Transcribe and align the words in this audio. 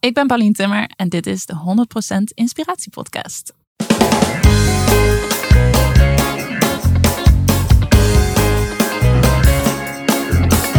Ik 0.00 0.14
ben 0.14 0.26
Paulien 0.26 0.52
Timmer 0.52 0.90
en 0.96 1.08
dit 1.08 1.26
is 1.26 1.46
de 1.46 1.54
100% 1.54 2.22
Inspiratie 2.34 2.90
Podcast. 2.90 3.54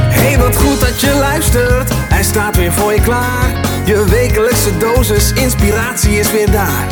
Hey, 0.10 0.38
wat 0.38 0.56
goed 0.56 0.80
dat 0.80 1.02
je 1.02 1.16
luistert. 1.20 1.90
Hij 1.94 2.24
staat 2.24 2.56
weer 2.56 2.74
voor 2.74 2.94
je 2.94 3.02
klaar. 3.02 3.52
Je 3.86 4.06
wekelijkse 4.10 4.78
dosis 4.78 5.34
inspiratie 5.34 6.20
is 6.20 6.32
weer 6.32 6.52
daar. 6.52 6.88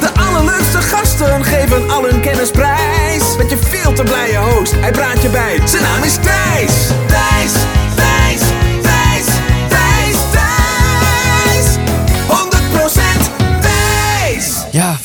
De 0.00 0.10
allerleukste 0.14 0.78
gasten 0.78 1.44
geven 1.44 1.90
al 1.90 2.04
hun 2.04 2.20
kennis 2.20 2.50
prijs. 2.50 3.36
Met 3.36 3.50
je 3.50 3.56
veel 3.56 3.92
te 3.92 4.02
blije 4.02 4.36
host, 4.36 4.72
hij 4.72 4.90
praat 4.90 5.22
je 5.22 5.28
bij. 5.28 5.66
Zijn 5.66 5.82
naam 5.82 6.02
is 6.02 6.14
Thijs. 6.14 6.86
Thijs, 7.06 7.52
Thijs, 7.96 8.09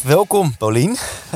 welkom 0.05 0.57
Paulien. 0.57 0.95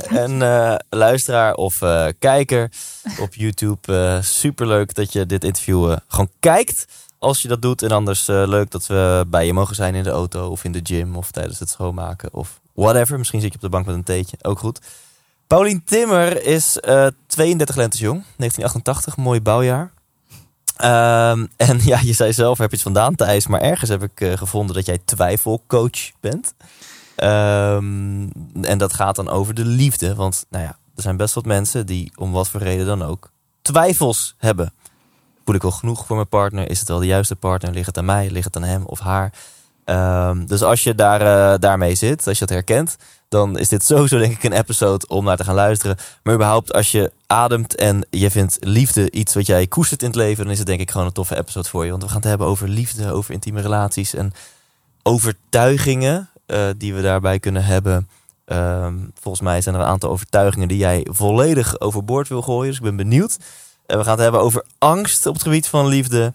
En 0.10 0.42
eh, 0.42 0.76
luisteraar 0.90 1.54
of 1.54 1.82
eh, 1.82 2.08
kijker 2.20 2.72
op 3.20 3.34
YouTube. 3.34 3.94
eh 3.94 4.22
superleuk 4.22 4.94
dat 4.94 5.14
je 5.14 5.26
dit 5.26 5.44
interview 5.44 5.96
gewoon 6.08 6.30
kijkt. 6.40 6.86
Als 7.20 7.42
je 7.42 7.48
dat 7.48 7.62
doet. 7.62 7.82
En 7.82 7.92
anders 7.92 8.28
leuk 8.28 8.72
dat 8.72 8.88
we 8.88 9.26
bij 9.28 9.46
je 9.46 9.54
mogen 9.54 9.76
zijn 9.76 9.96
in 9.96 10.04
de 10.04 10.10
auto 10.10 10.50
of 10.50 10.64
in 10.64 10.72
de 10.72 10.80
gym 10.84 11.16
of 11.16 11.32
tijdens 11.32 11.60
het 11.60 11.70
schoonmaken 11.70 12.30
of 12.34 12.60
whatever. 12.74 13.18
Misschien 13.18 13.42
zit 13.42 13.50
je 13.50 13.56
op 13.56 13.62
de 13.62 13.70
bank 13.70 13.86
met 13.86 13.96
een 13.96 14.04
theetje. 14.04 14.38
Ook 14.42 14.60
goed. 14.60 14.80
Paulien 15.48 15.84
Timmer 15.84 16.44
is 16.44 16.80
eh 16.80 17.08
32 17.28 17.76
lentes 17.76 18.00
jong. 18.00 18.24
1988, 18.38 19.18
mooi 19.18 19.42
bouwjaar. 19.42 19.92
Ehm, 20.76 21.46
en 21.56 21.80
ja, 21.84 22.00
je 22.00 22.14
zei 22.14 22.34
zelf, 22.34 22.58
heb 22.58 22.70
je 22.70 22.76
het 22.76 22.84
vandaan 22.86 23.16
Thijs? 23.16 23.48
Maar 23.48 23.62
ergens 23.62 23.90
heb 23.90 24.04
ik 24.04 24.38
gevonden 24.38 24.76
dat 24.76 24.86
jij 24.86 25.00
twijfelcoach 25.06 26.12
bent. 26.20 26.54
Ehm, 27.20 28.28
en 28.62 28.78
dat 28.78 28.94
gaat 28.94 29.16
dan 29.16 29.30
over 29.30 29.54
de 29.54 29.66
liefde. 29.66 30.16
Want 30.16 30.46
nou 30.50 30.64
ja, 30.64 30.78
er 30.96 31.02
zijn 31.02 31.18
best 31.18 31.34
wat 31.34 31.46
mensen 31.46 31.86
die 31.86 32.12
om 32.16 32.32
wat 32.32 32.50
voor 32.50 32.62
reden 32.62 32.86
dan 32.86 33.04
ook 33.04 33.32
twijfels 33.62 34.36
hebben. 34.38 34.74
Voel 35.46 35.56
ik 35.56 35.62
wel 35.62 35.72
genoeg 35.72 36.06
voor 36.06 36.16
mijn 36.16 36.28
partner? 36.28 36.70
Is 36.70 36.80
het 36.80 36.88
wel 36.88 37.00
de 37.00 37.06
juiste 37.06 37.36
partner? 37.36 37.72
Ligt 37.72 37.86
het 37.86 37.98
aan 37.98 38.06
mij? 38.06 38.30
Ligt 38.30 38.46
het 38.46 38.56
aan 38.56 38.64
hem 38.64 38.86
of 38.86 39.00
haar? 39.00 39.34
Ehm, 39.86 40.46
dus 40.46 40.62
als 40.62 40.84
je 40.84 40.96
daar, 40.96 41.22
eh, 41.22 41.60
daarmee 41.60 41.96
zit, 41.96 42.28
als 42.28 42.40
je 42.40 42.46
dat 42.46 42.56
herkent, 42.56 42.96
dan 43.30 43.58
is 43.58 43.68
dit 43.68 43.86
sowieso 43.86 44.18
denk 44.18 44.34
ik 44.34 44.44
een 44.44 44.58
episode 44.58 45.08
om 45.08 45.26
naar 45.26 45.38
te 45.38 45.44
gaan 45.44 45.56
luisteren. 45.56 45.98
Maar 46.24 46.34
überhaupt 46.34 46.74
als 46.74 46.92
je 46.92 47.12
ademt 47.28 47.76
en 47.76 48.08
je 48.10 48.32
vindt 48.32 48.58
liefde 48.60 49.12
iets 49.12 49.34
wat 49.34 49.46
jij 49.46 49.68
koestert 49.68 50.02
in 50.02 50.08
het 50.08 50.16
leven, 50.16 50.44
dan 50.44 50.52
is 50.52 50.58
het 50.58 50.68
denk 50.68 50.80
ik 50.80 50.92
gewoon 50.92 51.08
een 51.08 51.14
toffe 51.14 51.38
episode 51.38 51.70
voor 51.70 51.84
je. 51.86 51.92
Want 51.92 52.04
we 52.04 52.10
gaan 52.10 52.18
het 52.18 52.28
hebben 52.30 52.48
over 52.48 52.68
liefde, 52.68 53.12
over 53.12 53.34
intieme 53.34 53.62
relaties 53.62 54.14
en 54.14 54.32
overtuigingen 55.04 56.30
die 56.78 56.94
we 56.94 57.02
daarbij 57.02 57.40
kunnen 57.40 57.64
hebben. 57.64 58.08
Ehm, 58.46 58.96
volgens 59.20 59.44
mij 59.44 59.62
zijn 59.62 59.76
er 59.76 59.82
een 59.82 59.88
aantal 59.88 60.10
overtuigingen 60.10 60.68
die 60.68 60.78
jij 60.78 61.08
volledig 61.10 61.80
overboord 61.80 62.28
wil 62.28 62.42
gooien. 62.42 62.68
Dus 62.68 62.78
ik 62.78 62.84
ben 62.84 62.96
benieuwd. 62.96 63.38
En 63.86 63.98
we 63.98 64.04
gaan 64.04 64.14
het 64.14 64.22
hebben 64.22 64.42
over 64.42 64.66
angst 64.78 65.26
op 65.26 65.34
het 65.34 65.44
gebied 65.44 65.68
van 65.68 65.88
liefde. 65.88 66.34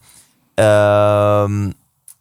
Ehm, 0.54 1.70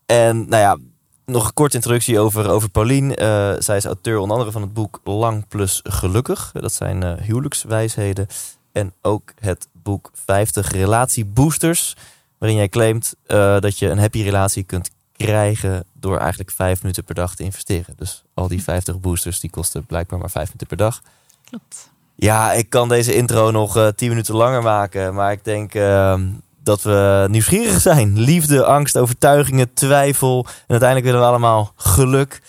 en 0.06 0.50
nou 0.50 0.62
ja, 0.62 0.78
nog 1.26 1.46
een 1.46 1.54
korte 1.54 1.76
introductie 1.76 2.20
over, 2.20 2.50
over 2.50 2.70
Paulien. 2.70 3.16
Eh, 3.16 3.54
zij 3.58 3.78
is 3.78 3.86
auteur 3.86 4.18
onder 4.18 4.32
andere 4.32 4.52
van 4.52 4.62
het 4.62 4.74
boek 4.74 5.00
Lang 5.04 5.48
plus 5.48 5.80
Gelukkig. 5.84 6.52
Dat 6.54 6.74
zijn 6.74 7.04
eh, 7.04 7.14
huwelijkswijsheden. 7.22 8.28
En 8.72 8.94
ook 9.02 9.34
het 9.40 9.68
boek 9.72 10.12
50 10.26 10.72
relatieboosters. 10.72 11.96
Waarin 12.38 12.58
jij 12.58 12.70
claimt 12.70 13.14
eh, 13.26 13.60
dat 13.60 13.80
je 13.80 13.90
een 13.90 14.00
happy 14.00 14.22
relatie 14.22 14.64
kunt 14.64 14.90
krijgen 15.18 15.84
door 15.94 16.18
eigenlijk 16.18 16.52
vijf 16.52 16.82
minuten 16.82 17.04
per 17.04 17.16
dag 17.16 17.36
te 17.36 17.44
investeren. 17.44 17.94
Dus 17.98 18.24
al 18.34 18.48
die 18.48 18.64
50 18.64 19.00
boosters 19.00 19.40
die 19.40 19.50
kosten 19.50 19.86
blijkbaar 19.86 20.20
maar 20.20 20.30
vijf 20.30 20.46
minuten 20.46 20.68
per 20.68 20.78
dag. 20.78 21.02
Klopt. 21.50 21.92
Ja, 22.16 22.54
ik 22.54 22.70
kan 22.70 22.90
deze 22.90 23.16
intro 23.16 23.52
nog 23.52 23.78
eh, 23.78 23.88
tien 23.88 24.10
minuten 24.10 24.36
langer 24.36 24.62
maken. 24.62 25.14
Maar 25.14 25.32
ik 25.32 25.44
denk 25.44 25.76
ehm, 25.76 26.30
dat 26.64 26.82
we 26.82 27.28
nieuwsgierig 27.30 27.82
zijn. 27.82 28.20
Liefde, 28.20 28.66
angst, 28.66 28.98
overtuigingen, 28.98 29.74
twijfel. 29.74 30.46
En 30.46 30.52
uiteindelijk 30.68 31.06
willen 31.06 31.22
we 31.22 31.28
allemaal 31.32 31.74
geluk 31.76 32.42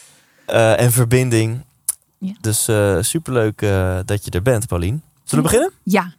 eh, 0.47 0.81
en 0.81 0.93
verbinding. 0.93 1.65
Ja. 2.19 2.33
Dus 2.41 2.69
eh, 2.69 2.97
superleuk 3.01 3.63
eh, 3.63 3.99
dat 4.05 4.25
je 4.25 4.31
er 4.31 4.43
bent, 4.43 4.67
Paulien. 4.67 5.03
Zullen 5.25 5.45
we 5.45 5.51
beginnen? 5.51 5.73
Ja, 5.83 6.13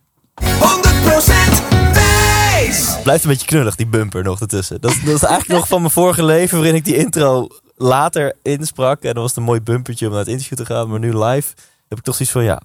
100% 1.71 1.74
Thijs. 1.74 1.74
Blijft 3.03 3.23
een 3.23 3.29
beetje 3.29 3.45
knullig, 3.45 3.75
die 3.75 3.87
bumper 3.87 4.23
nog 4.23 4.39
ertussen. 4.39 4.81
Dat, 4.81 4.91
is- 4.91 5.03
dat 5.03 5.15
is 5.15 5.23
eigenlijk 5.23 5.59
nog 5.59 5.67
van 5.67 5.79
mijn 5.81 5.93
vorige 5.93 6.23
leven, 6.23 6.57
waarin 6.57 6.75
ik 6.75 6.85
die 6.85 6.95
intro 6.97 7.47
later 7.75 8.35
insprak. 8.41 9.01
En 9.03 9.13
dan 9.13 9.21
was 9.21 9.29
het 9.29 9.37
een 9.39 9.43
mooi 9.45 9.61
bumpertje 9.61 10.05
om 10.05 10.11
naar 10.11 10.19
het 10.21 10.29
interview 10.29 10.57
te 10.57 10.65
gaan. 10.65 10.89
Maar 10.89 10.99
nu 10.99 11.17
live 11.23 11.53
heb 11.87 11.97
ik 11.97 12.03
toch 12.03 12.15
zoiets 12.15 12.33
van, 12.33 12.43
ja, 12.43 12.61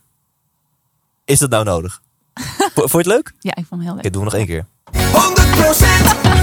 is 1.24 1.38
dat 1.38 1.50
nou 1.50 1.64
nodig? 1.64 2.00
Vo- 2.74 2.86
Vond 2.86 2.90
je 2.92 2.96
het 2.98 3.06
leuk? 3.06 3.28
Oké, 3.28 3.36
ja, 3.40 3.54
ik 3.56 3.64
vond 3.68 3.80
het 3.82 3.90
heel 3.92 3.94
leuk. 4.02 4.12
doen 4.12 4.24
we 4.24 4.30
nog 4.30 4.34
één 4.34 4.46
keer. 4.46 4.64
100% 4.92 4.98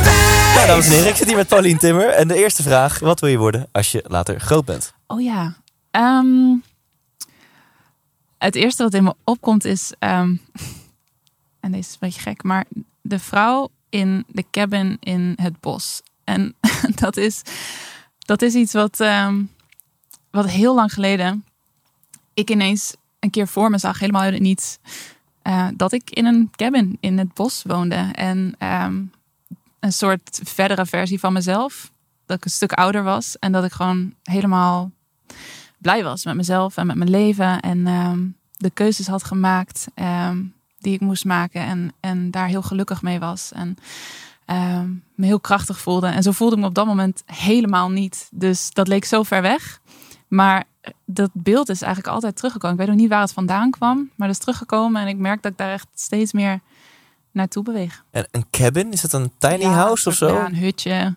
Thijs. 0.03 0.55
Ja, 0.55 0.65
dames 0.65 0.85
en 0.85 0.91
heren, 0.91 1.09
ik 1.09 1.15
zit 1.15 1.27
hier 1.27 1.35
met 1.35 1.47
Paulien 1.47 1.77
Timmer. 1.77 2.09
En 2.09 2.27
de 2.27 2.35
eerste 2.35 2.63
vraag, 2.63 2.99
wat 2.99 3.19
wil 3.19 3.29
je 3.29 3.37
worden 3.37 3.67
als 3.71 3.91
je 3.91 4.03
later 4.07 4.39
groot 4.39 4.65
bent? 4.65 4.93
Oh 5.07 5.21
ja. 5.21 5.55
Ehm, 5.91 6.55
het 8.37 8.55
eerste 8.55 8.83
wat 8.83 8.93
in 8.93 9.03
me 9.03 9.13
opkomt 9.23 9.65
is, 9.65 9.93
ehm, 9.99 10.35
en 11.61 11.71
deze 11.71 11.77
is 11.79 11.91
een 11.91 11.97
beetje 11.99 12.21
gek, 12.21 12.43
maar 12.43 12.65
de 13.07 13.19
vrouw 13.19 13.69
in 13.89 14.25
de 14.27 14.45
cabin 14.51 14.97
in 14.99 15.33
het 15.41 15.59
bos. 15.59 16.01
En 16.23 16.55
dat 17.01 17.17
is, 17.17 17.41
dat 18.17 18.41
is 18.41 18.53
iets 18.53 18.73
wat, 18.73 18.99
ehm, 18.99 19.43
wat 20.31 20.49
heel 20.49 20.75
lang 20.75 20.93
geleden 20.93 21.45
ik 22.37 22.49
ineens 22.49 22.95
een 23.19 23.29
keer 23.29 23.47
voor 23.47 23.69
me 23.69 23.77
zag, 23.77 23.99
helemaal 23.99 24.21
uit 24.21 24.33
het 24.33 24.41
niets. 24.41 24.77
eh, 25.41 25.67
dat 25.75 25.91
ik 25.91 26.09
in 26.09 26.25
een 26.25 26.51
cabin 26.55 26.97
in 26.99 27.17
het 27.17 27.33
bos 27.33 27.63
woonde. 27.63 28.09
En 28.13 28.55
ehm, 28.57 29.03
een 29.79 29.93
soort 29.93 30.39
verdere 30.43 30.85
versie 30.85 31.19
van 31.19 31.33
mezelf. 31.33 31.91
Dat 32.25 32.37
ik 32.37 32.45
een 32.45 32.51
stuk 32.51 32.71
ouder 32.71 33.03
was. 33.03 33.39
En 33.39 33.51
dat 33.51 33.63
ik 33.63 33.71
gewoon 33.71 34.13
helemaal 34.23 34.91
blij 35.77 36.03
was 36.03 36.25
met 36.25 36.35
mezelf 36.35 36.77
en 36.77 36.87
met 36.87 36.95
mijn 36.95 37.09
leven. 37.09 37.59
En 37.59 37.87
ehm, 37.87 38.27
de 38.57 38.69
keuzes 38.69 39.07
had 39.07 39.23
gemaakt 39.23 39.87
ehm, 39.93 40.43
die 40.77 40.93
ik 40.93 40.99
moest 40.99 41.25
maken. 41.25 41.61
En, 41.61 41.93
en 41.99 42.31
daar 42.31 42.47
heel 42.47 42.61
gelukkig 42.61 43.01
mee 43.01 43.19
was. 43.19 43.51
En 43.51 43.77
ehm, 44.45 44.89
me 45.15 45.25
heel 45.25 45.39
krachtig 45.39 45.79
voelde. 45.79 46.07
En 46.07 46.23
zo 46.23 46.31
voelde 46.31 46.55
ik 46.55 46.61
me 46.61 46.67
op 46.67 46.75
dat 46.75 46.85
moment 46.85 47.23
helemaal 47.25 47.89
niet. 47.89 48.29
Dus 48.31 48.73
dat 48.73 48.87
leek 48.87 49.05
zo 49.05 49.23
ver 49.23 49.41
weg. 49.41 49.79
Maar 50.27 50.63
dat 51.05 51.29
beeld 51.33 51.69
is 51.69 51.81
eigenlijk 51.81 52.13
altijd 52.13 52.35
teruggekomen. 52.35 52.75
Ik 52.75 52.81
weet 52.81 52.91
nog 52.91 53.01
niet 53.01 53.09
waar 53.09 53.21
het 53.21 53.33
vandaan 53.33 53.71
kwam. 53.71 53.97
Maar 54.15 54.27
dat 54.27 54.35
is 54.37 54.41
teruggekomen. 54.41 55.01
En 55.01 55.07
ik 55.07 55.17
merk 55.17 55.41
dat 55.41 55.51
ik 55.51 55.57
daar 55.57 55.71
echt 55.71 55.87
steeds 55.95 56.33
meer 56.33 56.59
naartoe 57.31 57.63
beweeg. 57.63 58.03
En 58.11 58.27
een 58.31 58.45
cabin, 58.51 58.91
is 58.91 59.01
het 59.01 59.13
een 59.13 59.31
tiny 59.37 59.61
Ja, 59.61 59.71
house 59.71 60.09
of 60.09 60.15
zo? 60.15 60.33
Ja, 60.33 60.45
een 60.45 60.55
hutje. 60.55 61.15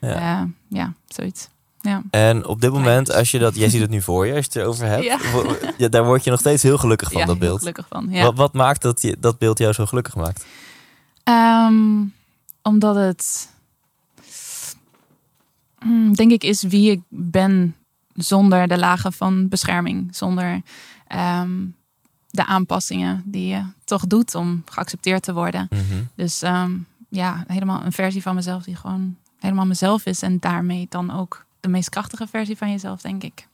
Ja. 0.00 0.18
Ja, 0.20 0.48
ja 0.68 0.92
zoiets. 1.06 1.48
Ja. 1.86 2.02
En 2.10 2.46
op 2.46 2.60
dit 2.60 2.72
moment, 2.72 3.12
als 3.12 3.30
je 3.30 3.38
dat, 3.38 3.56
jij 3.56 3.68
ziet 3.68 3.80
het 3.80 3.90
nu 3.90 4.02
voor 4.02 4.26
je, 4.26 4.34
als 4.34 4.44
je 4.44 4.50
het 4.52 4.56
erover 4.62 4.86
hebt, 4.86 5.04
Ja. 5.04 5.18
wo- 5.32 5.56
ja, 5.78 5.88
daar 5.88 6.04
word 6.04 6.24
je 6.24 6.30
nog 6.30 6.40
steeds 6.40 6.62
heel 6.62 6.78
gelukkig 6.78 7.12
van, 7.12 7.26
dat 7.26 7.38
beeld. 7.38 7.58
gelukkig 7.58 7.86
van. 7.88 8.06
Ja. 8.10 8.22
Wat, 8.22 8.36
wat 8.36 8.52
maakt 8.52 8.82
dat, 8.82 9.02
je, 9.02 9.16
dat 9.20 9.38
beeld 9.38 9.58
jou 9.58 9.72
zo 9.72 9.86
gelukkig 9.86 10.14
maakt? 10.16 10.44
Ehm, 11.24 12.02
omdat 12.62 12.96
het, 12.96 13.48
hmm, 15.78 16.14
denk 16.14 16.30
ik, 16.30 16.44
is 16.44 16.62
wie 16.62 16.90
ik 16.90 17.00
ben 17.08 17.74
zonder 18.14 18.68
de 18.68 18.78
lagen 18.78 19.12
van 19.12 19.48
bescherming. 19.48 20.08
Zonder 20.16 20.62
ehm, 21.06 21.50
de 22.30 22.46
aanpassingen 22.46 23.22
die 23.24 23.46
je 23.46 23.62
toch 23.84 24.06
doet 24.06 24.34
om 24.34 24.62
geaccepteerd 24.64 25.22
te 25.22 25.32
worden. 25.32 25.66
Mhm. 25.70 26.02
Dus 26.14 26.42
ehm, 26.42 26.72
ja, 27.08 27.44
helemaal 27.46 27.82
een 27.84 27.92
versie 27.92 28.22
van 28.22 28.34
mezelf 28.34 28.62
die 28.62 28.76
gewoon 28.76 29.16
helemaal 29.38 29.66
mezelf 29.66 30.06
is. 30.06 30.22
En 30.22 30.38
daarmee 30.40 30.86
dan 30.88 31.10
ook 31.10 31.45
de 31.66 31.72
meest 31.72 31.88
krachtige 31.88 32.26
versie 32.26 32.56
van 32.56 32.70
jezelf, 32.70 33.00
denk 33.00 33.22
ik. 33.22 33.48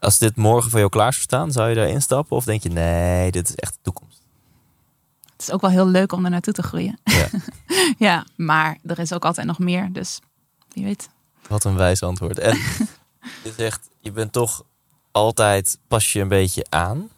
Als 0.00 0.18
dit 0.18 0.36
morgen 0.36 0.70
voor 0.70 0.78
jou 0.78 0.90
klaar 0.90 1.12
zou 1.12 1.24
staan, 1.24 1.52
zou 1.52 1.68
je 1.68 1.74
daar 1.74 1.88
instappen? 1.88 2.36
Of 2.36 2.44
denk 2.44 2.62
je, 2.62 2.68
nee, 2.68 3.30
dit 3.30 3.48
is 3.48 3.54
echt 3.54 3.72
de 3.72 3.78
toekomst? 3.82 4.22
Het 5.32 5.42
is 5.42 5.50
ook 5.50 5.60
wel 5.60 5.70
heel 5.70 5.86
leuk 5.86 6.12
om 6.12 6.24
er 6.24 6.30
naartoe 6.30 6.52
te 6.52 6.62
groeien. 6.62 6.98
Ja. 7.04 7.28
ja, 8.08 8.24
maar 8.36 8.78
er 8.84 8.98
is 8.98 9.12
ook 9.12 9.24
altijd 9.24 9.46
nog 9.46 9.58
meer. 9.58 9.92
Dus 9.92 10.20
wie 10.72 10.84
weet. 10.84 11.08
Wat 11.48 11.64
een 11.64 11.76
wijs 11.76 12.02
antwoord. 12.02 12.38
En 12.38 12.56
je 13.44 13.52
zegt, 13.56 13.88
je 14.00 14.12
bent 14.12 14.32
toch 14.32 14.64
altijd, 15.10 15.78
pas 15.88 16.12
je 16.12 16.20
een 16.20 16.28
beetje 16.28 16.66
aan. 16.68 17.08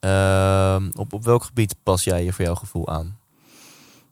Ehm, 0.00 0.90
op, 0.94 1.12
op 1.12 1.24
welk 1.24 1.44
gebied 1.44 1.74
pas 1.82 2.04
jij 2.04 2.24
je 2.24 2.32
voor 2.32 2.44
jouw 2.44 2.54
gevoel 2.54 2.88
aan? 2.88 3.18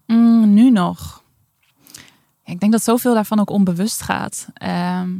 Mm, 0.06 0.54
nu 0.54 0.70
nog. 0.70 1.22
Ik 2.48 2.60
denk 2.60 2.72
dat 2.72 2.82
zoveel 2.82 3.14
daarvan 3.14 3.40
ook 3.40 3.50
onbewust 3.50 4.00
gaat. 4.00 4.48
Ehm, 4.54 5.10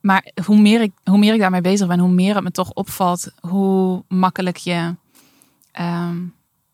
maar 0.00 0.32
hoe 0.44 0.60
meer, 0.60 0.80
ik, 0.80 0.92
hoe 1.04 1.18
meer 1.18 1.34
ik 1.34 1.40
daarmee 1.40 1.60
bezig 1.60 1.88
ben, 1.88 1.98
hoe 1.98 2.10
meer 2.10 2.34
het 2.34 2.44
me 2.44 2.50
toch 2.50 2.72
opvalt 2.72 3.32
hoe 3.40 4.04
makkelijk 4.08 4.56
je 4.56 4.94
ehm, 5.72 6.24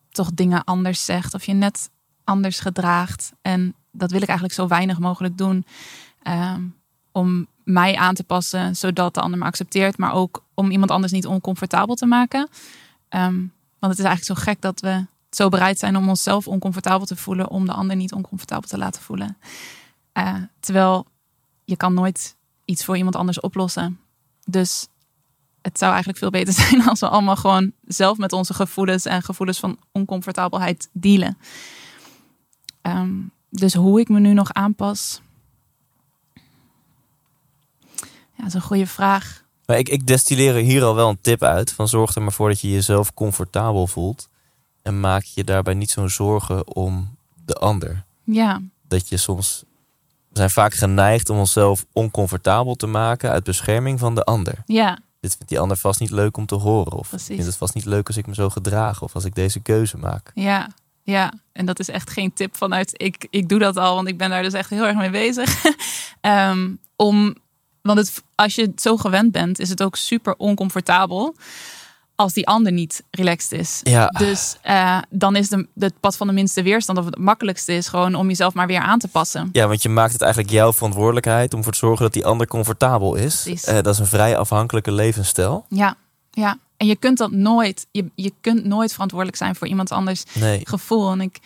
toch 0.09 0.33
dingen 0.33 0.63
anders 0.63 1.05
zegt 1.05 1.33
of 1.33 1.45
je 1.45 1.53
net 1.53 1.89
anders 2.23 2.59
gedraagt. 2.59 3.33
En 3.41 3.75
dat 3.91 4.11
wil 4.11 4.21
ik 4.21 4.27
eigenlijk 4.27 4.57
zo 4.59 4.67
weinig 4.67 4.99
mogelijk 4.99 5.37
doen. 5.37 5.65
Ehm, 6.23 6.61
om 7.11 7.47
mij 7.63 7.95
aan 7.95 8.15
te 8.15 8.23
passen 8.23 8.75
zodat 8.75 9.13
de 9.13 9.21
ander 9.21 9.39
me 9.39 9.45
accepteert, 9.45 9.97
maar 9.97 10.13
ook 10.13 10.43
om 10.53 10.71
iemand 10.71 10.91
anders 10.91 11.11
niet 11.11 11.27
oncomfortabel 11.27 11.95
te 11.95 12.05
maken. 12.05 12.49
Want 13.79 13.95
het 13.95 13.99
is 14.05 14.05
eigenlijk 14.11 14.39
zo 14.39 14.45
gek 14.51 14.61
dat 14.61 14.79
we 14.79 15.05
zo 15.35 15.49
bereid 15.49 15.79
zijn 15.79 15.97
om 15.97 16.09
onszelf 16.09 16.47
oncomfortabel 16.47 17.05
te 17.05 17.15
voelen, 17.15 17.49
om 17.49 17.65
de 17.65 17.73
ander 17.73 17.95
niet 17.95 18.13
oncomfortabel 18.13 18.69
te 18.69 18.77
laten 18.77 19.01
voelen. 19.01 19.37
Uh, 20.13 20.35
terwijl 20.59 21.05
je 21.65 21.77
kan 21.77 21.93
nooit 21.93 22.35
iets 22.65 22.85
voor 22.85 22.97
iemand 22.97 23.15
anders 23.15 23.39
oplossen. 23.39 23.99
Dus 24.45 24.87
het 25.61 25.77
zou 25.77 25.89
eigenlijk 25.89 26.19
veel 26.19 26.29
beter 26.29 26.53
zijn 26.63 26.87
als 26.87 26.99
we 26.99 27.09
allemaal 27.09 27.35
gewoon 27.35 27.71
zelf 27.87 28.17
met 28.17 28.33
onze 28.33 28.53
gevoelens 28.53 29.05
en 29.05 29.21
gevoelens 29.21 29.59
van 29.59 29.77
oncomfortabelheid 29.91 30.89
dealen. 30.91 31.37
Ehm, 32.81 33.19
dus 33.49 33.73
hoe 33.73 33.99
ik 33.99 34.09
me 34.09 34.19
nu 34.19 34.33
nog 34.33 34.53
aanpas. 34.53 35.21
Ja, 38.35 38.37
dat 38.37 38.47
is 38.47 38.53
een 38.53 38.61
goede 38.61 38.87
vraag. 38.87 39.43
Maar 39.65 39.77
ik, 39.77 39.89
ik 39.89 40.07
destilleer 40.07 40.53
hier 40.53 40.83
al 40.83 40.95
wel 40.95 41.09
een 41.09 41.21
tip 41.21 41.43
uit. 41.43 41.71
Van 41.71 41.87
zorg 41.87 42.15
er 42.15 42.21
maar 42.21 42.31
voor 42.31 42.49
dat 42.49 42.61
je 42.61 42.69
jezelf 42.69 43.13
comfortabel 43.13 43.87
voelt. 43.87 44.29
En 44.83 44.99
maak 44.99 45.23
je 45.23 45.43
daarbij 45.43 45.73
niet 45.73 45.91
zo'n 45.91 46.09
zorgen 46.09 46.75
om 46.75 47.15
de 47.45 47.53
ander. 47.53 48.03
Ja. 48.23 48.61
Dat 48.87 49.09
je 49.09 49.17
soms. 49.17 49.63
We 50.29 50.37
zijn 50.37 50.49
vaak 50.49 50.73
geneigd 50.73 51.29
om 51.29 51.37
onszelf 51.37 51.85
oncomfortabel 51.91 52.75
te 52.75 52.87
maken 52.87 53.29
uit 53.29 53.43
bescherming 53.43 53.99
van 53.99 54.15
de 54.15 54.23
ander. 54.23 54.63
Ja. 54.65 54.99
Dit 55.19 55.31
vindt 55.31 55.49
die 55.49 55.59
ander 55.59 55.77
vast 55.77 55.99
niet 55.99 56.09
leuk 56.11 56.37
om 56.37 56.45
te 56.45 56.55
horen. 56.55 56.97
Of 56.97 57.09
Precies. 57.09 57.27
vindt 57.27 57.45
het 57.45 57.55
vast 57.55 57.73
niet 57.73 57.85
leuk 57.85 58.07
als 58.07 58.17
ik 58.17 58.27
me 58.27 58.33
zo 58.33 58.49
gedraag. 58.49 59.01
Of 59.01 59.15
als 59.15 59.25
ik 59.25 59.35
deze 59.35 59.59
keuze 59.59 59.97
maak. 59.97 60.31
Ja, 60.33 60.69
ja. 61.03 61.33
En 61.51 61.65
dat 61.65 61.79
is 61.79 61.89
echt 61.89 62.09
geen 62.09 62.33
tip 62.33 62.57
vanuit 62.57 63.01
ik, 63.01 63.27
ik 63.29 63.49
doe 63.49 63.59
dat 63.59 63.77
al, 63.77 63.95
want 63.95 64.07
ik 64.07 64.17
ben 64.17 64.29
daar 64.29 64.43
dus 64.43 64.53
echt 64.53 64.69
heel 64.69 64.85
erg 64.85 64.97
mee 64.97 65.09
bezig. 65.09 65.55
Ehm, 66.21 66.71
om, 66.95 67.35
want 67.81 67.99
het, 67.99 68.23
als 68.35 68.55
je 68.55 68.61
het 68.61 68.81
zo 68.81 68.97
gewend 68.97 69.31
bent, 69.31 69.59
is 69.59 69.69
het 69.69 69.83
ook 69.83 69.95
super 69.95 70.35
oncomfortabel 70.37 71.35
als 72.15 72.33
die 72.33 72.47
ander 72.47 72.71
niet 72.71 73.03
relaxed 73.11 73.59
is. 73.59 73.79
Ja. 73.83 74.07
Dus 74.07 74.57
uh, 74.65 74.97
dan 75.09 75.35
is 75.35 75.49
de, 75.49 75.67
het 75.79 75.99
pad 75.99 76.17
van 76.17 76.27
de 76.27 76.33
minste 76.33 76.61
weerstand 76.61 76.97
of 76.97 77.05
het 77.05 77.17
makkelijkste 77.17 77.73
is 77.73 77.87
gewoon 77.87 78.15
om 78.15 78.27
jezelf 78.27 78.53
maar 78.53 78.67
weer 78.67 78.79
aan 78.79 78.99
te 78.99 79.07
passen. 79.07 79.49
Ja, 79.51 79.67
want 79.67 79.81
je 79.81 79.89
maakt 79.89 80.13
het 80.13 80.21
eigenlijk 80.21 80.53
jouw 80.53 80.73
verantwoordelijkheid 80.73 81.51
om 81.51 81.57
ervoor 81.57 81.73
te 81.73 81.79
zorgen 81.79 82.03
dat 82.03 82.13
die 82.13 82.25
ander 82.25 82.47
comfortabel 82.47 83.15
is. 83.15 83.47
Uh, 83.47 83.73
dat 83.73 83.87
is 83.87 83.99
een 83.99 84.05
vrij 84.05 84.37
afhankelijke 84.37 84.91
levensstijl. 84.91 85.65
Ja, 85.69 85.95
ja. 86.31 86.57
En 86.77 86.87
je 86.87 86.95
kunt 86.95 87.17
dat 87.17 87.31
nooit, 87.31 87.87
je, 87.91 88.05
je 88.15 88.33
kunt 88.41 88.65
nooit 88.65 88.91
verantwoordelijk 88.91 89.37
zijn 89.37 89.55
voor 89.55 89.67
iemand 89.67 89.91
anders 89.91 90.23
nee. 90.33 90.61
gevoel. 90.63 91.11
En 91.11 91.21
ik, 91.21 91.39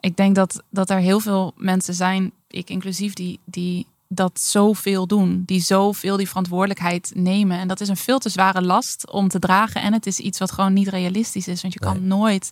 ik 0.00 0.16
denk 0.16 0.34
dat, 0.34 0.62
dat 0.70 0.90
er 0.90 0.98
heel 0.98 1.20
veel 1.20 1.52
mensen 1.56 1.94
zijn, 1.94 2.32
ik 2.48 2.70
inclusief, 2.70 3.12
die, 3.12 3.40
die 3.44 3.86
dat 4.08 4.40
zoveel 4.40 5.06
doen. 5.06 5.42
Die 5.46 5.60
zoveel 5.60 6.16
die 6.16 6.28
verantwoordelijkheid 6.28 7.12
nemen. 7.14 7.58
En 7.58 7.68
dat 7.68 7.80
is 7.80 7.88
een 7.88 7.96
veel 7.96 8.18
te 8.18 8.28
zware 8.28 8.62
last 8.62 9.10
om 9.10 9.28
te 9.28 9.38
dragen. 9.38 9.82
En 9.82 9.92
het 9.92 10.06
is 10.06 10.18
iets 10.18 10.38
wat 10.38 10.52
gewoon 10.52 10.72
niet 10.72 10.88
realistisch 10.88 11.48
is. 11.48 11.62
Want 11.62 11.74
je 11.74 11.80
kan 11.80 12.06
nooit 12.06 12.50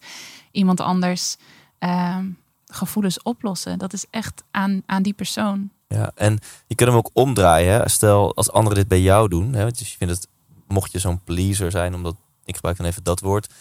iemand 0.51 0.81
anders 0.81 1.37
ehm, 1.79 2.27
gevoelens 2.67 3.23
oplossen. 3.23 3.79
Dat 3.79 3.93
is 3.93 4.07
echt 4.11 4.43
aan, 4.51 4.83
aan 4.87 5.03
die 5.03 5.13
persoon. 5.13 5.71
Ja, 5.89 6.11
en 6.15 6.39
je 6.67 6.75
kunt 6.75 6.89
hem 6.89 6.99
ook 6.99 7.11
omdraaien. 7.13 7.73
Hè? 7.73 7.89
Stel, 7.89 8.35
als 8.35 8.51
anderen 8.51 8.79
dit 8.79 8.89
bij 8.89 9.01
jou 9.01 9.29
doen. 9.29 9.53
Hè? 9.53 9.71
Dus 9.71 9.91
je 9.91 9.97
vindt 9.97 10.15
het, 10.15 10.29
mocht 10.67 10.93
je 10.93 10.99
zo'n 10.99 11.21
pleaser 11.25 11.71
zijn, 11.71 11.95
omdat 11.95 12.17
ik 12.45 12.55
gebruik 12.55 12.77
dan 12.77 12.87
even 12.87 13.05
dat 13.05 13.21
woord. 13.21 13.53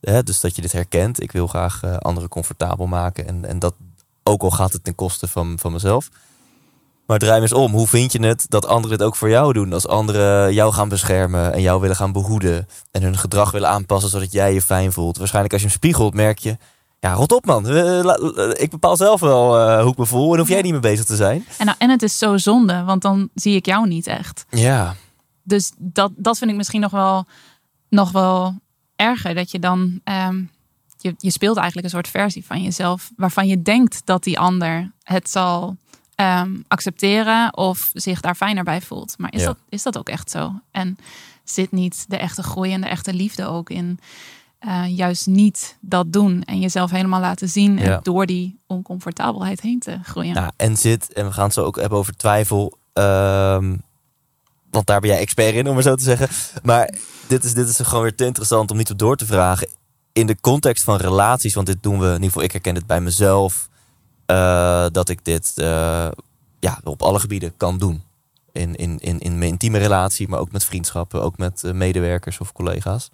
Hè? 0.00 0.22
Dus 0.22 0.40
dat 0.40 0.56
je 0.56 0.62
dit 0.62 0.72
herkent. 0.72 1.22
Ik 1.22 1.32
wil 1.32 1.46
graag 1.46 1.82
eh, 1.82 1.96
anderen 1.96 2.28
comfortabel 2.28 2.86
maken. 2.86 3.26
En, 3.26 3.44
en 3.44 3.58
dat 3.58 3.74
ook 4.22 4.42
al 4.42 4.50
gaat 4.50 4.72
het 4.72 4.84
ten 4.84 4.94
koste 4.94 5.28
van, 5.28 5.58
van 5.58 5.72
mezelf. 5.72 6.08
Maar 7.06 7.18
draai 7.18 7.40
eens 7.40 7.52
om. 7.52 7.72
Hoe 7.72 7.86
vind 7.86 8.12
je 8.12 8.26
het 8.26 8.44
dat 8.48 8.66
anderen 8.66 8.98
dit 8.98 9.06
ook 9.06 9.16
voor 9.16 9.28
jou 9.30 9.52
doen? 9.52 9.72
Als 9.72 9.86
anderen 9.86 10.54
jou 10.54 10.72
gaan 10.72 10.88
beschermen 10.88 11.52
en 11.52 11.60
jou 11.62 11.80
willen 11.80 11.96
gaan 11.96 12.12
behoeden. 12.12 12.66
En 12.90 13.02
hun 13.02 13.18
gedrag 13.18 13.50
willen 13.50 13.68
aanpassen 13.68 14.10
zodat 14.10 14.32
jij 14.32 14.54
je 14.54 14.62
fijn 14.62 14.92
voelt. 14.92 15.16
Waarschijnlijk 15.16 15.52
als 15.52 15.62
je 15.62 15.68
hem 15.68 15.76
spiegelt 15.76 16.14
merk 16.14 16.38
je... 16.38 16.56
Ja, 17.00 17.12
rot 17.12 17.32
op 17.32 17.46
man. 17.46 17.68
Eh, 17.68 18.50
Ik 18.62 18.70
bepaal 18.70 18.96
zelf 18.96 19.20
wel 19.20 19.58
eh, 19.58 19.80
hoe 19.82 19.90
ik 19.92 19.98
me 19.98 20.06
voel. 20.06 20.32
En 20.32 20.38
hoef 20.38 20.48
jij 20.48 20.62
niet 20.62 20.72
mee 20.72 20.80
bezig 20.80 21.04
te 21.04 21.16
zijn. 21.16 21.46
En, 21.58 21.66
nou, 21.66 21.78
en 21.80 21.90
het 21.90 22.02
is 22.02 22.18
zo 22.18 22.36
zonde, 22.36 22.82
want 22.82 23.02
dan 23.02 23.28
zie 23.34 23.56
ik 23.56 23.66
jou 23.66 23.88
niet 23.88 24.06
echt. 24.06 24.44
Ja, 24.50 24.94
Dus 25.42 25.72
dat, 25.78 26.12
dat 26.16 26.38
vind 26.38 26.50
ik 26.50 26.56
misschien 26.56 26.80
nog 26.80 26.90
wel, 26.90 27.24
nog 27.88 28.12
wel 28.12 28.54
erger. 28.96 29.34
Dat 29.34 29.50
je 29.50 29.58
dan. 29.58 30.00
ehm, 30.04 30.42
je, 30.96 31.14
je 31.18 31.30
speelt 31.30 31.56
eigenlijk 31.56 31.86
een 31.86 31.92
soort 31.92 32.08
versie 32.08 32.46
van 32.46 32.62
jezelf. 32.62 33.10
waarvan 33.16 33.46
je 33.46 33.62
denkt 33.62 34.00
dat 34.04 34.22
die 34.24 34.38
ander 34.38 34.92
het 35.02 35.30
zal 35.30 35.76
ehm, 36.22 36.50
accepteren. 36.68 37.56
of 37.56 37.90
zich 37.92 38.20
daar 38.20 38.34
fijner 38.34 38.64
bij 38.64 38.80
voelt. 38.80 39.14
Maar 39.18 39.32
is, 39.32 39.40
Ja. 39.40 39.46
dat, 39.46 39.56
is 39.68 39.82
dat 39.82 39.98
ook 39.98 40.08
echt 40.08 40.30
zo? 40.30 40.52
En 40.70 40.96
zit 41.44 41.72
niet 41.72 42.04
de 42.08 42.16
echte 42.16 42.42
groei 42.42 42.72
en 42.72 42.80
de 42.80 42.86
echte 42.88 43.14
liefde 43.14 43.46
ook 43.46 43.70
in. 43.70 43.98
eh, 44.58 44.96
juist 44.96 45.26
niet 45.26 45.76
dat 45.80 46.12
doen 46.12 46.42
en 46.42 46.60
jezelf 46.60 46.90
helemaal 46.90 47.20
laten 47.20 47.48
zien. 47.48 47.78
Ja. 47.78 47.82
En 47.82 48.00
door 48.02 48.26
die 48.26 48.58
oncomfortabelheid 48.66 49.60
heen 49.60 49.78
te 49.80 49.98
groeien. 50.02 50.34
Nou, 50.34 50.50
en 50.56 50.76
zit, 50.76 51.12
en 51.12 51.26
we 51.26 51.32
gaan 51.32 51.44
het 51.44 51.52
zo 51.54 51.64
ook 51.64 51.76
hebben 51.80 51.98
over 51.98 52.16
twijfel. 52.16 52.78
ehm, 52.92 53.76
want 54.70 54.86
daar 54.86 55.00
ben 55.00 55.10
jij 55.10 55.18
expert 55.18 55.54
in, 55.54 55.66
om 55.68 55.74
maar 55.74 55.82
zo 55.82 55.94
te 55.94 56.02
zeggen. 56.04 56.28
Maar 56.62 56.94
dit 57.28 57.44
is, 57.44 57.54
dit 57.54 57.68
is 57.68 57.78
gewoon 57.78 58.02
weer 58.02 58.14
te 58.14 58.24
interessant 58.24 58.70
om 58.70 58.76
niet 58.76 58.90
op 58.90 58.98
door 58.98 59.16
te 59.16 59.26
vragen. 59.26 59.68
In 60.12 60.26
de 60.26 60.40
context 60.40 60.84
van 60.84 60.96
relaties, 60.96 61.54
want 61.54 61.66
dit 61.66 61.82
doen 61.82 61.98
we, 61.98 62.06
in 62.06 62.12
ieder 62.12 62.26
geval 62.26 62.42
ik 62.42 62.52
herken 62.52 62.74
het 62.74 62.86
bij 62.86 63.00
mezelf. 63.00 63.68
Eh, 64.32 64.86
dat 64.92 65.08
ik 65.08 65.24
dit 65.24 65.52
eh, 65.54 66.08
ja, 66.60 66.80
op 66.84 67.02
alle 67.02 67.20
gebieden 67.20 67.56
kan 67.56 67.78
doen. 67.78 68.02
In, 68.52 68.74
in, 68.74 68.98
in, 68.98 69.20
in 69.20 69.38
mijn 69.38 69.50
intieme 69.50 69.78
relatie, 69.78 70.28
maar 70.28 70.38
ook 70.38 70.52
met 70.52 70.64
vriendschappen, 70.64 71.22
ook 71.22 71.38
met 71.38 71.64
eh, 71.64 71.72
medewerkers 71.72 72.38
of 72.38 72.52
collega's. 72.52 73.10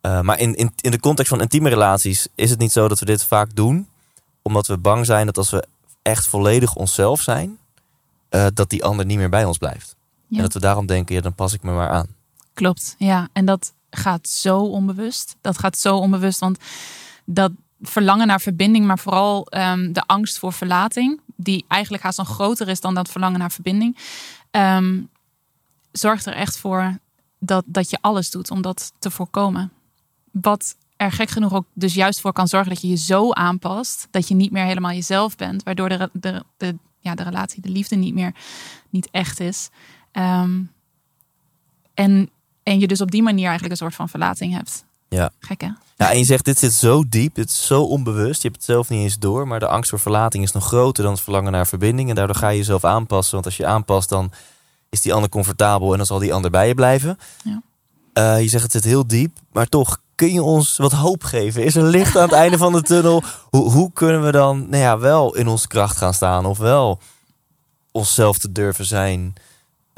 Maar 0.00 0.38
in, 0.38 0.54
in, 0.54 0.72
in 0.80 0.90
de 0.90 1.00
context 1.00 1.30
van 1.30 1.40
intieme 1.40 1.68
relaties 1.68 2.28
is 2.34 2.50
het 2.50 2.58
niet 2.58 2.72
zo 2.72 2.88
dat 2.88 2.98
we 2.98 3.04
dit 3.04 3.24
vaak 3.24 3.56
doen. 3.56 3.88
Omdat 4.42 4.66
we 4.66 4.78
bang 4.78 5.06
zijn 5.06 5.26
dat 5.26 5.36
als 5.36 5.50
we 5.50 5.66
echt 6.02 6.26
volledig 6.26 6.74
onszelf 6.74 7.20
zijn, 7.20 7.58
dat 8.54 8.70
die 8.70 8.84
ander 8.84 9.06
niet 9.06 9.18
meer 9.18 9.28
bij 9.28 9.44
ons 9.44 9.58
blijft. 9.58 9.96
Ja. 10.26 10.36
En 10.36 10.42
dat 10.42 10.52
we 10.52 10.60
daarom 10.60 10.86
denken, 10.86 11.14
ja, 11.14 11.20
dan 11.20 11.34
pas 11.34 11.52
ik 11.52 11.62
me 11.62 11.72
maar 11.72 11.88
aan. 11.88 12.06
Klopt, 12.54 12.94
ja. 12.98 13.28
En 13.32 13.44
dat 13.44 13.72
gaat 13.90 14.28
zo 14.28 14.60
onbewust. 14.60 15.36
Dat 15.40 15.58
gaat 15.58 15.78
zo 15.78 15.96
onbewust, 15.96 16.40
want 16.40 16.58
dat 17.24 17.52
verlangen 17.80 18.26
naar 18.26 18.40
verbinding, 18.40 18.86
maar 18.86 18.98
vooral 18.98 19.46
ehm, 19.46 19.92
de 19.92 20.02
angst 20.06 20.38
voor 20.38 20.52
verlating, 20.52 21.20
die 21.36 21.64
eigenlijk 21.68 22.02
haast 22.02 22.18
nog 22.18 22.28
groter 22.28 22.68
is 22.68 22.80
dan 22.80 22.94
dat 22.94 23.08
verlangen 23.08 23.38
naar 23.38 23.52
verbinding, 23.52 23.96
ehm, 24.50 25.02
zorgt 25.92 26.26
er 26.26 26.34
echt 26.34 26.58
voor 26.58 26.98
dat, 27.38 27.64
dat 27.66 27.90
je 27.90 27.98
alles 28.00 28.30
doet 28.30 28.50
om 28.50 28.62
dat 28.62 28.92
te 28.98 29.10
voorkomen. 29.10 29.72
Wat 30.30 30.76
er 30.96 31.12
gek 31.12 31.30
genoeg 31.30 31.52
ook 31.52 31.66
dus 31.72 31.94
juist 31.94 32.20
voor 32.20 32.32
kan 32.32 32.48
zorgen 32.48 32.68
dat 32.68 32.80
je 32.80 32.88
je 32.88 32.96
zo 32.96 33.32
aanpast 33.32 34.08
dat 34.10 34.28
je 34.28 34.34
niet 34.34 34.50
meer 34.50 34.64
helemaal 34.64 34.92
jezelf 34.92 35.36
bent, 35.36 35.62
waardoor 35.62 35.88
de, 35.88 36.44
de, 36.56 36.76
ja, 36.98 37.14
de 37.14 37.22
relatie, 37.22 37.62
de 37.62 37.68
liefde 37.68 37.96
niet 37.96 38.14
meer 38.14 38.34
niet 38.90 39.08
echt 39.10 39.40
is. 39.40 39.68
Ehm, 40.12 40.62
en, 41.94 42.30
en 42.62 42.80
je 42.80 42.86
dus 42.86 43.00
op 43.00 43.10
die 43.10 43.22
manier 43.22 43.44
eigenlijk 43.44 43.70
een 43.70 43.78
soort 43.78 43.94
van 43.94 44.08
verlating 44.08 44.52
hebt. 44.52 44.84
Ja. 45.08 45.30
Gek 45.40 45.60
hè? 45.60 45.68
Ja, 45.96 46.10
en 46.10 46.18
je 46.18 46.24
zegt, 46.24 46.44
dit 46.44 46.58
zit 46.58 46.72
zo 46.72 47.04
diep, 47.08 47.34
dit 47.34 47.48
is 47.48 47.66
zo 47.66 47.82
onbewust. 47.82 48.42
Je 48.42 48.48
hebt 48.48 48.60
het 48.60 48.70
zelf 48.70 48.88
niet 48.88 49.00
eens 49.00 49.18
door, 49.18 49.48
maar 49.48 49.60
de 49.60 49.66
angst 49.66 49.90
voor 49.90 50.00
verlating 50.00 50.44
is 50.44 50.52
nog 50.52 50.66
groter 50.66 51.02
dan 51.02 51.12
het 51.12 51.22
verlangen 51.22 51.52
naar 51.52 51.66
verbinding. 51.66 52.08
En 52.08 52.14
daardoor 52.14 52.36
ga 52.36 52.48
je 52.48 52.56
jezelf 52.56 52.84
aanpassen, 52.84 53.32
want 53.34 53.44
als 53.44 53.56
je 53.56 53.62
je 53.62 53.68
aanpast, 53.68 54.08
dan 54.08 54.32
is 54.88 55.00
die 55.00 55.14
ander 55.14 55.30
comfortabel 55.30 55.90
en 55.90 55.96
dan 55.96 56.06
zal 56.06 56.18
die 56.18 56.34
ander 56.34 56.50
bij 56.50 56.68
je 56.68 56.74
blijven. 56.74 57.18
Ja. 57.44 57.62
Eh, 58.12 58.42
je 58.42 58.48
zegt, 58.48 58.62
het 58.62 58.72
zit 58.72 58.84
heel 58.84 59.06
diep, 59.06 59.38
maar 59.52 59.66
toch, 59.66 60.00
kun 60.14 60.32
je 60.32 60.42
ons 60.42 60.76
wat 60.76 60.92
hoop 60.92 61.24
geven? 61.24 61.64
Is 61.64 61.76
er 61.76 61.82
licht 61.82 62.16
aan 62.16 62.22
het 62.22 62.32
einde 62.32 62.58
van 62.58 62.72
de 62.72 62.82
tunnel? 62.82 63.22
Hoe, 63.50 63.70
hoe 63.70 63.92
kunnen 63.92 64.24
we 64.24 64.32
dan 64.32 64.68
nou 64.68 64.82
ja, 64.82 64.98
wel 64.98 65.34
in 65.34 65.48
onze 65.48 65.68
kracht 65.68 65.96
gaan 65.96 66.14
staan 66.14 66.46
of 66.46 66.58
wel 66.58 67.00
onszelf 67.92 68.38
te 68.38 68.52
durven 68.52 68.84
zijn 68.84 69.34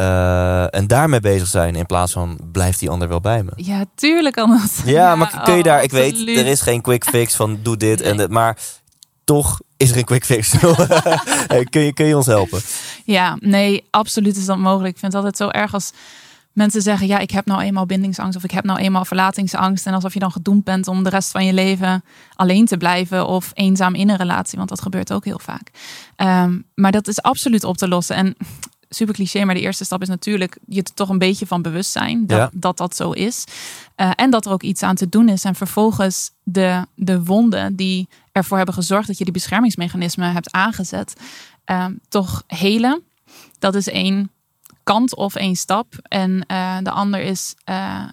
eh, 0.01 0.75
en 0.75 0.87
daarmee 0.87 1.21
bezig 1.21 1.49
zijn 1.49 1.75
in 1.75 1.87
plaats 1.87 2.13
van 2.13 2.39
blijft 2.53 2.79
die 2.79 2.91
ander 2.91 3.09
wel 3.09 3.21
bij 3.21 3.43
me? 3.43 3.51
Ja, 3.57 3.85
tuurlijk 3.95 4.35
kan 4.35 4.51
dat. 4.51 4.83
Ja, 4.95 5.17
maar 5.17 5.41
kun 5.45 5.53
je 5.53 5.59
oh, 5.59 5.65
daar, 5.65 5.83
ik 5.83 5.91
weet, 5.91 6.29
er 6.29 6.47
is 6.47 6.61
geen 6.61 6.81
quick 6.81 7.05
fix 7.05 7.35
van 7.35 7.59
doe 7.63 7.77
dit 7.77 8.01
en 8.01 8.17
dat, 8.17 8.31
maar 8.31 8.59
toch 9.25 9.61
is 9.77 9.91
er 9.91 9.97
een 9.97 10.05
quick 10.05 10.25
fix. 10.25 10.51
Kun, 11.71 11.83
je, 11.83 11.93
kun 11.95 12.07
je 12.07 12.17
ons 12.17 12.27
helpen? 12.27 12.61
Ja, 13.05 13.37
nee, 13.41 13.85
absoluut 13.91 14.37
is 14.37 14.47
dat 14.47 14.59
mogelijk. 14.59 14.95
Ik 14.95 14.99
vind 14.99 15.13
het 15.13 15.23
altijd 15.23 15.37
zo 15.37 15.49
erg 15.49 15.75
als 15.75 15.93
mensen 16.53 16.83
zeggen: 16.83 17.07
Ja, 17.07 17.19
ik 17.19 17.31
heb 17.31 17.47
nou 17.47 17.61
eenmaal 17.63 17.87
bindingsangst 17.87 18.37
of 18.37 18.45
ik 18.45 18.51
heb 18.51 18.65
nou 18.65 18.79
eenmaal 18.79 19.05
verlatingsangst. 19.05 19.87
En 19.87 19.95
alsof 19.95 20.13
je 20.13 20.19
dan 20.19 20.33
gedoemd 20.33 20.65
bent 20.65 20.89
om 20.89 21.03
de 21.03 21.11
rest 21.11 21.31
van 21.31 21.45
je 21.45 21.53
leven 21.53 22.05
alleen 22.35 22.67
te 22.67 22.77
blijven 22.77 23.27
of 23.27 23.51
eenzaam 23.55 23.95
in 23.95 24.09
een 24.09 24.17
relatie, 24.17 24.59
want 24.59 24.71
dat 24.71 24.83
gebeurt 24.83 25.13
ook 25.13 25.25
heel 25.25 25.41
vaak. 25.43 25.71
Ehm, 26.17 26.59
maar 26.75 26.93
dat 26.93 27.09
is 27.09 27.23
absoluut 27.23 27.65
op 27.65 27.77
te 27.77 27.89
lossen. 27.89 28.17
En 28.17 28.37
super 28.93 29.15
cliché, 29.15 29.45
maar 29.45 29.55
de 29.55 29.61
eerste 29.61 29.85
stap 29.85 30.03
is 30.03 30.09
natuurlijk 30.09 30.59
je 30.67 30.83
er 30.83 30.95
toch 30.95 31.09
een 31.09 31.19
beetje 31.19 31.47
van 31.47 31.63
bewust 31.63 31.91
zijn 31.91 32.27
dat 32.27 32.39
Ja. 32.39 32.51
dat, 32.53 32.77
dat 32.77 32.97
zo 32.97 33.11
is. 33.11 33.45
Eh, 33.95 34.11
en 34.15 34.31
dat 34.31 34.47
er 34.47 34.53
ook 34.53 34.63
iets 34.63 34.83
aan 34.83 34.95
te 34.95 35.09
doen 35.09 35.29
is. 35.29 35.45
En 35.45 35.55
vervolgens 35.55 36.31
de, 36.43 36.87
de 36.95 37.25
wonden 37.25 37.77
die 37.77 38.09
ervoor 38.33 38.57
hebben 38.57 38.75
gezorgd 38.75 39.07
dat 39.07 39.19
je 39.19 39.25
die 39.25 39.33
beschermingsmechanismen 39.33 40.33
hebt 40.33 40.53
aangezet, 40.53 41.15
ehm, 41.65 41.93
toch 42.09 42.43
helen. 42.47 43.03
Dat 43.59 43.75
is 43.75 43.89
één. 43.89 44.31
kant 44.83 45.15
of 45.17 45.35
één 45.35 45.57
stap. 45.57 45.95
En 46.03 46.45
eh, 46.47 46.77
de 46.83 46.91
ander 46.91 47.21
is 47.21 47.55
eh, 47.65 48.05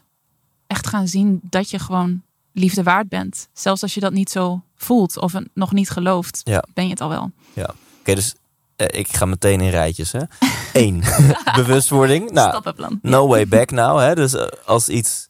echt 0.67 0.87
gaan 0.87 1.07
zien 1.07 1.39
dat 1.43 1.69
je 1.69 1.79
gewoon 1.79 2.21
liefde 2.51 2.83
waard 2.83 3.09
bent. 3.09 3.47
Zelfs 3.53 3.81
als 3.81 3.93
je 3.93 3.99
dat 3.99 4.13
niet 4.13 4.29
zo 4.29 4.61
voelt 4.75 5.17
of 5.19 5.33
nog 5.53 5.71
niet 5.71 5.89
gelooft, 5.89 6.41
Ja. 6.43 6.63
ben 6.73 6.83
je 6.83 6.89
het 6.89 7.01
al 7.01 7.09
wel. 7.09 7.31
Oké, 7.99 8.15
dus 8.15 8.33
eh, 8.33 8.39
ik 8.85 9.15
ga 9.15 9.25
meteen 9.25 9.61
in 9.61 9.69
rijtjes. 9.69 10.11
Hè. 10.11 10.19
Eén, 10.73 11.03
bewustwording. 11.55 12.31
Nou, 12.31 12.49
Stappenplan. 12.49 12.99
no 13.01 13.27
way 13.27 13.47
back 13.47 13.71
now. 13.71 13.99
Hè. 13.99 14.15
Dus 14.15 14.33
eh, 14.33 14.47
als 14.65 14.89
iets, 14.89 15.27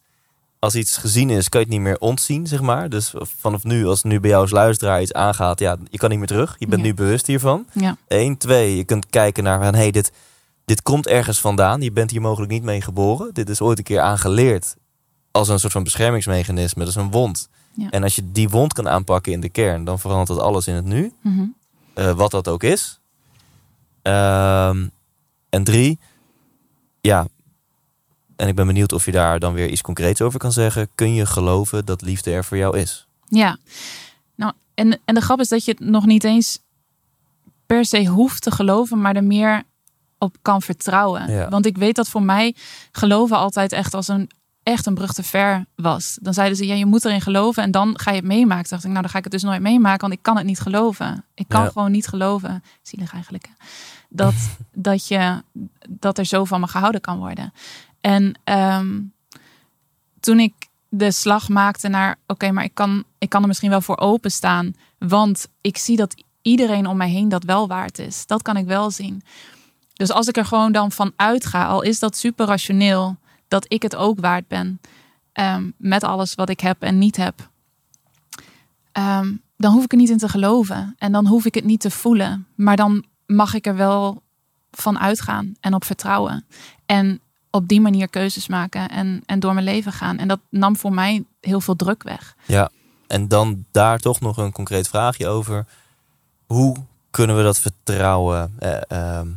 als 0.58 0.74
iets 0.74 0.96
gezien 0.96 1.30
is, 1.30 1.48
kan 1.48 1.60
je 1.60 1.66
het 1.66 1.74
niet 1.74 1.84
meer 1.84 1.98
ontzien, 1.98 2.46
zeg 2.46 2.60
maar. 2.60 2.88
Dus 2.88 3.12
vanaf 3.38 3.64
nu, 3.64 3.86
als 3.86 4.02
nu 4.02 4.20
bij 4.20 4.30
jou 4.30 4.42
als 4.42 4.50
luisteraar 4.50 5.02
iets 5.02 5.12
aangaat, 5.12 5.58
ja, 5.58 5.76
je 5.90 5.98
kan 5.98 6.08
niet 6.10 6.18
meer 6.18 6.28
terug. 6.28 6.56
Je 6.58 6.66
bent 6.66 6.80
Ja. 6.80 6.86
nu 6.86 6.94
bewust 6.94 7.26
hiervan. 7.26 7.66
Ja. 7.72 7.96
Eén, 8.08 8.36
twee, 8.36 8.76
je 8.76 8.84
kunt 8.84 9.06
kijken 9.10 9.44
naar 9.44 9.62
van, 9.64 9.74
hey, 9.74 9.90
dit, 9.90 10.12
dit 10.64 10.82
komt 10.82 11.06
ergens 11.06 11.40
vandaan. 11.40 11.80
Je 11.80 11.92
bent 11.92 12.10
hier 12.10 12.20
mogelijk 12.20 12.52
niet 12.52 12.62
mee 12.62 12.80
geboren. 12.80 13.30
Dit 13.32 13.48
is 13.48 13.60
ooit 13.60 13.78
een 13.78 13.84
keer 13.84 14.00
aangeleerd 14.00 14.76
als 15.30 15.48
een 15.48 15.58
soort 15.58 15.72
van 15.72 15.82
beschermingsmechanisme. 15.84 16.80
Dat 16.84 16.88
is 16.96 17.02
een 17.02 17.10
wond. 17.10 17.48
Ja. 17.74 17.90
En 17.90 18.02
als 18.02 18.14
je 18.14 18.32
die 18.32 18.48
wond 18.48 18.72
kan 18.72 18.88
aanpakken 18.88 19.32
in 19.32 19.40
de 19.40 19.48
kern, 19.48 19.84
dan 19.84 19.98
verandert 19.98 20.28
dat 20.28 20.38
alles 20.40 20.66
in 20.66 20.74
het 20.74 20.84
nu. 20.84 21.12
Mhm. 21.22 21.44
Eh, 21.94 22.12
wat 22.12 22.30
dat 22.30 22.48
ook 22.48 22.62
is. 22.62 22.97
Ehm, 24.08 24.86
en 25.48 25.64
drie, 25.64 25.98
ja. 27.00 27.26
En 28.36 28.48
ik 28.48 28.54
ben 28.54 28.66
benieuwd 28.66 28.92
of 28.92 29.04
je 29.04 29.12
daar 29.12 29.38
dan 29.38 29.52
weer 29.52 29.68
iets 29.68 29.80
concreets 29.80 30.20
over 30.22 30.38
kan 30.38 30.52
zeggen. 30.52 30.88
Kun 30.94 31.14
je 31.14 31.26
geloven 31.26 31.84
dat 31.84 32.02
liefde 32.02 32.30
er 32.30 32.44
voor 32.44 32.56
jou 32.56 32.78
is? 32.78 33.06
Ja, 33.28 33.56
nou, 34.34 34.52
en, 34.74 35.00
en 35.04 35.14
de 35.14 35.20
grap 35.20 35.40
is 35.40 35.48
dat 35.48 35.64
je 35.64 35.70
het 35.70 35.80
nog 35.80 36.06
niet 36.06 36.24
eens 36.24 36.58
per 37.66 37.84
se 37.84 38.04
hoeft 38.06 38.42
te 38.42 38.50
geloven, 38.50 39.00
maar 39.00 39.16
er 39.16 39.24
meer 39.24 39.62
op 40.18 40.36
kan 40.42 40.62
vertrouwen. 40.62 41.30
Ja. 41.30 41.48
Want 41.48 41.66
ik 41.66 41.76
weet 41.76 41.96
dat 41.96 42.08
voor 42.08 42.22
mij 42.22 42.54
geloven 42.92 43.36
altijd 43.36 43.72
echt 43.72 43.94
als 43.94 44.08
een 44.08 44.30
echt 44.62 44.86
een 44.86 44.94
brug 44.94 45.12
te 45.12 45.22
ver 45.22 45.64
was. 45.74 46.18
Dan 46.22 46.34
zeiden 46.34 46.56
ze, 46.56 46.66
ja, 46.66 46.74
je 46.74 46.86
moet 46.86 47.04
erin 47.04 47.20
geloven 47.20 47.62
en 47.62 47.70
dan 47.70 47.98
ga 47.98 48.10
je 48.10 48.16
het 48.16 48.26
meemaken. 48.26 48.62
Toen 48.62 48.70
dacht 48.70 48.84
ik, 48.84 48.90
nou, 48.90 49.02
dan 49.02 49.10
ga 49.10 49.18
ik 49.18 49.24
het 49.24 49.32
dus 49.32 49.42
nooit 49.42 49.60
meemaken, 49.60 50.00
want 50.00 50.12
ik 50.12 50.22
kan 50.22 50.36
het 50.36 50.46
niet 50.46 50.60
geloven. 50.60 51.24
Ik 51.34 51.48
kan 51.48 51.62
Ja. 51.62 51.68
gewoon 51.68 51.90
niet 51.90 52.06
geloven, 52.06 52.62
zielig 52.82 53.12
eigenlijk, 53.12 53.46
hè, 53.46 53.52
dat, 54.08 54.34
dat, 54.72 55.08
je, 55.08 55.42
dat 55.88 56.18
er 56.18 56.24
zo 56.24 56.44
van 56.44 56.60
me 56.60 56.66
gehouden 56.66 57.00
kan 57.00 57.18
worden. 57.18 57.52
En 58.00 58.34
ehm, 58.44 59.00
toen 60.20 60.40
ik 60.40 60.52
de 60.88 61.10
slag 61.10 61.48
maakte 61.48 61.88
naar, 61.88 62.16
oké, 62.26 62.50
maar 62.50 62.64
ik 62.64 62.74
kan, 62.74 63.04
ik 63.18 63.28
kan 63.28 63.42
er 63.42 63.48
misschien 63.48 63.70
wel 63.70 63.80
voor 63.80 63.98
openstaan, 63.98 64.74
want 64.98 65.48
ik 65.60 65.76
zie 65.76 65.96
dat 65.96 66.14
iedereen 66.42 66.86
om 66.86 66.96
mij 66.96 67.10
heen 67.10 67.28
dat 67.28 67.44
wel 67.44 67.68
waard 67.68 67.98
is. 67.98 68.26
Dat 68.26 68.42
kan 68.42 68.56
ik 68.56 68.66
wel 68.66 68.90
zien. 68.90 69.22
Dus 69.92 70.10
als 70.10 70.26
ik 70.26 70.36
er 70.36 70.44
gewoon 70.44 70.72
dan 70.72 70.92
van 70.92 71.12
uitga, 71.16 71.66
al 71.66 71.82
is 71.82 71.98
dat 71.98 72.16
super 72.16 72.46
rationeel, 72.46 73.16
dat 73.48 73.64
ik 73.68 73.82
het 73.82 73.96
ook 73.96 74.20
waard 74.20 74.48
ben, 74.48 74.80
ehm, 75.32 75.70
met 75.76 76.04
alles 76.04 76.34
wat 76.34 76.48
ik 76.48 76.60
heb 76.60 76.82
en 76.82 76.98
niet 76.98 77.16
heb, 77.16 77.50
ehm, 78.92 79.34
dan 79.56 79.72
hoef 79.72 79.84
ik 79.84 79.92
er 79.92 79.98
niet 79.98 80.10
in 80.10 80.18
te 80.18 80.28
geloven 80.28 80.94
en 80.98 81.12
dan 81.12 81.26
hoef 81.26 81.44
ik 81.44 81.54
het 81.54 81.64
niet 81.64 81.80
te 81.80 81.90
voelen, 81.90 82.46
maar 82.54 82.76
dan 82.76 83.04
mag 83.28 83.54
ik 83.54 83.66
er 83.66 83.76
wel 83.76 84.22
van 84.70 84.98
uitgaan 84.98 85.54
en 85.60 85.74
op 85.74 85.84
vertrouwen. 85.84 86.46
En 86.86 87.20
op 87.50 87.68
die 87.68 87.80
manier 87.80 88.08
keuzes 88.08 88.48
maken 88.48 88.88
en, 88.88 89.22
en 89.26 89.40
door 89.40 89.54
mijn 89.54 89.64
leven 89.64 89.92
gaan. 89.92 90.18
En 90.18 90.28
dat 90.28 90.40
nam 90.50 90.76
voor 90.76 90.92
mij 90.92 91.24
heel 91.40 91.60
veel 91.60 91.76
druk 91.76 92.02
weg. 92.02 92.36
Ja. 92.46 92.70
En 93.06 93.28
dan 93.28 93.64
daar 93.70 93.98
toch 93.98 94.20
nog 94.20 94.36
een 94.36 94.52
concreet 94.52 94.88
vraagje 94.88 95.26
over. 95.26 95.66
Hoe 96.46 96.76
kunnen 97.10 97.36
we 97.36 97.42
dat 97.42 97.58
vertrouwen? 97.58 98.54
Eh, 98.58 98.80
ehm, 98.88 99.28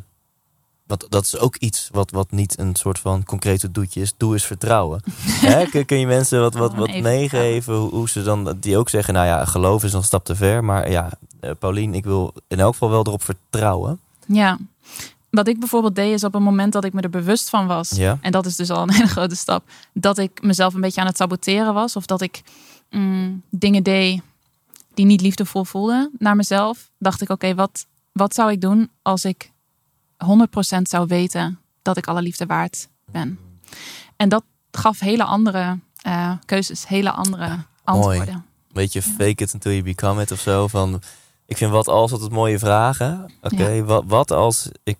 want 0.92 1.12
dat 1.12 1.24
is 1.24 1.38
ook 1.38 1.56
iets 1.56 1.90
wat, 1.92 2.12
wat 2.12 2.32
niet 2.32 2.60
een 2.60 2.76
soort 2.76 3.00
van 3.00 3.24
concrete 3.24 3.72
doetje 3.72 4.02
is. 4.02 4.14
Doe 4.18 4.34
eens 4.34 4.46
vertrouwen. 4.46 5.02
Hè, 5.52 5.84
kun, 5.86 6.00
je 6.00 6.08
mensen 6.08 6.40
wat, 6.40 6.54
wat, 6.54 6.70
Gewoon 6.70 6.88
wat 6.88 6.96
even 6.96 7.12
meegeven? 7.12 7.74
Hoe, 7.74 7.90
hoe 7.90 8.10
ze 8.10 8.24
dan 8.24 8.58
die 8.60 8.78
ook 8.78 8.90
zeggen, 8.90 9.14
nou 9.14 9.26
ja, 9.26 9.46
geloof 9.46 9.84
is 9.84 9.94
een 9.94 10.04
stap 10.04 10.26
te 10.26 10.36
ver. 10.36 10.64
Maar 10.64 10.92
ja, 10.92 11.10
eh, 11.40 11.52
Paulien, 11.60 11.94
ik 11.94 12.04
wil 12.04 12.34
in 12.48 12.60
elk 12.60 12.72
geval 12.72 12.90
wel 12.90 13.06
erop 13.06 13.24
vertrouwen. 13.24 14.00
Ja. 14.26 14.58
Wat 15.30 15.48
ik 15.48 15.60
bijvoorbeeld 15.60 15.96
deed 15.96 16.14
is 16.14 16.24
op 16.24 16.34
het 16.34 16.42
moment 16.42 16.74
dat 16.74 16.84
ik 16.84 16.94
me 16.94 17.02
er 17.02 17.10
bewust 17.10 17.50
van 17.50 17.68
was. 17.68 17.90
Ja. 17.90 18.18
En 18.22 18.32
dat 18.32 18.46
is 18.46 18.56
dus 18.56 18.70
al 18.70 18.82
een 18.82 18.94
hele 18.98 19.08
grote 19.08 19.36
stap. 19.36 19.64
Dat 19.94 20.18
ik 20.18 20.42
mezelf 20.42 20.74
een 20.74 20.82
beetje 20.82 21.02
aan 21.02 21.08
het 21.08 21.18
saboteren 21.18 21.74
was. 21.74 21.96
Of 21.96 22.06
dat 22.06 22.22
ik 22.22 22.42
mm, 22.90 23.42
dingen 23.50 23.84
deed 23.84 24.22
die 24.94 25.06
niet 25.06 25.22
liefdevol 25.22 25.64
voelden 25.64 26.12
naar 26.18 26.36
mezelf. 26.36 26.90
Dacht 26.98 27.22
ik, 27.22 27.30
oké, 27.30 27.56
wat, 27.56 27.86
wat 28.12 28.34
zou 28.34 28.52
ik 28.52 28.62
doen 28.62 28.90
als 29.02 29.26
ik 29.26 29.52
100% 30.26 30.82
zou 30.82 31.08
weten 31.08 31.60
dat 31.82 31.98
ik 31.98 32.08
alle 32.08 32.22
liefde 32.22 32.46
waard 32.46 32.88
ben? 33.12 33.40
En 34.16 34.30
dat 34.30 34.44
gaf 34.72 35.00
hele 35.00 35.24
andere 35.24 35.80
eh, 36.02 36.34
keuzes, 36.46 36.88
hele 36.88 37.12
andere 37.12 37.58
antwoorden. 37.84 38.46
Weet 38.72 38.94
je, 38.94 39.02
fake 39.02 39.44
it 39.44 39.54
until 39.54 39.72
you 39.72 39.84
become 39.84 40.22
it 40.22 40.32
of 40.32 40.40
zo. 40.40 40.68
Van, 40.68 41.02
ik 41.46 41.58
vind 41.58 41.72
wat 41.72 41.88
als 41.88 42.12
altijd 42.12 42.32
mooie 42.32 42.60
vragen. 42.60 43.32
Oké, 43.42 43.84
wat, 43.84 44.04
wat 44.08 44.32
als 44.32 44.70
ik 44.84 44.98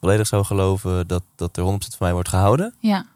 volledig 0.00 0.26
zou 0.26 0.44
geloven 0.44 1.06
dat, 1.06 1.22
dat 1.36 1.56
er 1.56 1.64
100% 1.64 1.66
van 1.66 1.96
mij 1.98 2.12
wordt 2.12 2.28
gehouden? 2.28 2.74
Ja. 2.78 3.06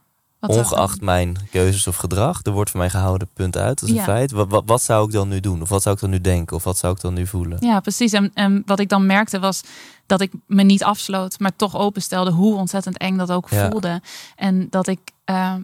Wat 0.41 0.51
Ongeacht 0.51 1.01
mijn 1.01 1.37
keuzes 1.51 1.87
of 1.87 1.97
gedrag. 1.97 2.41
Er 2.43 2.53
wordt 2.53 2.71
van 2.71 2.81
mij 2.81 2.91
gehouden, 2.91 3.29
punt 3.33 3.57
uit. 3.57 3.81
Dat 3.81 3.89
is 3.89 3.95
een 3.95 4.01
Ja. 4.01 4.05
feit. 4.05 4.31
Wat, 4.31 4.49
wat, 4.49 4.63
wat 4.67 4.83
zou 4.83 5.07
ik 5.07 5.13
dan 5.13 5.29
nu 5.29 5.41
doen? 5.41 5.63
Of 5.63 5.69
wat 5.69 5.83
zou 5.83 5.95
ik 5.95 6.01
dan 6.01 6.11
nu 6.11 6.21
denken? 6.21 6.57
Of 6.57 6.65
wat 6.65 6.79
zou 6.79 6.95
ik 6.95 7.01
dan 7.01 7.15
nu 7.15 7.27
voelen? 7.27 7.59
Ja, 7.61 7.81
precies. 7.81 8.13
En, 8.13 8.31
en 8.35 8.63
wat 8.67 8.79
ik 8.79 8.89
dan 8.89 9.07
merkte 9.07 9.39
was 9.39 9.61
dat 10.07 10.21
ik 10.21 10.33
me 10.47 10.63
niet 10.63 10.85
afsloot, 10.85 11.39
maar 11.39 11.57
toch 11.57 11.77
openstelde 11.77 12.31
hoe 12.31 12.57
ontzettend 12.57 12.99
eng 12.99 13.17
dat 13.17 13.31
ook 13.31 13.51
Ja. 13.51 13.71
voelde. 13.71 14.01
En 14.37 14.67
dat 14.71 14.87
ik 14.87 15.01
eh, 15.25 15.55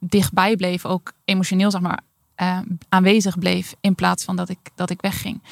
dichtbij 0.00 0.56
bleef, 0.56 0.84
ook 0.86 1.12
emotioneel 1.24 1.70
zeg 1.70 1.80
maar, 1.80 2.00
eh, 2.34 2.58
aanwezig 2.88 3.38
bleef, 3.38 3.74
in 3.80 3.94
plaats 3.94 4.24
van 4.24 4.36
dat 4.36 4.48
ik, 4.48 4.58
dat 4.74 4.90
ik 4.90 5.00
wegging. 5.00 5.42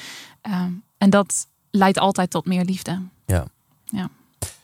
Eh, 0.41 0.63
en 0.97 1.09
dat 1.09 1.47
leidt 1.71 1.99
altijd 1.99 2.29
tot 2.29 2.45
meer 2.45 2.63
liefde. 2.65 3.01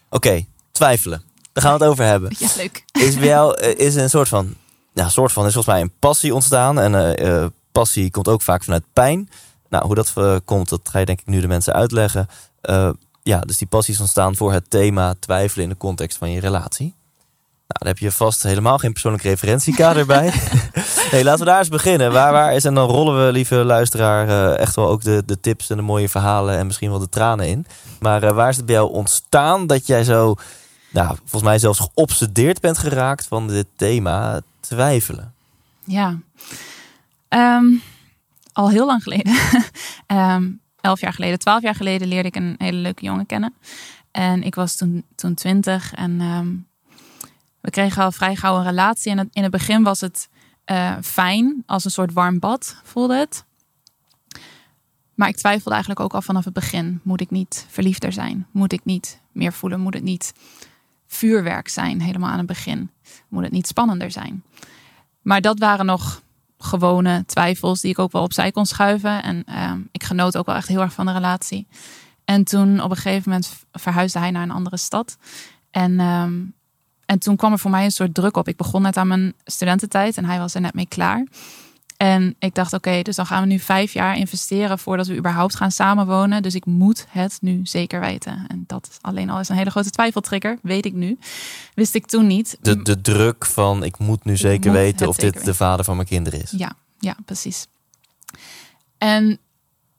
Oké, 0.10 0.46
twijfelen. 0.72 1.22
Daar 1.58 1.66
gaan 1.66 1.78
we 1.78 1.84
het 1.84 1.94
over 1.94 2.06
hebben. 2.06 2.36
Ja, 2.38 2.48
leuk. 2.58 2.84
Is 2.92 3.16
bij 3.16 3.28
jou 3.28 3.58
eh, 3.60 3.86
is 3.86 3.96
een 3.96 4.10
soort 4.10 4.28
van, 4.28 4.56
ja, 4.94 5.10
soort 5.10 5.32
van 5.32 5.46
is 5.46 5.54
volgens 5.54 5.74
mij 5.74 5.84
een 5.84 5.92
passie 6.00 6.34
ontstaan. 6.34 6.80
En 6.80 6.96
eh, 6.96 7.44
eh, 7.44 7.50
passie 7.72 8.12
komt 8.12 8.28
ook 8.28 8.42
vaak 8.42 8.64
vanuit 8.64 8.84
pijn. 8.94 9.30
Nou, 9.70 9.86
hoe 9.86 9.96
dat 9.96 10.14
komt, 10.46 10.70
dat 10.70 10.80
ga 10.84 11.00
je 11.00 11.06
denk 11.06 11.20
ik 11.20 11.28
nu 11.28 11.42
de 11.42 11.48
mensen 11.48 11.74
uitleggen. 11.74 12.28
Ja, 13.24 13.40
dus 13.40 13.58
die 13.58 13.68
passie 13.68 13.94
is 13.94 14.00
ontstaan 14.00 14.36
voor 14.36 14.54
het 14.54 14.70
thema 14.70 15.16
twijfelen 15.20 15.64
in 15.64 15.70
de 15.70 15.78
context 15.78 16.18
van 16.18 16.32
je 16.32 16.40
relatie. 16.40 16.86
Nou, 16.86 17.80
daar 17.80 17.88
heb 17.88 17.98
je 17.98 18.12
vast 18.12 18.44
helemaal 18.44 18.78
geen 18.78 18.92
persoonlijk 18.92 19.24
referentiekader 19.24 20.06
bij. 20.06 20.34
nee, 21.12 21.24
laten 21.24 21.40
we 21.40 21.46
daar 21.46 21.60
eens 21.60 21.70
beginnen. 21.70 22.12
Waar, 22.12 22.32
waar 22.32 22.56
is, 22.56 22.66
en 22.66 22.74
dan 22.74 22.90
rollen 22.90 23.26
we, 23.26 23.32
lieve 23.32 23.56
luisteraar, 23.56 24.54
echt 24.54 24.76
wel 24.76 24.88
ook 24.88 25.04
de, 25.04 25.24
de 25.26 25.40
tips 25.40 25.70
en 25.70 25.78
de 25.78 25.84
mooie 25.84 26.10
verhalen 26.10 26.58
en 26.58 26.66
misschien 26.66 26.90
wel 26.90 27.00
de 27.00 27.10
tranen 27.10 27.48
in. 27.48 27.66
Maar 28.00 28.34
waar 28.34 28.50
is 28.50 28.58
het 28.58 28.66
bij 28.66 28.76
jou 28.76 28.92
ontstaan 28.92 29.68
dat 29.68 29.88
jij 29.88 30.04
zo, 30.04 30.36
nou, 30.90 31.16
volgens 31.18 31.44
mij 31.44 31.60
zelfs 31.60 31.80
geobsedeerd 31.80 32.62
bent 32.62 32.78
geraakt 32.78 33.28
van 33.28 33.48
dit 33.48 33.68
thema 33.76 34.42
twijfelen? 34.60 35.34
Ja. 35.84 36.20
Ehm, 37.28 37.66
al 38.54 38.70
heel 38.70 38.86
lang 38.86 39.04
geleden. 39.04 39.36
Ehm, 40.08 40.50
elf 40.82 41.00
jaar 41.00 41.14
geleden, 41.14 41.40
twaalf 41.40 41.62
jaar 41.62 41.76
geleden 41.76 42.08
leerde 42.08 42.28
ik 42.28 42.36
een 42.36 42.56
hele 42.58 42.78
leuke 42.78 43.06
jongen 43.06 43.26
kennen. 43.26 43.54
En 44.12 44.44
ik 44.44 44.56
was 44.56 44.76
toen, 44.76 45.06
toen 45.16 45.34
twintig 45.34 45.94
en 45.94 46.22
ehm, 46.22 46.48
we 47.62 47.70
kregen 47.70 48.04
al 48.04 48.12
vrij 48.12 48.36
gauw 48.36 48.58
een 48.58 48.64
relatie. 48.64 49.12
En 49.12 49.30
in 49.32 49.44
het 49.44 49.52
begin 49.52 49.84
was 49.84 50.02
het 50.02 50.30
eh, 50.64 50.96
fijn, 51.02 51.64
als 51.66 51.86
een 51.86 51.92
soort 51.92 52.14
warm 52.14 52.40
bad 52.40 52.76
voelde 52.84 53.16
het. 53.16 53.46
Maar 55.14 55.28
ik 55.28 55.36
twijfelde 55.36 55.72
eigenlijk 55.72 56.00
ook 56.00 56.14
al 56.14 56.22
vanaf 56.22 56.46
het 56.46 56.54
begin. 56.54 57.00
Moet 57.04 57.22
ik 57.22 57.30
niet 57.30 57.66
verliefder 57.70 58.14
zijn? 58.14 58.48
Moet 58.52 58.72
ik 58.74 58.82
niet 58.84 59.22
meer 59.32 59.54
voelen? 59.54 59.80
Moet 59.80 59.94
het 59.94 60.04
niet 60.04 60.34
vuurwerk 61.08 61.68
zijn 61.68 62.02
helemaal 62.02 62.30
aan 62.30 62.38
het 62.38 62.48
begin? 62.48 62.92
Moet 63.28 63.44
het 63.44 63.52
niet 63.52 63.68
spannender 63.68 64.12
zijn? 64.12 64.44
Maar 65.22 65.42
dat 65.42 65.60
waren 65.60 65.86
nog 65.86 66.22
gewone 66.58 67.24
twijfels 67.26 67.82
die 67.82 67.92
ik 67.92 68.00
ook 68.00 68.12
wel 68.12 68.22
opzij 68.22 68.52
kon 68.52 68.66
schuiven. 68.66 69.24
En 69.24 69.44
ehm, 69.46 69.80
ik 69.92 70.04
genoot 70.04 70.38
ook 70.38 70.46
wel 70.46 70.56
echt 70.56 70.68
heel 70.68 70.82
erg 70.82 70.94
van 70.94 71.06
de 71.06 71.12
relatie. 71.12 71.68
En 72.26 72.44
toen 72.44 72.82
op 72.82 72.90
een 72.90 72.96
gegeven 72.96 73.30
moment 73.32 73.64
verhuisde 73.72 74.20
hij 74.20 74.32
naar 74.32 74.44
een 74.44 74.52
andere 74.52 74.78
stad. 74.78 75.18
En, 75.72 76.00
ehm, 76.00 76.34
en 77.06 77.20
toen 77.20 77.36
kwam 77.36 77.52
er 77.52 77.60
voor 77.60 77.72
mij 77.72 77.84
een 77.84 77.92
soort 77.92 78.14
druk 78.14 78.38
op. 78.38 78.48
Ik 78.48 78.58
begon 78.58 78.82
net 78.82 78.98
aan 78.98 79.08
mijn 79.08 79.34
studententijd 79.44 80.18
en 80.18 80.26
hij 80.26 80.40
was 80.40 80.54
er 80.54 80.62
net 80.62 80.74
mee 80.74 80.88
klaar. 80.88 81.26
En 81.98 82.36
ik 82.40 82.56
dacht, 82.56 82.74
oké, 82.74 83.02
dus 83.02 83.16
dan 83.16 83.26
gaan 83.26 83.42
we 83.42 83.48
nu 83.48 83.60
vijf 83.60 83.94
jaar 83.94 84.18
investeren 84.18 84.80
voordat 84.80 85.08
we 85.08 85.16
überhaupt 85.16 85.56
gaan 85.56 85.72
samenwonen. 85.72 86.42
Dus 86.42 86.56
ik 86.56 86.66
moet 86.66 87.06
het 87.10 87.38
nu 87.42 87.60
zeker 87.64 88.00
weten. 88.00 88.46
En 88.48 88.64
dat 88.68 88.88
is 88.92 88.98
alleen 89.02 89.30
al 89.30 89.40
is 89.40 89.50
een 89.50 89.56
hele 89.56 89.70
grote 89.70 89.90
twijfeltrigger, 89.90 90.58
weet 90.62 90.86
ik 90.86 90.94
nu. 90.94 91.18
Wist 91.74 91.96
ik 91.96 92.06
toen 92.06 92.28
niet. 92.28 92.58
De, 92.62 92.82
de 92.82 93.02
druk 93.02 93.46
van 93.46 93.84
ik 93.84 93.98
moet 93.98 94.26
nu 94.26 94.38
zeker 94.38 94.72
moet 94.72 94.80
weten 94.80 95.08
of 95.08 95.16
zeker 95.16 95.32
dit 95.32 95.46
de 95.46 95.54
vader 95.54 95.86
van 95.86 95.96
mijn 95.96 96.08
kinderen 96.08 96.42
is. 96.42 96.52
Ja, 96.52 96.76
ja, 97.00 97.16
precies. 97.26 97.68
En 98.98 99.40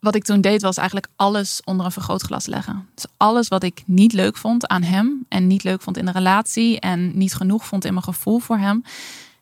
wat 0.00 0.14
ik 0.14 0.24
toen 0.24 0.40
deed 0.40 0.62
was 0.62 0.76
eigenlijk 0.76 1.08
alles 1.16 1.60
onder 1.64 1.86
een 1.86 1.92
vergrootglas 1.92 2.46
leggen. 2.46 2.88
Dus 2.94 3.06
alles 3.16 3.48
wat 3.48 3.62
ik 3.62 3.82
niet 3.86 4.12
leuk 4.12 4.36
vond 4.36 4.66
aan 4.66 4.82
hem 4.82 5.26
en 5.28 5.46
niet 5.46 5.64
leuk 5.64 5.82
vond 5.82 5.96
in 5.96 6.04
de 6.04 6.12
relatie 6.12 6.80
en 6.80 7.18
niet 7.18 7.34
genoeg 7.34 7.66
vond 7.66 7.84
in 7.84 7.92
mijn 7.92 8.04
gevoel 8.04 8.38
voor 8.38 8.58
hem, 8.58 8.84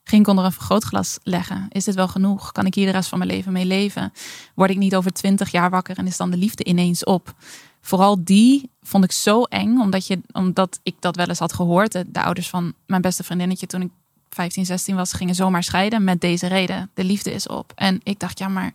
ging 0.08 0.22
ik 0.22 0.28
onder 0.28 0.44
een 0.44 0.52
vergrootglas 0.52 1.18
leggen. 1.22 1.66
Is 1.70 1.84
dit 1.84 1.94
wel 1.94 2.08
genoeg? 2.08 2.52
Kan 2.52 2.66
ik 2.66 2.74
hier 2.74 2.86
de 2.86 2.92
rest 2.92 3.08
van 3.08 3.18
mijn 3.18 3.30
leven 3.30 3.52
mee 3.52 3.64
leven? 3.64 4.12
Word 4.54 4.70
ik 4.70 4.76
niet 4.76 4.96
over 4.96 5.12
twintig 5.12 5.50
jaar 5.50 5.70
wakker 5.70 5.98
en 5.98 6.06
is 6.06 6.16
dan 6.16 6.30
de 6.30 6.36
liefde 6.36 6.64
ineens 6.64 7.04
op? 7.04 7.34
Vooral 7.80 8.24
die 8.24 8.70
vond 8.82 9.04
ik 9.04 9.12
zo 9.12 9.42
eng, 9.42 9.78
omdat, 9.78 10.06
je, 10.06 10.20
omdat 10.32 10.80
ik 10.82 10.94
dat 10.98 11.16
wel 11.16 11.26
eens 11.26 11.38
had 11.38 11.52
gehoord. 11.52 11.92
De, 11.92 12.04
de 12.10 12.22
ouders 12.22 12.48
van 12.48 12.72
mijn 12.86 13.00
beste 13.00 13.24
vriendinnetje 13.24 13.66
toen 13.66 13.80
ik 13.80 13.90
15, 14.30 14.66
16 14.66 14.96
was, 14.96 15.12
gingen 15.12 15.34
zomaar 15.34 15.62
scheiden 15.62 16.04
met 16.04 16.20
deze 16.20 16.46
reden. 16.46 16.90
De 16.94 17.04
liefde 17.04 17.32
is 17.32 17.46
op. 17.46 17.72
En 17.74 18.00
ik 18.02 18.20
dacht, 18.20 18.38
ja, 18.38 18.48
maar 18.48 18.72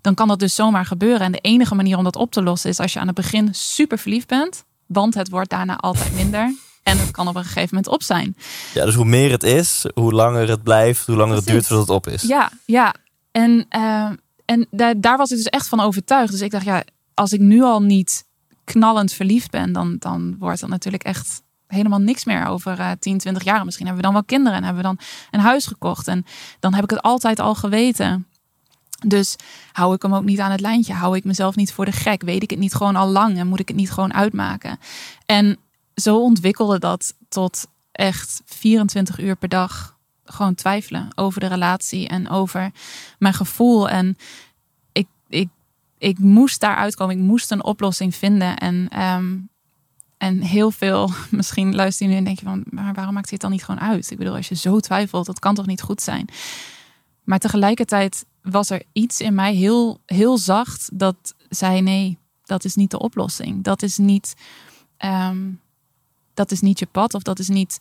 dan 0.00 0.14
kan 0.14 0.28
dat 0.28 0.38
dus 0.38 0.54
zomaar 0.54 0.86
gebeuren. 0.86 1.20
En 1.20 1.32
de 1.32 1.38
enige 1.38 1.74
manier 1.74 1.96
om 1.96 2.04
dat 2.04 2.16
op 2.16 2.30
te 2.32 2.42
lossen 2.42 2.70
is 2.70 2.80
als 2.80 2.92
je 2.92 3.00
aan 3.00 3.06
het 3.06 3.16
begin 3.16 3.54
super 3.54 3.98
verliefd 3.98 4.28
bent. 4.28 4.64
Want 4.86 5.14
het 5.14 5.30
wordt 5.30 5.50
daarna 5.50 5.76
altijd 5.76 6.14
minder. 6.14 6.54
En 6.86 6.98
het 6.98 7.10
kan 7.10 7.28
op 7.28 7.36
een 7.36 7.44
gegeven 7.44 7.68
moment 7.74 7.88
op 7.88 8.02
zijn. 8.02 8.36
Ja, 8.74 8.84
dus 8.84 8.94
hoe 8.94 9.04
meer 9.04 9.30
het 9.30 9.42
is, 9.42 9.86
hoe 9.94 10.12
langer 10.12 10.48
het 10.48 10.62
blijft, 10.62 11.06
hoe 11.06 11.16
langer 11.16 11.36
het 11.36 11.46
duurt 11.46 11.66
voordat 11.66 11.86
het 11.86 11.96
op 11.96 12.06
is. 12.06 12.22
Ja, 12.22 12.50
ja. 12.64 12.94
En, 13.32 13.66
uh, 13.76 14.10
en 14.44 14.66
daar, 14.70 15.00
daar 15.00 15.16
was 15.16 15.30
ik 15.30 15.36
dus 15.36 15.46
echt 15.46 15.68
van 15.68 15.80
overtuigd. 15.80 16.30
Dus 16.30 16.40
ik 16.40 16.50
dacht, 16.50 16.64
ja, 16.64 16.84
als 17.14 17.32
ik 17.32 17.40
nu 17.40 17.62
al 17.62 17.82
niet 17.82 18.24
knallend 18.64 19.12
verliefd 19.12 19.50
ben, 19.50 19.72
dan, 19.72 19.96
dan 19.98 20.36
wordt 20.38 20.60
dat 20.60 20.68
natuurlijk 20.68 21.04
echt 21.04 21.42
helemaal 21.66 21.98
niks 21.98 22.24
meer 22.24 22.46
over 22.46 22.78
uh, 22.78 22.90
10, 22.98 23.18
20 23.18 23.44
jaar. 23.44 23.64
Misschien 23.64 23.86
hebben 23.86 24.04
we 24.04 24.10
dan 24.10 24.18
wel 24.18 24.28
kinderen 24.38 24.58
en 24.58 24.64
hebben 24.64 24.82
we 24.82 24.88
dan 24.88 24.98
een 25.30 25.46
huis 25.46 25.66
gekocht. 25.66 26.08
En 26.08 26.24
dan 26.60 26.74
heb 26.74 26.84
ik 26.84 26.90
het 26.90 27.02
altijd 27.02 27.40
al 27.40 27.54
geweten. 27.54 28.26
Dus 29.06 29.36
hou 29.72 29.94
ik 29.94 30.02
hem 30.02 30.14
ook 30.14 30.24
niet 30.24 30.40
aan 30.40 30.50
het 30.50 30.60
lijntje? 30.60 30.92
Hou 30.92 31.16
ik 31.16 31.24
mezelf 31.24 31.56
niet 31.56 31.72
voor 31.72 31.84
de 31.84 31.92
gek? 31.92 32.22
Weet 32.22 32.42
ik 32.42 32.50
het 32.50 32.58
niet 32.58 32.74
gewoon 32.74 32.96
al 32.96 33.08
lang 33.08 33.38
en 33.38 33.46
moet 33.46 33.60
ik 33.60 33.68
het 33.68 33.76
niet 33.76 33.90
gewoon 33.90 34.14
uitmaken? 34.14 34.78
En 35.26 35.58
zo 36.00 36.20
ontwikkelde 36.20 36.78
dat 36.78 37.14
tot 37.28 37.66
echt 37.92 38.42
24 38.44 39.18
uur 39.20 39.36
per 39.36 39.48
dag 39.48 39.96
gewoon 40.24 40.54
twijfelen 40.54 41.08
over 41.14 41.40
de 41.40 41.46
relatie 41.46 42.08
en 42.08 42.28
over 42.28 42.70
mijn 43.18 43.34
gevoel. 43.34 43.88
En 43.88 44.16
ik, 44.92 45.06
ik, 45.28 45.48
ik 45.98 46.18
moest 46.18 46.60
daar 46.60 46.76
uitkomen. 46.76 47.16
Ik 47.16 47.22
moest 47.22 47.50
een 47.50 47.64
oplossing 47.64 48.14
vinden. 48.14 48.56
En, 48.56 49.02
um, 49.02 49.48
en 50.16 50.40
heel 50.40 50.70
veel, 50.70 51.10
misschien 51.30 51.74
luister 51.74 52.06
je 52.06 52.12
nu 52.12 52.18
en 52.18 52.24
denk 52.24 52.38
je 52.38 52.44
van, 52.44 52.64
maar 52.70 52.94
waarom 52.94 53.14
maakt 53.14 53.30
het 53.30 53.40
dan 53.40 53.50
niet 53.50 53.64
gewoon 53.64 53.80
uit? 53.80 54.10
Ik 54.10 54.18
bedoel, 54.18 54.34
als 54.34 54.48
je 54.48 54.54
zo 54.54 54.80
twijfelt, 54.80 55.26
dat 55.26 55.38
kan 55.38 55.54
toch 55.54 55.66
niet 55.66 55.82
goed 55.82 56.02
zijn? 56.02 56.28
Maar 57.24 57.38
tegelijkertijd 57.38 58.24
was 58.42 58.70
er 58.70 58.82
iets 58.92 59.20
in 59.20 59.34
mij 59.34 59.54
heel, 59.54 60.00
heel 60.06 60.38
zacht 60.38 60.90
dat 60.92 61.34
zei: 61.48 61.80
nee, 61.80 62.18
dat 62.44 62.64
is 62.64 62.74
niet 62.74 62.90
de 62.90 62.98
oplossing. 62.98 63.64
Dat 63.64 63.82
is 63.82 63.96
niet, 63.96 64.34
um, 65.04 65.60
dat 66.36 66.50
is 66.50 66.60
niet 66.60 66.78
je 66.78 66.86
pad 66.86 67.14
of 67.14 67.22
dat 67.22 67.38
is 67.38 67.48
niet 67.48 67.78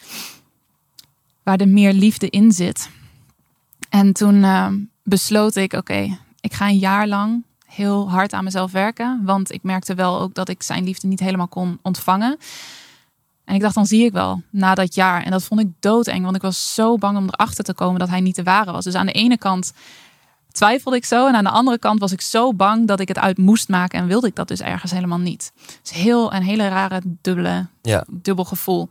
waar 1.43 1.57
de 1.57 1.65
meer 1.65 1.93
liefde 1.93 2.29
in 2.29 2.51
zit. 2.51 2.89
En 3.89 4.13
toen 4.13 4.35
uh, 4.35 4.67
besloot 5.03 5.55
ik: 5.55 5.73
oké, 5.73 6.19
ik 6.39 6.53
ga 6.53 6.67
een 6.67 6.77
jaar 6.77 7.07
lang 7.07 7.43
heel 7.65 8.09
hard 8.09 8.33
aan 8.33 8.43
mezelf 8.43 8.71
werken. 8.71 9.21
Want 9.23 9.51
ik 9.51 9.63
merkte 9.63 9.93
wel 9.93 10.19
ook 10.19 10.33
dat 10.33 10.49
ik 10.49 10.63
zijn 10.63 10.83
liefde 10.83 11.07
niet 11.07 11.19
helemaal 11.19 11.47
kon 11.47 11.79
ontvangen. 11.81 12.37
En 13.45 13.55
ik 13.55 13.61
dacht, 13.61 13.75
dan 13.75 13.85
zie 13.85 14.05
ik 14.05 14.11
wel 14.11 14.41
na 14.49 14.75
dat 14.75 14.95
jaar. 14.95 15.23
En 15.23 15.31
dat 15.31 15.43
vond 15.43 15.61
ik 15.61 15.67
doodeng, 15.79 16.23
want 16.23 16.35
ik 16.35 16.41
was 16.41 16.73
zo 16.73 16.97
bang 16.97 17.17
om 17.17 17.27
erachter 17.27 17.63
te 17.63 17.73
komen 17.73 17.99
dat 17.99 18.09
hij 18.09 18.21
niet 18.21 18.35
de 18.35 18.43
ware 18.43 18.71
was. 18.71 18.83
Dus 18.83 18.95
aan 18.95 19.05
de 19.05 19.11
ene 19.11 19.37
kant 19.37 19.73
twijfelde 20.55 20.97
ik 20.97 21.05
zo. 21.05 21.27
En 21.27 21.35
aan 21.35 21.43
de 21.43 21.49
andere 21.49 21.79
kant 21.79 21.99
was 21.99 22.11
ik 22.11 22.21
zo 22.21 22.53
bang 22.53 22.87
dat 22.87 22.99
ik 22.99 23.07
het 23.07 23.19
uit 23.19 23.37
moest 23.37 23.69
maken. 23.69 23.99
En 23.99 24.07
wilde 24.07 24.27
ik 24.27 24.35
dat 24.35 24.47
dus 24.47 24.61
ergens 24.61 24.91
helemaal 24.91 25.19
niet. 25.19 25.51
Het 25.55 25.79
is 25.83 25.91
heel 25.91 26.33
een 26.33 26.43
hele 26.43 26.67
rare 26.67 27.01
dubbele, 27.03 27.67
ja. 27.81 28.05
dubbel 28.09 28.45
gevoel. 28.45 28.89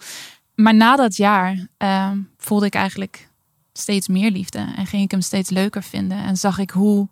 Maar 0.55 0.75
na 0.75 0.97
dat 0.97 1.17
jaar 1.17 1.69
uh, 1.79 2.11
voelde 2.37 2.67
ik 2.67 2.75
eigenlijk 2.75 3.29
steeds 3.73 4.09
meer 4.09 4.31
liefde. 4.31 4.73
En 4.77 4.87
ging 4.87 5.03
ik 5.03 5.11
hem 5.11 5.21
steeds 5.21 5.51
leuker 5.51 5.83
vinden. 5.83 6.19
En 6.19 6.37
zag 6.37 6.59
ik 6.59 6.71
hoe 6.71 7.09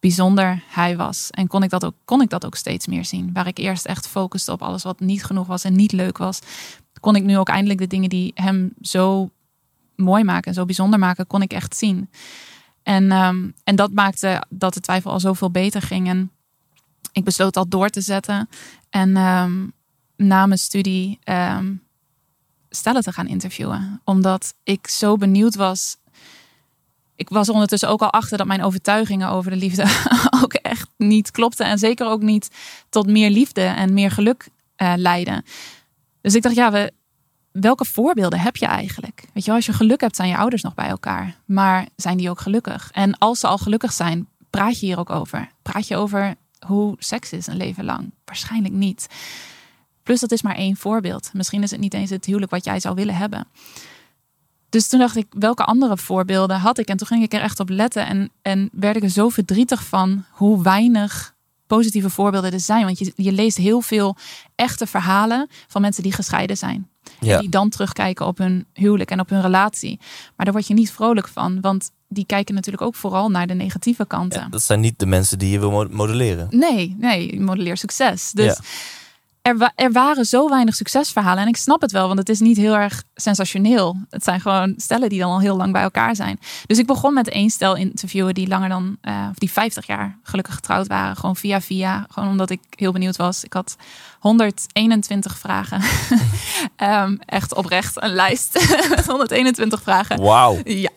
bijzonder 0.00 0.62
hij 0.68 0.96
was. 0.96 1.30
En 1.30 1.46
kon 1.46 1.62
ik 1.62 1.70
dat 1.70 1.84
ook, 1.84 1.94
kon 2.04 2.20
ik 2.20 2.30
dat 2.30 2.44
ook 2.44 2.54
steeds 2.54 2.86
meer 2.86 3.04
zien. 3.04 3.30
Waar 3.32 3.46
ik 3.46 3.58
eerst 3.58 3.86
echt 3.86 4.08
focuste 4.08 4.52
op 4.52 4.62
alles 4.62 4.82
wat 4.82 5.00
niet 5.00 5.24
genoeg 5.24 5.46
was 5.46 5.64
en 5.64 5.76
niet 5.76 5.92
leuk 5.92 6.18
was. 6.18 6.38
Kon 7.00 7.16
ik 7.16 7.24
nu 7.24 7.38
ook 7.38 7.48
eindelijk 7.48 7.78
de 7.78 7.86
dingen 7.86 8.08
die 8.08 8.30
hem 8.34 8.72
zo 8.80 9.30
mooi 9.96 10.24
maken 10.24 10.48
en 10.48 10.54
zo 10.54 10.64
bijzonder 10.64 10.98
maken, 10.98 11.26
kon 11.26 11.42
ik 11.42 11.52
echt 11.52 11.76
zien. 11.76 12.10
En, 12.88 13.12
um, 13.12 13.54
en 13.64 13.76
dat 13.76 13.92
maakte 13.92 14.42
dat 14.48 14.74
de 14.74 14.80
twijfel 14.80 15.10
al 15.10 15.20
zoveel 15.20 15.50
beter 15.50 15.82
ging. 15.82 16.08
En 16.08 16.30
ik 17.12 17.24
besloot 17.24 17.54
dat 17.54 17.70
door 17.70 17.88
te 17.88 18.00
zetten. 18.00 18.48
En 18.90 19.16
um, 19.16 19.72
na 20.16 20.46
mijn 20.46 20.58
studie 20.58 21.18
um, 21.24 21.82
stellen 22.70 23.02
te 23.02 23.12
gaan 23.12 23.26
interviewen. 23.26 24.00
Omdat 24.04 24.54
ik 24.62 24.86
zo 24.86 25.16
benieuwd 25.16 25.54
was. 25.54 25.96
Ik 27.14 27.28
was 27.28 27.48
ondertussen 27.48 27.88
ook 27.88 28.02
al 28.02 28.12
achter 28.12 28.38
dat 28.38 28.46
mijn 28.46 28.62
overtuigingen 28.62 29.28
over 29.28 29.50
de 29.50 29.56
liefde 29.56 29.84
ook 30.42 30.52
echt 30.52 30.88
niet 30.96 31.30
klopten. 31.30 31.66
En 31.66 31.78
zeker 31.78 32.06
ook 32.06 32.22
niet 32.22 32.50
tot 32.88 33.06
meer 33.06 33.30
liefde 33.30 33.62
en 33.62 33.94
meer 33.94 34.10
geluk 34.10 34.48
uh, 34.76 34.92
leiden. 34.96 35.44
Dus 36.20 36.34
ik 36.34 36.42
dacht, 36.42 36.54
ja, 36.54 36.72
we, 36.72 36.92
welke 37.60 37.84
voorbeelden 37.84 38.40
heb 38.40 38.56
je 38.56 38.66
eigenlijk? 38.66 39.28
Weet 39.32 39.44
je, 39.44 39.52
als 39.52 39.66
je 39.66 39.72
geluk 39.72 40.00
hebt, 40.00 40.16
zijn 40.16 40.28
je 40.28 40.36
ouders 40.36 40.62
nog 40.62 40.74
bij 40.74 40.88
elkaar. 40.88 41.36
Maar 41.44 41.88
zijn 41.96 42.16
die 42.16 42.30
ook 42.30 42.40
gelukkig? 42.40 42.90
En 42.92 43.18
als 43.18 43.40
ze 43.40 43.46
al 43.46 43.58
gelukkig 43.58 43.92
zijn, 43.92 44.28
praat 44.50 44.80
je 44.80 44.86
hier 44.86 44.98
ook 44.98 45.10
over? 45.10 45.50
Praat 45.62 45.88
je 45.88 45.96
over 45.96 46.34
hoe 46.66 46.94
seks 46.98 47.32
is 47.32 47.46
een 47.46 47.56
leven 47.56 47.84
lang? 47.84 48.12
Waarschijnlijk 48.24 48.74
niet. 48.74 49.06
Plus, 50.02 50.20
dat 50.20 50.32
is 50.32 50.42
maar 50.42 50.56
één 50.56 50.76
voorbeeld. 50.76 51.30
Misschien 51.32 51.62
is 51.62 51.70
het 51.70 51.80
niet 51.80 51.94
eens 51.94 52.10
het 52.10 52.24
huwelijk 52.24 52.50
wat 52.50 52.64
jij 52.64 52.80
zou 52.80 52.94
willen 52.94 53.14
hebben. 53.14 53.46
Dus 54.68 54.88
toen 54.88 54.98
dacht 54.98 55.16
ik, 55.16 55.26
welke 55.30 55.64
andere 55.64 55.96
voorbeelden 55.96 56.58
had 56.58 56.78
ik? 56.78 56.88
En 56.88 56.96
toen 56.96 57.06
ging 57.06 57.22
ik 57.22 57.32
er 57.32 57.40
echt 57.40 57.60
op 57.60 57.68
letten. 57.68 58.06
En, 58.06 58.30
en 58.42 58.68
werd 58.72 58.96
ik 58.96 59.02
er 59.02 59.08
zo 59.08 59.28
verdrietig 59.28 59.84
van 59.84 60.24
hoe 60.30 60.62
weinig 60.62 61.34
positieve 61.66 62.10
voorbeelden 62.10 62.52
er 62.52 62.60
zijn. 62.60 62.84
Want 62.84 62.98
je, 62.98 63.12
je 63.16 63.32
leest 63.32 63.56
heel 63.56 63.80
veel 63.80 64.16
echte 64.54 64.86
verhalen 64.86 65.48
van 65.66 65.80
mensen 65.80 66.02
die 66.02 66.12
gescheiden 66.12 66.56
zijn. 66.56 66.88
Ja. 67.20 67.38
Die 67.38 67.48
dan 67.48 67.68
terugkijken 67.68 68.26
op 68.26 68.38
hun 68.38 68.66
huwelijk 68.72 69.10
en 69.10 69.20
op 69.20 69.28
hun 69.28 69.42
relatie. 69.42 69.98
Maar 70.36 70.44
daar 70.44 70.54
word 70.54 70.66
je 70.66 70.74
niet 70.74 70.92
vrolijk 70.92 71.28
van. 71.28 71.60
Want 71.60 71.90
die 72.08 72.26
kijken 72.26 72.54
natuurlijk 72.54 72.84
ook 72.84 72.94
vooral 72.94 73.28
naar 73.28 73.46
de 73.46 73.54
negatieve 73.54 74.06
kanten. 74.06 74.40
Ja, 74.40 74.48
dat 74.48 74.62
zijn 74.62 74.80
niet 74.80 74.98
de 74.98 75.06
mensen 75.06 75.38
die 75.38 75.50
je 75.50 75.58
wil 75.58 75.88
modelleren. 75.90 76.46
Nee, 76.50 76.96
nee, 76.98 77.34
je 77.34 77.40
modelleert 77.40 77.78
succes. 77.78 78.30
Dus 78.32 78.56
ja. 78.56 78.64
Er, 79.48 79.58
wa 79.58 79.72
er, 79.74 79.92
waren 79.92 80.24
zo 80.24 80.48
weinig 80.48 80.74
succesverhalen. 80.74 81.42
En 81.42 81.48
ik 81.48 81.56
snap 81.56 81.80
het 81.80 81.92
wel, 81.92 82.06
want 82.06 82.18
het 82.18 82.28
is 82.28 82.40
niet 82.40 82.56
heel 82.56 82.74
erg 82.76 83.02
sensationeel. 83.14 83.96
Het 84.10 84.24
zijn 84.24 84.40
gewoon 84.40 84.74
stellen 84.76 85.08
die 85.08 85.20
dan 85.20 85.30
al 85.30 85.40
heel 85.40 85.56
lang 85.56 85.72
bij 85.72 85.82
elkaar 85.82 86.16
zijn. 86.16 86.38
Dus 86.66 86.78
ik 86.78 86.86
begon 86.86 87.14
met 87.14 87.28
één 87.28 87.50
stel 87.50 87.76
interviewen 87.76 88.34
die 88.34 88.48
langer 88.48 88.68
dan, 88.68 88.96
uh, 89.02 89.26
of 89.30 89.36
die 89.38 89.52
50 89.52 89.86
jaar 89.86 90.18
gelukkig 90.22 90.54
getrouwd 90.54 90.86
waren. 90.86 91.16
Gewoon 91.16 91.36
via 91.36 91.60
via. 91.60 92.06
Gewoon 92.08 92.28
omdat 92.28 92.50
ik 92.50 92.60
heel 92.70 92.92
benieuwd 92.92 93.16
was. 93.16 93.44
Ik 93.44 93.52
had 93.52 93.76
121 94.18 95.38
vragen. 95.38 95.82
um, 96.76 97.18
echt 97.26 97.54
oprecht 97.54 98.02
een 98.02 98.12
lijst 98.14 98.52
met 98.96 99.06
121 99.06 99.82
vragen. 99.82 100.20
Wauw. 100.20 100.58
Ja. 100.64 100.90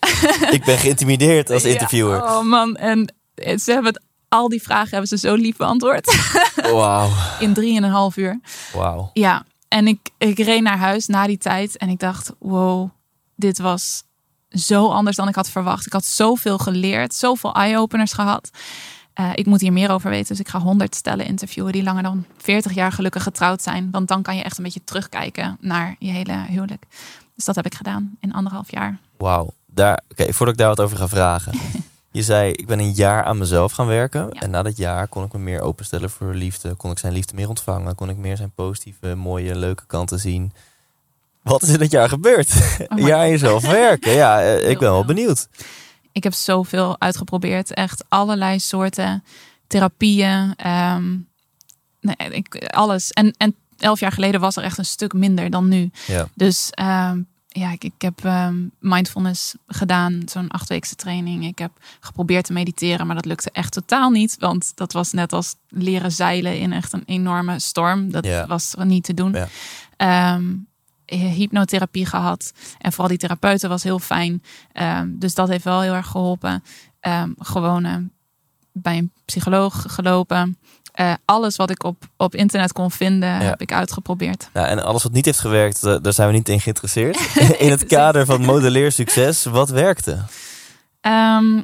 ik 0.51 0.63
ben 0.65 0.77
geïntimideerd 0.77 1.49
als 1.49 1.63
interviewer. 1.73 2.15
Ja, 2.15 2.37
oh 2.37 2.43
man, 2.43 2.75
en 2.75 3.13
ze 3.35 3.71
hebben 3.71 3.93
het, 3.93 4.01
al 4.31 4.49
die 4.49 4.61
vragen 4.61 4.89
hebben 4.89 5.07
ze 5.07 5.17
zo 5.17 5.35
lief 5.35 5.57
beantwoord. 5.57 6.31
Wauw. 6.55 7.09
In 7.39 7.53
drieënhalf 7.53 8.17
uur. 8.17 8.39
Wauw. 8.73 9.09
Ja, 9.13 9.45
en 9.67 9.87
ik, 9.87 10.09
ik 10.17 10.37
reed 10.37 10.61
naar 10.61 10.77
huis 10.77 11.07
na 11.07 11.27
die 11.27 11.37
tijd 11.37 11.77
en 11.77 11.89
ik 11.89 11.99
dacht, 11.99 12.31
wow, 12.39 12.89
dit 13.35 13.59
was 13.59 14.03
zo 14.49 14.87
anders 14.87 15.15
dan 15.15 15.27
ik 15.27 15.35
had 15.35 15.49
verwacht. 15.49 15.85
Ik 15.85 15.93
had 15.93 16.05
zoveel 16.05 16.57
geleerd, 16.57 17.13
zoveel 17.13 17.53
eye-openers 17.53 18.13
gehad. 18.13 18.49
Uh, 19.19 19.29
ik 19.33 19.45
moet 19.45 19.61
hier 19.61 19.73
meer 19.73 19.91
over 19.91 20.09
weten, 20.09 20.27
dus 20.27 20.39
ik 20.39 20.47
ga 20.47 20.59
100 20.59 20.95
stellen 20.95 21.25
interviewen 21.25 21.71
die 21.71 21.83
langer 21.83 22.03
dan 22.03 22.25
40 22.37 22.73
jaar 22.73 22.91
gelukkig 22.91 23.23
getrouwd 23.23 23.61
zijn. 23.61 23.91
Want 23.91 24.07
dan 24.07 24.21
kan 24.21 24.35
je 24.35 24.43
echt 24.43 24.57
een 24.57 24.63
beetje 24.63 24.83
terugkijken 24.83 25.57
naar 25.59 25.95
je 25.99 26.11
hele 26.11 26.45
huwelijk. 26.47 26.85
Dus 27.35 27.45
dat 27.45 27.55
heb 27.55 27.65
ik 27.65 27.75
gedaan 27.75 28.17
in 28.19 28.33
anderhalf 28.33 28.71
jaar. 28.71 28.99
Wauw. 29.17 29.53
Daar, 29.65 30.01
Oké, 30.09 30.21
okay, 30.21 30.33
voordat 30.33 30.55
ik 30.55 30.59
daar 30.61 30.69
wat 30.69 30.81
over 30.81 30.97
ga 30.97 31.07
vragen. 31.07 31.53
je 32.11 32.23
zei, 32.23 32.51
ik 32.51 32.67
ben 32.67 32.79
een 32.79 32.91
jaar 32.91 33.23
aan 33.23 33.37
mezelf 33.37 33.71
gaan 33.71 33.87
werken. 33.87 34.29
Ja. 34.31 34.41
En 34.41 34.49
na 34.49 34.61
dat 34.61 34.77
jaar 34.77 35.07
kon 35.07 35.23
ik 35.23 35.33
me 35.33 35.39
meer 35.39 35.61
openstellen 35.61 36.09
voor 36.09 36.33
liefde. 36.33 36.75
Kon 36.75 36.91
ik 36.91 36.99
zijn 36.99 37.13
liefde 37.13 37.35
meer 37.35 37.49
ontvangen. 37.49 37.95
Kon 37.95 38.09
ik 38.09 38.17
meer 38.17 38.37
zijn 38.37 38.51
positieve, 38.51 39.15
mooie, 39.15 39.55
leuke 39.55 39.85
kanten 39.85 40.19
zien. 40.19 40.51
Wat 41.43 41.61
is 41.61 41.69
in 41.69 41.79
dat 41.79 41.91
jaar 41.91 42.09
gebeurd? 42.09 42.49
Oh 42.49 42.97
een 42.97 43.05
jaar 43.11 43.19
aan 43.19 43.29
jezelf 43.29 43.67
werken. 43.83 44.11
Ja, 44.11 44.39
ik 44.41 44.79
ben 44.79 44.91
wel 44.91 45.05
benieuwd. 45.05 45.47
Ik 46.11 46.23
heb 46.23 46.33
zoveel 46.33 46.99
uitgeprobeerd. 46.99 47.73
Echt 47.73 48.03
allerlei 48.07 48.59
soorten 48.59 49.23
therapieën. 49.67 50.55
Um, 50.67 51.27
nee, 51.99 52.29
ik, 52.29 52.65
alles. 52.67 53.11
En, 53.11 53.33
en 53.37 53.55
elf 53.77 53.99
jaar 53.99 54.11
geleden 54.11 54.41
was 54.41 54.55
er 54.55 54.63
echt 54.63 54.77
een 54.77 54.85
stuk 54.85 55.13
minder 55.13 55.49
dan 55.49 55.67
nu. 55.67 55.91
Ja. 56.07 56.27
Dus 56.33 56.69
um, 56.81 57.27
ja, 57.53 57.71
ik, 57.71 57.83
ik 57.83 57.93
heb 58.01 58.25
ehm, 58.25 58.55
mindfulness 58.79 59.55
gedaan, 59.67 60.21
zo'n 60.25 60.49
achtweekse 60.49 60.95
training. 60.95 61.45
Ik 61.45 61.59
heb 61.59 61.71
geprobeerd 61.99 62.45
te 62.45 62.53
mediteren, 62.53 63.05
maar 63.07 63.15
dat 63.15 63.25
lukte 63.25 63.49
echt 63.51 63.71
totaal 63.73 64.09
niet. 64.09 64.35
Want 64.39 64.71
dat 64.75 64.93
was 64.93 65.11
net 65.11 65.33
als 65.33 65.55
leren 65.69 66.11
zeilen 66.11 66.59
in 66.59 66.73
echt 66.73 66.93
een 66.93 67.03
enorme 67.05 67.59
storm. 67.59 68.11
Dat 68.11 68.25
Ja. 68.25 68.47
was 68.47 68.75
niet 68.83 69.03
te 69.03 69.13
doen. 69.13 69.35
Ehm, 69.97 70.53
hypnotherapie 71.05 72.05
gehad. 72.05 72.53
En 72.79 72.91
vooral 72.91 73.07
die 73.07 73.17
therapeuten 73.17 73.69
was 73.69 73.83
heel 73.83 73.99
fijn. 73.99 74.43
Ehm, 74.73 75.09
dus 75.17 75.33
dat 75.33 75.47
heeft 75.47 75.63
wel 75.63 75.81
heel 75.81 75.93
erg 75.93 76.07
geholpen. 76.07 76.63
Gewoon 77.37 77.85
eh, 77.85 77.95
bij 78.73 78.97
een 78.97 79.11
psycholoog 79.25 79.85
gelopen. 79.87 80.57
Eh, 80.91 81.13
alles 81.25 81.55
wat 81.55 81.69
ik 81.69 81.83
op, 81.83 82.03
op 82.17 82.35
internet 82.35 82.71
kon 82.73 82.91
vinden, 82.91 83.29
heb 83.37 83.61
ik 83.61 83.73
uitgeprobeerd. 83.73 84.49
Nou, 84.53 84.67
en 84.67 84.83
alles 84.83 85.03
wat 85.03 85.11
niet 85.11 85.25
heeft 85.25 85.39
gewerkt, 85.39 85.83
eh, 85.83 85.95
daar 86.01 86.13
zijn 86.13 86.27
we 86.27 86.33
niet 86.33 86.49
in 86.49 86.59
geïnteresseerd. 86.59 87.17
in 87.59 87.69
het 87.71 87.85
kader 87.85 88.25
van 88.25 88.41
modelleer 88.45 88.91
succes, 88.91 89.43
wat 89.43 89.69
werkte? 89.69 90.19
Ehm, 91.01 91.61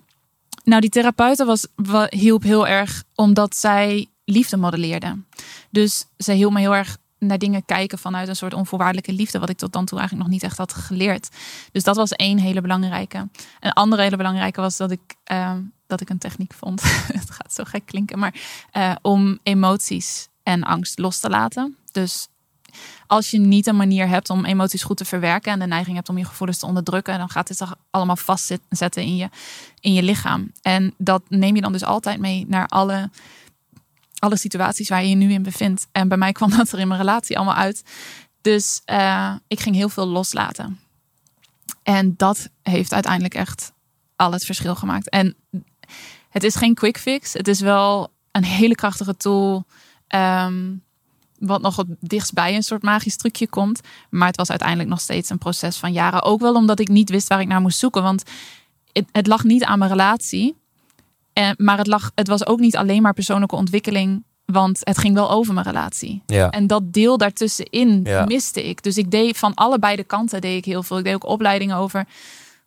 nou, 0.64 0.82
die 0.82 0.90
therapeute 0.90 1.46
was, 1.46 1.68
wa- 1.76 2.08
hielp 2.10 2.44
heel 2.44 2.68
erg 2.68 3.04
omdat 3.16 3.56
zij 3.56 4.08
liefde 4.26 4.58
modelleerde. 4.58 5.18
Dus 5.70 6.06
zij 6.18 6.36
hielp 6.36 6.54
me 6.54 6.60
heel 6.60 6.76
erg 6.76 6.98
naar 7.20 7.38
dingen 7.38 7.66
kijken 7.66 7.98
vanuit 7.98 8.28
een 8.28 8.36
soort 8.36 8.54
onvoorwaardelijke 8.54 9.12
liefde, 9.14 9.40
wat 9.40 9.50
ik 9.50 9.58
tot 9.58 9.74
dan 9.74 9.86
toe 9.86 9.98
eigenlijk 10.00 10.28
nog 10.30 10.38
niet 10.40 10.50
echt 10.50 10.58
had 10.58 10.74
geleerd. 10.74 11.30
Dus 11.72 11.84
dat 11.84 11.96
was 11.96 12.12
één 12.12 12.38
hele 12.38 12.62
belangrijke. 12.62 13.28
Een 13.60 13.72
andere 13.74 14.02
hele 14.02 14.18
belangrijke 14.18 14.62
was 14.62 14.78
dat 14.78 14.92
ik, 14.92 15.00
ehm, 15.24 15.60
dat 15.88 16.02
ik 16.02 16.10
een 16.10 16.18
techniek 16.18 16.54
vond. 16.54 16.82
Het 17.20 17.32
gaat 17.32 17.54
zo 17.54 17.64
gek 17.64 17.86
klinken, 17.86 18.20
maar 18.20 18.36
eh, 18.72 18.96
om 19.02 19.40
emoties 19.44 20.28
en 20.44 20.64
angst 20.64 21.00
los 21.00 21.20
te 21.20 21.30
laten. 21.30 21.78
Dus 21.92 22.28
als 23.08 23.32
je 23.32 23.40
niet 23.40 23.68
een 23.68 23.76
manier 23.76 24.08
hebt 24.08 24.30
om 24.30 24.46
emoties 24.46 24.84
goed 24.84 24.98
te 24.98 25.06
verwerken 25.06 25.52
en 25.52 25.60
de 25.60 25.66
neiging 25.66 25.96
hebt 25.96 26.10
om 26.10 26.18
je 26.18 26.26
gevoelens 26.26 26.60
te 26.60 26.66
onderdrukken, 26.66 27.18
dan 27.18 27.30
gaat 27.30 27.48
dit 27.48 27.62
allemaal 27.90 28.16
vastzetten 28.16 29.04
in 29.04 29.16
je, 29.16 29.30
in 29.80 29.94
je 29.94 30.04
lichaam. 30.04 30.52
En 30.62 30.94
dat 30.98 31.22
neem 31.30 31.56
je 31.56 31.62
dan 31.62 31.72
dus 31.72 31.84
altijd 31.84 32.20
mee 32.20 32.46
naar 32.48 32.68
alle, 32.68 33.10
alle 34.20 34.38
situaties 34.38 34.90
waar 34.90 35.04
je 35.04 35.10
je 35.10 35.16
nu 35.16 35.32
in 35.32 35.44
bevindt. 35.44 35.88
En 35.92 36.08
bij 36.08 36.18
mij 36.18 36.32
kwam 36.32 36.50
dat 36.58 36.72
er 36.72 36.80
in 36.80 36.88
mijn 36.88 37.00
relatie 37.00 37.38
allemaal 37.38 37.56
uit. 37.56 37.84
Dus 38.42 38.82
eh, 38.86 39.34
ik 39.48 39.60
ging 39.60 39.76
heel 39.76 39.90
veel 39.90 40.08
loslaten. 40.08 40.80
En 41.84 42.14
dat 42.18 42.50
heeft 42.62 42.94
uiteindelijk 42.94 43.34
echt 43.34 43.72
al 44.16 44.32
het 44.32 44.46
verschil 44.46 44.76
gemaakt. 44.76 45.10
En 45.10 45.36
het 46.30 46.44
is 46.44 46.56
geen 46.56 46.74
quick 46.74 46.98
fix. 46.98 47.34
Het 47.34 47.48
is 47.48 47.60
wel 47.60 48.12
een 48.32 48.44
hele 48.44 48.76
krachtige 48.76 49.18
tool. 49.18 49.66
ehm, 50.08 50.64
wat 51.40 51.62
nog 51.62 51.76
het 51.76 51.88
dichtst 52.00 52.34
bij 52.34 52.56
een 52.56 52.64
soort 52.64 52.82
magisch 52.84 53.18
trucje 53.18 53.48
komt. 53.48 53.82
Maar 54.10 54.28
het 54.28 54.38
was 54.38 54.50
uiteindelijk 54.50 54.90
nog 54.90 55.00
steeds 55.00 55.30
een 55.30 55.38
proces 55.38 55.78
van 55.78 55.92
jaren. 55.94 56.24
Ook 56.24 56.40
wel 56.40 56.54
omdat 56.56 56.80
ik 56.80 56.88
niet 56.88 57.10
wist 57.10 57.28
waar 57.28 57.42
ik 57.42 57.48
naar 57.48 57.62
moest 57.62 57.80
zoeken. 57.80 58.04
Want 58.04 58.24
het, 58.94 59.06
het 59.12 59.28
lag 59.28 59.44
niet 59.44 59.64
aan 59.64 59.80
mijn 59.80 59.92
relatie. 59.92 60.56
En, 61.34 61.56
maar 61.58 61.78
het, 61.78 61.88
lag, 61.88 62.12
het 62.16 62.28
was 62.28 62.46
ook 62.48 62.60
niet 62.60 62.78
alleen 62.78 63.02
maar 63.02 63.14
persoonlijke 63.14 63.56
ontwikkeling. 63.56 64.24
Want 64.46 64.80
het 64.84 64.98
ging 64.98 65.14
wel 65.14 65.32
over 65.32 65.54
mijn 65.54 65.66
relatie. 65.66 66.22
Ja. 66.26 66.50
En 66.50 66.68
dat 66.68 66.94
deel 66.94 67.18
daartussenin 67.18 68.02
Ja. 68.04 68.26
miste 68.26 68.64
ik. 68.70 68.84
Dus 68.84 68.98
ik 68.98 69.12
deed 69.12 69.38
van 69.38 69.54
allebei 69.54 69.96
de 69.96 70.04
kanten 70.04 70.42
deed 70.42 70.58
ik 70.58 70.66
heel 70.66 70.84
veel. 70.84 70.98
Ik 70.98 71.04
deed 71.04 71.14
ook 71.16 71.26
opleidingen 71.26 71.76
over, 71.78 72.06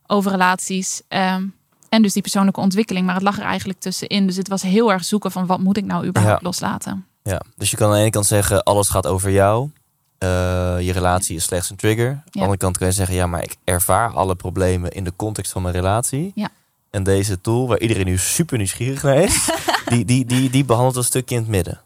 over 0.06 0.30
relaties. 0.30 1.02
ehm, 1.08 1.46
en 1.90 2.02
dus 2.02 2.12
die 2.12 2.22
persoonlijke 2.22 2.60
ontwikkeling. 2.60 3.06
Maar 3.06 3.14
het 3.14 3.24
lag 3.24 3.38
er 3.38 3.44
eigenlijk 3.44 3.80
tussenin. 3.80 4.26
Dus 4.26 4.36
het 4.36 4.48
was 4.48 4.62
heel 4.62 4.92
erg 4.92 5.04
zoeken 5.04 5.30
van 5.30 5.46
wat 5.46 5.58
moet 5.60 5.76
ik 5.76 5.84
nou 5.84 6.06
überhaupt 6.06 6.40
Ja. 6.40 6.46
loslaten. 6.46 7.06
Ja, 7.22 7.40
dus 7.56 7.70
je 7.70 7.76
kan 7.76 7.86
aan 7.88 7.94
de 7.94 8.00
ene 8.00 8.10
kant 8.10 8.26
zeggen, 8.26 8.62
alles 8.62 8.88
gaat 8.88 9.06
over 9.06 9.30
jou. 9.30 9.70
Eh, 10.18 10.28
je 10.80 10.92
relatie 10.92 11.36
is 11.36 11.44
slechts 11.44 11.70
een 11.70 11.76
trigger. 11.76 12.08
Aan 12.10 12.22
de 12.30 12.38
andere 12.40 12.56
kant 12.58 12.78
kan 12.78 12.86
je 12.86 12.92
zeggen, 12.92 13.14
ja, 13.14 13.26
maar 13.26 13.42
ik 13.42 13.56
ervaar 13.64 14.10
alle 14.12 14.34
problemen 14.34 14.90
in 14.90 15.04
de 15.04 15.12
context 15.16 15.52
van 15.52 15.62
mijn 15.62 15.74
relatie. 15.74 16.32
Ja. 16.34 16.48
En 16.90 17.02
deze 17.02 17.40
tool, 17.40 17.68
waar 17.68 17.78
iedereen 17.80 18.06
nu 18.06 18.18
super 18.18 18.56
nieuwsgierig 18.56 19.02
naar 19.02 19.16
is, 19.16 19.48
die, 19.92 20.04
die, 20.04 20.24
die, 20.24 20.50
die 20.50 20.64
behandelt 20.64 20.96
een 20.96 21.04
stukje 21.04 21.34
in 21.34 21.40
het 21.40 21.50
midden. 21.50 21.80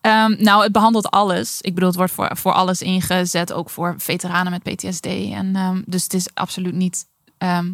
Ehm, 0.00 0.34
nou, 0.38 0.62
het 0.62 0.72
behandelt 0.72 1.10
alles. 1.10 1.60
Ik 1.60 1.74
bedoel, 1.74 1.88
het 1.88 1.98
wordt 1.98 2.12
voor, 2.12 2.30
voor 2.36 2.52
alles 2.52 2.82
ingezet, 2.82 3.52
ook 3.52 3.70
voor 3.70 3.94
veteranen 3.98 4.52
met 4.52 4.62
PTSD. 4.74 5.06
En, 5.06 5.56
ehm, 5.56 5.82
dus 5.86 6.02
het 6.02 6.14
is 6.14 6.28
absoluut 6.34 6.74
niet 6.74 7.06
ehm, 7.38 7.70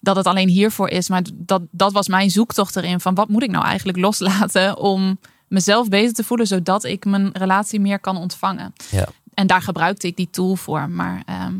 dat 0.00 0.16
het 0.16 0.26
alleen 0.26 0.48
hiervoor 0.48 0.88
is. 0.88 1.08
Maar 1.08 1.22
dat, 1.34 1.62
dat 1.70 1.92
was 1.92 2.08
mijn 2.08 2.30
zoektocht 2.30 2.76
erin. 2.76 3.00
Van 3.00 3.14
wat 3.14 3.28
moet 3.28 3.42
ik 3.42 3.50
nou 3.50 3.64
eigenlijk 3.64 3.98
loslaten 3.98 4.76
om 4.78 5.18
mezelf 5.48 5.88
beter 5.88 6.12
te 6.12 6.24
voelen, 6.24 6.46
zodat 6.46 6.84
ik 6.84 7.04
mijn 7.04 7.30
relatie 7.32 7.80
meer 7.80 7.98
kan 7.98 8.16
ontvangen. 8.16 8.72
Ja. 8.90 9.06
En 9.34 9.46
daar 9.46 9.62
gebruikte 9.62 10.06
ik 10.06 10.16
die 10.16 10.28
tool 10.30 10.56
voor. 10.56 10.90
Maar 10.90 11.22
ehm, 11.26 11.54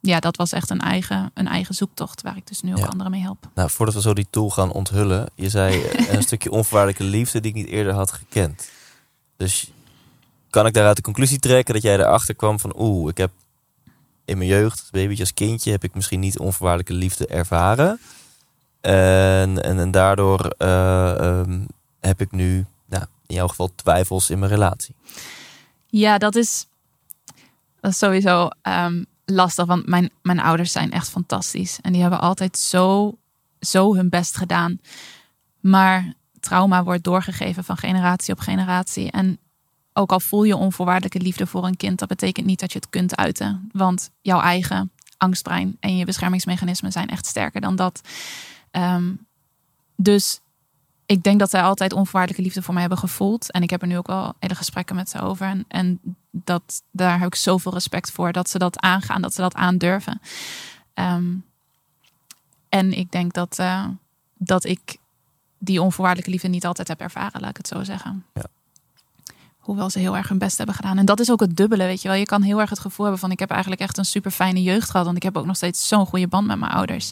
ja, 0.00 0.20
dat 0.20 0.36
was 0.36 0.52
echt 0.52 0.70
een 0.70 0.80
eigen, 0.80 1.30
een 1.34 1.48
eigen 1.48 1.74
zoektocht 1.74 2.22
waar 2.22 2.36
ik 2.36 2.46
dus 2.46 2.60
nu 2.62 2.72
ook 2.72 2.78
Ja. 2.78 2.86
anderen 2.86 3.10
mee 3.12 3.20
help. 3.20 3.48
Nou, 3.54 3.70
voordat 3.70 3.94
we 3.94 4.00
zo 4.00 4.14
die 4.14 4.26
tool 4.30 4.50
gaan 4.50 4.72
onthullen, 4.72 5.28
je 5.34 5.48
zei 5.48 5.82
eh, 5.82 6.12
een 6.14 6.22
stukje 6.22 6.50
onvoorwaardelijke 6.50 7.04
liefde 7.16 7.40
die 7.40 7.50
ik 7.50 7.56
niet 7.56 7.66
eerder 7.66 7.92
had 7.92 8.12
gekend. 8.12 8.70
Dus 9.36 9.70
kan 10.50 10.66
ik 10.66 10.74
daaruit 10.74 10.96
de 10.96 11.02
conclusie 11.02 11.38
trekken 11.38 11.74
dat 11.74 11.82
jij 11.82 11.94
erachter 11.98 12.34
kwam 12.34 12.58
van 12.60 12.72
oeh, 12.78 13.10
ik 13.10 13.16
heb 13.18 13.30
in 14.28 14.38
mijn 14.38 14.50
jeugd, 14.50 14.88
babytje, 14.90 15.22
als 15.22 15.34
kindje, 15.34 15.70
heb 15.70 15.84
ik 15.84 15.94
misschien 15.94 16.20
niet 16.20 16.38
onvoorwaardelijke 16.38 16.94
liefde 16.94 17.26
ervaren. 17.26 18.00
En, 18.80 19.62
en, 19.62 19.78
en 19.78 19.90
daardoor 19.90 20.54
eh, 20.58 21.18
ehm, 21.18 21.60
heb 22.00 22.20
ik 22.20 22.30
nu, 22.30 22.66
nou, 22.86 23.04
in 23.26 23.34
jouw 23.34 23.48
geval, 23.48 23.70
twijfels 23.74 24.30
in 24.30 24.38
mijn 24.38 24.50
relatie. 24.50 24.94
Ja, 25.86 26.18
dat 26.18 26.34
is, 26.34 26.66
dat 27.80 27.90
is 27.90 27.98
sowieso 27.98 28.48
ehm, 28.62 29.04
lastig. 29.24 29.66
Want 29.66 29.86
mijn, 29.86 30.10
mijn 30.22 30.40
ouders 30.40 30.72
zijn 30.72 30.90
echt 30.90 31.08
fantastisch. 31.08 31.78
En 31.82 31.92
die 31.92 32.00
hebben 32.00 32.20
altijd 32.20 32.58
zo, 32.58 33.16
zo 33.60 33.94
hun 33.94 34.08
best 34.08 34.36
gedaan. 34.36 34.80
Maar 35.60 36.12
trauma 36.40 36.84
wordt 36.84 37.04
doorgegeven 37.04 37.64
van 37.64 37.76
generatie 37.76 38.34
op 38.34 38.40
generatie. 38.40 39.10
En 39.10 39.38
ook 39.98 40.12
al 40.12 40.20
voel 40.20 40.44
je 40.44 40.56
onvoorwaardelijke 40.56 41.20
liefde 41.20 41.46
voor 41.46 41.64
een 41.64 41.76
kind, 41.76 41.98
dat 41.98 42.08
betekent 42.08 42.46
niet 42.46 42.60
dat 42.60 42.72
je 42.72 42.78
het 42.78 42.90
kunt 42.90 43.16
uiten. 43.16 43.68
Want 43.72 44.10
jouw 44.20 44.40
eigen 44.40 44.90
angstbrein 45.16 45.76
en 45.80 45.96
je 45.96 46.04
beschermingsmechanismen 46.04 46.92
zijn 46.92 47.08
echt 47.08 47.26
sterker 47.26 47.60
dan 47.60 47.76
dat. 47.76 48.00
Ehm, 48.70 49.12
dus 49.96 50.40
ik 51.06 51.22
denk 51.22 51.38
dat 51.38 51.50
zij 51.50 51.62
altijd 51.62 51.92
onvoorwaardelijke 51.92 52.42
liefde 52.42 52.62
voor 52.62 52.72
mij 52.72 52.82
hebben 52.82 53.00
gevoeld. 53.00 53.50
En 53.50 53.62
ik 53.62 53.70
heb 53.70 53.82
er 53.82 53.88
nu 53.88 53.96
ook 53.96 54.06
wel 54.06 54.34
hele 54.38 54.54
gesprekken 54.54 54.96
met 54.96 55.10
ze 55.10 55.20
over. 55.20 55.64
En, 55.68 56.00
dat, 56.30 56.82
daar 56.90 57.18
heb 57.18 57.26
ik 57.26 57.34
zoveel 57.34 57.72
respect 57.72 58.10
voor. 58.10 58.32
Dat 58.32 58.50
ze 58.50 58.58
dat 58.58 58.80
aangaan, 58.80 59.22
dat 59.22 59.34
ze 59.34 59.40
dat 59.40 59.54
aandurven. 59.54 60.20
Ehm, 60.94 61.34
en 62.68 62.92
ik 62.92 63.10
denk 63.10 63.32
dat, 63.32 63.58
eh, 63.58 63.86
dat 64.34 64.64
ik 64.64 64.96
die 65.58 65.82
onvoorwaardelijke 65.82 66.32
liefde 66.32 66.48
niet 66.48 66.66
altijd 66.66 66.88
heb 66.88 67.00
ervaren, 67.00 67.40
laat 67.40 67.50
ik 67.50 67.56
het 67.56 67.68
zo 67.68 67.84
zeggen. 67.84 68.24
Ja. 68.34 68.44
Hoewel 69.68 69.90
ze 69.90 69.98
heel 69.98 70.16
erg 70.16 70.28
hun 70.28 70.38
best 70.38 70.56
hebben 70.56 70.74
gedaan. 70.74 70.98
En 70.98 71.04
dat 71.04 71.20
is 71.20 71.30
ook 71.30 71.40
het 71.40 71.56
dubbele, 71.56 71.84
weet 71.84 72.02
je 72.02 72.08
wel. 72.08 72.16
Je 72.16 72.24
kan 72.24 72.42
heel 72.42 72.60
erg 72.60 72.70
het 72.70 72.78
gevoel 72.78 73.04
hebben 73.04 73.20
van... 73.20 73.30
ik 73.30 73.38
heb 73.38 73.50
eigenlijk 73.50 73.80
echt 73.80 73.98
een 73.98 74.04
super 74.04 74.30
fijne 74.30 74.62
jeugd 74.62 74.90
gehad. 74.90 75.04
Want 75.04 75.16
ik 75.16 75.22
heb 75.22 75.36
ook 75.36 75.46
nog 75.46 75.56
steeds 75.56 75.88
zo'n 75.88 76.06
goede 76.06 76.28
band 76.28 76.46
met 76.46 76.58
mijn 76.58 76.72
ouders. 76.72 77.10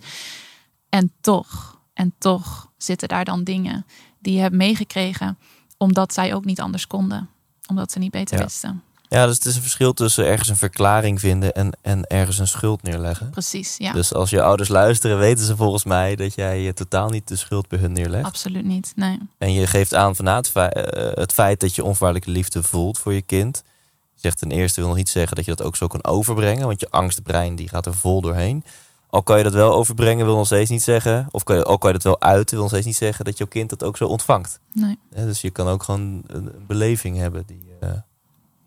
En 0.89 1.13
toch, 1.21 1.81
en 1.93 2.15
toch 2.19 2.71
zitten 2.77 3.09
daar 3.09 3.25
dan 3.25 3.45
dingen 3.45 3.87
die 4.19 4.35
je 4.35 4.41
hebt 4.41 4.55
meegekregen... 4.55 5.39
omdat 5.77 6.13
zij 6.13 6.35
ook 6.35 6.45
niet 6.45 6.61
anders 6.61 6.87
konden. 6.87 7.29
Omdat 7.67 7.93
ze 7.93 7.99
niet 7.99 8.11
beter 8.11 8.39
Ja. 8.39 8.45
wisten. 8.45 8.83
Ja, 9.09 9.27
dus 9.27 9.35
het 9.35 9.45
is 9.45 9.57
een 9.57 9.63
verschil 9.63 9.93
tussen 9.93 10.27
ergens 10.27 10.49
een 10.49 10.57
verklaring 10.57 11.21
vinden 11.21 11.55
en, 11.55 11.73
en 11.83 12.05
ergens 12.05 12.39
een 12.39 12.49
schuld 12.49 12.83
neerleggen. 12.83 13.31
Precies, 13.31 13.77
ja. 13.77 13.93
Dus 13.93 14.15
als 14.15 14.31
je 14.31 14.43
ouders 14.43 14.69
luisteren, 14.69 15.19
weten 15.19 15.45
ze 15.45 15.57
volgens 15.57 15.85
mij 15.85 16.17
dat 16.17 16.35
jij 16.35 16.67
eh, 16.67 16.73
totaal 16.73 17.09
niet 17.09 17.29
de 17.29 17.37
schuld 17.37 17.69
bij 17.69 17.79
hun 17.79 17.93
neerlegt. 17.93 18.25
Absoluut 18.25 18.65
niet, 18.65 18.93
nee. 18.97 19.19
En 19.39 19.53
je 19.53 19.67
geeft 19.67 19.95
aan 19.95 20.17
van 20.17 20.25
nou, 20.25 20.37
het, 20.37 20.49
feit, 20.49 20.75
eh, 20.75 21.11
het 21.15 21.33
feit 21.33 21.61
dat 21.61 21.75
je 21.75 21.85
onvoorwaardelijke 21.85 22.31
liefde 22.31 22.63
voelt 22.63 22.99
voor 22.99 23.13
je 23.13 23.23
kind. 23.23 23.63
Je 24.15 24.21
zegt 24.21 24.39
ten 24.39 24.51
eerste 24.51 24.81
wil 24.81 24.89
nog 24.89 24.99
niet 24.99 25.09
zeggen 25.09 25.37
dat 25.37 25.45
je 25.45 25.55
dat 25.55 25.67
ook 25.67 25.77
zo 25.77 25.87
kan 25.87 26.05
overbrengen. 26.05 26.67
Want 26.67 26.81
je 26.81 26.91
angstbrein 26.91 27.57
die 27.57 27.69
gaat 27.69 27.87
er 27.87 27.95
vol 27.95 28.21
doorheen. 28.21 28.65
Al 29.09 29.23
kan 29.23 29.39
je 29.39 29.45
dat 29.45 29.53
wel 29.53 29.75
overbrengen, 29.75 30.27
wil 30.27 30.37
nog 30.37 30.47
steeds 30.47 30.71
niet 30.71 30.83
zeggen. 30.83 31.27
Of 31.31 31.43
kan 31.43 31.57
je, 31.57 31.65
al 31.65 31.79
kan 31.79 31.89
je 31.93 31.95
dat 31.95 32.05
wel 32.05 32.21
uiten, 32.21 32.55
wil 32.55 32.61
nog 32.61 32.71
steeds 32.71 32.87
niet 32.87 32.97
zeggen 32.97 33.25
dat 33.25 33.39
jouw 33.39 33.47
kind 33.47 33.71
dat 33.71 33.85
ook 33.85 33.97
zo 33.97 34.07
ontvangt. 34.07 34.61
nee. 34.73 34.99
Dus 35.11 35.41
je 35.41 35.51
kan 35.51 35.69
ook 35.69 35.83
gewoon 35.83 36.01
een, 36.01 36.25
een 36.27 36.67
beleving 36.67 37.17
hebben 37.17 37.43
die, 37.47 37.63
eh, 37.81 37.91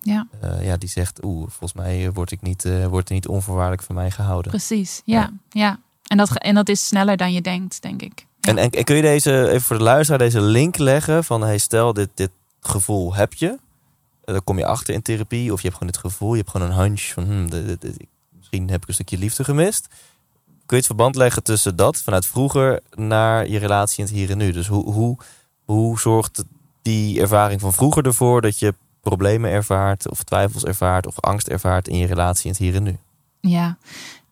Ja, 0.02 0.26
eh, 0.40 0.64
ja, 0.64 0.76
die 0.76 0.88
zegt... 0.88 1.24
Oeh, 1.24 1.48
volgens 1.48 1.72
mij 1.72 2.06
eh, 2.06 2.12
word 2.14 2.30
ik 2.30 2.40
niet, 2.42 2.64
eh, 2.64 2.86
wordt 2.86 3.08
er 3.08 3.14
niet 3.14 3.28
onvoorwaardelijk 3.28 3.82
van 3.82 3.94
mij 3.94 4.10
gehouden. 4.10 4.50
precies. 4.50 5.02
Ja, 5.04 5.30
ja. 5.50 5.78
En, 6.06 6.16
dat, 6.16 6.38
en 6.38 6.54
dat 6.54 6.68
is 6.68 6.86
sneller 6.86 7.16
dan 7.16 7.32
je 7.32 7.40
denkt, 7.40 7.82
denk 7.82 8.02
ik. 8.02 8.26
Ja. 8.40 8.50
En, 8.50 8.58
en, 8.58 8.70
en 8.70 8.84
kun 8.84 8.96
je 8.96 9.02
deze, 9.02 9.48
even 9.48 9.60
voor 9.60 9.76
de 9.78 9.82
luisteraar, 9.82 10.18
deze 10.18 10.40
link 10.40 10.76
leggen 10.78 11.24
van... 11.24 11.40
Hey, 11.42 11.58
stel, 11.58 11.92
dit, 11.92 12.08
dit 12.14 12.30
gevoel 12.60 13.14
heb 13.14 13.34
je. 13.34 13.46
Eh, 14.24 14.34
Dan 14.34 14.44
kom 14.44 14.58
je 14.58 14.66
achter 14.66 14.94
in 14.94 15.02
therapie. 15.02 15.52
Of 15.52 15.60
je 15.62 15.66
hebt 15.68 15.78
gewoon 15.78 15.92
dit 15.92 16.02
gevoel. 16.02 16.30
Je 16.34 16.38
hebt 16.40 16.50
gewoon 16.50 16.70
een 16.70 16.76
hunch 16.76 17.00
van... 17.02 17.24
Hmm, 17.24 17.50
dit- 17.50 17.66
dit- 17.66 17.80
dit- 17.80 18.06
misschien 18.36 18.70
heb 18.70 18.82
ik 18.82 18.88
een 18.88 18.94
stukje 18.94 19.18
liefde 19.18 19.44
gemist. 19.44 19.86
Kun 20.46 20.58
je 20.66 20.76
het 20.76 20.86
verband 20.86 21.14
leggen 21.14 21.42
tussen 21.42 21.76
dat 21.76 21.96
vanuit 21.96 22.26
vroeger 22.26 22.80
naar 22.94 23.48
je 23.48 23.58
relatie 23.58 23.98
in 23.98 24.04
het 24.04 24.14
hier 24.14 24.30
en 24.30 24.38
nu? 24.38 24.52
Dus 24.52 24.66
hoe, 24.66 24.92
hoe, 24.92 25.16
hoe 25.64 25.98
zorgt 26.00 26.44
die 26.82 27.20
ervaring 27.20 27.60
van 27.60 27.72
vroeger 27.72 28.06
ervoor 28.06 28.40
dat 28.40 28.58
je 28.58 28.74
problemen 29.00 29.50
ervaart, 29.50 30.10
of 30.10 30.22
twijfels 30.22 30.64
ervaart, 30.64 31.06
of 31.06 31.20
angst 31.20 31.48
ervaart 31.48 31.88
in 31.88 31.96
je 31.96 32.06
relatie 32.06 32.44
in 32.44 32.50
het 32.50 32.60
hier 32.60 32.74
en 32.74 32.82
nu? 32.82 32.96
Ja, 33.40 33.78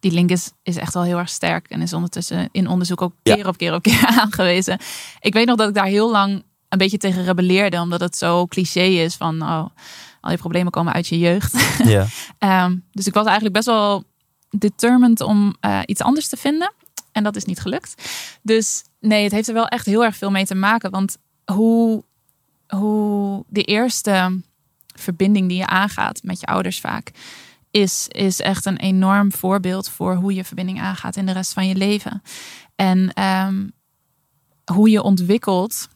die 0.01 0.13
link 0.13 0.31
is, 0.31 0.51
is 0.63 0.77
echt 0.77 0.95
wel 0.95 1.03
heel 1.03 1.19
erg 1.19 1.29
sterk 1.29 1.69
en 1.69 1.83
is 1.83 1.93
ondertussen 1.93 2.49
in 2.53 2.69
onderzoek 2.69 3.03
ook 3.03 3.13
Ja. 3.23 3.35
keer 3.35 3.47
op 3.47 3.57
keer 3.57 3.75
op 3.75 3.83
keer 3.83 4.07
aangewezen. 4.21 4.81
Ik 5.21 5.33
weet 5.33 5.47
nog 5.47 5.57
dat 5.57 5.69
ik 5.69 5.75
daar 5.75 5.87
heel 5.87 6.11
lang 6.11 6.45
een 6.69 6.79
beetje 6.79 6.99
tegen 6.99 7.25
rebelleerde, 7.25 7.81
omdat 7.81 8.01
het 8.01 8.17
zo 8.17 8.47
cliché 8.47 8.81
is 8.81 9.15
van 9.15 9.43
oh, 9.43 9.67
al 10.21 10.31
je 10.31 10.37
problemen 10.37 10.73
komen 10.73 10.93
uit 10.93 11.07
je 11.07 11.19
jeugd. 11.19 11.55
Ja. 11.85 12.07
Ehm, 12.39 12.77
dus 12.93 13.07
ik 13.07 13.15
was 13.15 13.25
eigenlijk 13.25 13.55
best 13.55 13.67
wel 13.67 14.05
determined 14.51 15.21
om 15.21 15.57
eh, 15.61 15.81
iets 15.87 16.01
anders 16.01 16.29
te 16.29 16.37
vinden. 16.37 16.73
En 17.13 17.23
dat 17.25 17.37
is 17.37 17.45
niet 17.45 17.61
gelukt. 17.61 17.95
Dus 18.43 18.85
nee, 19.01 19.23
het 19.23 19.33
heeft 19.33 19.49
er 19.49 19.55
wel 19.55 19.69
echt 19.69 19.87
heel 19.87 20.05
erg 20.05 20.17
veel 20.17 20.31
mee 20.31 20.47
te 20.47 20.55
maken. 20.55 20.91
Want 20.91 21.17
hoe, 21.45 22.05
hoe 22.67 23.45
de 23.49 23.63
eerste 23.63 24.41
verbinding 24.99 25.49
die 25.49 25.59
je 25.59 25.67
aangaat 25.67 26.23
met 26.23 26.41
je 26.41 26.47
ouders 26.47 26.81
vaak, 26.81 27.11
is, 27.71 28.07
is 28.09 28.41
echt 28.41 28.67
een 28.67 28.77
enorm 28.77 29.33
voorbeeld 29.33 29.89
voor 29.89 30.15
hoe 30.15 30.35
je 30.35 30.45
verbinding 30.45 30.81
aangaat 30.81 31.17
in 31.17 31.27
de 31.27 31.33
rest 31.33 31.53
van 31.53 31.67
je 31.67 31.75
leven. 31.75 32.23
En 32.77 33.13
ehm, 33.13 33.67
hoe 34.73 34.91
je 34.91 35.03
ontwikkelt. 35.03 35.89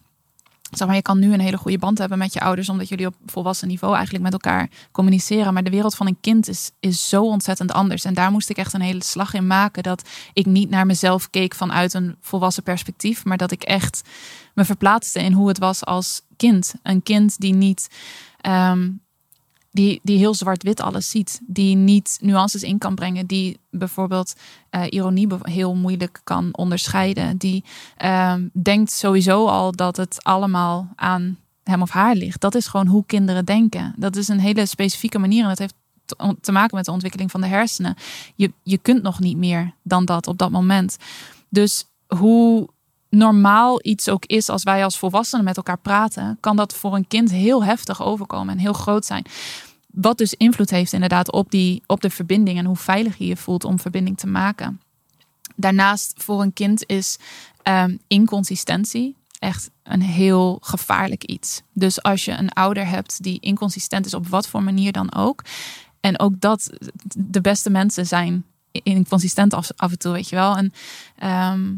Zeg 0.71 0.87
maar, 0.87 0.95
je 0.95 1.01
kan 1.01 1.19
nu 1.19 1.33
een 1.33 1.39
hele 1.39 1.57
goede 1.57 1.77
band 1.77 1.97
hebben 1.97 2.17
met 2.17 2.33
je 2.33 2.39
ouders, 2.39 2.69
omdat 2.69 2.89
jullie 2.89 3.05
op 3.05 3.15
volwassen 3.25 3.67
niveau 3.67 3.93
eigenlijk 3.93 4.23
met 4.23 4.33
elkaar 4.33 4.69
communiceren. 4.91 5.53
Maar 5.53 5.63
de 5.63 5.69
wereld 5.69 5.95
van 5.95 6.07
een 6.07 6.17
kind 6.21 6.47
is, 6.47 6.71
is 6.79 7.09
zo 7.09 7.23
ontzettend 7.23 7.71
anders. 7.71 8.05
En 8.05 8.13
daar 8.13 8.31
moest 8.31 8.49
ik 8.49 8.57
echt 8.57 8.73
een 8.73 8.81
hele 8.81 9.03
slag 9.03 9.33
in 9.33 9.47
maken. 9.47 9.83
Dat 9.83 10.09
ik 10.33 10.45
niet 10.45 10.69
naar 10.69 10.85
mezelf 10.85 11.29
keek 11.29 11.55
vanuit 11.55 11.93
een 11.93 12.15
volwassen 12.21 12.63
perspectief, 12.63 13.25
maar 13.25 13.37
dat 13.37 13.51
ik 13.51 13.63
echt 13.63 14.01
me 14.53 14.65
verplaatste 14.65 15.19
in 15.19 15.31
hoe 15.31 15.47
het 15.47 15.57
was 15.57 15.85
als 15.85 16.21
kind. 16.37 16.73
Een 16.83 17.03
kind 17.03 17.39
die 17.39 17.53
niet. 17.53 17.87
Ehm, 18.43 18.89
die, 19.71 19.99
die 20.03 20.17
heel 20.17 20.33
zwart-wit 20.33 20.81
alles 20.81 21.09
ziet. 21.09 21.41
Die 21.47 21.75
niet 21.75 22.17
nuances 22.21 22.63
in 22.63 22.77
kan 22.77 22.95
brengen. 22.95 23.25
Die 23.25 23.59
bijvoorbeeld 23.69 24.33
eh, 24.69 24.83
ironie 24.89 25.27
heel 25.41 25.75
moeilijk 25.75 26.21
kan 26.23 26.49
onderscheiden. 26.51 27.37
Die 27.37 27.63
ehm, 27.97 28.47
denkt 28.61 28.91
sowieso 28.91 29.47
al 29.47 29.71
dat 29.71 29.97
het 29.97 30.23
allemaal 30.23 30.87
aan 30.95 31.37
hem 31.63 31.81
of 31.81 31.89
haar 31.89 32.15
ligt. 32.15 32.41
Dat 32.41 32.55
is 32.55 32.67
gewoon 32.67 32.87
hoe 32.87 33.05
kinderen 33.05 33.45
denken. 33.45 33.93
Dat 33.97 34.15
is 34.15 34.27
een 34.27 34.39
hele 34.39 34.65
specifieke 34.65 35.19
manier. 35.19 35.41
En 35.41 35.49
dat 35.49 35.59
heeft 35.59 35.75
te 36.41 36.51
maken 36.51 36.75
met 36.75 36.85
de 36.85 36.91
ontwikkeling 36.91 37.31
van 37.31 37.41
de 37.41 37.47
hersenen. 37.47 37.95
Je, 38.35 38.51
je 38.63 38.77
kunt 38.77 39.03
nog 39.03 39.19
niet 39.19 39.37
meer 39.37 39.73
dan 39.83 40.05
dat 40.05 40.27
op 40.27 40.37
dat 40.37 40.51
moment. 40.51 40.97
Dus 41.49 41.85
hoe 42.07 42.69
normaal 43.13 43.79
iets 43.81 44.09
ook 44.09 44.25
is 44.25 44.49
als 44.49 44.63
wij 44.63 44.83
als 44.83 44.97
volwassenen 44.97 45.45
met 45.45 45.57
elkaar 45.57 45.77
praten, 45.77 46.37
kan 46.39 46.55
dat 46.55 46.73
voor 46.73 46.95
een 46.95 47.07
kind 47.07 47.31
heel 47.31 47.63
heftig 47.63 48.03
overkomen 48.03 48.53
en 48.53 48.59
heel 48.59 48.73
groot 48.73 49.05
zijn. 49.05 49.25
Wat 49.87 50.17
dus 50.17 50.33
invloed 50.33 50.69
heeft 50.69 50.93
inderdaad 50.93 51.31
op, 51.31 51.51
die, 51.51 51.83
op 51.85 52.01
de 52.01 52.09
verbinding 52.09 52.57
en 52.57 52.65
hoe 52.65 52.75
veilig 52.75 53.17
je 53.17 53.25
je 53.25 53.37
voelt 53.37 53.63
om 53.63 53.79
verbinding 53.79 54.17
te 54.17 54.27
maken. 54.27 54.81
Daarnaast 55.55 56.13
voor 56.17 56.41
een 56.41 56.53
kind 56.53 56.83
is 56.85 57.17
ehm, 57.61 57.97
inconsistentie 58.07 59.15
echt 59.39 59.69
een 59.83 60.01
heel 60.01 60.57
gevaarlijk 60.61 61.23
iets. 61.23 61.61
Dus 61.73 62.01
als 62.01 62.25
je 62.25 62.31
een 62.31 62.49
ouder 62.49 62.87
hebt 62.87 63.23
die 63.23 63.39
inconsistent 63.39 64.05
is 64.05 64.13
op 64.13 64.27
wat 64.27 64.47
voor 64.47 64.63
manier 64.63 64.91
dan 64.91 65.13
ook. 65.13 65.43
En 65.99 66.19
ook 66.19 66.39
dat 66.39 66.69
de 67.17 67.41
beste 67.41 67.69
mensen 67.69 68.05
zijn 68.05 68.45
inconsistent 68.71 69.53
af, 69.53 69.69
af 69.75 69.91
en 69.91 69.99
toe, 69.99 70.11
weet 70.11 70.29
je 70.29 70.35
wel. 70.35 70.57
En 70.57 70.73
ehm, 71.17 71.71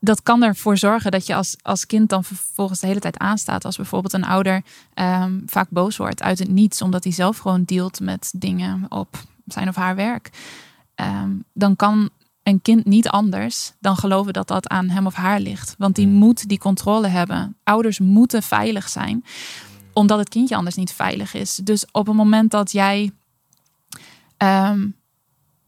dat 0.00 0.22
kan 0.22 0.42
ervoor 0.42 0.76
zorgen 0.76 1.10
dat 1.10 1.26
je 1.26 1.34
als, 1.34 1.56
als 1.62 1.86
kind 1.86 2.08
dan 2.08 2.24
vervolgens 2.24 2.80
de 2.80 2.86
hele 2.86 3.00
tijd 3.00 3.18
aanstaat. 3.18 3.64
Als 3.64 3.76
bijvoorbeeld 3.76 4.12
een 4.12 4.24
ouder 4.24 4.62
ehm, 4.94 5.40
vaak 5.46 5.66
boos 5.70 5.96
wordt 5.96 6.22
uit 6.22 6.38
het 6.38 6.48
niets, 6.50 6.82
omdat 6.82 7.04
hij 7.04 7.12
zelf 7.12 7.38
gewoon 7.38 7.64
dealt 7.64 8.00
met 8.00 8.32
dingen 8.36 8.86
op 8.88 9.22
zijn 9.46 9.68
of 9.68 9.74
haar 9.74 9.94
werk. 9.96 10.30
Ehm, 10.94 11.30
dan 11.52 11.76
kan 11.76 12.10
een 12.42 12.62
kind 12.62 12.84
niet 12.84 13.08
anders 13.08 13.72
dan 13.80 13.96
geloven 13.96 14.32
dat 14.32 14.48
dat 14.48 14.68
aan 14.68 14.88
hem 14.88 15.06
of 15.06 15.14
haar 15.14 15.40
ligt. 15.40 15.74
Want 15.78 15.94
die 15.94 16.06
Mm. 16.06 16.12
moet 16.12 16.48
die 16.48 16.58
controle 16.58 17.06
hebben. 17.08 17.56
Ouders 17.64 17.98
moeten 17.98 18.42
veilig 18.42 18.88
zijn, 18.88 19.24
omdat 19.92 20.18
het 20.18 20.28
kindje 20.28 20.56
anders 20.56 20.76
niet 20.76 20.92
veilig 20.92 21.34
is. 21.34 21.54
Dus 21.54 21.86
op 21.92 22.06
het 22.06 22.16
moment 22.16 22.50
dat 22.50 22.72
jij. 22.72 23.10
ehm, 24.36 24.88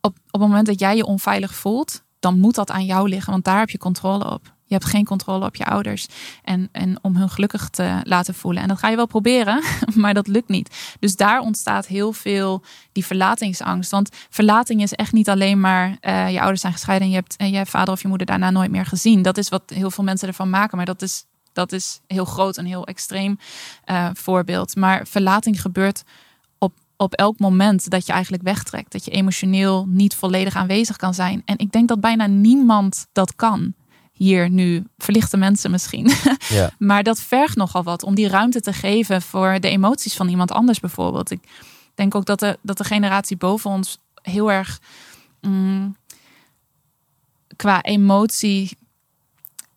op, 0.01 0.17
op 0.31 0.41
het 0.41 0.49
moment 0.49 0.67
dat 0.67 0.81
jij 0.81 0.97
je 0.97 1.05
onveilig 1.05 1.55
voelt, 1.55 2.03
dan 2.21 2.39
moet 2.39 2.55
dat 2.55 2.71
aan 2.71 2.85
jou 2.85 3.09
liggen, 3.09 3.33
want 3.33 3.45
daar 3.45 3.59
heb 3.59 3.71
je 3.71 3.79
controle 3.79 4.31
op. 4.31 4.55
Je 4.65 4.77
hebt 4.77 4.89
geen 4.89 5.05
controle 5.05 5.45
op 5.45 5.57
je 5.57 5.65
ouders 5.65 6.07
en, 6.43 6.69
en 6.73 6.99
om 7.03 7.17
hun 7.17 7.31
gelukkig 7.31 7.69
te 7.69 8.01
laten 8.03 8.35
voelen. 8.35 8.63
En 8.63 8.69
dat 8.69 8.79
ga 8.79 8.89
je 8.89 8.97
wel 8.97 9.07
proberen, 9.07 9.63
maar 9.95 10.15
dat 10.15 10.27
lukt 10.27 10.49
niet. 10.49 10.97
Dus 11.01 11.17
daar 11.17 11.41
ontstaat 11.41 11.87
heel 11.87 12.13
veel 12.13 12.63
die 12.93 13.05
verlatingsangst. 13.05 13.91
Want 13.91 14.09
verlating 14.29 14.83
is 14.83 14.93
echt 14.93 15.13
niet 15.13 15.29
alleen 15.29 15.61
maar 15.61 15.97
eh, 16.01 16.31
je 16.31 16.39
ouders 16.39 16.61
zijn 16.61 16.73
gescheiden 16.73 17.07
en 17.07 17.13
je 17.13 17.21
hebt 17.21 17.55
je 17.55 17.67
vader 17.67 17.95
of 17.95 18.03
je 18.03 18.09
moeder 18.09 18.27
daarna 18.27 18.51
nooit 18.51 18.71
meer 18.71 18.87
gezien. 18.87 19.23
Dat 19.23 19.39
is 19.39 19.49
wat 19.49 19.63
heel 19.75 19.91
veel 19.91 20.05
mensen 20.05 20.29
ervan 20.29 20.51
maken, 20.51 20.77
maar 20.77 20.87
dat 20.87 21.03
is, 21.03 21.25
dat 21.53 21.73
is 21.73 22.01
heel 22.07 22.25
groot 22.25 22.57
en 22.57 22.65
heel 22.65 22.87
extreem 22.87 23.39
eh, 23.85 24.09
voorbeeld. 24.13 24.77
Maar 24.77 25.07
verlating 25.07 25.61
gebeurt 25.61 26.03
op, 27.01 27.15
elk 27.15 27.39
moment 27.39 27.91
dat 27.91 28.07
je 28.07 28.13
eigenlijk 28.13 28.43
wegtrekt. 28.43 28.93
Dat 28.93 29.05
je 29.05 29.11
emotioneel 29.11 29.87
niet 29.89 30.15
volledig 30.15 30.57
aanwezig 30.57 30.97
kan 30.97 31.15
zijn. 31.15 31.43
En 31.45 31.59
ik 31.59 31.73
denk 31.73 31.89
dat 31.89 32.01
bijna 32.01 32.27
niemand 32.27 33.07
dat 33.13 33.37
kan. 33.37 33.75
Hier 34.13 34.51
nu, 34.51 34.85
verlichte 34.99 35.37
mensen 35.37 35.71
misschien. 35.71 36.11
Ja. 36.49 36.71
maar 36.79 37.03
dat 37.03 37.21
vergt 37.21 37.57
nogal 37.57 37.83
wat 37.83 38.03
om 38.03 38.15
die 38.15 38.29
ruimte 38.29 38.61
te 38.61 38.73
geven 38.73 39.23
voor 39.23 39.61
de 39.61 39.69
emoties 39.69 40.17
van 40.17 40.29
iemand 40.29 40.53
anders 40.53 40.81
bijvoorbeeld. 40.81 41.31
Ik 41.31 41.41
denk 41.95 42.15
ook 42.15 42.25
dat 42.25 42.39
de, 42.41 42.59
dat 42.63 42.79
de 42.79 42.85
generatie 42.85 43.37
boven 43.37 43.71
ons 43.71 43.99
heel 44.23 44.53
erg 44.53 44.81
mm, 45.41 45.97
qua 47.57 47.83
emotie 47.83 48.77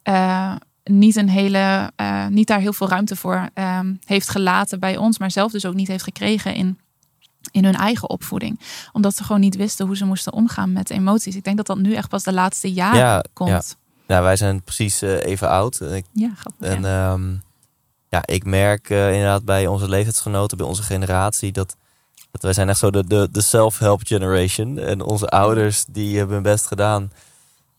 eh, 0.04 0.56
niet 0.84 1.16
een 1.16 1.30
hele, 1.30 1.92
eh, 1.96 2.28
niet 2.28 2.48
daar 2.48 2.60
heel 2.60 2.74
veel 2.74 2.90
ruimte 2.90 3.16
voor 3.16 3.50
ehm, 3.54 3.94
heeft 4.06 4.30
gelaten 4.30 4.80
bij 4.80 4.98
ons, 4.98 5.18
maar 5.18 5.32
zelf 5.32 5.52
dus 5.52 5.66
ook 5.66 5.74
niet 5.74 5.88
heeft 5.88 6.04
gekregen 6.04 6.56
in, 6.56 6.78
in 7.54 7.64
hun 7.64 7.76
eigen 7.76 8.10
opvoeding. 8.10 8.60
Omdat 8.92 9.16
ze 9.16 9.24
gewoon 9.24 9.42
niet 9.42 9.56
wisten 9.56 9.86
hoe 9.86 9.98
ze 9.98 10.06
moesten 10.06 10.34
omgaan 10.34 10.72
met 10.72 10.90
emoties. 10.90 11.36
Ik 11.36 11.44
denk 11.44 11.58
dat 11.58 11.66
dat 11.66 11.78
nu 11.78 11.94
echt 11.94 12.10
pas 12.10 12.24
de 12.24 12.34
laatste 12.34 12.74
jaren 12.74 13.00
Ja, 13.00 13.24
komt. 13.34 13.50
ja. 13.50 13.62
Ja, 14.08 14.16
Ja, 14.16 14.22
wij 14.22 14.36
zijn 14.36 14.62
precies 14.64 15.02
eh, 15.02 15.26
even 15.26 15.50
oud. 15.50 15.76
Grappig. 15.76 16.04
En 16.60 16.82
ja. 16.82 17.12
ehm, 17.12 17.34
ja, 18.10 18.22
ik 18.26 18.46
merk 18.46 18.90
eh, 18.90 19.14
inderdaad 19.14 19.46
bij 19.46 19.68
onze 19.68 19.90
leeftijdsgenoten, 19.90 20.58
bij 20.58 20.66
onze 20.68 20.84
generatie, 20.84 21.52
dat, 21.52 21.76
dat 22.32 22.42
wij 22.42 22.54
zijn 22.54 22.70
echt 22.70 22.80
zo 22.80 22.92
de, 22.92 23.08
de, 23.08 23.28
de 23.32 23.42
self-help 23.42 24.02
generation. 24.04 24.78
En 24.80 25.02
onze 25.02 25.28
ouders, 25.28 25.86
die 25.88 26.18
hebben 26.18 26.34
hun 26.36 26.44
best 26.44 26.66
gedaan. 26.68 27.12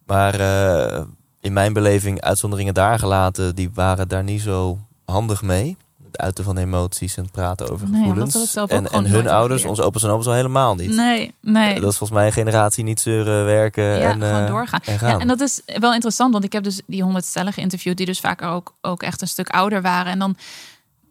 Maar 0.06 0.34
eh, 0.40 1.02
in 1.40 1.52
mijn 1.52 1.72
beleving, 1.72 2.20
uitzonderingen 2.20 2.74
daar 2.74 2.98
gelaten, 2.98 3.54
die 3.54 3.70
waren 3.74 4.08
daar 4.08 4.24
niet 4.24 4.40
zo 4.40 4.78
handig 5.04 5.42
mee. 5.42 5.76
Het 6.14 6.22
uiten 6.22 6.44
van 6.44 6.56
emoties 6.56 7.16
en 7.16 7.22
het 7.22 7.32
praten 7.32 7.70
over 7.70 7.88
Nee, 7.90 8.00
gevoelens. 8.02 8.52
dat 8.52 8.70
en 8.70 8.86
en 8.90 9.06
hun 9.06 9.28
ouders, 9.28 9.60
geleerd. 9.60 9.64
onze 9.78 9.82
opa's 9.82 10.02
en 10.02 10.10
oma's 10.10 10.26
al 10.26 10.32
helemaal 10.32 10.74
niet. 10.74 10.90
nee, 10.90 11.34
nee. 11.40 11.74
Eh, 11.74 11.80
Dat 11.80 11.90
is 11.90 11.96
volgens 11.96 12.18
mij 12.18 12.26
een 12.26 12.32
generatie 12.32 12.84
niet 12.84 13.00
zeuren, 13.00 13.44
werken 13.44 13.84
Ja, 13.84 14.10
en, 14.10 14.20
gewoon 14.22 14.40
eh, 14.42 14.46
doorgaan. 14.48 14.80
en. 14.84 14.98
Ja, 15.00 15.18
en 15.18 15.28
dat 15.28 15.40
is 15.40 15.60
wel 15.78 15.92
interessant, 15.94 16.32
want 16.32 16.44
ik 16.44 16.52
heb 16.52 16.62
dus 16.64 16.80
die 16.86 17.02
honderd 17.02 17.24
stellen 17.24 17.52
geïnterviewd 17.52 17.96
die 17.96 18.06
dus 18.06 18.20
vaker 18.20 18.48
ook, 18.48 18.74
ook 18.80 19.02
echt 19.02 19.20
een 19.20 19.28
stuk 19.28 19.48
ouder 19.48 19.82
waren. 19.82 20.12
En 20.12 20.18
dan, 20.18 20.36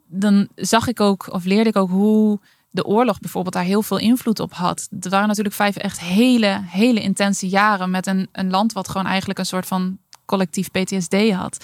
dan 0.08 0.48
zag 0.56 0.88
ik 0.88 1.00
ook, 1.00 1.34
of 1.34 1.44
leerde 1.44 1.70
ik 1.70 1.76
ook 1.76 1.90
hoe 1.90 2.40
de 2.70 2.86
oorlog 2.86 3.20
bijvoorbeeld 3.20 3.54
daar 3.54 3.64
heel 3.64 3.82
veel 3.84 3.98
invloed 4.00 4.40
op 4.40 4.54
had. 4.54 4.88
Er 5.02 5.10
waren 5.10 5.28
natuurlijk 5.28 5.56
vijf 5.56 5.76
echt 5.76 6.00
hele, 6.00 6.62
hele 6.66 7.00
intense 7.02 7.48
jaren 7.50 7.90
met 7.92 8.08
een, 8.08 8.28
een 8.32 8.50
land 8.50 8.74
wat 8.74 8.90
gewoon 8.90 9.08
eigenlijk 9.08 9.40
een 9.40 9.46
soort 9.46 9.66
van 9.66 9.98
collectief 10.26 10.72
PTSD 10.72 11.32
had. 11.32 11.58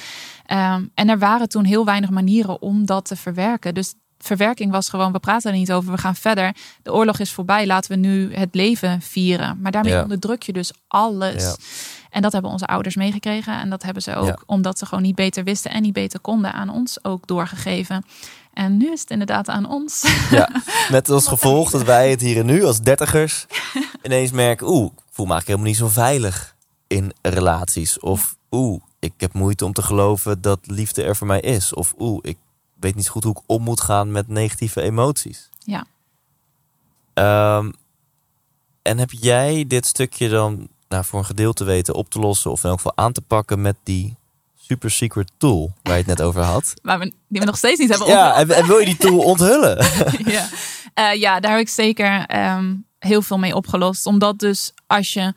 Ehm, 0.45 0.83
en 0.93 1.09
er 1.09 1.19
waren 1.19 1.49
toen 1.49 1.63
heel 1.65 1.85
weinig 1.85 2.09
manieren 2.09 2.61
om 2.61 2.85
dat 2.85 3.05
te 3.05 3.15
verwerken. 3.15 3.73
Dus 3.73 3.93
verwerking 4.17 4.71
was 4.71 4.89
gewoon, 4.89 5.11
we 5.11 5.19
praten 5.19 5.51
er 5.51 5.57
niet 5.57 5.71
over, 5.71 5.91
we 5.91 5.97
gaan 5.97 6.15
verder. 6.15 6.55
De 6.83 6.93
oorlog 6.93 7.19
is 7.19 7.31
voorbij, 7.31 7.65
laten 7.67 7.91
we 7.91 7.97
nu 7.97 8.33
het 8.35 8.55
leven 8.55 9.01
vieren. 9.01 9.57
Maar 9.61 9.71
daarmee 9.71 9.93
Ja. 9.93 10.01
onderdruk 10.01 10.41
je 10.43 10.53
dus 10.53 10.71
alles. 10.87 11.43
Ja. 11.43 11.55
En 12.09 12.21
dat 12.21 12.31
hebben 12.31 12.51
onze 12.51 12.65
ouders 12.67 12.95
meegekregen. 12.95 13.59
En 13.59 13.69
dat 13.69 13.83
hebben 13.83 14.03
ze 14.03 14.15
ook, 14.15 14.27
Ja. 14.27 14.37
omdat 14.45 14.77
ze 14.79 14.85
gewoon 14.85 15.03
niet 15.03 15.15
beter 15.15 15.43
wisten 15.43 15.71
en 15.71 15.81
niet 15.81 15.93
beter 15.93 16.19
konden, 16.19 16.53
aan 16.53 16.69
ons 16.69 17.03
ook 17.03 17.27
doorgegeven. 17.27 18.05
En 18.53 18.77
nu 18.77 18.91
is 18.91 18.99
het 19.01 19.09
inderdaad 19.09 19.49
aan 19.49 19.69
ons. 19.69 20.05
Ja, 20.31 20.49
met 20.91 21.09
als 21.09 21.27
gevolg 21.27 21.71
dat 21.71 21.83
wij 21.83 22.09
het 22.09 22.21
hier 22.21 22.37
en 22.39 22.45
nu 22.45 22.63
als 22.63 22.79
dertigers 22.81 23.45
ineens 24.03 24.31
merken... 24.31 24.67
oeh, 24.69 24.85
ik 24.85 25.01
voel 25.11 25.25
me 25.25 25.31
eigenlijk 25.31 25.47
helemaal 25.47 25.67
niet 25.67 25.77
zo 25.77 25.87
veilig 26.01 26.55
in 26.87 27.13
relaties. 27.21 27.99
Of 27.99 28.35
oeh, 28.51 28.81
ik 28.99 29.13
heb 29.17 29.33
moeite 29.33 29.65
om 29.65 29.73
te 29.73 29.81
geloven 29.81 30.41
dat 30.41 30.59
liefde 30.63 31.03
er 31.03 31.15
voor 31.15 31.27
mij 31.27 31.39
is. 31.39 31.73
Of 31.73 31.93
oeh, 31.99 32.19
ik 32.21 32.37
weet 32.79 32.95
niet 32.95 33.09
goed 33.09 33.23
hoe 33.23 33.37
ik 33.37 33.43
om 33.45 33.63
moet 33.63 33.81
gaan 33.81 34.11
met 34.11 34.27
negatieve 34.27 34.81
emoties. 34.81 35.49
Ja. 35.59 35.85
Ehm, 37.13 37.71
en 38.81 38.97
heb 38.97 39.11
jij 39.11 39.65
dit 39.67 39.85
stukje 39.85 40.29
dan 40.29 40.67
nou, 40.87 41.05
voor 41.05 41.19
een 41.19 41.25
gedeelte 41.25 41.63
weten 41.63 41.93
op 41.93 42.09
te 42.09 42.19
lossen... 42.19 42.51
of 42.51 42.63
in 42.63 42.69
elk 42.69 42.77
geval 42.77 42.97
aan 42.97 43.11
te 43.11 43.21
pakken 43.21 43.61
met 43.61 43.75
die 43.83 44.15
super 44.55 44.91
secret 44.91 45.31
tool 45.37 45.73
waar 45.81 45.93
je 45.93 45.99
het 45.99 46.17
net 46.17 46.21
over 46.21 46.41
had? 46.41 46.73
Waar 46.81 46.99
we, 46.99 47.13
die 47.27 47.39
we 47.39 47.45
nog 47.45 47.57
steeds 47.57 47.79
niet 47.79 47.89
hebben 47.89 48.07
Ja, 48.07 48.35
en, 48.35 48.49
en 48.49 48.67
wil 48.67 48.77
je 48.77 48.85
die 48.85 48.97
tool 48.97 49.19
onthullen? 49.19 49.77
ja. 50.35 50.47
Eh, 50.93 51.13
ja, 51.13 51.39
daar 51.39 51.51
heb 51.51 51.59
ik 51.59 51.69
zeker 51.69 52.25
ehm, 52.25 52.75
heel 52.99 53.21
veel 53.21 53.37
mee 53.37 53.55
opgelost. 53.55 54.05
Omdat 54.05 54.39
dus 54.39 54.73
als 54.87 55.13
je 55.13 55.33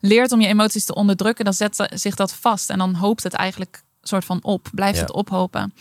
leert 0.00 0.32
om 0.32 0.40
je 0.40 0.46
emoties 0.46 0.84
te 0.84 0.94
onderdrukken, 0.94 1.44
dan 1.44 1.54
zet 1.54 1.88
zich 1.94 2.14
dat 2.14 2.32
vast. 2.34 2.70
En 2.70 2.78
dan 2.78 2.94
hoopt 2.94 3.22
het 3.22 3.32
eigenlijk 3.32 3.82
soort 4.02 4.24
van 4.24 4.38
op. 4.42 4.68
Blijft 4.72 4.94
Ja. 4.96 5.00
het 5.00 5.12
ophopen. 5.12 5.74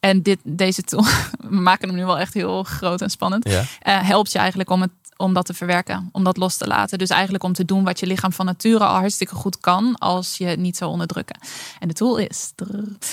En 0.00 0.22
dit, 0.22 0.38
deze 0.44 0.82
tool, 0.82 1.04
we 1.40 1.54
maken 1.70 1.88
hem 1.88 1.96
nu 1.96 2.04
wel 2.04 2.18
echt 2.18 2.34
heel 2.34 2.62
groot 2.62 3.00
en 3.00 3.10
spannend. 3.10 3.48
Ja. 3.48 3.64
eh, 3.80 4.00
helpt 4.08 4.32
je 4.32 4.38
eigenlijk 4.38 4.70
om, 4.70 4.80
het, 4.80 4.90
om 5.16 5.32
dat 5.34 5.46
te 5.46 5.54
verwerken, 5.54 6.08
om 6.12 6.24
dat 6.24 6.36
los 6.36 6.56
te 6.56 6.66
laten. 6.66 6.98
Dus 6.98 7.08
eigenlijk 7.08 7.44
om 7.44 7.52
te 7.52 7.64
doen 7.64 7.84
wat 7.84 8.00
je 8.00 8.06
lichaam 8.06 8.32
van 8.32 8.46
nature 8.46 8.84
al 8.84 8.94
hartstikke 8.98 9.34
goed 9.34 9.60
kan, 9.60 9.98
als 9.98 10.36
je 10.38 10.44
het 10.44 10.58
niet 10.58 10.76
zou 10.76 10.90
onderdrukken. 10.90 11.38
En 11.78 11.88
de 11.88 11.94
tool 11.94 12.16
is. 12.16 12.52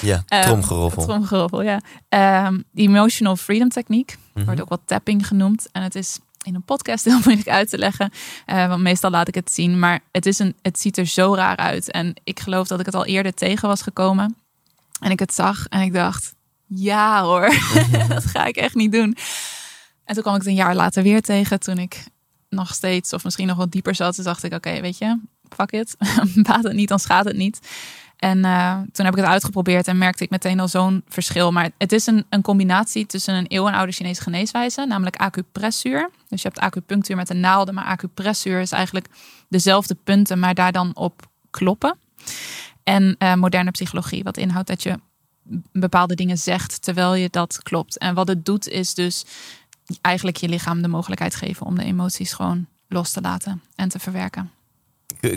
Ja, 0.02 0.24
Ehm, 0.28 0.42
tromgeroffel. 0.44 1.04
Tromgeroffel, 1.04 1.62
ja. 1.62 1.82
Ehm, 2.10 2.60
emotional 2.74 3.36
freedom 3.36 3.70
techniek. 3.70 4.18
Mhm. 4.34 4.46
Wordt 4.46 4.62
ook 4.62 4.70
wel 4.70 4.82
tapping 4.86 5.28
genoemd. 5.28 5.68
En 5.72 5.84
het 5.84 5.96
is 5.96 6.20
in 6.46 6.56
een 6.56 6.64
podcast 6.64 7.06
heel 7.06 7.20
moeilijk 7.26 7.48
uit 7.48 7.70
te 7.70 7.78
leggen. 7.78 8.12
eh, 8.46 8.68
want 8.68 8.82
meestal 8.82 9.10
laat 9.10 9.28
ik 9.28 9.36
het 9.36 9.52
zien. 9.52 9.80
Maar 9.80 10.00
het, 10.12 10.26
is 10.26 10.40
een, 10.40 10.56
het 10.62 10.80
ziet 10.80 10.98
er 10.98 11.06
zo 11.06 11.36
raar 11.36 11.58
uit. 11.58 11.92
En 11.92 12.14
ik 12.24 12.40
geloof 12.40 12.68
dat 12.68 12.80
ik 12.80 12.86
het 12.86 12.96
al 12.96 13.06
eerder 13.06 13.34
tegen 13.34 13.68
was 13.68 13.82
gekomen. 13.82 14.36
En 15.00 15.12
ik 15.12 15.20
het 15.20 15.34
zag 15.34 15.66
en 15.68 15.82
ik 15.82 15.94
dacht, 15.94 16.34
ja 16.66 17.24
hoor, 17.24 17.54
dat 18.08 18.26
ga 18.26 18.46
ik 18.46 18.56
echt 18.56 18.76
niet 18.76 18.92
doen. 18.92 19.18
En 20.04 20.14
toen 20.14 20.24
kwam 20.24 20.36
ik 20.36 20.42
het 20.42 20.50
een 20.50 20.56
jaar 20.56 20.76
later 20.76 21.04
weer 21.04 21.22
tegen. 21.22 21.60
Toen 21.60 21.78
ik 21.78 22.04
nog 22.50 22.74
steeds, 22.74 23.14
of 23.14 23.24
misschien 23.24 23.48
nog 23.48 23.58
wat 23.58 23.72
dieper 23.72 23.96
zat. 23.96 24.16
Dacht 24.16 24.44
ik, 24.44 24.54
oké, 24.54 24.82
weet 24.82 24.98
je, 24.98 25.20
fuck 25.50 25.72
it. 25.72 25.96
Baat 26.48 26.64
het 26.64 26.74
niet, 26.74 26.90
dan 26.90 27.00
schaadt 27.00 27.28
het 27.28 27.38
niet. 27.38 27.60
En 28.20 28.46
eh, 28.46 28.74
toen 28.92 29.06
heb 29.06 29.14
ik 29.14 29.22
het 29.22 29.32
uitgeprobeerd 29.32 29.88
en 29.88 29.98
merkte 29.98 30.24
ik 30.24 30.30
meteen 30.30 30.60
al 30.60 30.68
zo'n 30.68 31.04
verschil. 31.08 31.52
Maar 31.52 31.70
het 31.78 31.92
is 31.92 32.06
een, 32.06 32.26
een 32.30 32.42
combinatie 32.42 33.06
tussen 33.06 33.34
een 33.34 33.48
eeuwenoude 33.48 33.92
Chinese 33.92 34.22
geneeswijze, 34.22 34.86
namelijk 34.86 35.16
acupressuur. 35.16 36.10
Dus 36.28 36.42
je 36.42 36.48
hebt 36.48 36.60
acupunctuur 36.60 37.16
met 37.16 37.28
de 37.28 37.34
naalden, 37.34 37.74
maar 37.74 37.86
acupressuur 37.86 38.60
is 38.60 38.72
eigenlijk 38.72 39.08
dezelfde 39.50 39.96
punten, 39.96 40.40
maar 40.40 40.54
daar 40.54 40.72
dan 40.72 40.96
op 40.96 41.28
kloppen. 41.50 41.98
En 42.84 43.16
eh, 43.18 43.34
moderne 43.34 43.72
psychologie, 43.72 44.24
wat 44.24 44.38
inhoudt 44.38 44.68
dat 44.68 44.84
je 44.84 45.00
bepaalde 45.72 46.16
dingen 46.16 46.38
zegt 46.38 46.82
terwijl 46.82 47.14
je 47.14 47.30
dat 47.30 47.60
klopt. 47.64 47.98
En 47.98 48.14
wat 48.14 48.28
het 48.28 48.46
doet 48.46 48.68
is 48.68 48.94
dus 48.94 49.26
eigenlijk 50.02 50.38
je 50.38 50.50
lichaam 50.50 50.82
de 50.82 50.88
mogelijkheid 50.88 51.36
geven 51.36 51.66
om 51.66 51.76
de 51.76 51.84
emoties 51.84 52.34
gewoon 52.34 52.68
los 52.88 53.12
te 53.12 53.22
laten 53.22 53.62
en 53.76 53.90
te 53.90 54.00
verwerken. 54.00 54.52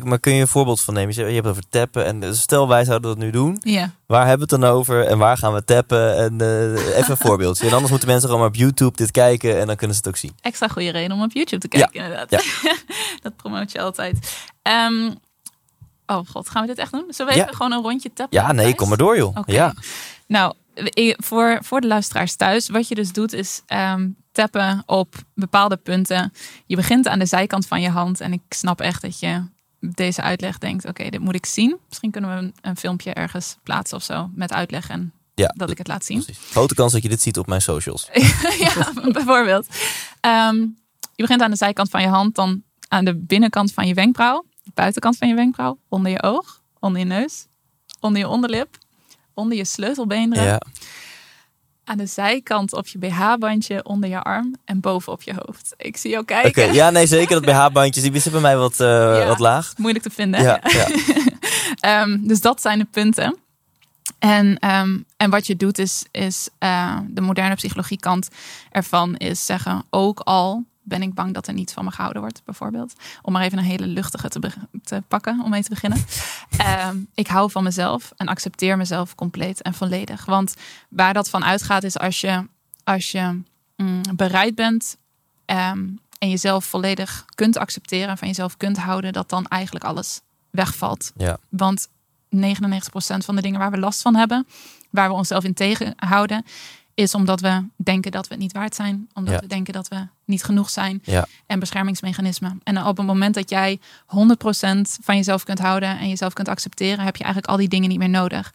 Maar 0.02 0.20
kun 0.20 0.34
je 0.34 0.40
een 0.40 0.48
voorbeeld 0.48 0.80
van 0.80 0.94
nemen? 0.94 1.14
Je 1.14 1.22
hebt 1.22 1.36
het 1.36 1.46
over 1.46 1.68
tappen. 1.68 2.04
En 2.04 2.20
dus 2.20 2.40
stel 2.40 2.68
wij 2.68 2.84
zouden 2.84 3.10
dat 3.10 3.18
nu 3.18 3.30
doen. 3.30 3.56
Ja. 3.60 3.90
Waar 4.06 4.26
hebben 4.26 4.48
we 4.48 4.54
het 4.54 4.62
dan 4.62 4.70
over? 4.70 5.06
En 5.06 5.18
waar 5.18 5.36
gaan 5.36 5.52
we 5.52 5.64
tappen? 5.64 6.16
En 6.16 6.40
eh, 6.40 6.96
even 6.96 7.10
een 7.10 7.16
voorbeeldje. 7.26 7.66
En 7.66 7.72
anders 7.72 7.90
moeten 7.90 8.08
mensen 8.08 8.26
gewoon 8.28 8.40
maar 8.42 8.50
op 8.52 8.56
YouTube 8.56 8.96
dit 8.96 9.10
kijken. 9.10 9.60
En 9.60 9.66
dan 9.66 9.76
kunnen 9.76 9.96
ze 9.96 10.02
het 10.04 10.10
ook 10.10 10.16
zien. 10.20 10.32
extra 10.40 10.68
goede 10.68 10.90
reden 10.90 11.16
om 11.16 11.22
op 11.22 11.32
YouTube 11.32 11.68
te 11.68 11.68
kijken, 11.68 12.00
inderdaad. 12.04 12.30
dat 13.22 13.36
promoot 13.36 13.72
je 13.72 13.80
altijd. 13.80 14.36
Ehm, 14.62 15.10
oh 16.06 16.20
god, 16.30 16.48
gaan 16.48 16.62
we 16.62 16.68
dit 16.68 16.78
echt 16.78 16.92
doen? 16.92 17.04
Zullen 17.08 17.32
we 17.32 17.38
Ja. 17.38 17.44
even 17.44 17.56
gewoon 17.56 17.72
een 17.72 17.82
rondje 17.82 18.12
tappen? 18.12 18.38
Ja, 18.40 18.52
nee, 18.52 18.74
kom 18.74 18.88
maar 18.88 18.98
door 18.98 19.16
joh. 19.16 19.36
Ja. 19.46 19.74
Nou, 20.26 20.54
voor, 21.16 21.58
voor 21.62 21.80
de 21.80 21.86
luisteraars 21.86 22.36
thuis, 22.36 22.68
wat 22.68 22.88
je 22.88 22.94
dus 22.94 23.12
doet 23.12 23.32
is 23.32 23.62
ehm, 23.66 24.08
tappen 24.32 24.82
op 24.86 25.14
bepaalde 25.34 25.76
punten. 25.76 26.32
Je 26.66 26.76
begint 26.76 27.08
aan 27.08 27.18
de 27.18 27.26
zijkant 27.26 27.66
van 27.66 27.80
je 27.80 27.88
hand 27.90 28.20
en 28.20 28.32
ik 28.32 28.40
snap 28.48 28.80
echt 28.80 29.02
dat 29.02 29.20
je 29.20 29.42
deze 29.90 30.22
uitleg 30.22 30.58
denkt, 30.58 30.86
oké, 30.86 31.08
dit 31.10 31.20
moet 31.20 31.34
ik 31.34 31.46
zien. 31.46 31.76
Misschien 31.88 32.10
kunnen 32.10 32.30
we 32.30 32.36
een, 32.42 32.54
een 32.60 32.76
filmpje 32.76 33.12
ergens 33.12 33.56
plaatsen 33.62 33.96
of 33.96 34.02
zo 34.02 34.30
met 34.34 34.52
uitleg 34.52 34.88
en 34.88 35.12
Ja, 35.34 35.54
dat 35.56 35.70
ik 35.70 35.78
het 35.78 35.86
laat 35.86 36.04
zien. 36.04 36.22
precies. 36.24 36.42
Grote 36.50 36.74
kans 36.74 36.92
dat 36.92 37.02
je 37.02 37.08
dit 37.08 37.22
ziet 37.22 37.38
op 37.38 37.46
mijn 37.46 37.62
socials. 37.62 38.08
ja, 38.58 38.92
bijvoorbeeld. 39.12 39.66
Ehm, 40.20 40.56
je 41.14 41.22
begint 41.22 41.40
aan 41.42 41.50
de 41.50 41.56
zijkant 41.56 41.90
van 41.90 42.02
je 42.02 42.08
hand, 42.08 42.34
dan 42.34 42.62
aan 42.88 43.04
de 43.04 43.16
binnenkant 43.16 43.72
van 43.72 43.86
je 43.86 43.94
wenkbrauw, 43.94 44.44
de 44.62 44.70
buitenkant 44.74 45.16
van 45.16 45.28
je 45.28 45.34
wenkbrauw, 45.34 45.78
onder 45.88 46.10
je 46.12 46.22
oog, 46.22 46.62
onder 46.80 46.98
je 47.00 47.06
neus, 47.06 47.46
onder 48.00 48.20
je 48.20 48.28
onderlip, 48.28 48.78
onder 49.34 49.56
je 49.56 49.64
sleutelbeenderen, 49.64 50.44
Ja. 50.44 50.60
Aan 51.84 51.98
de 51.98 52.06
zijkant 52.06 52.72
op 52.72 52.86
je 52.86 52.98
BH-bandje, 52.98 53.84
onder 53.84 54.08
je 54.08 54.22
arm 54.22 54.56
en 54.64 54.80
boven 54.80 55.12
op 55.12 55.22
je 55.22 55.34
hoofd. 55.44 55.74
Ik 55.76 55.96
zie 55.96 56.10
jou 56.10 56.22
Oké, 56.22 56.40
kijken. 56.40 56.72
ja, 56.74 56.90
nee, 56.90 57.06
zeker. 57.06 57.42
Dat 57.42 57.44
BH-bandjes, 57.54 58.02
die 58.02 58.12
zitten 58.12 58.32
bij 58.32 58.40
mij 58.40 58.56
wat, 58.56 58.80
eh, 58.80 58.86
Ja. 58.88 59.26
wat 59.26 59.38
laag. 59.38 59.72
Moeilijk 59.76 60.04
te 60.04 60.10
vinden. 60.10 60.42
Ja, 60.42 60.60
ja. 60.78 60.86
Ehm, 61.80 62.18
dus 62.20 62.40
dat 62.40 62.60
zijn 62.60 62.78
de 62.78 62.86
punten. 62.90 63.36
En, 64.18 64.58
ehm, 64.58 64.98
en 65.16 65.30
wat 65.30 65.46
je 65.46 65.56
doet 65.56 65.78
is, 65.78 66.04
is 66.10 66.48
eh, 66.58 66.96
de 67.08 67.20
moderne 67.20 67.54
psychologiekant 67.54 68.28
ervan 68.70 69.16
is 69.16 69.46
zeggen, 69.46 69.82
ook 69.90 70.20
al 70.20 70.64
ben 70.82 71.02
ik 71.02 71.14
bang 71.14 71.34
dat 71.34 71.46
er 71.46 71.54
niets 71.54 71.72
van 71.72 71.84
me 71.84 71.90
gehouden 71.90 72.22
wordt, 72.22 72.44
bijvoorbeeld. 72.44 72.94
Om 73.22 73.32
maar 73.32 73.42
even 73.42 73.58
een 73.58 73.64
hele 73.64 73.86
luchtige 73.86 74.28
te, 74.28 74.50
te 74.84 75.02
pakken, 75.08 75.40
om 75.44 75.50
mee 75.50 75.62
te 75.62 75.68
beginnen. 75.68 76.04
Ehm, 76.56 76.96
ik 77.14 77.26
hou 77.26 77.50
van 77.50 77.62
mezelf 77.62 78.12
en 78.16 78.28
accepteer 78.28 78.76
mezelf 78.76 79.14
compleet 79.14 79.62
en 79.62 79.74
volledig. 79.74 80.24
Want 80.24 80.54
waar 80.88 81.14
dat 81.14 81.30
van 81.30 81.44
uitgaat 81.44 81.82
is 81.82 81.98
als 81.98 82.20
je, 82.20 82.46
als 82.84 83.10
je 83.10 83.40
mm, 83.76 84.00
bereid 84.14 84.54
bent 84.54 84.96
ehm, 85.44 85.88
en 86.18 86.30
jezelf 86.30 86.64
volledig 86.64 87.24
kunt 87.34 87.58
accepteren 87.58 88.08
en 88.08 88.18
van 88.18 88.28
jezelf 88.28 88.56
kunt 88.56 88.78
houden, 88.78 89.12
dat 89.12 89.28
dan 89.28 89.46
eigenlijk 89.46 89.84
alles 89.84 90.20
wegvalt. 90.50 91.12
Ja. 91.16 91.38
Want 91.48 91.88
99% 91.88 92.38
van 93.24 93.36
de 93.36 93.42
dingen 93.42 93.58
waar 93.58 93.70
we 93.70 93.78
last 93.78 94.02
van 94.02 94.14
hebben, 94.14 94.46
waar 94.90 95.08
we 95.08 95.14
onszelf 95.14 95.44
in 95.44 95.54
tegenhouden, 95.54 96.44
is 96.94 97.14
omdat 97.14 97.40
we 97.40 97.66
denken 97.76 98.10
dat 98.10 98.26
we 98.28 98.34
het 98.34 98.42
niet 98.42 98.52
waard 98.52 98.74
zijn. 98.74 99.08
Omdat 99.14 99.34
Ja. 99.34 99.40
we 99.40 99.46
denken 99.46 99.72
dat 99.72 99.88
we 99.88 100.06
niet 100.24 100.44
genoeg 100.44 100.70
zijn. 100.70 101.00
Ja. 101.02 101.26
En 101.46 101.58
beschermingsmechanismen. 101.58 102.60
En 102.62 102.84
op 102.84 102.96
het 102.96 103.06
moment 103.06 103.34
dat 103.34 103.50
jij 103.50 103.80
100% 104.06 104.98
van 105.02 105.16
jezelf 105.16 105.44
kunt 105.44 105.58
houden 105.58 105.98
en 105.98 106.08
jezelf 106.08 106.32
kunt 106.32 106.48
accepteren, 106.48 107.04
heb 107.04 107.16
je 107.16 107.22
eigenlijk 107.24 107.52
al 107.52 107.58
die 107.58 107.68
dingen 107.68 107.88
niet 107.88 107.98
meer 107.98 108.08
nodig. 108.08 108.54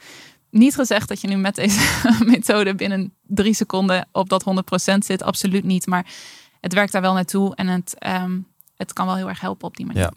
Niet 0.50 0.76
gezegd 0.76 1.08
dat 1.08 1.22
je 1.22 1.28
nu 1.28 1.36
met 1.36 1.56
deze 1.56 1.80
methode 2.26 2.76
binnen 2.76 3.14
drie 3.28 3.54
seconden 3.54 4.08
op 4.12 4.30
dat 4.30 4.44
100% 4.94 4.98
zit. 4.98 5.24
Absoluut 5.24 5.64
niet. 5.64 5.86
Maar 5.88 6.06
het 6.62 6.74
werkt 6.74 6.92
daar 6.92 7.02
wel 7.02 7.14
naartoe 7.14 7.56
en 7.56 7.68
het, 7.68 7.96
ehm, 8.00 8.40
het 8.76 8.94
kan 8.94 9.06
wel 9.06 9.16
heel 9.16 9.30
erg 9.30 9.40
helpen 9.42 9.68
op 9.68 9.78
die 9.78 9.86
manier. 9.86 10.02
Ja. 10.02 10.12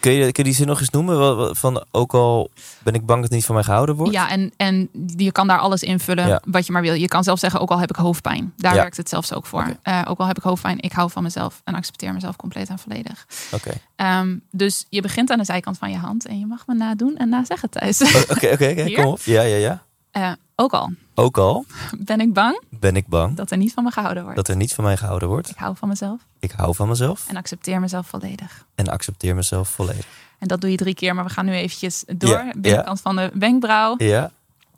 Kun 0.00 0.12
je, 0.12 0.20
kun 0.20 0.32
je 0.32 0.42
die 0.42 0.54
zin 0.54 0.66
nog 0.66 0.80
eens 0.80 0.90
noemen? 0.90 1.56
Van, 1.56 1.84
ook 1.90 2.14
al 2.14 2.50
ben 2.82 2.94
ik 2.94 3.06
bang 3.06 3.20
dat 3.20 3.28
het 3.28 3.32
niet 3.38 3.44
van 3.46 3.54
mij 3.54 3.64
gehouden 3.64 3.94
wordt? 3.94 4.12
Ja, 4.12 4.30
en, 4.30 4.52
en 4.56 4.88
je 5.16 5.32
kan 5.32 5.46
daar 5.46 5.58
alles 5.58 5.82
invullen 5.82 6.26
Ja. 6.28 6.42
wat 6.44 6.66
je 6.66 6.72
maar 6.72 6.82
wil. 6.82 6.94
Je 6.94 7.08
kan 7.08 7.24
zelf 7.24 7.38
zeggen, 7.38 7.60
ook 7.60 7.70
al 7.70 7.78
heb 7.78 7.90
ik 7.90 7.96
hoofdpijn. 7.96 8.52
Daar 8.56 8.74
Ja. 8.74 8.80
werkt 8.80 8.96
het 8.96 9.08
zelfs 9.08 9.34
ook 9.34 9.46
voor. 9.46 9.76
Eh, 9.82 10.02
ook 10.08 10.18
al 10.18 10.26
heb 10.26 10.36
ik 10.36 10.42
hoofdpijn, 10.42 10.80
ik 10.80 10.92
hou 10.92 11.10
van 11.10 11.22
mezelf 11.22 11.60
en 11.64 11.74
accepteer 11.74 12.12
mezelf 12.12 12.36
compleet 12.36 12.68
en 12.68 12.78
volledig. 12.78 13.26
Oké, 13.52 13.70
Ehm, 13.96 14.36
dus 14.50 14.86
je 14.88 15.00
begint 15.02 15.30
aan 15.30 15.38
de 15.38 15.44
zijkant 15.44 15.78
van 15.78 15.90
je 15.90 15.96
hand 15.96 16.26
en 16.26 16.38
je 16.38 16.46
mag 16.46 16.66
me 16.66 16.74
nadoen 16.74 17.16
en 17.16 17.28
nazeggen 17.28 17.70
thuis. 17.70 18.02
O- 18.02 18.32
oké, 18.34 18.48
oké, 18.52 18.74
kom 18.94 19.04
op. 19.04 19.20
Ja, 19.24 19.42
ja, 19.42 19.56
ja. 19.56 19.82
Eh, 20.10 20.32
ook 20.56 20.72
al 20.72 20.92
Ook 21.14 21.38
al 21.38 21.64
ben 21.98 22.20
ik 22.20 22.32
bang 22.32 22.62
ben 22.68 22.96
ik 22.96 23.06
bang 23.06 23.36
dat 23.36 23.50
er 23.50 23.56
niet 23.56 23.72
van 23.72 23.84
me 23.84 23.90
gehouden 23.90 24.22
wordt. 24.22 24.36
dat 24.36 24.48
er 24.48 24.56
niet 24.56 24.74
van 24.74 24.84
mij 24.84 24.96
gehouden 24.96 25.28
wordt. 25.28 25.50
Ik 25.50 25.56
hou 25.56 25.76
van 25.76 25.88
mezelf 25.88 26.20
Ik 26.38 26.50
hou 26.50 26.74
van 26.74 26.88
mezelf 26.88 27.28
en 27.28 27.36
accepteer 27.36 27.80
mezelf 27.80 28.06
volledig. 28.06 28.64
en 28.74 28.88
accepteer 28.88 29.34
mezelf 29.34 29.68
volledig. 29.68 30.06
En 30.38 30.48
dat 30.48 30.60
doe 30.60 30.70
je 30.70 30.76
drie 30.76 30.94
keer, 30.94 31.14
maar 31.14 31.24
we 31.24 31.30
gaan 31.30 31.44
nu 31.44 31.52
eventjes 31.52 32.04
door. 32.06 32.30
Ja, 32.30 32.52
Binnenkant 32.56 33.00
van 33.00 33.16
de 33.16 33.30
wenkbrauw. 33.34 33.94
Ja, 33.98 34.30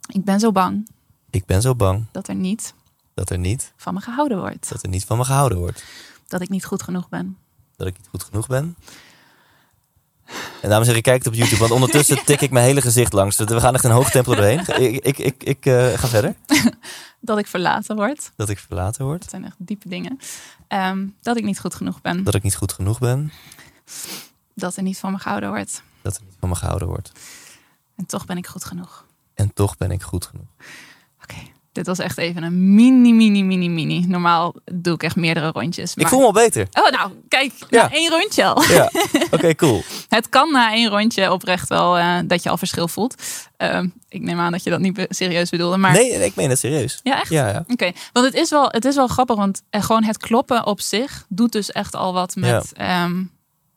Ik 0.07 0.25
ben 0.25 0.40
zo 0.40 0.53
bang 0.53 0.88
ik 1.31 1.45
ben 1.47 1.62
zo 1.62 1.75
bang 1.75 2.05
dat 2.11 2.29
er 2.29 2.35
niet 2.35 2.75
dat 3.14 3.31
er 3.31 3.38
niet, 3.38 3.73
van 3.77 3.95
me 3.95 4.01
gehouden 4.01 4.38
wordt. 4.38 4.68
dat 4.68 4.83
er 4.83 4.88
niet 4.88 5.05
van 5.05 5.16
me 5.18 5.25
gehouden 5.25 5.59
wordt. 5.59 5.85
Dat 6.27 6.40
ik 6.40 6.49
niet 6.49 6.64
goed 6.64 6.83
genoeg 6.83 7.09
ben. 7.09 7.37
Dat 7.77 7.87
ik 7.87 7.97
niet 7.99 8.09
goed 8.11 8.23
genoeg 8.23 8.47
ben. 8.47 8.77
En 10.62 10.68
dames 10.68 10.87
en 10.87 10.87
heren, 10.87 11.03
kijk 11.03 11.18
het 11.18 11.27
op 11.27 11.35
YouTube, 11.35 11.61
want 11.61 11.71
ondertussen 11.71 12.25
tik 12.25 12.40
ik 12.40 12.51
mijn 12.51 12.64
hele 12.64 12.81
gezicht 12.81 13.12
langs. 13.12 13.37
We 13.37 13.61
gaan 13.61 13.75
echt 13.75 13.85
in 13.85 13.90
hoog 13.90 14.11
tempo 14.11 14.35
doorheen. 14.35 14.61
Ik, 14.83 15.05
ik, 15.05 15.18
ik, 15.18 15.42
ik 15.42 15.66
eh, 15.66 15.92
ga 15.92 16.07
verder. 16.09 16.35
Dat 17.21 17.38
ik 17.38 17.47
verlaten 17.47 17.97
word. 17.97 18.33
Dat 18.37 18.49
ik 18.49 18.59
verlaten 18.59 19.05
word. 19.05 19.21
Dat 19.21 19.31
zijn 19.31 19.45
echt 19.45 19.57
diepe 19.59 19.88
dingen. 19.88 20.18
Ehm, 20.68 21.07
dat 21.21 21.37
ik 21.37 21.45
niet 21.45 21.61
goed 21.61 21.75
genoeg 21.75 22.01
ben. 22.01 22.25
Dat 22.25 22.35
ik 22.35 22.42
niet 22.42 22.57
goed 22.57 22.73
genoeg 22.73 22.99
ben. 22.99 23.33
Dat 24.55 24.77
er 24.77 24.83
niet 24.83 24.99
van 24.99 25.12
me 25.12 25.18
gehouden 25.18 25.49
wordt. 25.49 25.83
Dat 26.03 26.16
er 26.16 26.23
niet 26.25 26.37
van 26.40 26.49
me 26.49 26.55
gehouden 26.55 26.88
wordt. 26.88 27.12
En 27.97 28.07
toch 28.07 28.27
ben 28.27 28.37
ik 28.37 28.47
goed 28.47 28.64
genoeg. 28.64 29.07
En 29.35 29.53
toch 29.55 29.77
ben 29.77 29.90
ik 29.90 30.03
goed 30.03 30.27
genoeg. 30.27 30.47
Oké, 31.23 31.37
dit 31.73 31.87
was 31.87 31.99
echt 31.99 32.19
even 32.19 32.43
een 32.43 32.75
mini, 32.75 33.12
mini, 33.12 33.43
mini, 33.43 33.68
mini. 33.68 34.05
Normaal 34.07 34.55
doe 34.73 34.95
ik 34.95 35.03
echt 35.03 35.16
meerdere 35.16 35.49
rondjes. 35.51 35.91
Ik 35.95 35.97
maar- 36.01 36.09
voel 36.11 36.20
me 36.20 36.27
al 36.27 36.33
beter. 36.33 36.66
Oh, 36.73 36.91
nou, 36.91 37.12
kijk, 37.29 37.53
Ja. 37.70 37.83
na 37.83 37.91
één 37.91 38.11
rondje 38.11 38.45
al. 38.45 38.62
Ja, 38.62 38.91
oké, 39.31 39.55
cool. 39.55 39.83
Het 40.09 40.29
kan 40.29 40.53
na 40.53 40.73
één 40.73 40.89
rondje 40.89 41.33
oprecht 41.33 41.68
wel 41.68 41.99
eh, 41.99 42.18
dat 42.25 42.43
je 42.43 42.49
al 42.51 42.57
verschil 42.57 42.89
voelt. 42.89 43.14
Ehm, 43.57 43.89
ik 44.09 44.20
neem 44.20 44.39
aan 44.39 44.53
dat 44.53 44.62
je 44.64 44.70
dat 44.70 44.81
niet 44.81 45.07
serieus 45.09 45.51
bedoelde. 45.51 45.77
Maar 45.77 45.93
Nee, 45.93 46.25
ik 46.25 46.35
meen 46.35 46.49
het 46.51 46.59
serieus. 46.59 47.01
ja, 47.03 47.20
echt? 47.20 47.31
Ja, 47.31 47.49
ja. 47.49 47.64
Oké, 47.68 47.93
want 48.12 48.27
het 48.27 48.35
is, 48.35 48.51
wel, 48.51 48.68
het 48.70 48.85
is 48.85 48.95
wel 48.95 49.07
grappig, 49.09 49.37
want 49.37 49.62
eh, 49.70 49.83
gewoon 49.83 50.05
het 50.05 50.16
kloppen 50.18 50.66
op 50.66 50.81
zich 50.81 51.25
doet 51.29 51.53
dus 51.53 51.70
echt 51.73 51.95
al 51.97 52.12
wat 52.12 52.37
met, 52.37 52.73
ja, 52.77 53.09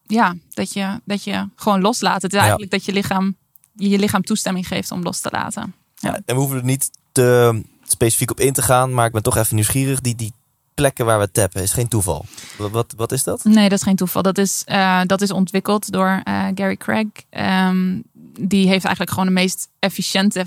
ja 0.08 0.36
dat, 0.54 0.74
je, 0.74 1.02
dat 1.06 1.24
je 1.24 1.48
gewoon 1.56 1.82
loslaat. 1.82 2.22
Het 2.22 2.34
is 2.34 2.39
eigenlijk 2.39 2.72
dat 2.72 2.86
je 2.86 2.91
lichaam, 2.93 3.36
je 3.76 4.00
lichaam 4.00 4.22
toestemming 4.24 4.68
geeft 4.68 4.91
om 4.91 5.02
los 5.04 5.20
te 5.20 5.30
laten. 5.32 5.74
Ja. 5.96 6.10
Ja, 6.10 6.16
en 6.26 6.36
we 6.36 6.41
hoeven 6.41 6.58
er 6.58 6.64
niet 6.64 6.89
te 7.12 7.62
specifiek 7.92 8.32
op 8.32 8.40
in 8.40 8.54
te 8.54 8.62
gaan, 8.62 8.94
maar 8.94 9.06
ik 9.06 9.12
ben 9.12 9.24
toch 9.24 9.38
even 9.38 9.56
nieuwsgierig. 9.56 10.02
Die, 10.02 10.16
die 10.16 10.34
plekken 10.74 11.06
waar 11.06 11.20
we 11.20 11.32
tappen 11.32 11.62
is 11.62 11.74
geen 11.74 11.88
toeval. 11.88 12.26
Wat, 12.58 12.72
wat, 12.72 12.94
wat 12.98 13.12
is 13.12 13.24
dat? 13.24 13.44
Nee, 13.44 13.70
dat 13.70 13.78
is 13.78 13.84
geen 13.84 13.96
toeval. 13.96 14.22
Dat 14.22 14.38
is, 14.38 14.64
eh, 14.66 15.02
dat 15.06 15.22
is 15.22 15.32
ontwikkeld 15.32 15.92
door 15.92 16.22
eh, 16.24 16.48
Gary 16.56 16.76
Craig. 16.76 17.08
Ehm, 17.30 18.02
die 18.40 18.68
heeft 18.68 18.84
eigenlijk 18.86 19.10
gewoon 19.10 19.26
de 19.26 19.34
meest 19.34 19.70
efficiënte 19.80 20.46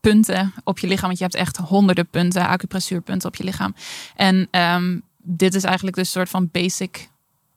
punten 0.00 0.52
op 0.64 0.78
je 0.78 0.86
lichaam. 0.86 1.06
Want 1.06 1.18
je 1.18 1.24
hebt 1.24 1.36
echt 1.36 1.56
honderden 1.56 2.06
punten, 2.06 2.46
acupressuurpunten 2.46 3.28
op 3.28 3.36
je 3.36 3.44
lichaam. 3.44 3.74
En 4.16 4.48
ehm, 4.50 4.98
dit 5.22 5.54
is 5.54 5.64
eigenlijk 5.64 5.96
de 5.96 6.04
soort 6.04 6.28
van 6.28 6.48
basic 6.52 7.10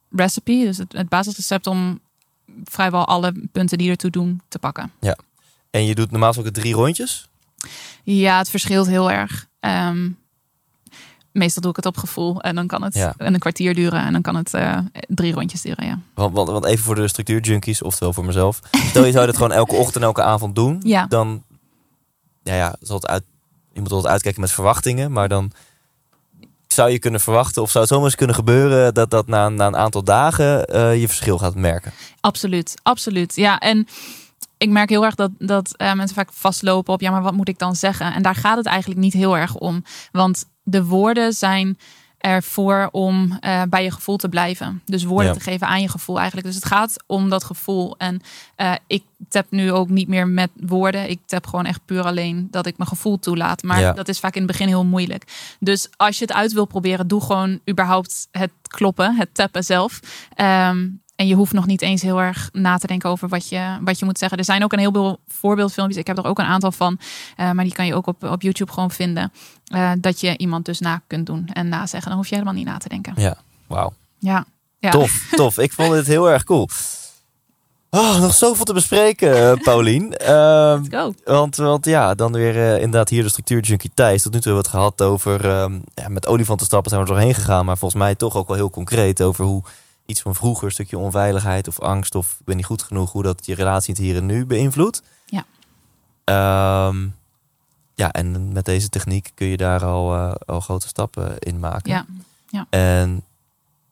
recipe. 0.10 0.64
Dus 0.66 0.78
het, 0.78 0.94
het 0.94 1.10
basisrecept 1.10 1.68
om 1.68 2.00
vrijwel 2.64 3.08
alle 3.08 3.34
punten 3.52 3.78
die 3.78 3.90
ertoe 3.90 4.10
doen 4.10 4.42
te 4.48 4.60
pakken. 4.60 4.92
En 5.72 5.86
je 5.86 5.96
doet 5.96 6.12
normaal 6.12 6.36
ook 6.38 6.48
drie 6.48 6.74
rondjes? 6.74 7.28
Ja, 8.04 8.38
het 8.38 8.50
verschilt 8.50 8.88
heel 8.88 9.12
erg. 9.12 9.48
Ehm, 9.60 10.10
meestal 11.32 11.62
doe 11.62 11.72
ik 11.72 11.78
het 11.78 11.86
op 11.86 11.98
gevoel 11.98 12.42
en 12.42 12.56
dan 12.56 12.68
kan 12.68 12.84
het 12.84 12.94
Ja. 12.94 13.14
een 13.18 13.40
kwartier 13.40 13.76
duren 13.76 14.02
en 14.06 14.12
dan 14.14 14.22
kan 14.22 14.36
het 14.36 14.54
eh, 14.54 14.78
drie 15.08 15.34
rondjes 15.34 15.62
duren. 15.62 15.86
Ja. 15.86 16.00
Want, 16.14 16.34
want, 16.36 16.50
want 16.50 16.66
even 16.66 16.84
voor 16.84 16.96
de 16.96 17.08
structuurjunkies, 17.08 17.82
oftewel 17.82 18.14
voor 18.14 18.26
mezelf. 18.26 18.60
Stel 18.90 19.06
je 19.06 19.12
zou 19.12 19.26
dit 19.26 19.36
gewoon 19.36 19.52
elke 19.52 19.76
ochtend 19.76 19.96
en 19.96 20.02
elke 20.04 20.24
avond 20.24 20.56
doen. 20.56 20.82
Ja. 20.86 21.06
Dan, 21.08 21.44
ja, 22.44 22.56
ja, 22.56 22.76
zal 22.80 22.96
het 22.96 23.08
uit, 23.08 23.24
je 23.74 23.82
moet 23.82 23.92
altijd 23.92 24.14
uitkijken 24.14 24.42
met 24.42 24.52
verwachtingen. 24.52 25.12
Maar 25.12 25.28
dan 25.30 25.52
zou 26.68 26.90
je 26.90 27.00
kunnen 27.00 27.20
verwachten, 27.20 27.62
of 27.62 27.70
zou 27.72 27.84
het 27.84 27.94
zomaar 27.94 28.08
eens 28.08 28.16
kunnen 28.16 28.36
gebeuren... 28.36 28.94
dat 28.94 29.10
dat 29.10 29.28
na, 29.28 29.50
na 29.50 29.68
een 29.68 29.76
aantal 29.76 30.04
dagen 30.04 30.66
eh, 30.66 31.00
je 31.00 31.08
verschil 31.08 31.38
gaat 31.38 31.56
merken. 31.56 31.92
Absoluut, 32.20 32.74
absoluut. 32.84 33.36
Ja, 33.36 33.60
en 33.60 33.88
ik 34.64 34.70
merk 34.70 34.90
heel 34.90 35.06
erg 35.06 35.16
dat, 35.16 35.32
dat 35.38 35.76
eh, 35.78 35.94
mensen 35.94 36.16
vaak 36.16 36.34
vastlopen 36.34 36.94
op, 36.94 37.02
ja, 37.02 37.12
maar 37.12 37.22
wat 37.22 37.34
moet 37.34 37.48
ik 37.50 37.60
dan 37.60 37.76
zeggen? 37.76 38.14
En 38.14 38.22
daar 38.22 38.36
gaat 38.36 38.58
het 38.58 38.66
eigenlijk 38.66 39.00
niet 39.00 39.14
heel 39.14 39.38
erg 39.38 39.56
om. 39.56 39.84
Want 40.12 40.46
de 40.64 40.86
woorden 40.86 41.34
zijn 41.34 41.78
ervoor 42.18 42.90
om 42.92 43.38
eh, 43.40 43.62
bij 43.70 43.84
je 43.84 43.92
gevoel 43.92 44.18
te 44.18 44.30
blijven. 44.30 44.82
Dus 44.86 45.04
woorden 45.04 45.28
Ja. 45.28 45.34
te 45.34 45.40
geven 45.40 45.68
aan 45.68 45.82
je 45.82 45.90
gevoel 45.90 46.18
eigenlijk. 46.18 46.48
Dus 46.48 46.56
het 46.56 46.66
gaat 46.66 47.04
om 47.08 47.30
dat 47.30 47.44
gevoel. 47.44 47.98
En 47.98 48.22
eh, 48.56 48.74
ik 48.88 49.04
tap 49.30 49.46
nu 49.50 49.72
ook 49.72 49.90
niet 49.90 50.08
meer 50.08 50.28
met 50.28 50.50
woorden. 50.56 51.10
Ik 51.10 51.20
tap 51.26 51.46
gewoon 51.48 51.66
echt 51.66 51.86
puur 51.86 52.04
alleen 52.04 52.48
dat 52.52 52.66
ik 52.66 52.78
mijn 52.78 52.90
gevoel 52.90 53.20
toelaat. 53.20 53.64
Maar 53.64 53.80
Ja. 53.80 53.94
dat 53.94 54.08
is 54.08 54.20
vaak 54.20 54.34
in 54.36 54.42
het 54.42 54.52
begin 54.52 54.68
heel 54.68 54.86
moeilijk. 54.86 55.24
Dus 55.60 55.88
als 55.98 56.18
je 56.18 56.26
het 56.26 56.34
uit 56.34 56.54
wil 56.54 56.66
proberen, 56.66 57.08
doe 57.08 57.22
gewoon 57.22 57.60
überhaupt 57.70 58.28
het 58.32 58.52
kloppen, 58.68 59.16
het 59.16 59.34
tappen 59.34 59.64
zelf. 59.64 60.00
Ehm, 60.36 60.88
en 61.24 61.30
je 61.30 61.36
hoeft 61.36 61.54
nog 61.54 61.66
niet 61.66 61.82
eens 61.82 62.02
heel 62.02 62.22
erg 62.22 62.50
na 62.52 62.78
te 62.78 62.88
denken 62.88 63.10
over 63.10 63.28
wat 63.28 63.50
je, 63.50 63.78
wat 63.82 64.00
je 64.00 64.06
moet 64.06 64.18
zeggen. 64.18 64.38
Er 64.38 64.44
zijn 64.46 64.64
ook 64.64 64.74
een 64.74 64.80
heleboel 64.80 65.20
voorbeeldfilmpjes. 65.28 65.98
Ik 66.00 66.08
heb 66.08 66.18
er 66.18 66.26
ook 66.26 66.40
een 66.40 66.46
aantal 66.46 66.72
van. 66.72 67.00
eh, 67.36 67.52
maar 67.52 67.64
die 67.64 67.74
kan 67.74 67.86
je 67.86 67.96
ook 67.96 68.08
op, 68.08 68.24
op 68.24 68.42
YouTube 68.42 68.72
gewoon 68.72 68.92
vinden. 68.92 69.32
eh, 69.66 69.92
dat 70.00 70.20
je 70.20 70.38
iemand 70.38 70.66
dus 70.66 70.80
na 70.80 71.02
kunt 71.08 71.26
doen 71.26 71.48
en 71.54 71.70
nazeggen. 71.70 72.10
Dan 72.10 72.20
hoef 72.20 72.28
je 72.30 72.36
helemaal 72.36 72.56
niet 72.58 72.66
na 72.66 72.78
te 72.78 72.90
denken. 72.90 73.14
Ja, 73.16 73.38
wauw. 73.68 73.94
Ja, 74.20 74.46
ja. 74.80 74.90
Tof, 74.90 75.28
tof. 75.36 75.58
Ik 75.58 75.74
vond 75.74 75.92
het 75.94 76.08
heel 76.08 76.30
erg 76.30 76.44
cool. 76.44 76.70
Oh, 77.90 78.20
nog 78.20 78.34
zoveel 78.34 78.66
te 78.66 78.74
bespreken, 78.74 79.52
eh, 79.52 79.62
Paulien. 79.68 80.14
Go. 80.90 81.14
Want, 81.24 81.56
want 81.56 81.86
ja, 81.86 82.16
dan 82.16 82.32
weer 82.32 82.56
inderdaad 82.76 83.10
hier 83.10 83.24
de 83.24 83.30
structuurjunkie 83.30 83.92
Thijs. 83.94 84.22
Tot 84.24 84.34
nu 84.34 84.40
toe 84.40 84.54
hebben 84.54 84.72
we 84.72 84.78
het 84.78 84.98
gehad 84.98 85.12
over... 85.12 85.50
ehm, 85.50 85.74
ja, 85.94 86.08
met 86.10 86.28
olifantenstappen 86.28 86.92
zijn 86.92 87.04
we 87.04 87.10
er 87.10 87.16
doorheen 87.16 87.36
gegaan. 87.36 87.66
Maar 87.66 87.78
volgens 87.78 88.02
mij 88.02 88.16
toch 88.16 88.36
ook 88.36 88.48
wel 88.48 88.56
heel 88.56 88.70
concreet 88.70 89.22
over 89.22 89.46
hoe 89.46 89.64
iets 90.14 90.22
van 90.22 90.36
vroeger... 90.36 90.66
een 90.66 90.72
stukje 90.72 90.98
onveiligheid 90.98 91.68
of 91.68 91.80
angst 91.80 92.16
of 92.16 92.42
ben 92.46 92.56
niet 92.56 92.66
goed 92.66 92.84
genoeg... 92.84 93.12
hoe 93.12 93.24
dat 93.24 93.46
je 93.46 93.56
relatie 93.56 93.94
het 93.94 94.04
hier 94.04 94.16
en 94.16 94.26
nu 94.26 94.46
beïnvloedt. 94.46 95.04
Ja. 95.26 95.46
Ehm, 96.24 97.08
ja, 97.96 98.12
en 98.12 98.52
met 98.52 98.66
deze 98.66 98.90
techniek 98.90 99.32
kun 99.34 99.48
je 99.48 99.58
daar 99.58 99.84
al, 99.84 100.16
eh, 100.16 100.32
al 100.46 100.60
grote 100.60 100.88
stappen 100.88 101.40
in 101.40 101.60
maken. 101.60 102.06
Ja, 102.50 102.68
En 102.70 103.24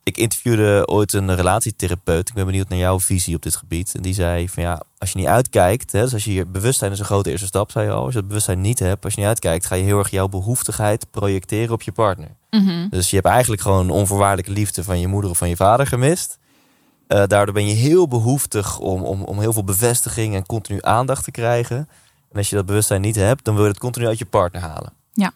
ik 0.04 0.18
interviewde 0.18 0.88
ooit 0.88 1.14
een 1.14 1.36
relatietherapeut. 1.36 2.30
Ik 2.30 2.36
ben 2.36 2.46
benieuwd 2.46 2.70
naar 2.70 2.80
jouw 2.80 3.00
visie 3.00 3.36
op 3.36 3.42
dit 3.42 3.56
gebied. 3.56 3.96
En 3.96 4.02
die 4.02 4.14
zei 4.14 4.50
van 4.50 4.64
ja, 4.64 4.82
als 4.98 5.12
je 5.12 5.18
niet 5.18 5.28
uitkijkt, 5.28 5.92
hè, 5.92 6.02
dus 6.02 6.14
als 6.14 6.24
je 6.24 6.32
hier 6.32 6.52
bewustzijn 6.52 6.92
is 6.92 7.00
een 7.00 7.06
grote 7.06 7.30
eerste 7.30 7.46
stap, 7.46 7.72
zei 7.72 7.86
je 7.86 7.92
al. 7.92 8.04
Als 8.04 8.14
je 8.14 8.20
dat 8.20 8.28
bewustzijn 8.28 8.62
niet 8.62 8.80
hebt, 8.80 9.04
als 9.04 9.14
je 9.14 9.20
niet 9.20 9.30
uitkijkt, 9.30 9.66
ga 9.66 9.76
je 9.76 9.84
heel 9.84 10.00
erg 10.00 10.10
jouw 10.10 10.28
behoeftigheid 10.28 11.12
projecteren 11.12 11.74
op 11.74 11.82
je 11.82 11.92
partner. 11.92 12.36
Mhm. 12.50 12.90
Dus 12.90 13.10
je 13.10 13.16
hebt 13.16 13.28
eigenlijk 13.28 13.62
gewoon 13.62 13.90
onvoorwaardelijke 13.90 14.52
liefde 14.52 14.84
van 14.84 15.00
je 15.00 15.08
moeder 15.08 15.30
of 15.30 15.38
van 15.38 15.50
je 15.50 15.56
vader 15.56 15.88
gemist. 15.88 16.40
Eh, 17.08 17.24
daardoor 17.28 17.54
ben 17.54 17.68
je 17.68 17.74
heel 17.74 18.08
behoeftig 18.08 18.80
om, 18.80 19.04
om, 19.04 19.24
om 19.24 19.40
heel 19.40 19.54
veel 19.54 19.64
bevestiging 19.64 20.36
en 20.36 20.46
continu 20.46 20.78
aandacht 20.82 21.24
te 21.24 21.32
krijgen. 21.32 21.78
En 22.32 22.38
als 22.38 22.50
je 22.50 22.56
dat 22.56 22.66
bewustzijn 22.66 23.02
niet 23.02 23.16
hebt, 23.16 23.46
dan 23.46 23.56
wil 23.56 23.64
je 23.64 23.70
het 23.70 23.80
continu 23.80 24.08
uit 24.08 24.18
je 24.18 24.26
partner 24.26 24.62
halen. 24.62 24.94
Ja. 25.14 25.34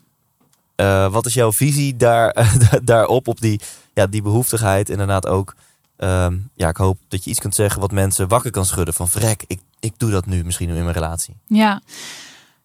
Eh, 0.75 1.11
wat 1.11 1.25
is 1.25 1.33
jouw 1.33 1.51
visie 1.51 1.95
daar, 1.95 2.47
daarop, 2.83 3.27
op 3.27 3.41
die, 3.41 3.59
ja, 3.93 4.07
die 4.07 4.21
behoeftigheid? 4.21 4.89
Inderdaad 4.89 5.27
ook, 5.27 5.55
ehm, 5.97 6.37
ja, 6.55 6.69
ik 6.69 6.77
hoop 6.77 6.97
dat 7.07 7.23
je 7.23 7.29
iets 7.29 7.39
kunt 7.39 7.55
zeggen 7.55 7.81
wat 7.81 7.91
mensen 7.91 8.27
wakker 8.27 8.51
kan 8.51 8.65
schudden. 8.65 8.93
Van 8.93 9.09
vrek, 9.09 9.43
ik, 9.47 9.59
ik 9.79 9.93
doe 9.97 10.11
dat 10.11 10.25
nu 10.25 10.43
misschien 10.43 10.69
in 10.69 10.83
mijn 10.83 10.91
relatie. 10.91 11.35
Ja. 11.47 11.81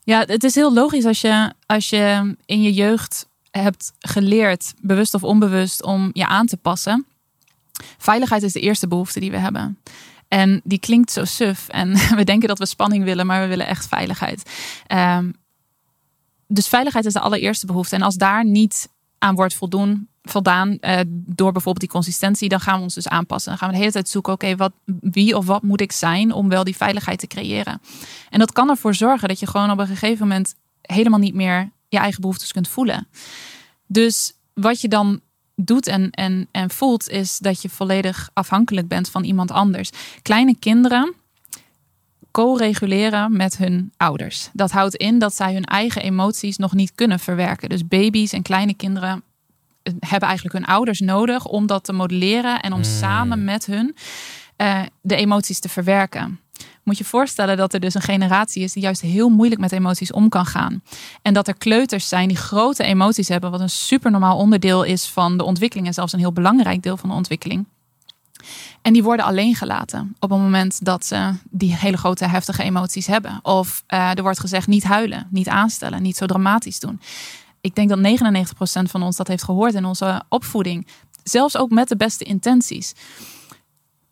ja, 0.05 0.25
het 0.27 0.45
is 0.45 0.55
heel 0.55 0.73
logisch 0.73 1.05
als 1.05 1.21
je, 1.21 1.53
als 1.67 1.89
je 1.89 2.37
in 2.47 2.63
je 2.63 2.73
jeugd 2.73 3.29
hebt 3.51 3.93
geleerd, 3.99 4.75
bewust 4.81 5.15
of 5.15 5.23
onbewust, 5.23 5.83
om 5.83 6.11
je 6.13 6.27
aan 6.27 6.47
te 6.47 6.57
passen. 6.57 7.07
Veiligheid 7.99 8.43
is 8.43 8.53
de 8.53 8.61
eerste 8.61 8.89
behoefte 8.89 9.21
die 9.21 9.31
we 9.31 9.39
hebben. 9.39 9.79
En 10.29 10.61
die 10.65 10.79
klinkt 10.79 11.13
zo 11.13 11.25
suf. 11.25 11.69
En 11.69 11.97
we 12.19 12.25
denken 12.25 12.49
dat 12.49 12.59
we 12.59 12.67
spanning 12.67 13.05
willen, 13.05 13.27
maar 13.27 13.41
we 13.43 13.49
willen 13.49 13.67
echt 13.67 13.89
veiligheid. 13.89 14.51
Ehm, 14.87 15.31
dus 16.53 16.69
veiligheid 16.69 17.05
is 17.05 17.13
de 17.13 17.21
allereerste 17.21 17.67
behoefte. 17.67 17.95
En 17.95 18.03
als 18.03 18.15
daar 18.15 18.45
niet 18.45 18.89
aan 19.19 19.35
wordt 19.35 19.55
voldoen, 19.55 20.09
voldaan 20.23 20.79
eh, 20.79 21.01
door 21.11 21.53
bijvoorbeeld 21.53 21.81
die 21.81 21.89
consistentie, 21.89 22.49
dan 22.49 22.61
gaan 22.61 22.77
we 22.77 22.83
ons 22.83 22.95
dus 22.95 23.09
aanpassen. 23.09 23.51
Dan 23.51 23.59
gaan 23.59 23.69
we 23.69 23.75
de 23.75 23.81
hele 23.81 23.93
tijd 23.93 24.09
zoeken, 24.09 24.33
oké, 24.33 24.57
wat, 24.57 24.73
wie 25.01 25.37
of 25.37 25.47
wat 25.47 25.63
moet 25.63 25.81
ik 25.81 25.93
zijn 25.93 26.33
om 26.33 26.49
wel 26.49 26.65
die 26.65 26.77
veiligheid 26.77 27.19
te 27.19 27.27
creëren? 27.27 27.81
En 28.31 28.39
dat 28.39 28.53
kan 28.53 28.69
ervoor 28.69 28.95
zorgen 28.95 29.29
dat 29.29 29.41
je 29.41 29.47
gewoon 29.47 29.71
op 29.71 29.79
een 29.79 29.87
gegeven 29.87 30.29
moment 30.29 30.55
helemaal 30.83 31.19
niet 31.19 31.35
meer 31.35 31.71
je 31.89 31.99
eigen 31.99 32.21
behoeftes 32.21 32.53
kunt 32.53 32.69
voelen. 32.69 33.09
Dus 33.87 34.33
wat 34.55 34.81
je 34.81 34.89
dan 34.89 35.21
doet 35.55 35.87
en, 35.87 36.11
en, 36.11 36.49
en 36.51 36.71
voelt, 36.71 37.09
is 37.09 37.39
dat 37.39 37.63
je 37.63 37.69
volledig 37.69 38.31
afhankelijk 38.33 38.89
bent 38.89 39.09
van 39.09 39.25
iemand 39.25 39.51
anders. 39.51 39.91
Kleine 40.23 40.57
kinderen 40.59 41.15
co-reguleren 42.31 43.37
met 43.37 43.57
hun 43.57 43.93
ouders. 43.97 44.51
Dat 44.53 44.71
houdt 44.71 44.95
in 44.95 45.19
dat 45.19 45.35
zij 45.35 45.53
hun 45.53 45.65
eigen 45.65 46.03
emoties 46.03 46.57
nog 46.57 46.75
niet 46.75 46.93
kunnen 46.95 47.19
verwerken. 47.19 47.69
Dus 47.69 47.89
baby's 47.89 48.33
en 48.33 48.43
kleine 48.43 48.75
kinderen 48.75 49.23
eh, 49.83 49.93
hebben 50.01 50.29
eigenlijk 50.29 50.59
hun 50.59 50.75
ouders 50.75 51.01
nodig 51.01 51.47
om 51.47 51.67
dat 51.67 51.85
te 51.85 51.93
modelleren 51.93 52.61
en 52.61 52.73
om 52.73 52.85
samen 52.85 53.45
met 53.45 53.67
hun 53.67 53.97
eh, 54.57 54.83
de 55.01 55.17
emoties 55.17 55.61
te 55.61 55.69
verwerken. 55.69 56.41
Moet 56.83 56.99
je 56.99 57.05
voorstellen 57.05 57.57
dat 57.57 57.75
er 57.75 57.81
dus 57.81 57.95
een 57.95 58.01
generatie 58.01 58.63
is 58.63 58.73
die 58.73 58.83
juist 58.83 59.01
heel 59.01 59.29
moeilijk 59.29 59.61
met 59.61 59.73
emoties 59.73 60.13
om 60.13 60.29
kan 60.29 60.47
gaan. 60.47 60.83
En 61.23 61.35
dat 61.35 61.49
er 61.49 61.55
kleuters 61.59 62.09
zijn 62.09 62.29
die 62.29 62.37
grote 62.37 62.85
emoties 62.85 63.29
hebben, 63.29 63.51
wat 63.51 63.61
een 63.61 63.71
super 63.71 64.11
normaal 64.11 64.37
onderdeel 64.37 64.83
is 64.83 65.07
van 65.07 65.37
de 65.37 65.45
ontwikkeling 65.45 65.87
en 65.87 65.95
zelfs 65.95 66.13
een 66.13 66.19
heel 66.19 66.33
belangrijk 66.33 66.83
deel 66.83 66.97
van 66.97 67.09
de 67.09 67.15
ontwikkeling. 67.15 67.67
En 68.83 68.93
die 68.93 69.03
worden 69.03 69.25
alleen 69.25 69.55
gelaten 69.55 70.17
op 70.19 70.31
het 70.31 70.39
moment 70.39 70.85
dat 70.85 71.05
ze 71.05 71.33
die 71.51 71.75
hele 71.75 71.97
grote 71.97 72.27
heftige 72.27 72.63
emoties 72.63 73.07
hebben. 73.07 73.41
Of 73.43 73.85
eh, 73.87 74.11
er 74.17 74.23
wordt 74.23 74.41
gezegd 74.41 74.67
niet 74.67 74.85
huilen, 74.85 75.27
niet 75.31 75.49
aanstellen, 75.49 76.03
niet 76.03 76.17
zo 76.17 76.27
dramatisch 76.27 76.81
doen. 76.81 77.01
Ik 77.61 77.75
denk 77.75 77.89
dat 77.89 77.99
99% 77.99 78.91
van 78.91 79.03
ons 79.03 79.17
dat 79.17 79.29
heeft 79.29 79.43
gehoord 79.43 79.75
in 79.75 79.85
onze 79.85 80.23
opvoeding. 80.29 80.87
Zelfs 81.23 81.57
ook 81.57 81.71
met 81.71 81.89
de 81.89 81.97
beste 81.97 82.25
intenties. 82.25 82.95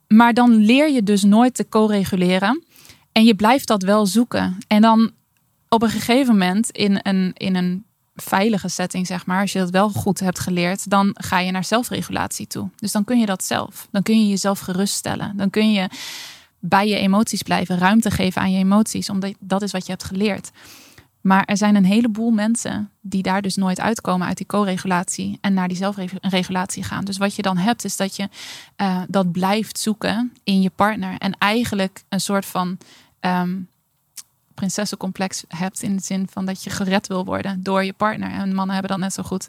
Maar 0.08 0.34
dan 0.34 0.56
leer 0.56 0.90
je 0.90 1.02
dus 1.02 1.22
nooit 1.22 1.54
te 1.54 1.68
co-reguleren. 1.68 2.64
En 3.12 3.24
je 3.24 3.34
blijft 3.34 3.66
dat 3.66 3.82
wel 3.82 4.06
zoeken. 4.06 4.58
En 4.66 4.82
dan 4.82 5.10
op 5.68 5.82
een 5.82 5.90
gegeven 5.90 6.32
moment 6.32 6.70
in 6.70 7.00
een, 7.02 7.32
in 7.34 7.56
een 7.56 7.84
veilige 8.22 8.68
setting, 8.68 9.06
zeg 9.06 9.26
maar, 9.26 9.40
als 9.40 9.52
je 9.52 9.58
dat 9.58 9.70
wel 9.70 9.90
goed 9.90 10.20
hebt 10.20 10.38
geleerd, 10.38 10.90
dan 10.90 11.10
ga 11.14 11.38
je 11.38 11.50
naar 11.50 11.64
zelfregulatie 11.64 12.46
toe. 12.46 12.70
Dus 12.76 12.92
dan 12.92 13.04
kun 13.04 13.18
je 13.18 13.26
dat 13.26 13.44
zelf. 13.44 13.88
Dan 13.90 14.02
kun 14.02 14.20
je 14.20 14.28
jezelf 14.28 14.58
geruststellen. 14.58 15.36
Dan 15.36 15.50
kun 15.50 15.72
je 15.72 15.88
bij 16.58 16.88
je 16.88 16.96
emoties 16.96 17.42
blijven, 17.42 17.78
ruimte 17.78 18.10
geven 18.10 18.42
aan 18.42 18.52
je 18.52 18.58
emoties, 18.58 19.10
omdat 19.10 19.34
dat 19.38 19.62
is 19.62 19.72
wat 19.72 19.86
je 19.86 19.90
hebt 19.90 20.04
geleerd. 20.04 20.50
Maar 21.20 21.44
er 21.44 21.56
zijn 21.56 21.74
een 21.74 21.84
heleboel 21.84 22.30
mensen 22.30 22.90
die 23.00 23.22
daar 23.22 23.42
dus 23.42 23.56
nooit 23.56 23.80
uitkomen 23.80 24.26
uit 24.26 24.36
die 24.36 24.46
co-regulatie 24.46 25.38
en 25.40 25.54
naar 25.54 25.68
die 25.68 25.76
zelfregulatie 25.76 26.82
gaan. 26.82 27.04
Dus 27.04 27.18
wat 27.18 27.34
je 27.34 27.42
dan 27.42 27.56
hebt, 27.56 27.84
is 27.84 27.96
dat 27.96 28.16
je 28.16 28.28
uh, 28.76 29.02
dat 29.08 29.32
blijft 29.32 29.78
zoeken 29.78 30.32
in 30.44 30.62
je 30.62 30.70
partner. 30.70 31.18
En 31.18 31.32
eigenlijk 31.38 32.04
een 32.08 32.20
soort 32.20 32.46
van 32.46 32.78
um, 33.20 33.68
prinsessencomplex 34.58 35.44
hebt 35.48 35.82
in 35.82 35.96
de 35.96 36.02
zin 36.02 36.28
van 36.32 36.44
dat 36.46 36.64
je 36.64 36.70
gered 36.70 37.06
wil 37.06 37.24
worden 37.24 37.62
door 37.62 37.84
je 37.84 37.92
partner. 37.92 38.30
En 38.30 38.54
mannen 38.54 38.74
hebben 38.74 38.90
dat 38.92 39.00
net 39.00 39.12
zo 39.14 39.22
goed. 39.22 39.48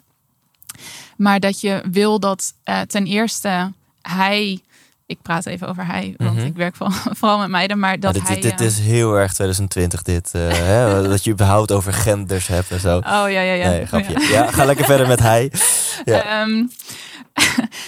Maar 1.16 1.40
dat 1.40 1.60
je 1.60 1.82
wil 1.90 2.20
dat 2.20 2.54
uh, 2.64 2.80
ten 2.80 3.06
eerste 3.06 3.72
hij 4.02 4.60
ik 5.06 5.22
praat 5.22 5.46
even 5.46 5.68
over 5.68 5.86
hij, 5.86 6.14
want 6.16 6.36
Mhm. 6.36 6.46
ik 6.46 6.54
werk 6.56 6.76
vooral, 6.76 6.98
vooral 7.18 7.38
met 7.38 7.48
meiden, 7.48 7.78
maar 7.78 8.00
dat 8.00 8.14
Ja, 8.14 8.20
dit, 8.20 8.28
hij... 8.28 8.40
dit, 8.40 8.50
dit 8.50 8.60
eh, 8.60 8.66
is 8.66 8.78
heel 8.78 9.14
erg 9.14 9.32
2020 9.32 10.02
dit. 10.02 10.30
eh, 10.34 10.48
hè, 10.72 11.08
dat 11.08 11.24
je 11.24 11.30
überhaupt 11.30 11.72
over 11.72 11.92
genders 11.92 12.46
hebt 12.46 12.70
en 12.70 12.80
zo. 12.80 12.96
Oh 12.96 13.02
ja, 13.04 13.26
ja, 13.28 13.40
ja. 13.52 13.68
Nee, 13.68 13.86
grapje. 13.86 14.20
Ja, 14.34 14.50
ga 14.50 14.64
lekker 14.64 14.84
verder 14.84 15.06
met 15.08 15.18
hij. 15.20 15.52
Ja. 16.04 16.24
Ehm, 16.42 16.66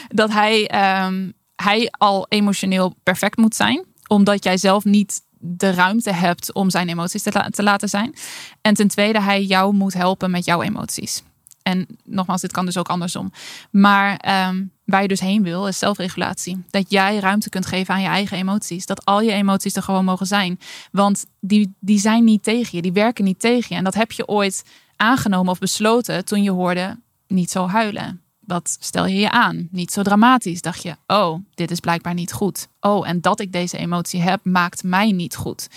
dat 0.08 0.30
hij, 0.32 0.66
ehm, 0.68 1.30
hij 1.56 1.88
al 1.98 2.26
emotioneel 2.28 2.94
perfect 3.02 3.36
moet 3.36 3.54
zijn, 3.54 3.84
omdat 4.06 4.44
jij 4.44 4.56
zelf 4.56 4.84
niet 4.84 5.20
de 5.44 5.70
ruimte 5.70 6.12
hebt 6.12 6.52
om 6.52 6.70
zijn 6.70 6.88
emoties 6.88 7.22
te, 7.22 7.32
la- 7.32 7.48
te 7.50 7.62
laten 7.62 7.88
zijn. 7.88 8.14
En 8.60 8.74
ten 8.74 8.88
tweede, 8.88 9.20
hij 9.20 9.44
jou 9.44 9.74
moet 9.74 9.94
helpen 9.94 10.30
met 10.30 10.44
jouw 10.44 10.62
emoties. 10.62 11.22
En 11.62 11.86
nogmaals, 12.04 12.40
dit 12.40 12.52
kan 12.52 12.64
dus 12.64 12.76
ook 12.76 12.88
andersom. 12.88 13.32
Maar 13.70 14.16
ehm, 14.16 14.64
waar 14.84 15.02
je 15.02 15.08
dus 15.08 15.20
heen 15.20 15.42
wil, 15.42 15.66
is 15.66 15.78
zelfregulatie. 15.78 16.64
Dat 16.70 16.90
jij 16.90 17.18
ruimte 17.18 17.48
kunt 17.48 17.66
geven 17.66 17.94
aan 17.94 18.02
je 18.02 18.08
eigen 18.08 18.36
emoties. 18.36 18.86
Dat 18.86 19.04
al 19.04 19.20
je 19.20 19.32
emoties 19.32 19.76
er 19.76 19.82
gewoon 19.82 20.04
mogen 20.04 20.26
zijn. 20.26 20.60
Want 20.92 21.24
die, 21.40 21.74
die 21.80 21.98
zijn 21.98 22.24
niet 22.24 22.42
tegen 22.42 22.70
je, 22.76 22.82
die 22.82 22.92
werken 22.92 23.24
niet 23.24 23.40
tegen 23.40 23.66
je. 23.68 23.74
En 23.74 23.84
dat 23.84 23.94
heb 23.94 24.12
je 24.12 24.28
ooit 24.28 24.64
aangenomen 24.96 25.52
of 25.52 25.58
besloten 25.58 26.24
toen 26.24 26.42
je 26.42 26.50
hoorde 26.50 26.98
niet 27.26 27.50
zo 27.50 27.68
huilen. 27.68 28.20
Wat 28.46 28.76
stel 28.80 29.06
je 29.06 29.18
je 29.18 29.30
aan? 29.30 29.68
Niet 29.70 29.92
zo 29.92 30.02
dramatisch. 30.02 30.62
Dacht 30.62 30.82
je, 30.82 30.96
oh, 31.06 31.38
dit 31.54 31.70
is 31.70 31.80
blijkbaar 31.80 32.14
niet 32.14 32.32
goed. 32.32 32.68
Oh, 32.80 33.08
en 33.08 33.20
dat 33.20 33.40
ik 33.40 33.52
deze 33.52 33.78
emotie 33.78 34.20
heb, 34.20 34.40
maakt 34.44 34.82
mij 34.82 35.10
niet 35.10 35.36
goed. 35.36 35.68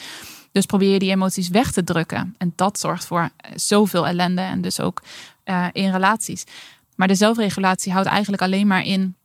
Dus 0.51 0.65
probeer 0.65 0.91
je 0.91 0.99
die 0.99 1.11
emoties 1.11 1.49
weg 1.49 1.71
te 1.71 1.83
drukken. 1.83 2.35
En 2.37 2.53
dat 2.55 2.79
zorgt 2.79 3.05
voor 3.05 3.19
eh, 3.37 3.51
zoveel 3.55 4.07
ellende 4.07 4.41
en 4.41 4.61
dus 4.61 4.79
ook 4.79 5.01
eh, 5.43 5.67
in 5.71 5.91
relaties. 5.91 6.43
Maar 6.95 7.07
de 7.07 7.15
zelfregulatie 7.15 7.91
houdt 7.91 8.07
eigenlijk 8.07 8.41
alleen 8.41 8.67
maar 8.67 8.83
in 8.83 9.15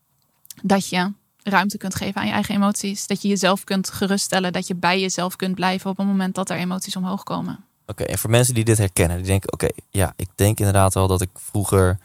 dat 0.62 0.88
je 0.88 1.12
ruimte 1.42 1.78
kunt 1.78 1.94
geven 1.94 2.20
aan 2.20 2.26
je 2.26 2.32
eigen 2.32 2.54
emoties. 2.54 3.06
Dat 3.06 3.22
je 3.22 3.28
jezelf 3.28 3.64
kunt 3.64 3.90
geruststellen. 3.90 4.52
Dat 4.52 4.66
je 4.66 4.74
bij 4.74 5.00
jezelf 5.00 5.36
kunt 5.36 5.54
blijven 5.54 5.90
op 5.90 5.96
het 5.96 6.06
moment 6.06 6.34
dat 6.34 6.50
er 6.50 6.56
emoties 6.56 6.96
omhoog 6.96 7.22
komen. 7.22 7.64
Oké, 7.86 8.02
en 8.02 8.18
voor 8.18 8.30
mensen 8.30 8.54
die 8.54 8.64
dit 8.64 8.78
herkennen, 8.78 9.16
die 9.16 9.26
denken: 9.26 9.52
oké, 9.52 9.68
ja, 9.90 10.12
ik 10.16 10.28
denk 10.34 10.58
inderdaad 10.58 10.94
wel 10.94 11.06
dat 11.06 11.20
ik 11.20 11.30
vroeger 11.34 11.98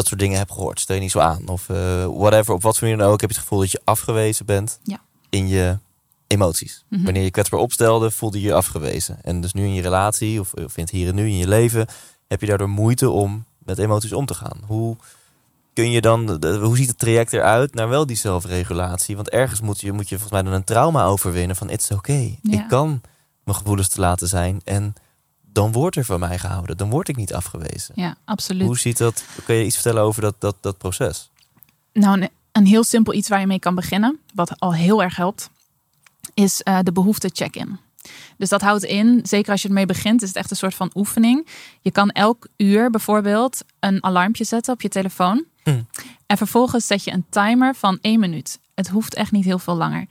dat 0.00 0.08
soort 0.08 0.20
dingen 0.20 0.38
heb 0.38 0.50
gehoord. 0.50 0.80
Stel 0.80 0.94
je 0.96 1.00
niet 1.02 1.10
zo 1.10 1.18
aan. 1.18 1.48
Of 1.48 1.68
eh, 1.68 2.04
whatever, 2.06 2.54
op 2.54 2.62
wat 2.62 2.78
voor 2.78 2.88
manier 2.88 3.02
dan 3.04 3.12
ook, 3.12 3.20
heb 3.20 3.30
je 3.30 3.36
het 3.36 3.44
gevoel 3.44 3.60
dat 3.60 3.70
je 3.70 3.80
afgewezen 3.84 4.46
bent 4.46 4.78
Ja. 4.82 5.00
in 5.30 5.48
je 5.48 5.78
emoties. 6.26 6.84
Mhm. 6.88 7.04
Wanneer 7.04 7.22
je 7.22 7.30
kwetsbaar 7.30 7.60
opstelde, 7.60 8.10
voelde 8.10 8.40
je 8.40 8.46
je 8.46 8.54
afgewezen. 8.54 9.18
En 9.22 9.40
dus 9.40 9.52
nu 9.52 9.64
in 9.64 9.74
je 9.74 9.82
relatie, 9.82 10.40
of, 10.40 10.52
of 10.54 10.76
in 10.76 10.82
het 10.82 10.90
hier 10.92 11.08
en 11.08 11.14
nu 11.14 11.26
in 11.26 11.36
je 11.36 11.48
leven, 11.48 11.86
heb 12.28 12.40
je 12.40 12.46
daardoor 12.46 12.68
moeite 12.68 13.10
om 13.10 13.44
met 13.64 13.78
emoties 13.78 14.12
om 14.12 14.26
te 14.26 14.34
gaan. 14.34 14.58
Hoe 14.66 14.96
kun 15.72 15.90
je 15.90 16.00
dan, 16.00 16.26
de- 16.40 16.58
hoe 16.62 16.76
ziet 16.76 16.88
het 16.88 16.98
traject 16.98 17.32
eruit 17.32 17.74
naar 17.74 17.88
wel 17.88 18.06
die 18.06 18.16
zelfregulatie? 18.16 19.16
Want 19.16 19.28
ergens 19.30 19.60
moet 19.60 19.80
je, 19.80 19.92
moet 19.92 20.08
je 20.08 20.18
volgens 20.18 20.32
mij 20.32 20.42
dan 20.42 20.52
een 20.52 20.64
trauma 20.64 21.04
overwinnen 21.04 21.56
van 21.56 21.70
it's 21.70 21.90
oké. 21.90 22.12
Ja. 22.42 22.62
Ik 22.62 22.68
kan 22.68 23.00
mijn 23.44 23.56
gevoelens 23.58 23.88
te 23.88 24.00
laten 24.00 24.28
zijn 24.28 24.60
en 24.64 24.94
dan 25.52 25.72
wordt 25.72 25.96
er 25.96 26.04
van 26.04 26.20
mij 26.20 26.38
gehouden. 26.38 26.76
Dan 26.76 26.90
word 26.90 27.08
ik 27.08 27.16
niet 27.16 27.34
afgewezen. 27.34 27.94
Ja, 27.94 28.16
absoluut. 28.24 28.66
Hoe 28.66 28.78
ziet 28.78 28.98
dat? 28.98 29.24
Kun 29.44 29.54
je 29.54 29.64
iets 29.64 29.74
vertellen 29.74 30.02
over 30.02 30.22
dat, 30.22 30.34
dat, 30.38 30.56
dat 30.60 30.78
proces? 30.78 31.30
Nou, 31.92 32.20
een, 32.20 32.28
een 32.52 32.66
heel 32.66 32.84
simpel 32.84 33.14
iets 33.14 33.28
waar 33.28 33.40
je 33.40 33.46
mee 33.46 33.58
kan 33.58 33.74
beginnen, 33.74 34.18
wat 34.34 34.60
al 34.60 34.74
heel 34.74 35.02
erg 35.02 35.16
helpt, 35.16 35.50
is 36.34 36.62
eh, 36.62 36.78
de 36.82 36.92
behoefte 36.92 37.30
check-in. 37.32 37.78
Dus 38.36 38.48
dat 38.48 38.60
houdt 38.60 38.84
in, 38.84 39.20
zeker 39.22 39.52
als 39.52 39.62
je 39.62 39.68
ermee 39.68 39.86
begint, 39.86 40.22
is 40.22 40.28
het 40.28 40.36
echt 40.36 40.50
een 40.50 40.56
soort 40.56 40.74
van 40.74 40.90
oefening. 40.94 41.46
Je 41.80 41.90
kan 41.90 42.10
elk 42.10 42.46
uur 42.56 42.90
bijvoorbeeld 42.90 43.60
een 43.80 44.04
alarmpje 44.04 44.44
zetten 44.44 44.72
op 44.72 44.80
je 44.80 44.88
telefoon. 44.88 45.44
Hm. 45.62 45.82
En 46.26 46.36
vervolgens 46.36 46.86
zet 46.86 47.04
je 47.04 47.12
een 47.12 47.26
timer 47.28 47.74
van 47.74 47.98
één 48.00 48.20
minuut. 48.20 48.58
Het 48.74 48.88
hoeft 48.88 49.14
echt 49.14 49.32
niet 49.32 49.44
heel 49.44 49.58
veel 49.58 49.76
langer. 49.76 50.06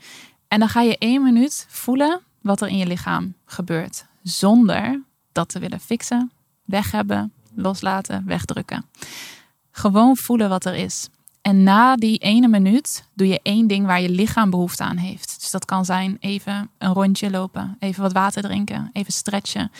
En 0.48 0.60
dan 0.60 0.70
ga 0.70 0.82
je 0.82 0.98
één 0.98 1.24
minuut 1.24 1.66
voelen 1.70 2.22
wat 2.42 2.62
er 2.62 2.68
in 2.68 2.78
je 2.78 2.86
lichaam 2.86 3.34
gebeurt. 3.46 4.06
Zonder 4.24 5.02
dat 5.32 5.49
te 5.49 5.59
willen 5.59 5.80
fixen, 5.80 6.32
weg 6.65 6.91
hebben, 6.91 7.34
loslaten, 7.55 8.25
wegdrukken. 8.25 8.86
Gewoon 9.71 10.17
voelen 10.17 10.49
wat 10.49 10.65
er 10.65 10.75
is. 10.75 11.09
En 11.41 11.63
na 11.63 11.95
die 11.95 12.17
ene 12.17 12.47
minuut 12.47 13.03
doe 13.13 13.27
je 13.27 13.39
één 13.43 13.67
ding 13.67 13.86
waar 13.86 14.01
je 14.01 14.09
lichaam 14.09 14.49
behoefte 14.49 14.84
aan 14.84 14.97
heeft. 14.97 15.39
Dus 15.39 15.51
dat 15.51 15.65
kan 15.65 15.86
zijn 15.86 16.17
even 16.19 16.69
een 16.77 16.93
rondje 16.93 17.30
lopen, 17.30 17.75
even 17.80 18.01
wat 18.01 18.13
water 18.13 18.41
drinken, 18.41 18.89
even 18.93 19.13
stretchen. 19.13 19.71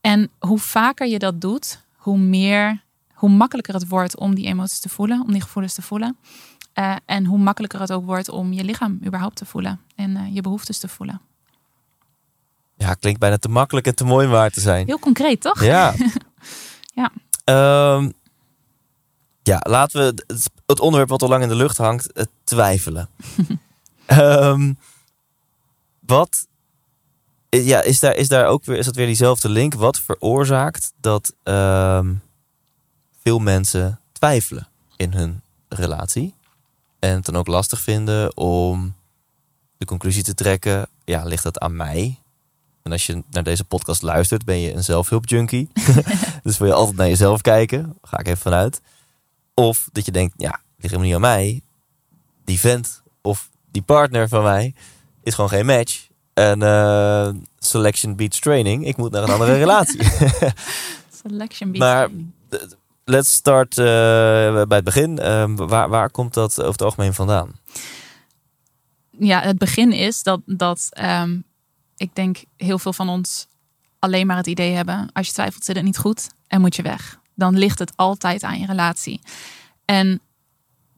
En 0.00 0.30
hoe 0.38 0.58
vaker 0.58 1.06
je 1.06 1.18
dat 1.18 1.40
doet, 1.40 1.80
hoe 1.96 2.18
meer, 2.18 2.82
hoe 3.12 3.30
makkelijker 3.30 3.74
het 3.74 3.88
wordt 3.88 4.16
om 4.16 4.34
die 4.34 4.46
emoties 4.46 4.80
te 4.80 4.88
voelen, 4.88 5.22
om 5.22 5.32
die 5.32 5.42
gevoelens 5.42 5.74
te 5.74 5.82
voelen. 5.82 6.16
Eh, 6.72 6.96
en 7.04 7.24
hoe 7.24 7.38
makkelijker 7.38 7.80
het 7.80 7.92
ook 7.92 8.04
wordt 8.04 8.28
om 8.28 8.52
je 8.52 8.64
lichaam 8.64 8.98
überhaupt 9.04 9.36
te 9.36 9.44
voelen 9.44 9.80
en 9.94 10.16
eh, 10.16 10.34
je 10.34 10.40
behoeftes 10.40 10.78
te 10.78 10.88
voelen. 10.88 11.20
Ja, 12.76 12.94
klinkt 12.94 13.20
bijna 13.20 13.38
te 13.38 13.48
makkelijk 13.48 13.86
en 13.86 13.94
te 13.94 14.04
mooi 14.04 14.26
om 14.26 14.32
waar 14.32 14.50
te 14.50 14.60
zijn. 14.60 14.86
Heel 14.86 14.98
concreet, 14.98 15.40
toch? 15.40 15.62
Ja. 15.64 15.94
Ja. 16.96 17.12
Ehm, 17.44 18.10
ja, 19.42 19.60
laten 19.62 20.00
we 20.00 20.22
het, 20.26 20.50
het 20.66 20.80
onderwerp 20.80 21.08
wat 21.10 21.22
al 21.22 21.28
lang 21.28 21.42
in 21.42 21.48
de 21.48 21.54
lucht 21.54 21.76
hangt, 21.76 22.10
het 22.12 22.28
twijfelen. 22.44 23.08
Ehm, 24.06 24.72
wat, 26.00 26.46
ja, 27.48 27.82
is 27.82 28.00
daar, 28.00 28.14
is 28.14 28.28
daar 28.28 28.46
ook 28.46 28.64
weer, 28.64 28.76
is 28.76 28.84
dat 28.84 28.94
weer 28.96 29.06
diezelfde 29.06 29.48
link? 29.48 29.74
Wat 29.74 29.98
veroorzaakt 29.98 30.92
dat 31.00 31.34
ehm, 31.42 32.14
veel 33.22 33.38
mensen 33.38 34.00
twijfelen 34.12 34.68
in 34.96 35.12
hun 35.12 35.40
relatie? 35.68 36.34
En 36.98 37.14
het 37.14 37.24
dan 37.24 37.36
ook 37.36 37.46
lastig 37.46 37.80
vinden 37.80 38.36
om 38.36 38.94
de 39.76 39.84
conclusie 39.86 40.22
te 40.22 40.34
trekken, 40.34 40.88
ja, 41.04 41.24
ligt 41.24 41.42
dat 41.42 41.58
aan 41.58 41.76
mij? 41.76 42.18
En 42.86 42.92
als 42.92 43.06
je 43.06 43.22
naar 43.30 43.42
deze 43.42 43.64
podcast 43.64 44.02
luistert, 44.02 44.44
ben 44.44 44.58
je 44.58 44.72
een 44.72 44.84
zelfhulpjunkie. 44.84 45.68
dus 46.42 46.58
wil 46.58 46.66
je 46.68 46.74
altijd 46.74 46.96
naar 46.96 47.08
jezelf 47.08 47.40
kijken. 47.40 47.98
Ga 48.02 48.18
ik 48.18 48.26
even 48.26 48.38
vanuit. 48.38 48.80
Of 49.54 49.88
dat 49.92 50.04
je 50.04 50.12
denkt, 50.12 50.34
ja, 50.36 50.50
ligt 50.50 50.94
helemaal 50.94 51.04
niet 51.04 51.14
aan 51.14 51.20
mij. 51.20 51.60
Die 52.44 52.60
vent 52.60 53.02
of 53.22 53.50
die 53.70 53.82
partner 53.82 54.28
van 54.28 54.42
mij 54.42 54.74
is 55.22 55.34
gewoon 55.34 55.50
geen 55.50 55.66
match. 55.66 56.08
En 56.34 56.62
eh, 56.62 57.28
selection 57.58 58.16
beats 58.16 58.40
training. 58.40 58.86
Ik 58.86 58.96
moet 58.96 59.10
naar 59.12 59.22
een 59.22 59.30
andere 59.30 59.56
relatie. 59.64 60.02
Selection 61.22 61.70
beats 61.70 61.84
Maar- 61.84 62.06
training. 62.06 62.32
Let's 63.04 63.32
start 63.32 63.78
eh, 63.78 63.84
bij 64.64 64.76
het 64.76 64.84
begin. 64.84 65.18
Ehm, 65.18 65.54
waar, 65.54 65.88
waar 65.88 66.10
komt 66.10 66.34
dat 66.34 66.58
over 66.58 66.72
het 66.72 66.82
algemeen 66.82 67.14
vandaan? 67.14 67.52
ja, 69.18 69.40
het 69.40 69.58
begin 69.58 69.92
is 69.92 70.22
dat, 70.22 70.40
dat 70.44 70.88
ehm, 70.90 71.38
ik 71.96 72.14
denk 72.14 72.44
heel 72.56 72.78
veel 72.78 72.92
van 72.92 73.08
ons 73.08 73.46
alleen 73.98 74.26
maar 74.26 74.36
het 74.36 74.46
idee 74.46 74.74
hebben: 74.74 75.08
als 75.12 75.26
je 75.26 75.32
twijfelt, 75.32 75.64
zit 75.64 75.76
het 75.76 75.84
niet 75.84 75.98
goed 75.98 76.28
en 76.46 76.60
moet 76.60 76.76
je 76.76 76.82
weg. 76.82 77.18
Dan 77.34 77.58
ligt 77.58 77.78
het 77.78 77.92
altijd 77.96 78.42
aan 78.42 78.60
je 78.60 78.66
relatie. 78.66 79.20
En 79.84 80.20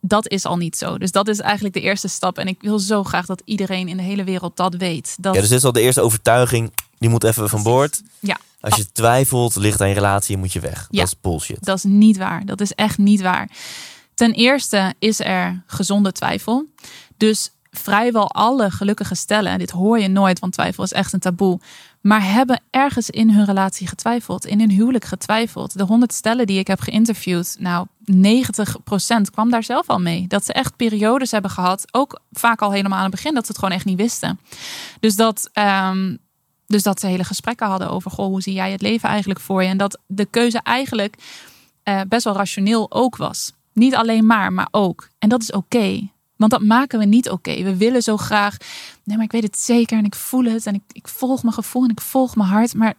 dat 0.00 0.28
is 0.28 0.44
al 0.44 0.56
niet 0.56 0.76
zo. 0.76 0.98
Dus 0.98 1.12
dat 1.12 1.28
is 1.28 1.40
eigenlijk 1.40 1.74
de 1.74 1.80
eerste 1.80 2.08
stap. 2.08 2.38
En 2.38 2.46
ik 2.46 2.60
wil 2.60 2.78
zo 2.78 3.04
graag 3.04 3.26
dat 3.26 3.42
iedereen 3.44 3.88
in 3.88 3.96
de 3.96 4.02
hele 4.02 4.24
wereld 4.24 4.56
dat 4.56 4.74
weet. 4.74 5.16
Dat, 5.20 5.34
Ja, 5.34 5.40
dus 5.40 5.48
dit 5.48 5.58
is 5.58 5.64
al 5.64 5.72
de 5.72 5.80
eerste 5.80 6.00
overtuiging. 6.00 6.72
Die 6.98 7.08
moet 7.08 7.24
even 7.24 7.48
van 7.48 7.62
boord. 7.62 8.02
Ja. 8.18 8.36
Als 8.60 8.76
je 8.76 8.92
twijfelt, 8.92 9.56
ligt 9.56 9.80
aan 9.80 9.88
je 9.88 9.94
relatie 9.94 10.34
en 10.34 10.40
moet 10.40 10.52
je 10.52 10.60
weg. 10.60 10.86
Ja. 10.90 10.98
Dat 10.98 11.08
is 11.08 11.20
bullshit. 11.20 11.64
Dat 11.64 11.76
is 11.76 11.84
niet 11.84 12.16
waar. 12.16 12.46
Dat 12.46 12.60
is 12.60 12.72
echt 12.72 12.98
niet 12.98 13.20
waar. 13.20 13.50
Ten 14.14 14.32
eerste 14.32 14.94
is 14.98 15.20
er 15.20 15.62
gezonde 15.66 16.12
twijfel. 16.12 16.66
Dus 17.16 17.50
vrijwel 17.78 18.30
alle 18.30 18.70
gelukkige 18.70 19.14
stellen, 19.14 19.52
en 19.52 19.58
dit 19.58 19.70
hoor 19.70 19.98
je 19.98 20.08
nooit, 20.08 20.38
want 20.38 20.52
twijfel 20.52 20.84
is 20.84 20.92
echt 20.92 21.12
een 21.12 21.20
taboe, 21.20 21.60
maar 22.00 22.32
hebben 22.32 22.60
ergens 22.70 23.10
in 23.10 23.30
hun 23.30 23.44
relatie 23.44 23.86
getwijfeld, 23.86 24.46
in 24.46 24.58
hun 24.58 24.70
huwelijk 24.70 25.04
getwijfeld. 25.04 25.78
De 25.78 25.84
100 25.84 26.12
stellen 26.12 26.46
die 26.46 26.58
ik 26.58 26.66
heb 26.66 26.80
geïnterviewd, 26.80 27.56
nou 27.58 27.86
90% 28.12 29.30
kwam 29.30 29.50
daar 29.50 29.64
zelf 29.64 29.88
al 29.88 29.98
mee. 29.98 30.26
Dat 30.26 30.44
ze 30.44 30.52
echt 30.52 30.76
periodes 30.76 31.30
hebben 31.30 31.50
gehad, 31.50 31.84
ook 31.90 32.20
vaak 32.32 32.62
al 32.62 32.72
helemaal 32.72 32.98
aan 32.98 33.04
het 33.04 33.14
begin, 33.14 33.34
dat 33.34 33.44
ze 33.44 33.50
het 33.50 33.58
gewoon 33.58 33.74
echt 33.74 33.84
niet 33.84 33.96
wisten. 33.96 34.40
Dus 35.00 35.16
dat, 35.16 35.50
ehm, 35.52 36.16
dus 36.66 36.82
dat 36.82 37.00
ze 37.00 37.06
hele 37.06 37.24
gesprekken 37.24 37.66
hadden 37.66 37.90
over, 37.90 38.10
goh, 38.10 38.26
hoe 38.26 38.42
zie 38.42 38.54
jij 38.54 38.72
het 38.72 38.82
leven 38.82 39.08
eigenlijk 39.08 39.40
voor 39.40 39.62
je? 39.62 39.68
En 39.68 39.76
dat 39.76 39.98
de 40.06 40.24
keuze 40.24 40.60
eigenlijk 40.62 41.16
eh, 41.82 42.00
best 42.08 42.24
wel 42.24 42.34
rationeel 42.34 42.92
ook 42.92 43.16
was. 43.16 43.52
Niet 43.72 43.94
alleen 43.94 44.26
maar, 44.26 44.52
maar 44.52 44.68
ook. 44.70 45.08
En 45.18 45.28
dat 45.28 45.42
is 45.42 45.52
oké. 45.52 46.08
Want 46.38 46.50
dat 46.50 46.62
maken 46.62 46.98
we 46.98 47.04
niet 47.04 47.30
oké. 47.30 47.62
We 47.62 47.76
willen 47.76 48.02
zo 48.02 48.16
graag. 48.16 48.56
Nee, 49.04 49.16
maar 49.16 49.26
ik 49.26 49.32
weet 49.32 49.42
het 49.42 49.58
zeker 49.58 49.98
en 49.98 50.04
ik 50.04 50.14
voel 50.14 50.44
het. 50.44 50.66
En 50.66 50.74
ik, 50.74 50.82
ik 50.92 51.08
volg 51.08 51.42
mijn 51.42 51.54
gevoel 51.54 51.84
en 51.84 51.90
ik 51.90 52.00
volg 52.00 52.36
mijn 52.36 52.48
hart. 52.48 52.74
Maar 52.74 52.94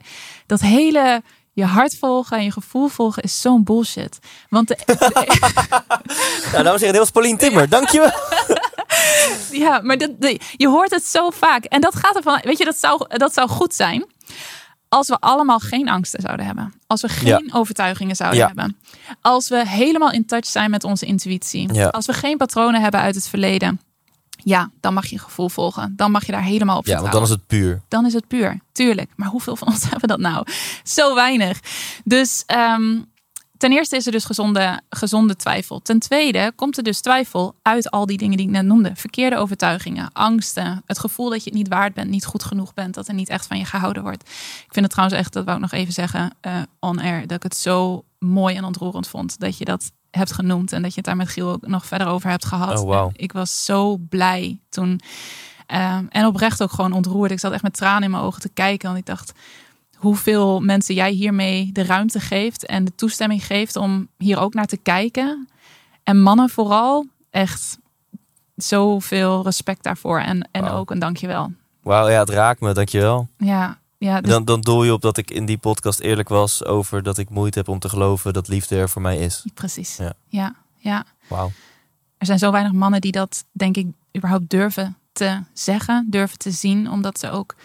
dat 0.45 0.61
hele 0.61 1.21
je 1.53 1.65
hart 1.65 1.97
volgen 1.97 2.37
en 2.37 2.43
je 2.43 2.51
gevoel 2.51 2.87
volgen 2.87 3.23
is 3.23 3.41
zo'n 3.41 3.63
bullshit. 3.63 4.19
Want 4.49 4.67
de, 4.67 4.77
Nou, 6.51 6.63
dames 6.63 6.65
en 6.65 6.79
heren, 6.79 6.91
dit 6.91 6.97
was 6.97 7.11
Paulien 7.11 7.37
Timmer. 7.37 7.69
Dankjewel. 7.69 8.11
ja, 9.65 9.79
maar 9.83 9.97
dat, 9.97 10.11
je 10.57 10.67
hoort 10.67 10.91
het 10.91 11.05
zo 11.05 11.29
vaak. 11.29 11.63
En 11.63 11.81
dat 11.81 11.95
gaat 11.95 12.15
ervan. 12.15 12.39
Weet 12.43 12.57
je, 12.57 12.65
dat 12.65 12.79
zou, 12.79 13.17
dat 13.17 13.33
zou 13.33 13.49
goed 13.49 13.73
zijn. 13.73 14.05
Als 14.89 15.07
we 15.07 15.17
allemaal 15.19 15.59
geen 15.59 15.89
angsten 15.89 16.21
zouden 16.21 16.45
hebben. 16.45 16.73
Als 16.87 17.01
we 17.01 17.09
geen 17.09 17.27
Ja. 17.45 17.53
overtuigingen 17.57 18.15
zouden 18.15 18.39
Ja. 18.39 18.47
hebben. 18.47 18.77
Als 19.21 19.49
we 19.49 19.67
helemaal 19.67 20.11
in 20.11 20.25
touch 20.25 20.45
zijn 20.45 20.69
met 20.69 20.83
onze 20.83 21.05
intuïtie. 21.05 21.73
Ja. 21.73 21.87
Als 21.87 22.05
we 22.05 22.13
geen 22.13 22.37
patronen 22.37 22.81
hebben 22.81 22.99
uit 22.99 23.15
het 23.15 23.27
verleden. 23.27 23.79
ja, 24.43 24.69
dan 24.79 24.93
mag 24.93 25.05
je 25.05 25.19
gevoel 25.19 25.49
volgen. 25.49 25.93
Dan 25.95 26.11
mag 26.11 26.25
je 26.25 26.31
daar 26.31 26.43
helemaal 26.43 26.77
op 26.77 26.85
Ja, 26.85 26.91
want 26.93 27.09
vertrouwen. 27.09 27.11
dan 27.11 27.23
is 27.23 27.29
het 27.29 27.47
puur. 27.47 27.81
dan 27.87 28.05
is 28.05 28.13
het 28.13 28.27
puur. 28.27 28.59
Tuurlijk. 28.71 29.11
Maar 29.15 29.27
hoeveel 29.27 29.55
van 29.55 29.67
ons 29.67 29.83
hebben 29.89 30.07
dat 30.09 30.19
nou? 30.19 30.45
Zo 30.83 31.15
weinig. 31.15 31.59
Dus 32.03 32.43
ehm, 32.45 32.97
ten 33.59 33.71
eerste 33.71 33.95
is 33.95 34.05
er 34.05 34.11
dus 34.11 34.25
gezonde, 34.25 34.81
gezonde 34.89 35.35
twijfel. 35.35 35.79
Ten 35.81 35.99
tweede 35.99 36.51
komt 36.55 36.77
er 36.77 36.83
dus 36.83 37.01
twijfel 37.01 37.55
uit 37.61 37.91
al 37.91 38.05
die 38.05 38.17
dingen 38.17 38.37
die 38.37 38.45
ik 38.45 38.51
net 38.51 38.65
noemde. 38.65 38.91
Verkeerde 38.95 39.37
overtuigingen, 39.37 40.09
angsten, 40.13 40.81
het 40.85 40.99
gevoel 40.99 41.29
dat 41.29 41.43
je 41.43 41.49
het 41.49 41.59
niet 41.59 41.67
waard 41.67 41.93
bent, 41.93 42.09
niet 42.09 42.25
goed 42.25 42.43
genoeg 42.43 42.73
bent, 42.73 42.93
dat 42.93 43.07
er 43.07 43.13
niet 43.13 43.29
echt 43.29 43.47
van 43.47 43.57
je 43.57 43.65
gehouden 43.65 44.03
wordt. 44.03 44.21
Ik 44.65 44.73
vind 44.73 44.85
het 44.85 44.89
trouwens 44.89 45.19
echt, 45.19 45.33
dat 45.33 45.45
wou 45.45 45.55
ik 45.55 45.63
nog 45.63 45.71
even 45.71 45.93
zeggen, 45.93 46.35
eh, 46.41 46.61
on 46.79 46.99
air, 46.99 47.21
dat 47.21 47.37
ik 47.37 47.43
het 47.43 47.55
zo 47.55 48.03
mooi 48.19 48.55
en 48.55 48.63
ontroerend 48.63 49.07
vond 49.07 49.39
dat 49.39 49.57
je 49.57 49.65
dat 49.65 49.91
hebt 50.11 50.31
genoemd 50.31 50.71
en 50.71 50.81
dat 50.81 50.91
je 50.91 50.97
het 50.97 51.05
daar 51.05 51.15
met 51.15 51.29
Giel 51.29 51.49
ook 51.49 51.67
nog 51.67 51.85
verder 51.85 52.07
over 52.07 52.29
hebt 52.29 52.45
gehad. 52.45 52.79
Oh, 52.79 52.87
wauw. 52.87 53.09
Ik 53.13 53.31
was 53.31 53.65
zo 53.65 53.97
blij 53.97 54.59
toen. 54.69 54.99
Ehm, 55.65 56.05
en 56.09 56.25
oprecht 56.25 56.63
ook 56.63 56.71
gewoon 56.71 56.93
ontroerd. 56.93 57.31
Ik 57.31 57.39
zat 57.39 57.51
echt 57.51 57.63
met 57.63 57.73
tranen 57.73 58.03
in 58.03 58.11
mijn 58.11 58.23
ogen 58.23 58.41
te 58.41 58.49
kijken. 58.49 58.87
Want 58.87 58.99
ik 58.99 59.05
dacht, 59.05 59.31
hoeveel 59.99 60.59
mensen 60.59 60.95
jij 60.95 61.11
hiermee 61.11 61.71
de 61.71 61.83
ruimte 61.83 62.19
geeft 62.19 62.65
en 62.65 62.85
de 62.85 62.95
toestemming 62.95 63.45
geeft 63.45 63.75
om 63.75 64.07
hier 64.17 64.39
ook 64.39 64.53
naar 64.53 64.65
te 64.65 64.77
kijken. 64.77 65.49
En 66.03 66.21
mannen 66.21 66.49
vooral, 66.49 67.05
echt 67.29 67.77
zoveel 68.55 69.43
respect 69.43 69.83
daarvoor. 69.83 70.19
En, 70.19 70.49
en 70.51 70.69
ook 70.69 70.91
een 70.91 70.99
dankjewel. 70.99 71.51
Wauw, 71.81 72.09
ja, 72.09 72.19
het 72.19 72.29
raakt 72.29 72.61
me, 72.61 72.73
dankjewel. 72.73 73.27
Ja, 73.37 73.77
ja 73.97 74.21
dus, 74.21 74.31
Dan, 74.31 74.45
dan 74.45 74.61
doel 74.61 74.83
je 74.83 74.93
op 74.93 75.01
dat 75.01 75.17
ik 75.17 75.31
in 75.31 75.45
die 75.45 75.57
podcast 75.57 75.99
eerlijk 75.99 76.29
was 76.29 76.65
over 76.65 77.03
dat 77.03 77.17
ik 77.17 77.29
moeite 77.29 77.57
heb 77.57 77.67
om 77.67 77.79
te 77.79 77.89
geloven 77.89 78.33
dat 78.33 78.47
liefde 78.47 78.75
er 78.75 78.89
voor 78.89 79.01
mij 79.01 79.17
is. 79.17 79.45
precies. 79.53 79.97
Ja. 79.97 80.13
ja, 80.27 80.55
ja. 80.77 81.05
Wauw. 81.27 81.51
Er 82.17 82.25
zijn 82.25 82.39
zo 82.39 82.51
weinig 82.51 82.71
mannen 82.73 83.01
die 83.01 83.11
dat, 83.11 83.45
denk 83.51 83.77
ik, 83.77 83.87
überhaupt 84.17 84.49
durven 84.49 84.97
te 85.11 85.43
zeggen, 85.53 86.05
durven 86.09 86.37
te 86.37 86.51
zien, 86.51 86.89
omdat 86.89 87.19
ze 87.19 87.29
ook 87.29 87.55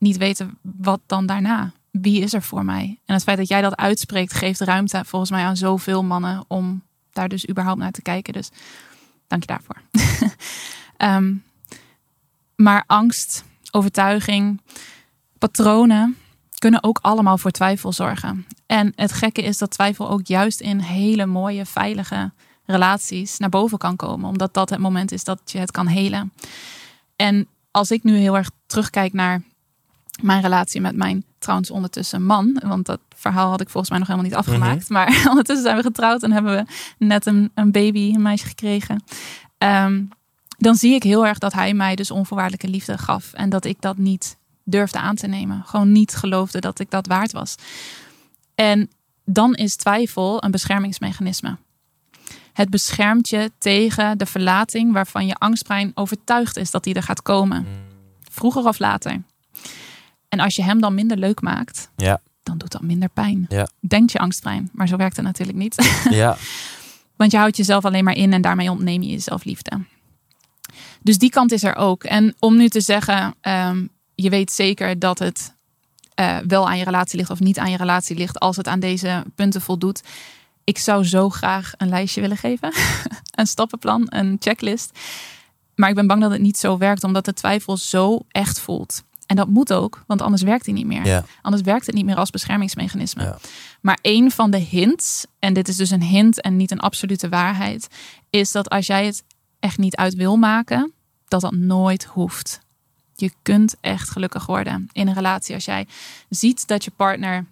niet 0.00 0.16
weten 0.16 0.58
wat 0.62 1.00
dan 1.06 1.26
daarna. 1.26 1.72
Wie 1.90 2.20
is 2.22 2.32
er 2.32 2.42
voor 2.42 2.64
mij? 2.64 2.98
En 3.04 3.14
het 3.14 3.22
feit 3.22 3.38
dat 3.38 3.48
jij 3.48 3.60
dat 3.60 3.76
uitspreekt, 3.76 4.32
geeft 4.32 4.60
ruimte 4.60 5.02
volgens 5.06 5.30
mij 5.30 5.44
aan 5.44 5.56
zoveel 5.56 6.04
mannen 6.04 6.44
om 6.48 6.82
daar 7.12 7.28
dus 7.28 7.48
überhaupt 7.48 7.80
naar 7.80 7.90
te 7.90 8.02
kijken. 8.02 8.32
Dus 8.32 8.50
dank 9.26 9.42
je 9.42 9.48
daarvoor. 9.48 9.82
Ehm, 10.96 11.34
maar 12.56 12.84
angst, 12.86 13.44
overtuiging, 13.70 14.60
patronen 15.38 16.16
kunnen 16.58 16.82
ook 16.82 16.98
allemaal 17.02 17.38
voor 17.38 17.50
twijfel 17.50 17.92
zorgen. 17.92 18.46
En 18.66 18.92
het 18.94 19.12
gekke 19.12 19.42
is 19.42 19.58
dat 19.58 19.70
twijfel 19.70 20.10
ook 20.10 20.26
juist 20.26 20.60
in 20.60 20.78
hele 20.78 21.26
mooie, 21.26 21.66
veilige 21.66 22.32
relaties 22.64 23.38
naar 23.38 23.48
boven 23.48 23.78
kan 23.78 23.96
komen. 23.96 24.28
Omdat 24.28 24.54
dat 24.54 24.70
het 24.70 24.78
moment 24.78 25.12
is 25.12 25.24
dat 25.24 25.40
je 25.44 25.58
het 25.58 25.70
kan 25.70 25.86
helen. 25.86 26.32
En 27.16 27.48
als 27.70 27.90
ik 27.90 28.02
nu 28.02 28.16
heel 28.16 28.36
erg 28.36 28.50
terugkijk 28.66 29.12
naar 29.12 29.42
mijn 30.22 30.42
relatie 30.42 30.80
met 30.80 30.96
mijn 30.96 31.24
trouwens 31.38 31.70
ondertussen 31.70 32.24
man. 32.24 32.60
Want 32.64 32.86
dat 32.86 33.00
verhaal 33.16 33.50
had 33.50 33.60
ik 33.60 33.68
volgens 33.68 33.90
mij 33.90 33.98
nog 33.98 34.08
helemaal 34.08 34.30
niet 34.30 34.38
afgemaakt. 34.38 34.88
Maar 34.88 35.22
ondertussen 35.30 35.64
zijn 35.64 35.76
we 35.76 35.82
getrouwd 35.82 36.22
en 36.22 36.32
hebben 36.32 36.56
we 36.56 36.72
net 37.06 37.26
een, 37.26 37.50
een 37.54 37.72
baby, 37.72 38.12
een 38.14 38.22
meisje 38.22 38.46
gekregen. 38.46 39.02
Ehm, 39.58 40.02
dan 40.58 40.74
zie 40.74 40.94
ik 40.94 41.02
heel 41.02 41.26
erg 41.26 41.38
dat 41.38 41.52
hij 41.52 41.74
mij 41.74 41.94
dus 41.94 42.10
onvoorwaardelijke 42.10 42.68
liefde 42.68 42.98
gaf. 42.98 43.32
En 43.32 43.50
dat 43.50 43.64
ik 43.64 43.80
dat 43.80 43.96
niet 43.96 44.36
durfde 44.64 44.98
aan 44.98 45.16
te 45.16 45.26
nemen. 45.26 45.62
Gewoon 45.66 45.92
niet 45.92 46.14
geloofde 46.14 46.60
dat 46.60 46.78
ik 46.78 46.90
dat 46.90 47.06
waard 47.06 47.32
was. 47.32 47.54
En 48.54 48.90
dan 49.24 49.54
is 49.54 49.76
twijfel 49.76 50.44
een 50.44 50.50
beschermingsmechanisme. 50.50 51.56
Het 52.52 52.70
beschermt 52.70 53.28
je 53.28 53.52
tegen 53.58 54.18
de 54.18 54.26
verlating 54.26 54.92
waarvan 54.92 55.26
je 55.26 55.34
angstbrein 55.34 55.92
overtuigd 55.94 56.56
is 56.56 56.70
dat 56.70 56.84
die 56.84 56.94
er 56.94 57.02
gaat 57.02 57.22
komen. 57.22 57.66
Vroeger 58.30 58.66
of 58.66 58.78
later. 58.78 59.22
En 60.30 60.40
als 60.40 60.56
je 60.56 60.62
hem 60.62 60.80
dan 60.80 60.94
minder 60.94 61.16
leuk 61.16 61.40
maakt, 61.40 61.90
Ja, 61.96 62.20
dan 62.42 62.58
doet 62.58 62.72
dat 62.72 62.82
minder 62.82 63.08
pijn. 63.08 63.46
Ja. 63.48 63.68
Denkt 63.80 64.12
je 64.12 64.18
angstbrein. 64.18 64.70
Maar 64.72 64.88
zo 64.88 64.96
werkt 64.96 65.16
het 65.16 65.24
natuurlijk 65.24 65.58
niet. 65.58 65.74
ja. 66.10 66.36
Want 67.16 67.32
je 67.32 67.38
houdt 67.38 67.56
jezelf 67.56 67.84
alleen 67.84 68.04
maar 68.04 68.16
in 68.16 68.32
en 68.32 68.42
daarmee 68.42 68.70
ontneem 68.70 69.02
je 69.02 69.10
jezelf 69.10 69.44
liefde. 69.44 69.80
Dus 71.02 71.18
die 71.18 71.30
kant 71.30 71.52
is 71.52 71.62
er 71.62 71.76
ook. 71.76 72.04
En 72.04 72.34
om 72.38 72.56
nu 72.56 72.68
te 72.68 72.80
zeggen, 72.80 73.34
ehm, 73.40 73.86
je 74.14 74.30
weet 74.30 74.52
zeker 74.52 74.98
dat 74.98 75.18
het 75.18 75.54
eh, 76.14 76.36
wel 76.46 76.68
aan 76.68 76.78
je 76.78 76.84
relatie 76.84 77.18
ligt 77.18 77.30
of 77.30 77.40
niet 77.40 77.58
aan 77.58 77.70
je 77.70 77.76
relatie 77.76 78.16
ligt 78.16 78.38
als 78.38 78.56
het 78.56 78.68
aan 78.68 78.80
deze 78.80 79.24
punten 79.34 79.60
voldoet. 79.60 80.02
Ik 80.64 80.78
zou 80.78 81.04
zo 81.04 81.28
graag 81.28 81.72
een 81.76 81.88
lijstje 81.88 82.20
willen 82.20 82.36
geven. 82.36 82.72
een 83.30 83.46
stappenplan, 83.46 84.06
een 84.08 84.36
checklist. 84.40 84.98
Maar 85.74 85.88
ik 85.88 85.94
ben 85.94 86.06
bang 86.06 86.20
dat 86.20 86.30
het 86.30 86.40
niet 86.40 86.58
zo 86.58 86.78
werkt, 86.78 87.04
omdat 87.04 87.24
de 87.24 87.32
twijfel 87.32 87.76
zo 87.76 88.20
echt 88.28 88.60
voelt. 88.60 89.02
En 89.30 89.36
dat 89.36 89.48
moet 89.48 89.72
ook, 89.72 90.02
want 90.06 90.22
anders 90.22 90.42
werkt 90.42 90.64
hij 90.66 90.74
niet 90.74 90.86
meer. 90.86 91.04
Ja. 91.06 91.24
Anders 91.42 91.62
werkt 91.62 91.86
het 91.86 91.94
niet 91.94 92.04
meer 92.04 92.16
als 92.16 92.30
beschermingsmechanisme. 92.30 93.22
Ja. 93.22 93.38
Maar 93.80 93.98
een 94.02 94.30
van 94.30 94.50
de 94.50 94.58
hints, 94.58 95.26
en 95.38 95.54
dit 95.54 95.68
is 95.68 95.76
dus 95.76 95.90
een 95.90 96.02
hint 96.02 96.40
en 96.40 96.56
niet 96.56 96.70
een 96.70 96.80
absolute 96.80 97.28
waarheid, 97.28 97.88
is 98.30 98.52
dat 98.52 98.68
als 98.70 98.86
jij 98.86 99.06
het 99.06 99.22
echt 99.60 99.78
niet 99.78 99.96
uit 99.96 100.14
wil 100.14 100.36
maken, 100.36 100.92
dat 101.28 101.40
dat 101.40 101.52
nooit 101.54 102.04
hoeft. 102.04 102.60
Je 103.16 103.32
kunt 103.42 103.74
echt 103.80 104.10
gelukkig 104.10 104.46
worden 104.46 104.88
in 104.92 105.08
een 105.08 105.14
relatie 105.14 105.54
als 105.54 105.64
jij 105.64 105.86
ziet 106.28 106.66
dat 106.66 106.84
je 106.84 106.90
partner 106.96 107.44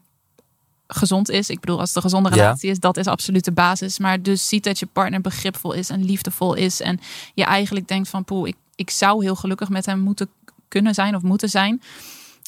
gezond 0.87 1.31
is. 1.31 1.51
Ik 1.51 1.61
bedoel, 1.61 1.79
als 1.79 1.89
het 1.89 1.97
een 1.97 2.03
gezonde 2.03 2.29
Ja. 2.29 2.35
relatie 2.35 2.70
is, 2.70 2.79
dat 2.79 2.97
is 2.97 3.07
absoluut 3.07 3.45
de 3.45 3.53
basis. 3.53 3.99
Maar 3.99 4.22
dus 4.22 4.49
ziet 4.49 4.64
dat 4.64 4.79
je 4.79 4.87
partner 4.87 5.20
begripvol 5.20 5.72
is 5.72 5.91
en 5.91 6.05
liefdevol 6.05 6.55
is. 6.55 6.81
En 6.81 7.01
je 7.35 7.45
eigenlijk 7.45 7.89
denkt 7.89 8.09
van, 8.09 8.24
poeh, 8.24 8.49
ik, 8.49 8.57
ik 8.74 8.91
zou 8.91 9.22
heel 9.24 9.37
gelukkig 9.37 9.68
met 9.68 9.87
hem 9.87 10.01
moeten 10.01 10.29
kunnen 10.69 10.95
zijn 10.95 11.14
of 11.14 11.23
moeten 11.23 11.49
zijn. 11.49 11.83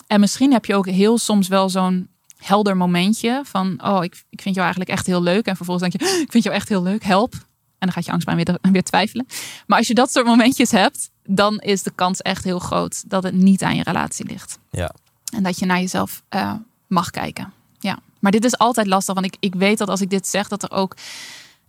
En 0.07 0.21
misschien 0.21 0.53
heb 0.53 0.64
je 0.64 0.75
ook 0.75 0.87
heel 0.87 1.18
soms 1.18 1.49
wel 1.49 1.68
zo'n 1.68 2.09
helder 2.37 2.77
momentje 2.77 3.41
van, 3.45 3.81
oh, 3.85 4.05
ik, 4.05 4.25
ik 4.31 4.41
vind 4.41 4.55
jou 4.55 4.66
eigenlijk 4.66 4.91
echt 4.91 5.07
heel 5.07 5.23
leuk. 5.23 5.47
En 5.47 5.57
vervolgens 5.57 5.91
denk 5.91 6.03
je, 6.03 6.21
ik 6.23 6.31
vind 6.31 6.45
jou 6.45 6.57
echt 6.57 6.68
heel 6.68 6.83
leuk, 6.83 7.05
help. 7.05 7.33
En 7.33 7.87
dan 7.87 7.93
gaat 7.93 8.05
je 8.05 8.12
angstbrein 8.12 8.45
weer, 8.45 8.59
weer 8.73 8.83
twijfelen. 8.83 9.27
Maar 9.66 9.79
als 9.79 9.87
je 9.87 9.95
dat 9.95 10.12
soort 10.12 10.27
momentjes 10.27 10.71
hebt, 10.71 11.11
dan 11.25 11.59
is 11.59 11.83
de 11.83 11.93
kans 11.95 12.23
echt 12.23 12.45
heel 12.45 12.59
groot 12.59 13.11
dat 13.11 13.23
het 13.23 13.35
niet 13.35 13.62
aan 13.62 13.77
je 13.77 13.83
relatie 13.83 14.27
ligt. 14.27 14.59
Ja. 14.71 14.95
En 15.35 15.43
dat 15.43 15.59
je 15.59 15.66
naar 15.66 15.81
jezelf 15.81 16.23
eh, 16.29 16.55
mag 16.87 17.11
kijken. 17.11 17.53
Ja. 17.79 17.99
Maar 18.21 18.33
dit 18.33 18.45
is 18.45 18.59
altijd 18.59 18.87
lastig, 18.87 19.14
want 19.14 19.27
ik, 19.27 19.37
ik 19.41 19.55
weet 19.55 19.79
dat 19.79 19.89
als 19.89 20.01
ik 20.01 20.11
dit 20.11 20.27
zeg, 20.27 20.49
dat 20.49 20.62
er 20.62 20.71
ook 20.71 20.97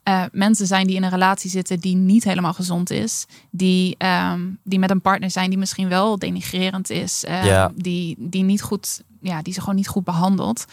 eh, 0.04 0.24
mensen 0.32 0.68
zijn 0.68 0.88
die 0.88 0.96
in 0.96 1.04
een 1.04 1.10
relatie 1.10 1.50
zitten 1.50 1.80
die 1.80 1.96
niet 1.96 2.24
helemaal 2.24 2.54
gezond 2.54 2.90
is. 2.90 3.26
Die, 3.50 3.96
ehm, 3.98 4.40
die 4.64 4.80
met 4.80 4.90
een 4.90 5.02
partner 5.02 5.32
zijn 5.32 5.50
die 5.50 5.60
misschien 5.60 5.90
wel 5.90 6.20
denigrerend 6.20 6.90
is. 6.90 7.24
eh, 7.24 7.46
Ja. 7.46 7.72
die, 7.76 8.16
die, 8.20 8.44
niet 8.44 8.62
goed, 8.62 9.02
ja, 9.22 9.42
die 9.42 9.54
ze 9.54 9.60
gewoon 9.60 9.76
niet 9.76 9.88
goed 9.88 10.04
behandelt. 10.04 10.66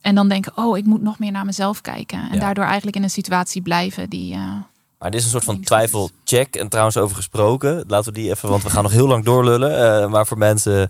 En 0.00 0.14
dan 0.14 0.28
denken, 0.28 0.52
oh, 0.56 0.78
ik 0.78 0.84
moet 0.84 1.02
nog 1.02 1.18
meer 1.18 1.32
naar 1.32 1.44
mezelf 1.44 1.80
kijken. 1.80 2.18
En 2.28 2.34
Ja. 2.34 2.40
daardoor 2.40 2.64
eigenlijk 2.64 2.96
in 2.96 3.02
een 3.02 3.10
situatie 3.10 3.62
blijven 3.62 4.08
die... 4.10 4.32
eh, 4.34 4.52
Maar 4.98 5.10
dit 5.10 5.20
is 5.20 5.24
een 5.24 5.32
soort 5.32 5.44
van 5.44 5.60
twijfelcheck. 5.60 6.56
En 6.56 6.68
trouwens 6.68 6.96
over 6.96 7.16
gesproken. 7.16 7.84
Laten 7.86 8.12
we 8.12 8.18
die 8.20 8.30
even, 8.30 8.48
want 8.48 8.62
we 8.62 8.70
gaan 8.70 8.82
nog 8.82 8.92
heel 8.92 9.06
lang 9.06 9.24
doorlullen. 9.24 10.10
Maar 10.10 10.26
voor 10.26 10.38
mensen 10.38 10.88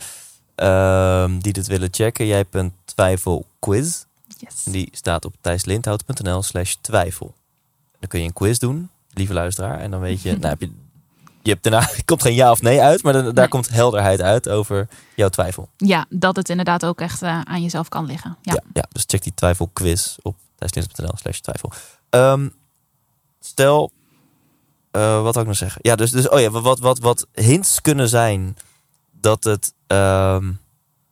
ehm, 0.54 1.38
die 1.38 1.52
dit 1.52 1.66
willen 1.66 1.88
checken. 1.90 2.26
Jij 2.26 2.36
hebt 2.36 2.54
een 2.54 2.72
twijfelquiz. 2.84 4.04
yes. 4.38 4.62
Die 4.64 4.88
staat 4.92 5.24
op 5.24 5.34
thijslindhout.nl 5.40 6.42
slash 6.42 6.74
twijfel. 6.80 7.34
Dan 8.06 8.14
kun 8.14 8.20
je 8.20 8.26
een 8.26 8.46
quiz 8.46 8.58
doen, 8.58 8.90
lieve 9.12 9.32
luisteraar. 9.32 9.78
En 9.80 9.90
dan 9.90 10.00
weet 10.00 10.22
je, 10.22 10.30
nou 10.38 10.46
heb 10.46 10.60
je, 10.60 10.70
je 11.42 11.50
hebt 11.50 11.62
daarna, 11.62 11.88
komt 12.04 12.22
geen 12.22 12.34
ja 12.34 12.50
of 12.50 12.62
nee 12.62 12.80
uit. 12.80 13.02
Maar 13.02 13.12
dan, 13.12 13.24
daar 13.24 13.34
Nee. 13.34 13.48
komt 13.48 13.68
helderheid 13.68 14.20
uit 14.20 14.48
over 14.48 14.88
jouw 15.14 15.28
twijfel. 15.28 15.68
Ja, 15.76 16.06
dat 16.08 16.36
het 16.36 16.48
inderdaad 16.48 16.84
ook 16.84 17.00
echt 17.00 17.22
eh, 17.22 17.40
aan 17.40 17.62
jezelf 17.62 17.88
kan 17.88 18.06
liggen. 18.06 18.36
Ja. 18.42 18.52
Ja, 18.52 18.60
ja, 18.72 18.84
dus 18.92 19.04
check 19.06 19.22
die 19.22 19.34
twijfelquiz 19.34 20.16
op 20.22 20.36
thijslindhout.nl 20.54 21.16
slash 21.16 21.38
twijfel. 21.38 21.72
Ehm, 22.10 22.48
stel, 23.40 23.90
eh, 24.90 25.22
wat 25.22 25.34
had 25.34 25.42
ik 25.42 25.48
nog 25.48 25.56
zeggen? 25.56 25.80
Ja, 25.84 25.96
dus, 25.96 26.10
dus 26.10 26.28
oh 26.28 26.40
ja, 26.40 26.50
wat, 26.50 26.78
wat, 26.78 26.98
wat 26.98 27.26
hints 27.32 27.80
kunnen 27.80 28.08
zijn 28.08 28.56
dat 29.20 29.44
het 29.44 29.74
ehm, 29.86 30.52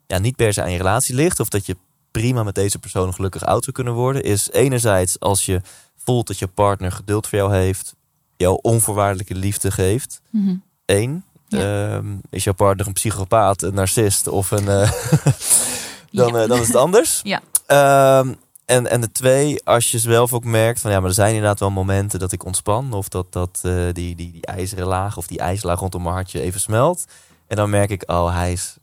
ja, 0.06 0.18
niet 0.18 0.36
per 0.36 0.52
se 0.52 0.62
aan 0.62 0.70
je 0.70 0.76
relatie 0.76 1.14
ligt. 1.14 1.40
Of 1.40 1.48
dat 1.48 1.66
je 1.66 1.76
prima 2.10 2.42
met 2.42 2.54
deze 2.54 2.78
persoon 2.78 3.14
gelukkig 3.14 3.44
oud 3.44 3.62
zou 3.64 3.76
kunnen 3.76 3.92
worden. 3.94 4.22
Is 4.22 4.50
enerzijds 4.50 5.20
als 5.20 5.46
je 5.46 5.60
voelt 6.04 6.26
dat 6.26 6.38
je 6.38 6.46
partner 6.46 6.92
geduld 6.92 7.26
voor 7.26 7.38
jou 7.38 7.54
heeft. 7.54 7.94
Jou 8.36 8.58
onvoorwaardelijke 8.62 9.34
liefde 9.34 9.70
geeft. 9.70 10.20
Mhm. 10.30 10.54
Eén. 10.86 11.24
Ja. 11.48 11.94
Ehm, 11.96 12.16
is 12.30 12.44
jouw 12.44 12.54
partner 12.54 12.86
een 12.86 12.92
psychopaat, 12.92 13.62
een 13.62 13.74
narcist 13.74 14.26
of 14.26 14.50
een... 14.50 14.68
eh, 14.68 14.90
dan, 16.12 16.32
Ja. 16.32 16.42
eh, 16.42 16.48
dan 16.48 16.60
is 16.60 16.66
het 16.66 16.76
anders. 16.76 17.20
Ja. 17.34 17.40
Ehm, 17.66 18.34
en, 18.64 18.90
en 18.90 19.00
de 19.00 19.12
twee, 19.12 19.64
als 19.64 19.90
je 19.90 19.98
zelf 19.98 20.32
ook 20.32 20.44
merkt 20.44 20.80
van 20.80 20.90
ja, 20.90 20.98
maar 21.00 21.08
er 21.08 21.14
zijn 21.14 21.34
inderdaad 21.34 21.60
wel 21.60 21.70
momenten 21.70 22.18
dat 22.18 22.32
ik 22.32 22.44
ontspan. 22.44 22.92
Of 22.92 23.08
dat, 23.08 23.32
dat 23.32 23.60
eh, 23.62 23.72
die, 23.92 24.14
die, 24.14 24.32
die 24.32 24.46
ijzeren 24.46 24.86
laag 24.86 25.16
of 25.16 25.26
die 25.26 25.38
ijslaag 25.38 25.80
rondom 25.80 26.02
mijn 26.02 26.14
hartje 26.14 26.40
even 26.40 26.60
smelt. 26.60 27.04
En 27.46 27.56
dan 27.56 27.70
merk 27.70 27.90
ik, 27.90 28.02
oh, 28.10 28.34
hij 28.34 28.52
is 28.52 28.76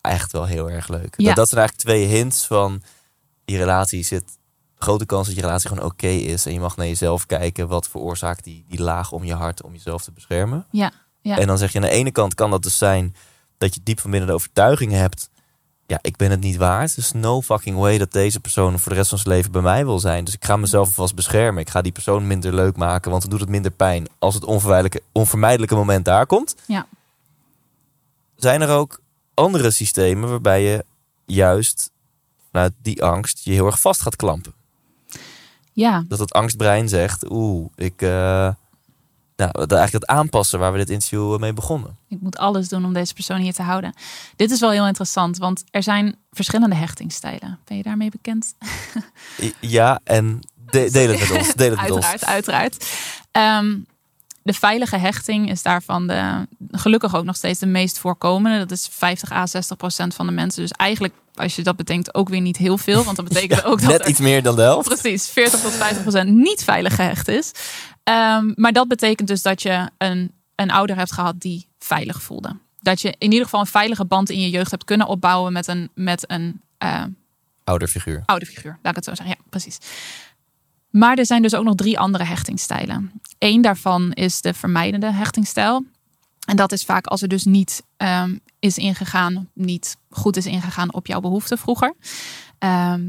echt 0.00 0.32
wel 0.32 0.44
heel 0.44 0.70
erg 0.70 0.88
leuk. 0.88 1.14
Ja. 1.16 1.26
Dat, 1.26 1.36
dat 1.36 1.48
zijn 1.48 1.60
eigenlijk 1.60 1.88
twee 1.88 2.04
hints 2.06 2.46
van 2.46 2.82
die 3.44 3.56
relatie 3.56 4.04
zit. 4.04 4.37
Grote 4.78 5.06
kans 5.06 5.26
dat 5.26 5.36
je 5.36 5.42
relatie 5.42 5.68
gewoon 5.68 5.84
oké 5.84 6.06
is. 6.06 6.46
En 6.46 6.52
je 6.52 6.60
mag 6.60 6.76
naar 6.76 6.86
jezelf 6.86 7.26
kijken. 7.26 7.68
Wat 7.68 7.88
veroorzaakt 7.88 8.44
die, 8.44 8.64
die 8.68 8.82
laag 8.82 9.12
om 9.12 9.24
je 9.24 9.34
hart 9.34 9.62
om 9.62 9.72
jezelf 9.72 10.02
te 10.02 10.12
beschermen. 10.12 10.66
Ja, 10.70 10.92
Ja. 11.20 11.38
En 11.38 11.46
dan 11.46 11.58
zeg 11.58 11.72
je 11.72 11.78
aan 11.78 11.84
de 11.84 11.90
ene 11.90 12.10
kant 12.10 12.34
kan 12.34 12.50
dat 12.50 12.62
dus 12.62 12.78
zijn 12.78 13.14
dat 13.58 13.74
je 13.74 13.80
diep 13.82 14.00
van 14.00 14.10
binnen 14.10 14.28
de 14.28 14.34
overtuiging 14.34 14.92
hebt. 14.92 15.30
Ja, 15.86 15.98
ik 16.02 16.16
ben 16.16 16.30
het 16.30 16.40
niet 16.40 16.56
waard. 16.56 16.94
Dus 16.94 17.12
no 17.12 17.42
fucking 17.42 17.76
way 17.76 17.98
dat 17.98 18.12
deze 18.12 18.40
persoon 18.40 18.78
voor 18.78 18.92
de 18.92 18.98
rest 18.98 19.08
van 19.08 19.18
zijn 19.18 19.34
leven 19.34 19.52
bij 19.52 19.62
mij 19.62 19.84
wil 19.84 19.98
zijn. 19.98 20.24
Dus 20.24 20.34
ik 20.34 20.44
ga 20.44 20.56
mezelf 20.56 20.86
alvast 20.86 21.14
beschermen. 21.14 21.62
Ik 21.62 21.70
ga 21.70 21.82
die 21.82 21.92
persoon 21.92 22.26
minder 22.26 22.54
leuk 22.54 22.76
maken, 22.76 23.10
want 23.10 23.22
dan 23.22 23.30
doet 23.30 23.40
het 23.40 23.48
minder 23.48 23.70
pijn 23.70 24.06
als 24.18 24.34
het 24.34 24.44
onvermijdelijke, 24.44 25.02
onvermijdelijke 25.12 25.74
moment 25.74 26.04
daar 26.04 26.26
komt. 26.26 26.54
Ja. 26.66 26.86
Zijn 28.36 28.60
er 28.60 28.68
ook 28.68 29.00
andere 29.34 29.70
systemen 29.70 30.28
waarbij 30.28 30.62
je 30.62 30.84
juist 31.26 31.90
vanuit 32.50 32.72
die 32.82 33.02
angst 33.02 33.44
je 33.44 33.52
heel 33.52 33.66
erg 33.66 33.80
vast 33.80 34.00
gaat 34.00 34.16
klampen? 34.16 34.54
Ja, 35.80 36.04
Dat 36.08 36.18
het 36.18 36.32
angstbrein 36.32 36.88
zegt, 36.88 37.30
oeh, 37.30 37.68
ik... 37.74 38.02
eh 38.02 38.48
nou, 39.36 39.50
dat 39.52 39.72
eigenlijk 39.72 39.92
het 39.92 40.06
aanpassen 40.18 40.58
waar 40.58 40.72
we 40.72 40.78
dit 40.78 40.90
interview 40.90 41.38
mee 41.38 41.52
begonnen. 41.52 41.96
ik 42.08 42.20
moet 42.20 42.38
alles 42.38 42.68
doen 42.68 42.84
om 42.84 42.92
deze 42.92 43.14
persoon 43.14 43.40
hier 43.40 43.52
te 43.52 43.62
houden. 43.62 43.94
Dit 44.36 44.50
is 44.50 44.60
wel 44.60 44.70
heel 44.70 44.86
interessant, 44.86 45.38
want 45.38 45.64
er 45.70 45.82
zijn 45.82 46.16
verschillende 46.30 46.74
hechtingstijlen. 46.76 47.58
Ben 47.64 47.76
je 47.76 47.82
daarmee 47.82 48.10
bekend? 48.10 48.54
Ja, 49.60 50.00
en 50.04 50.40
de- 50.70 50.88
deel 50.90 51.08
het 51.10 51.20
met 51.20 51.30
ons. 51.38 51.54
Deel 51.54 51.70
het 51.70 51.80
met 51.80 51.90
ons. 51.96 52.06
Uiteraard, 52.06 52.24
uiteraard. 52.24 52.86
De 54.48 54.54
veilige 54.54 54.96
hechting 54.96 55.50
is 55.50 55.62
daarvan 55.62 56.06
de, 56.06 56.46
gelukkig 56.70 57.14
ook 57.14 57.24
nog 57.24 57.36
steeds 57.36 57.58
de 57.58 57.66
meest 57.66 57.98
voorkomende. 57.98 58.58
Dat 58.58 58.70
is 58.70 58.88
50 58.92 59.32
à 59.32 59.46
60 59.46 59.76
procent 59.76 60.14
van 60.14 60.26
de 60.26 60.32
mensen. 60.32 60.62
Dus 60.62 60.70
eigenlijk, 60.70 61.14
als 61.34 61.56
je 61.56 61.62
dat 61.62 61.76
bedenkt, 61.76 62.14
ook 62.14 62.28
weer 62.28 62.40
niet 62.40 62.56
heel 62.56 62.78
veel. 62.78 63.04
Want 63.04 63.16
dat 63.16 63.28
betekent 63.28 63.64
ook 63.64 63.80
dat 63.80 63.90
Net 63.90 64.00
er 64.00 64.08
iets 64.08 64.18
meer 64.18 64.42
dan 64.42 64.56
de 64.56 64.62
helft. 64.62 64.88
precies 64.88 65.28
40 65.28 65.60
tot 65.60 65.72
50 65.72 66.02
procent 66.02 66.30
niet 66.30 66.64
veilig 66.64 66.94
gehecht 66.94 67.28
is. 67.28 67.52
Ehm, 68.04 68.52
maar 68.54 68.72
dat 68.72 68.88
betekent 68.88 69.28
dus 69.28 69.42
dat 69.42 69.62
je 69.62 69.90
een, 69.98 70.32
een 70.54 70.70
ouder 70.70 70.96
hebt 70.96 71.12
gehad 71.12 71.40
die 71.40 71.68
veilig 71.78 72.22
voelde. 72.22 72.56
Dat 72.80 73.00
je 73.00 73.14
in 73.18 73.30
ieder 73.30 73.44
geval 73.44 73.60
een 73.60 73.66
veilige 73.66 74.04
band 74.04 74.30
in 74.30 74.40
je 74.40 74.50
jeugd 74.50 74.70
hebt 74.70 74.84
kunnen 74.84 75.06
opbouwen 75.06 75.52
met 75.52 75.66
een, 75.66 75.90
met 75.94 76.30
een 76.30 76.60
eh, 76.78 77.02
Ouderfiguur. 77.64 78.22
ouderfiguur. 78.26 78.78
Laat 78.82 78.90
ik 78.90 78.96
het 78.96 79.04
zo 79.04 79.14
zeggen. 79.14 79.36
Ja, 79.38 79.44
precies. 79.50 79.78
Maar 80.90 81.18
er 81.18 81.26
zijn 81.26 81.42
dus 81.42 81.54
ook 81.54 81.64
nog 81.64 81.74
drie 81.74 81.98
andere 81.98 82.24
hechtingsstijlen. 82.24 83.12
Eén 83.38 83.62
daarvan 83.62 84.12
is 84.12 84.40
de 84.40 84.54
vermijdende 84.54 85.12
hechtingsstijl. 85.12 85.84
En 86.46 86.56
dat 86.56 86.72
is 86.72 86.84
vaak 86.84 87.06
als 87.06 87.22
er 87.22 87.28
dus 87.28 87.44
niet 87.44 87.82
ehm, 87.96 88.36
is 88.58 88.78
ingegaan, 88.78 89.48
niet 89.52 89.96
goed 90.10 90.36
is 90.36 90.46
ingegaan 90.46 90.94
op 90.94 91.06
jouw 91.06 91.20
behoeften 91.20 91.58
vroeger. 91.58 91.94
Ehm, 92.58 93.02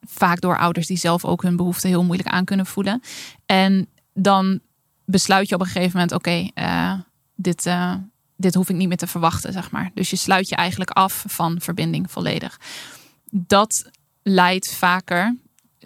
vaak 0.00 0.40
door 0.40 0.58
ouders 0.58 0.86
die 0.86 0.96
zelf 0.96 1.24
ook 1.24 1.42
hun 1.42 1.56
behoeften 1.56 1.88
heel 1.88 2.04
moeilijk 2.04 2.28
aan 2.28 2.44
kunnen 2.44 2.66
voelen. 2.66 3.02
En 3.46 3.88
dan 4.14 4.60
besluit 5.04 5.48
je 5.48 5.54
op 5.54 5.60
een 5.60 5.66
gegeven 5.66 5.92
moment: 5.92 6.12
oké, 6.12 6.48
eh, 6.54 6.92
dit, 7.34 7.66
eh, 7.66 7.94
dit 8.36 8.54
hoef 8.54 8.68
ik 8.68 8.76
niet 8.76 8.88
meer 8.88 8.96
te 8.96 9.06
verwachten, 9.06 9.52
zeg 9.52 9.70
maar. 9.70 9.90
Dus 9.94 10.10
je 10.10 10.16
sluit 10.16 10.48
je 10.48 10.56
eigenlijk 10.56 10.90
af 10.90 11.24
van 11.28 11.60
verbinding 11.60 12.10
volledig. 12.10 12.60
Dat 13.30 13.90
leidt 14.22 14.74
vaker, 14.74 15.36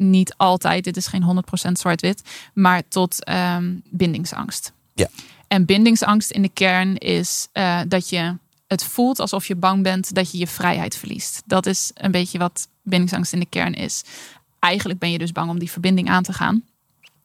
niet 0.01 0.34
altijd, 0.36 0.84
dit 0.84 0.96
is 0.96 1.07
geen 1.07 1.42
100% 1.68 1.72
zwart-wit, 1.72 2.22
maar 2.55 2.82
tot 2.88 3.24
ehm, 3.24 3.74
bindingsangst. 3.90 4.72
Ja. 4.94 5.09
En 5.48 5.64
bindingsangst 5.64 6.30
in 6.30 6.42
de 6.42 6.51
kern 6.53 6.96
is 6.96 7.48
eh, 7.53 7.80
dat 7.88 8.09
je 8.09 8.36
het 8.66 8.84
voelt 8.84 9.20
alsof 9.20 9.46
je 9.46 9.57
bang 9.57 9.82
bent 9.82 10.14
dat 10.14 10.30
je 10.30 10.38
je 10.38 10.46
vrijheid 10.46 10.96
verliest. 10.96 11.42
Dat 11.44 11.66
is 11.66 11.90
een 11.94 12.11
beetje 12.11 12.38
wat 12.38 12.68
bindingsangst 12.82 13.32
in 13.32 13.40
de 13.40 13.46
kern 13.48 13.74
is. 13.74 14.03
Eigenlijk 14.59 14.98
ben 15.01 15.11
je 15.11 15.18
dus 15.18 15.32
bang 15.32 15.51
om 15.51 15.59
die 15.59 15.70
verbinding 15.70 16.11
aan 16.11 16.22
te 16.22 16.32
gaan. 16.32 16.62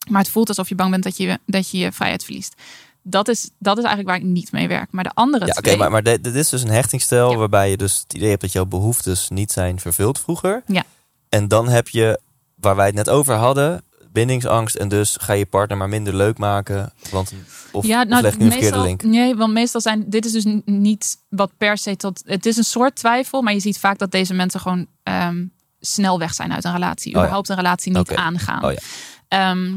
Maar 0.10 0.22
het 0.22 0.32
voelt 0.32 0.48
alsof 0.48 0.70
je 0.70 0.76
bang 0.76 0.92
bent 0.92 1.04
dat 1.04 1.18
je 1.18 1.40
dat 1.46 1.70
je, 1.70 1.78
je 1.78 1.92
vrijheid 1.92 2.24
verliest. 2.24 2.54
Dat 3.02 3.28
is, 3.28 3.50
dat 3.60 3.78
is 3.78 3.84
eigenlijk 3.84 4.08
waar 4.08 4.28
ik 4.28 4.34
niet 4.34 4.52
mee 4.52 4.68
werk. 4.68 4.92
Maar 4.92 5.04
de 5.04 5.12
andere 5.14 5.46
Ja, 5.46 5.54
oké, 5.58 5.76
maar, 5.76 5.92
maar 5.92 6.04
dit, 6.04 6.26
is 6.26 6.50
dus 6.50 6.62
een 6.62 6.70
hechtingsstijl 6.70 7.32
Ja. 7.32 7.38
waarbij 7.38 7.70
je 7.70 7.78
dus 7.78 8.00
het 8.00 8.14
idee 8.14 8.30
hebt 8.30 8.42
dat 8.42 8.52
jouw 8.52 8.66
behoeftes 8.66 9.30
niet 9.30 9.52
zijn 9.52 9.80
vervuld 9.80 10.20
vroeger. 10.20 10.64
Ja. 10.68 10.84
En 11.30 11.48
dan 11.48 11.68
heb 11.68 11.88
je, 11.88 12.20
waar 12.66 12.76
wij 12.76 12.86
het 12.86 12.96
net 12.96 13.10
over 13.10 13.36
hadden, 13.36 13.84
bindingsangst. 14.12 14.76
En 14.76 14.88
dus 14.88 15.18
ga 15.22 15.34
je 15.34 15.46
partner 15.46 15.78
maar 15.78 15.90
minder 15.90 16.16
leuk 16.16 16.38
maken. 16.38 16.94
Want, 17.12 17.34
of, 17.72 17.86
ja, 17.86 18.02
of 18.02 18.08
nou, 18.08 18.22
leg 18.22 18.34
ik 18.34 18.40
nu 18.40 18.48
meestal, 18.48 18.84
link? 18.84 19.04
nee, 19.04 19.36
want 19.36 19.54
meestal 19.54 19.82
zijn 19.82 20.04
dit 20.10 20.26
is 20.26 20.32
dus 20.32 20.46
niet 20.66 21.18
wat 21.30 21.52
per 21.58 21.78
se 21.78 21.96
tot. 21.96 22.22
Het 22.26 22.46
is 22.46 22.58
een 22.58 22.64
soort 22.64 22.96
twijfel, 22.96 23.42
maar 23.42 23.54
je 23.54 23.60
ziet 23.60 23.80
vaak 23.80 23.98
dat 23.98 24.12
deze 24.12 24.34
mensen 24.34 24.60
gewoon 24.60 24.88
ehm, 25.04 25.46
snel 25.80 26.20
weg 26.20 26.34
zijn 26.34 26.54
uit 26.54 26.64
een 26.64 26.74
relatie, 26.74 27.12
ja. 27.12 27.18
überhaupt 27.18 27.50
een 27.50 27.56
relatie 27.56 27.98
niet 27.98 28.16
aangaan. 28.16 28.66
Oh 28.66 28.72
ja. 28.72 28.80
Ehm, 29.28 29.74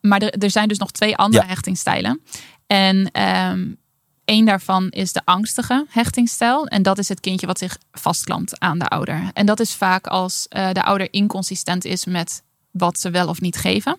maar 0.00 0.22
er, 0.22 0.32
er 0.42 0.50
zijn 0.50 0.68
dus 0.68 0.78
nog 0.78 0.90
twee 0.90 1.16
andere 1.16 1.42
Ja. 1.42 1.48
hechtingstijlen. 1.48 2.20
En 2.66 3.10
ehm 3.12 3.60
één 4.28 4.44
daarvan 4.44 4.88
is 4.88 5.12
de 5.12 5.20
angstige 5.24 5.86
hechtingstijl. 5.88 6.66
En 6.66 6.82
dat 6.82 6.98
is 6.98 7.08
het 7.08 7.20
kindje 7.20 7.46
wat 7.46 7.58
zich 7.58 7.78
vastklampt 7.92 8.60
aan 8.60 8.78
de 8.78 8.88
ouder. 8.88 9.30
En 9.32 9.46
dat 9.46 9.60
is 9.60 9.74
vaak 9.74 10.06
als 10.06 10.46
eh, 10.48 10.72
de 10.72 10.82
ouder 10.82 11.12
inconsistent 11.12 11.84
is 11.84 12.04
met 12.04 12.42
wat 12.70 12.98
ze 12.98 13.10
wel 13.10 13.28
of 13.28 13.40
niet 13.40 13.56
geven. 13.56 13.98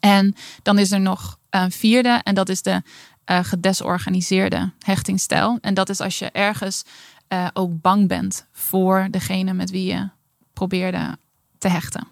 En 0.00 0.34
dan 0.62 0.78
is 0.78 0.90
er 0.92 1.00
nog 1.00 1.38
een 1.50 1.70
vierde, 1.72 2.20
en 2.22 2.34
dat 2.34 2.48
is 2.48 2.62
de 2.62 2.82
eh, 3.24 3.44
gedesorganiseerde 3.44 4.70
hechtingstijl. 4.78 5.58
En 5.60 5.74
dat 5.74 5.88
is 5.88 6.00
als 6.00 6.18
je 6.18 6.30
ergens 6.30 6.82
eh, 7.28 7.46
ook 7.52 7.80
bang 7.80 8.08
bent 8.08 8.46
voor 8.52 9.08
degene 9.10 9.52
met 9.52 9.70
wie 9.70 9.92
je 9.92 10.08
probeerde 10.52 11.18
te 11.58 11.68
hechten. 11.68 12.06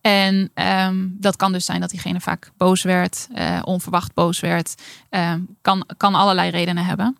En 0.00 0.50
ehm, 0.54 1.08
dat 1.10 1.36
kan 1.36 1.52
dus 1.52 1.64
zijn 1.64 1.80
dat 1.80 1.90
diegene 1.90 2.20
vaak 2.20 2.50
boos 2.56 2.82
werd, 2.82 3.28
eh, 3.34 3.60
onverwacht 3.64 4.14
boos 4.14 4.40
werd. 4.40 4.74
Ehm, 5.08 5.40
kan, 5.62 5.86
kan 5.96 6.14
allerlei 6.14 6.50
redenen 6.50 6.84
hebben. 6.84 7.16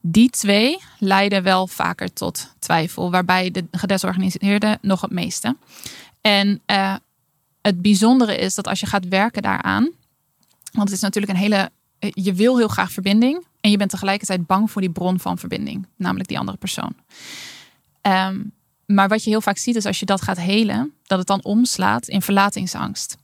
Die 0.00 0.30
twee 0.30 0.78
leiden 0.98 1.42
wel 1.42 1.66
vaker 1.66 2.12
tot 2.12 2.54
twijfel, 2.58 3.10
waarbij 3.10 3.50
de 3.50 3.64
gedesorganiseerde 3.70 4.78
nog 4.80 5.00
het 5.00 5.10
meeste. 5.10 5.56
En 6.20 6.62
eh, 6.66 6.94
het 7.60 7.82
bijzondere 7.82 8.36
is 8.36 8.54
dat 8.54 8.68
als 8.68 8.80
je 8.80 8.86
gaat 8.86 9.08
werken 9.08 9.42
daaraan, 9.42 9.90
want 10.72 10.88
het 10.88 10.96
is 10.96 11.00
natuurlijk 11.00 11.32
een 11.32 11.38
hele. 11.38 11.70
Je 11.98 12.34
wil 12.34 12.56
heel 12.56 12.68
graag 12.68 12.92
verbinding 12.92 13.44
en 13.60 13.70
je 13.70 13.76
bent 13.76 13.90
tegelijkertijd 13.90 14.46
bang 14.46 14.70
voor 14.70 14.80
die 14.80 14.90
bron 14.90 15.20
van 15.20 15.38
verbinding, 15.38 15.86
namelijk 15.96 16.28
die 16.28 16.38
andere 16.38 16.56
persoon. 16.56 16.94
Ehm, 18.00 18.40
maar 18.86 19.08
wat 19.08 19.24
je 19.24 19.30
heel 19.30 19.40
vaak 19.40 19.58
ziet 19.58 19.76
is 19.76 19.86
als 19.86 20.00
je 20.00 20.06
dat 20.06 20.22
gaat 20.22 20.38
helen, 20.40 20.92
dat 21.02 21.18
het 21.18 21.26
dan 21.26 21.44
omslaat 21.44 22.08
in 22.08 22.22
verlatingsangst. 22.22 23.16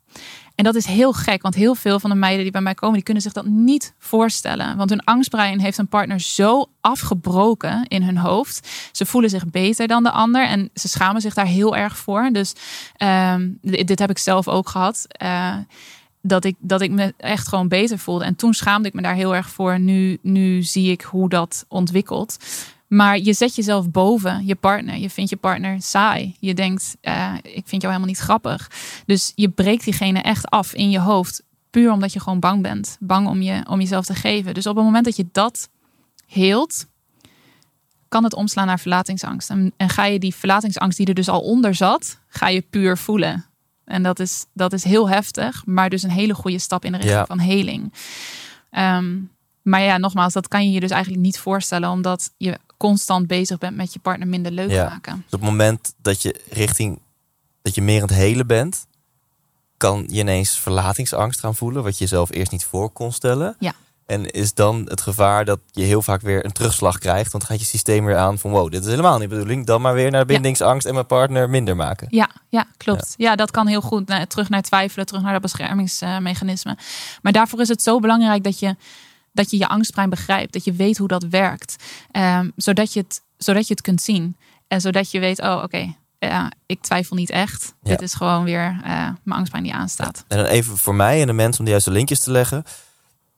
En 0.55 0.67
dat 0.67 0.75
is 0.75 0.87
heel 0.87 1.13
gek, 1.13 1.43
want 1.43 1.55
heel 1.55 1.75
veel 1.75 2.01
van 2.01 2.11
de 2.11 2.17
meiden 2.17 2.43
die 2.43 2.53
bij 2.53 2.61
mij 2.61 2.75
komen, 2.75 2.95
die 2.95 3.05
kunnen 3.05 3.23
zich 3.23 3.33
dat 3.33 3.47
niet 3.47 3.95
voorstellen. 3.99 4.77
Want 4.77 4.91
hun 4.91 5.05
angstbrein 5.05 5.61
heeft 5.61 5.79
een 5.79 5.89
partner 5.89 6.21
zo 6.21 6.67
afgebroken 6.81 7.85
in 7.89 8.03
hun 8.03 8.17
hoofd. 8.17 8.69
Ze 8.93 9.07
voelen 9.07 9.31
zich 9.31 9.51
beter 9.51 9.87
dan 9.87 10.03
de 10.03 10.11
ander 10.11 10.47
en 10.47 10.71
ze 10.75 10.89
schamen 10.89 11.21
zich 11.21 11.35
daar 11.35 11.47
heel 11.47 11.77
erg 11.77 11.97
voor. 11.97 12.31
Dus 12.33 12.53
ehm, 12.97 13.49
dit 13.61 13.99
heb 13.99 14.11
ik 14.11 14.19
zelf 14.19 14.49
ook 14.49 14.69
gehad. 14.69 15.05
Eh, 15.09 15.57
dat 16.23 16.45
ik, 16.45 16.57
dat 16.59 16.81
ik 16.81 16.91
me 16.91 17.15
echt 17.17 17.49
gewoon 17.49 17.69
beter 17.69 17.99
voelde. 17.99 18.25
En 18.25 18.37
toen 18.37 18.55
schaamde 18.55 18.89
ik 18.89 18.95
me 18.95 19.03
daar 19.03 19.15
heel 19.15 19.35
erg 19.35 19.51
voor. 19.51 19.81
Nu, 19.81 20.19
nu 20.23 20.63
zie 20.63 20.91
ik 20.91 21.03
hoe 21.03 21.29
dat 21.29 21.65
ontwikkelt. 21.69 22.37
Maar 22.91 23.19
je 23.19 23.33
zet 23.33 23.55
jezelf 23.55 23.91
boven 23.91 24.47
je 24.47 24.55
partner. 24.55 24.97
Je 24.97 25.11
vindt 25.11 25.31
je 25.31 25.37
partner 25.37 25.83
saai. 25.83 26.37
Je 26.41 26.55
denkt, 26.55 26.97
eh, 27.01 27.35
ik 27.43 27.63
vind 27.67 27.83
jou 27.83 27.87
helemaal 27.87 28.07
niet 28.07 28.19
grappig. 28.19 28.71
Dus 29.07 29.33
je 29.35 29.49
breekt 29.49 29.85
diegene 29.85 30.21
echt 30.21 30.49
af 30.51 30.75
in 30.75 30.91
je 30.91 30.99
hoofd. 31.01 31.43
Puur 31.71 31.93
omdat 31.93 32.13
je 32.13 32.21
gewoon 32.21 32.41
bang 32.41 32.63
bent. 32.63 32.97
Bang 33.01 33.29
om, 33.29 33.43
je, 33.43 33.63
om 33.69 33.81
jezelf 33.81 34.05
te 34.05 34.15
geven. 34.15 34.55
Dus 34.55 34.67
op 34.67 34.77
het 34.77 34.85
moment 34.85 35.05
dat 35.05 35.17
je 35.17 35.27
dat 35.33 35.69
heelt, 36.27 36.87
kan 38.09 38.25
het 38.25 38.35
omslaan 38.35 38.67
naar 38.67 38.81
verlatingsangst. 38.81 39.51
En, 39.51 39.73
en 39.77 39.89
ga 39.89 40.05
je 40.05 40.19
die 40.19 40.35
verlatingsangst 40.35 40.97
die 40.99 41.07
er 41.07 41.15
dus 41.15 41.29
al 41.29 41.41
onder 41.41 41.75
zat, 41.75 42.19
ga 42.29 42.49
je 42.49 42.61
puur 42.71 42.99
voelen. 42.99 43.45
En 43.85 44.03
dat 44.03 44.19
is, 44.21 44.47
dat 44.53 44.73
is 44.73 44.85
heel 44.85 45.09
heftig, 45.09 45.63
maar 45.67 45.91
dus 45.91 46.03
een 46.03 46.11
hele 46.11 46.35
goede 46.35 46.59
stap 46.59 46.85
in 46.85 46.93
de 46.93 46.99
richting 46.99 47.19
Ja. 47.19 47.27
van 47.27 47.39
heling. 47.39 47.93
Ehm, 48.71 49.19
maar 49.63 49.81
ja, 49.83 49.99
nogmaals, 49.99 50.33
dat 50.33 50.49
kan 50.49 50.65
je 50.67 50.71
je 50.73 50.81
dus 50.81 50.91
eigenlijk 50.91 51.23
niet 51.23 51.39
voorstellen, 51.39 51.91
omdat 51.91 52.31
je 52.37 52.59
constant 52.81 53.27
bezig 53.27 53.59
bent 53.59 53.77
met 53.77 53.93
je 53.93 53.99
partner 53.99 54.29
minder 54.29 54.53
leuk 54.53 54.71
Ja. 54.71 54.89
maken. 54.89 55.15
Dus 55.15 55.25
op 55.35 55.41
het 55.41 55.51
moment 55.51 55.95
dat 56.03 56.23
je 56.23 56.41
richting, 56.51 56.99
dat 57.63 57.75
je 57.75 57.83
meer 57.83 58.03
aan 58.03 58.09
het 58.09 58.17
helen 58.17 58.47
bent, 58.47 58.87
kan 59.77 60.05
je 60.09 60.19
ineens 60.21 60.59
verlatingsangst 60.59 61.41
gaan 61.41 61.55
voelen, 61.55 61.83
wat 61.83 61.93
je 61.93 62.05
jezelf 62.05 62.31
eerst 62.31 62.53
niet 62.53 62.65
voor 62.65 62.91
kon 62.91 63.13
stellen. 63.13 63.57
Ja. 63.59 63.73
En 64.07 64.31
is 64.31 64.55
dan 64.55 64.85
het 64.89 65.01
gevaar 65.01 65.45
dat 65.45 65.61
je 65.71 65.83
heel 65.83 66.03
vaak 66.03 66.21
weer 66.21 66.45
een 66.45 66.53
terugslag 66.53 66.99
krijgt, 66.99 67.33
want 67.33 67.45
gaat 67.45 67.59
je 67.61 67.65
systeem 67.65 68.05
weer 68.05 68.17
aan 68.17 68.39
van 68.39 68.51
wow, 68.51 68.71
dit 68.71 68.85
is 68.85 68.91
helemaal 68.91 69.19
niet 69.19 69.29
de 69.31 69.35
bedoeling, 69.35 69.67
dan 69.67 69.81
maar 69.81 69.95
weer 69.95 70.11
naar 70.11 70.25
bindingsangst 70.27 70.87
en 70.87 70.95
mijn 70.95 71.07
partner 71.07 71.51
minder 71.51 71.77
maken. 71.77 72.07
Ja, 72.11 72.31
ja 72.49 72.67
klopt. 72.77 73.15
Ja. 73.17 73.37
dat 73.37 73.51
kan 73.51 73.67
heel 73.67 73.81
goed. 73.81 74.07
Nou, 74.09 74.27
terug 74.27 74.49
naar 74.49 74.63
twijfelen, 74.63 75.07
terug 75.07 75.23
naar 75.23 75.33
dat 75.33 75.43
beschermingsmechanisme. 75.43 76.77
Maar 77.23 77.33
daarvoor 77.33 77.61
is 77.61 77.69
het 77.69 77.83
zo 77.83 77.99
belangrijk 77.99 78.45
dat 78.45 78.59
je 78.59 78.77
dat 79.33 79.51
je, 79.51 79.59
je 79.59 79.69
angstbrein 79.69 80.11
begrijpt. 80.11 80.53
Dat 80.53 80.65
je 80.65 80.73
weet 80.73 80.99
hoe 80.99 81.09
dat 81.09 81.23
werkt. 81.23 81.77
Ehm, 82.11 82.51
zodat, 82.57 82.93
je 82.93 83.01
het, 83.01 83.23
zodat 83.37 83.67
je 83.67 83.73
het 83.73 83.83
kunt 83.83 84.03
zien. 84.03 84.37
En 84.69 84.81
zodat 84.81 85.11
je 85.11 85.19
weet, 85.21 85.41
oh 85.41 85.61
oké, 85.63 85.95
ja, 86.19 86.53
ik 86.67 86.81
twijfel 86.83 87.17
niet 87.17 87.31
echt. 87.31 87.75
Ja. 87.83 87.91
Dit 87.91 88.03
is 88.03 88.15
gewoon 88.15 88.45
weer 88.45 88.81
eh, 88.85 88.91
mijn 89.23 89.39
angstbrein 89.39 89.65
die 89.65 89.75
aanstaat. 89.75 90.25
En 90.29 90.37
dan 90.37 90.47
even 90.47 90.77
voor 90.79 90.95
mij 90.95 91.21
en 91.21 91.27
de 91.27 91.33
mensen 91.33 91.59
om 91.59 91.65
de 91.65 91.71
juiste 91.71 91.91
linkjes 91.91 92.21
te 92.21 92.31
leggen. 92.31 92.65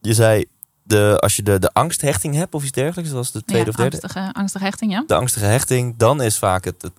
Je 0.01 0.13
zei, 0.13 0.45
de, 0.83 1.17
als 1.19 1.35
je 1.35 1.43
de, 1.43 1.59
de 1.59 1.73
angsthechting 1.73 2.35
hebt 2.35 2.53
of 2.53 2.63
iets 2.63 2.71
dergelijks, 2.71 3.09
zoals 3.11 3.31
de 3.31 3.43
tweede 3.43 3.65
ja, 3.65 3.69
of 3.71 3.75
derde. 3.75 4.01
Angstige, 4.01 4.33
angstige 4.33 4.63
hechting, 4.63 4.91
ja. 4.91 5.03
De 5.07 5.15
angstige 5.15 5.45
hechting, 5.45 5.97
dan 5.97 6.21
is 6.21 6.37
vaak 6.37 6.65
het, 6.65 6.81
het, 6.81 6.93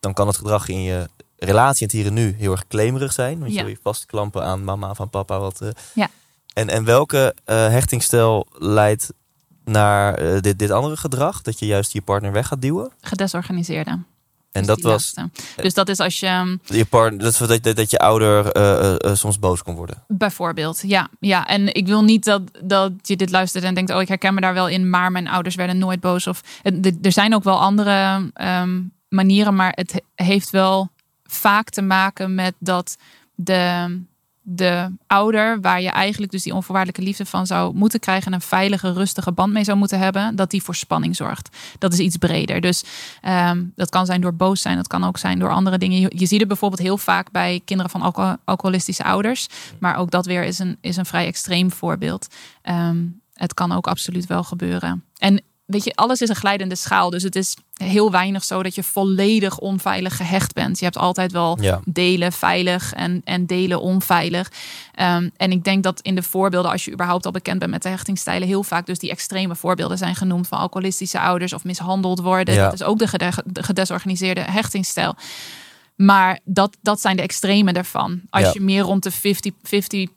dan 0.00 0.14
kan 0.14 0.26
het 0.26 0.36
gedrag 0.36 0.68
in 0.68 0.82
je 0.82 1.08
relatie 1.36 1.80
in 1.80 1.86
het 1.86 1.96
hier 1.96 2.06
en 2.06 2.14
nu 2.14 2.34
heel 2.38 2.52
erg 2.52 2.66
claimerig 2.66 3.12
zijn. 3.12 3.38
Want 3.38 3.50
je 3.50 3.56
Ja. 3.56 3.62
wil 3.64 3.72
je 3.72 3.78
vastklampen 3.82 4.44
aan 4.44 4.64
mama 4.64 4.94
van 4.94 5.10
papa. 5.10 5.38
Wat, 5.38 5.60
eh. 5.60 5.68
Ja. 5.94 6.08
En, 6.58 6.68
en 6.68 6.84
welke 6.84 7.34
eh 7.44 7.68
hechtingstijl 7.68 8.46
leidt 8.58 9.12
naar 9.64 10.14
eh, 10.14 10.40
dit, 10.40 10.58
dit 10.58 10.70
andere 10.70 10.96
gedrag? 10.96 11.42
Dat 11.42 11.58
je 11.58 11.66
juist 11.66 11.92
je 11.92 12.02
partner 12.02 12.32
weg 12.32 12.46
gaat 12.46 12.62
duwen? 12.62 12.92
Gedesorganiseerde. 13.00 13.90
En 14.52 14.64
Dus 14.64 14.66
dat 14.66 14.80
was 14.80 15.12
laatste. 15.16 15.30
Dus 15.62 15.74
dat 15.74 15.88
is 15.88 15.98
als 16.00 16.20
je 16.20 16.28
um, 16.28 16.60
je 16.64 16.84
partner, 16.84 17.22
dat, 17.22 17.62
dat, 17.62 17.76
dat, 17.76 17.90
je 17.90 17.98
ouder 17.98 18.52
eh, 18.52 19.14
soms 19.14 19.38
boos 19.38 19.62
kon 19.62 19.74
worden. 19.74 20.04
bijvoorbeeld, 20.08 20.82
ja, 20.86 21.08
ja. 21.20 21.46
En 21.46 21.74
ik 21.74 21.86
wil 21.86 22.04
niet 22.04 22.24
dat, 22.24 22.42
dat 22.62 22.92
je 23.02 23.16
dit 23.16 23.30
luistert 23.30 23.64
en 23.64 23.74
denkt, 23.74 23.90
oh, 23.94 24.00
ik 24.00 24.08
herken 24.08 24.34
me 24.34 24.40
daar 24.40 24.54
wel 24.54 24.68
in, 24.68 24.90
maar 24.90 25.12
mijn 25.12 25.28
ouders 25.28 25.54
werden 25.54 25.78
nooit 25.78 26.00
boos. 26.00 26.26
Of 26.26 26.42
er 27.02 27.12
zijn 27.12 27.34
ook 27.34 27.44
wel 27.44 27.60
andere 27.60 28.30
ehm, 28.34 28.80
manieren, 29.08 29.54
maar 29.54 29.72
het 29.74 29.92
he- 29.92 30.24
heeft 30.24 30.50
wel 30.50 30.88
vaak 31.24 31.68
te 31.70 31.82
maken 31.82 32.34
met 32.34 32.54
dat 32.58 32.96
de, 33.34 34.00
de 34.50 34.96
ouder, 35.06 35.60
waar 35.60 35.80
je 35.80 35.90
eigenlijk 35.90 36.32
dus 36.32 36.42
die 36.42 36.54
onvoorwaardelijke 36.54 37.02
liefde 37.02 37.26
van 37.26 37.46
zou 37.46 37.74
moeten 37.74 38.00
krijgen 38.00 38.26
en 38.26 38.32
een 38.32 38.40
veilige, 38.40 38.92
rustige 38.92 39.32
band 39.32 39.52
mee 39.52 39.64
zou 39.64 39.78
moeten 39.78 39.98
hebben, 39.98 40.36
dat 40.36 40.50
die 40.50 40.62
voor 40.62 40.74
spanning 40.74 41.16
zorgt. 41.16 41.56
Dat 41.78 41.92
is 41.92 41.98
iets 41.98 42.16
breder. 42.16 42.60
Dus 42.60 42.84
ehm, 43.20 43.64
dat 43.74 43.88
kan 43.88 44.06
zijn 44.06 44.20
door 44.20 44.34
boos 44.34 44.60
zijn, 44.60 44.76
dat 44.76 44.86
kan 44.86 45.04
ook 45.04 45.18
zijn 45.18 45.38
door 45.38 45.50
andere 45.50 45.78
dingen. 45.78 46.00
Je, 46.00 46.26
ziet 46.26 46.38
het 46.38 46.48
bijvoorbeeld 46.48 46.80
heel 46.80 46.98
vaak 46.98 47.30
bij 47.30 47.60
kinderen 47.64 47.90
van 47.90 48.02
alcohol- 48.02 48.36
alcoholistische 48.44 49.04
ouders, 49.04 49.48
maar 49.78 49.96
ook 49.96 50.10
dat 50.10 50.26
weer 50.26 50.44
is 50.44 50.58
een, 50.58 50.76
is 50.80 50.96
een 50.96 51.06
vrij 51.06 51.26
extreem 51.26 51.70
voorbeeld. 51.70 52.26
Ehm, 52.62 53.04
het 53.32 53.54
kan 53.54 53.72
ook 53.72 53.86
absoluut 53.86 54.26
wel 54.26 54.44
gebeuren. 54.44 55.04
En 55.18 55.42
weet 55.68 55.84
je, 55.84 55.94
alles 55.94 56.20
is 56.20 56.28
een 56.28 56.36
glijdende 56.36 56.74
schaal. 56.74 57.10
Dus 57.10 57.22
het 57.22 57.36
is 57.36 57.56
heel 57.74 58.10
weinig 58.10 58.44
zo 58.44 58.62
dat 58.62 58.74
je 58.74 58.82
volledig 58.82 59.58
onveilig 59.58 60.16
gehecht 60.16 60.52
bent. 60.52 60.78
Je 60.78 60.84
hebt 60.84 60.96
altijd 60.96 61.32
wel 61.32 61.58
Ja. 61.60 61.80
delen 61.84 62.32
veilig 62.32 62.92
en, 62.92 63.20
en 63.24 63.46
delen 63.46 63.80
onveilig. 63.80 64.52
Ehm, 64.94 65.28
en 65.36 65.50
ik 65.52 65.64
denk 65.64 65.82
dat 65.82 66.00
in 66.00 66.14
de 66.14 66.22
voorbeelden, 66.22 66.70
als 66.70 66.84
je 66.84 66.92
überhaupt 66.92 67.26
al 67.26 67.32
bekend 67.32 67.58
bent 67.58 67.70
met 67.70 67.82
de 67.82 67.88
hechtingstijlen, 67.88 68.48
heel 68.48 68.62
vaak 68.62 68.86
dus 68.86 68.98
die 68.98 69.10
extreme 69.10 69.54
voorbeelden 69.56 69.98
zijn 69.98 70.16
genoemd 70.16 70.48
van 70.48 70.58
alcoholistische 70.58 71.20
ouders 71.20 71.52
of 71.52 71.64
mishandeld 71.64 72.20
worden. 72.20 72.54
Ja. 72.54 72.64
Dat 72.64 72.72
is 72.72 72.82
ook 72.82 72.98
de, 72.98 73.06
gede- 73.06 73.42
de 73.44 73.62
gedesorganiseerde 73.62 74.40
hechtingstijl. 74.40 75.14
Maar 75.96 76.38
dat, 76.44 76.76
dat 76.82 77.00
zijn 77.00 77.16
de 77.16 77.22
extremen 77.22 77.74
daarvan. 77.74 78.20
Als 78.30 78.44
Ja. 78.44 78.50
je 78.52 78.60
meer 78.60 78.82
rond 78.82 79.02
de 79.02 79.10
50, 79.10 79.52
50 79.62 80.08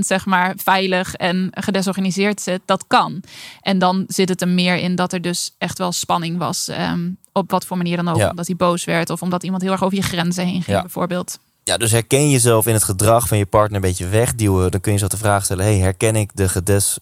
zeg 0.00 0.26
maar 0.26 0.54
veilig 0.56 1.14
en 1.14 1.48
gedesorganiseerd 1.50 2.40
zit, 2.40 2.60
dat 2.64 2.84
kan. 2.86 3.22
En 3.60 3.78
dan 3.78 4.04
zit 4.06 4.28
het 4.28 4.40
er 4.40 4.48
meer 4.48 4.76
in 4.76 4.94
dat 4.94 5.12
er 5.12 5.20
dus 5.20 5.54
echt 5.58 5.78
wel 5.78 5.92
spanning 5.92 6.38
was. 6.38 6.68
ehm, 6.68 7.10
op 7.32 7.50
wat 7.50 7.66
voor 7.66 7.76
manier 7.76 7.96
dan 7.96 8.08
ook. 8.08 8.16
Ja. 8.16 8.30
Omdat 8.30 8.46
hij 8.46 8.56
boos 8.56 8.84
werd 8.84 9.10
of 9.10 9.22
omdat 9.22 9.42
iemand 9.42 9.62
heel 9.62 9.72
erg 9.72 9.84
over 9.84 9.96
je 9.96 10.02
grenzen 10.02 10.44
heen 10.44 10.52
ging, 10.62 10.66
Ja. 10.76 10.80
bijvoorbeeld. 10.80 11.38
Ja, 11.64 11.76
dus 11.76 11.90
herken 11.90 12.22
je 12.22 12.30
jezelf 12.30 12.66
in 12.66 12.72
het 12.74 12.82
gedrag 12.84 13.28
van 13.28 13.38
je 13.38 13.46
partner 13.46 13.74
een 13.76 13.88
beetje 13.88 14.06
wegduwen. 14.08 14.70
Dan 14.70 14.80
kun 14.80 14.92
je 14.92 14.98
zo 14.98 15.06
de 15.06 15.16
vraag 15.16 15.44
stellen: 15.44 15.64
hey, 15.64 15.78
herken 15.78 16.16
ik 16.16 16.30
de 16.34 16.48
gedes, 16.48 16.98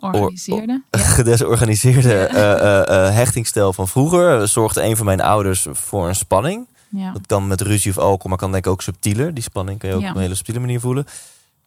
Organiseerde. 0.00 0.82
gedesorganiseerde 0.90 2.14
eh, 2.14 2.52
eh, 2.52 3.06
eh, 3.06 3.14
hechtingstijl 3.14 3.72
van 3.72 3.88
vroeger? 3.88 4.48
Zorgde 4.48 4.82
een 4.82 4.96
van 4.96 5.06
mijn 5.06 5.20
ouders 5.20 5.66
voor 5.70 6.08
een 6.08 6.14
spanning? 6.14 6.66
Ja. 6.88 7.12
Dat 7.12 7.26
kan 7.26 7.46
met 7.46 7.60
ruzie 7.60 7.90
of 7.90 7.98
alcohol, 7.98 8.28
maar 8.28 8.38
kan 8.38 8.52
denk 8.52 8.64
ik 8.66 8.70
ook 8.72 8.82
subtieler. 8.82 9.34
Die 9.34 9.42
spanning 9.42 9.78
kan 9.78 9.88
je 9.88 9.94
ook 9.94 10.02
Ja. 10.02 10.08
op 10.10 10.14
een 10.14 10.22
hele 10.22 10.34
subtiele 10.34 10.60
manier 10.60 10.80
voelen. 10.80 11.06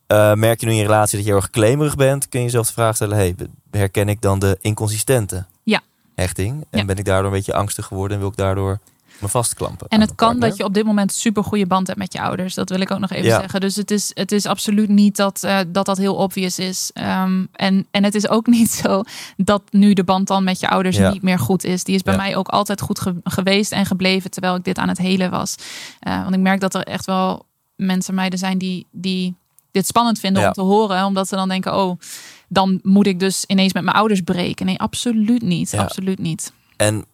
Eh, 0.08 0.34
merk 0.34 0.60
je 0.60 0.66
nu 0.66 0.72
in 0.72 0.78
je 0.78 0.84
relatie 0.84 1.16
dat 1.18 1.26
je 1.26 1.32
heel 1.32 1.42
erg 1.42 1.50
claimerig 1.50 1.96
bent, 1.96 2.30
kun 2.30 2.40
je 2.40 2.46
jezelf 2.46 2.68
de 2.68 2.74
vraag 2.74 2.96
stellen: 2.96 3.18
hey, 3.18 3.36
herken 3.72 4.10
ik 4.10 4.22
dan 4.22 4.40
de 4.40 4.58
inconsistente 4.62 5.46
Ja. 5.64 5.82
hechting? 6.16 6.66
En 6.70 6.80
Ja. 6.80 6.86
ben 6.86 6.98
ik 6.98 7.06
daardoor 7.06 7.26
een 7.32 7.38
beetje 7.38 7.54
angstig 7.54 7.86
geworden 7.86 8.14
en 8.18 8.22
wil 8.24 8.32
ik 8.32 8.38
daardoor 8.38 8.80
me 9.20 9.28
vastklampen? 9.28 9.88
En 9.88 10.00
het 10.02 10.16
kan 10.16 10.28
partner? 10.28 10.50
dat 10.50 10.58
je 10.58 10.64
op 10.64 10.74
dit 10.74 10.86
moment 10.86 11.14
super 11.14 11.44
goede 11.44 11.66
band 11.66 11.88
hebt 11.88 12.00
met 12.00 12.14
je 12.14 12.22
ouders. 12.22 12.54
Dat 12.54 12.70
wil 12.70 12.80
ik 12.80 12.92
ook 12.92 13.00
nog 13.00 13.12
even 13.12 13.26
Ja. 13.26 13.40
zeggen. 13.40 13.60
Dus 13.60 13.76
het 13.76 13.92
is, 13.92 14.12
het 14.14 14.32
is 14.32 14.46
absoluut 14.46 14.90
niet 14.90 15.16
dat, 15.16 15.44
eh, 15.44 15.60
dat 15.68 15.86
dat 15.86 15.98
heel 15.98 16.16
obvious 16.16 16.60
is. 16.60 16.90
Ehm, 16.94 17.46
en, 17.54 17.88
en 17.92 18.04
het 18.04 18.16
is 18.16 18.30
ook 18.30 18.48
niet 18.58 18.72
zo 18.72 19.04
dat 19.38 19.62
nu 19.72 19.94
de 19.94 20.04
band 20.04 20.28
dan 20.28 20.44
met 20.44 20.60
je 20.60 20.70
ouders 20.70 20.98
niet 20.98 21.22
meer 21.22 21.40
goed 21.40 21.64
is. 21.64 21.84
Die 21.84 21.96
is 21.96 22.02
bij 22.04 22.18
mij 22.18 22.36
ook 22.36 22.48
altijd 22.48 22.82
goed 22.82 23.00
ge- 23.00 23.16
geweest 23.24 23.72
en 23.72 23.86
gebleven 23.86 24.32
terwijl 24.32 24.56
ik 24.56 24.64
dit 24.64 24.78
aan 24.78 24.88
het 24.90 24.98
helen 24.98 25.32
was. 25.32 25.56
Eh, 26.00 26.22
want 26.24 26.36
ik 26.36 26.42
merk 26.42 26.60
dat 26.60 26.76
er 26.76 26.84
echt 26.84 27.06
wel 27.06 27.46
mensen, 27.76 28.14
meiden 28.14 28.40
zijn 28.40 28.58
die, 28.58 28.86
die 28.92 29.36
dit 29.78 29.88
spannend 29.88 30.20
vinden 30.20 30.42
Ja. 30.42 30.48
om 30.48 30.54
te 30.54 30.62
horen. 30.62 31.06
Omdat 31.06 31.28
ze 31.28 31.36
dan 31.36 31.50
denken, 31.50 31.76
oh, 31.76 32.00
dan 32.48 32.80
moet 32.84 33.08
ik 33.08 33.20
dus 33.20 33.44
ineens 33.48 33.74
met 33.74 33.84
mijn 33.84 33.96
ouders 33.96 34.22
breken. 34.22 34.66
Nee, 34.66 34.80
absoluut 34.80 35.42
niet. 35.42 35.72
Ja. 35.72 35.82
Absoluut 35.82 36.20
niet. 36.20 36.52
En 36.78 37.06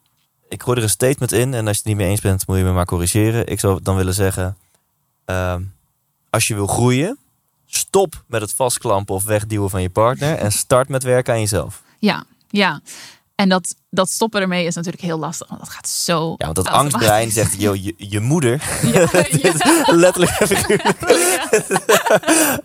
ik 0.48 0.62
gooi 0.62 0.76
er 0.76 0.82
een 0.82 0.88
statement 0.88 1.32
in. 1.32 1.54
En 1.54 1.66
als 1.66 1.76
je 1.76 1.82
het 1.82 1.84
niet 1.84 1.96
mee 1.96 2.08
eens 2.08 2.20
bent, 2.20 2.46
moet 2.46 2.56
je 2.56 2.64
me 2.64 2.72
maar 2.72 2.84
corrigeren. 2.86 3.46
Ik 3.46 3.60
zou 3.60 3.80
dan 3.82 3.96
willen 3.96 4.14
zeggen: 4.14 4.56
ehm, 5.24 5.62
als 6.30 6.48
je 6.48 6.54
wil 6.54 6.66
groeien, 6.66 7.18
stop 7.66 8.24
met 8.26 8.40
het 8.40 8.52
vastklampen 8.52 9.14
of 9.14 9.24
wegduwen 9.24 9.70
van 9.70 9.82
je 9.82 9.90
partner. 9.90 10.36
En 10.36 10.52
start 10.52 10.88
met 10.88 11.02
werken 11.02 11.34
aan 11.34 11.40
jezelf. 11.40 11.82
Ja, 11.98 12.24
ja. 12.50 12.80
En 13.34 13.48
dat, 13.48 13.74
dat 13.90 14.10
stoppen 14.10 14.40
ermee 14.40 14.66
is 14.66 14.74
natuurlijk 14.74 15.02
heel 15.02 15.18
lastig. 15.18 15.48
Want 15.48 15.60
dat 15.60 15.70
gaat 15.70 15.88
zo. 15.88 16.34
Ja, 16.36 16.44
want 16.44 16.56
dat 16.56 16.68
angstbrein 16.68 17.30
zegt: 17.30 17.60
joh, 17.62 17.84
je, 17.84 17.94
je 17.96 18.20
moeder, 18.20 18.62
Ja, 18.92 19.08
ja. 19.30 19.52
letterlijk. 20.04 20.78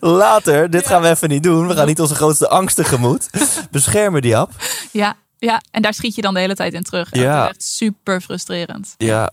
Later, 0.00 0.70
dit 0.70 0.86
gaan 0.86 1.02
we 1.02 1.08
even 1.08 1.28
niet 1.28 1.42
doen. 1.42 1.66
We 1.66 1.74
gaan 1.74 1.86
niet 1.86 2.00
onze 2.00 2.14
grootste 2.14 2.48
angst 2.48 2.76
tegemoet. 2.76 3.30
Beschermen 3.70 4.22
die 4.22 4.36
app. 4.36 4.52
Ja, 4.92 5.16
ja, 5.38 5.62
en 5.70 5.82
daar 5.82 5.94
schiet 5.94 6.14
je 6.14 6.22
dan 6.22 6.34
de 6.34 6.40
hele 6.40 6.54
tijd 6.54 6.72
in 6.72 6.82
terug. 6.82 7.14
Ja. 7.14 7.36
Dat 7.36 7.44
is 7.44 7.56
echt 7.56 7.62
super 7.62 8.20
frustrerend. 8.20 8.94
Ja. 8.96 9.32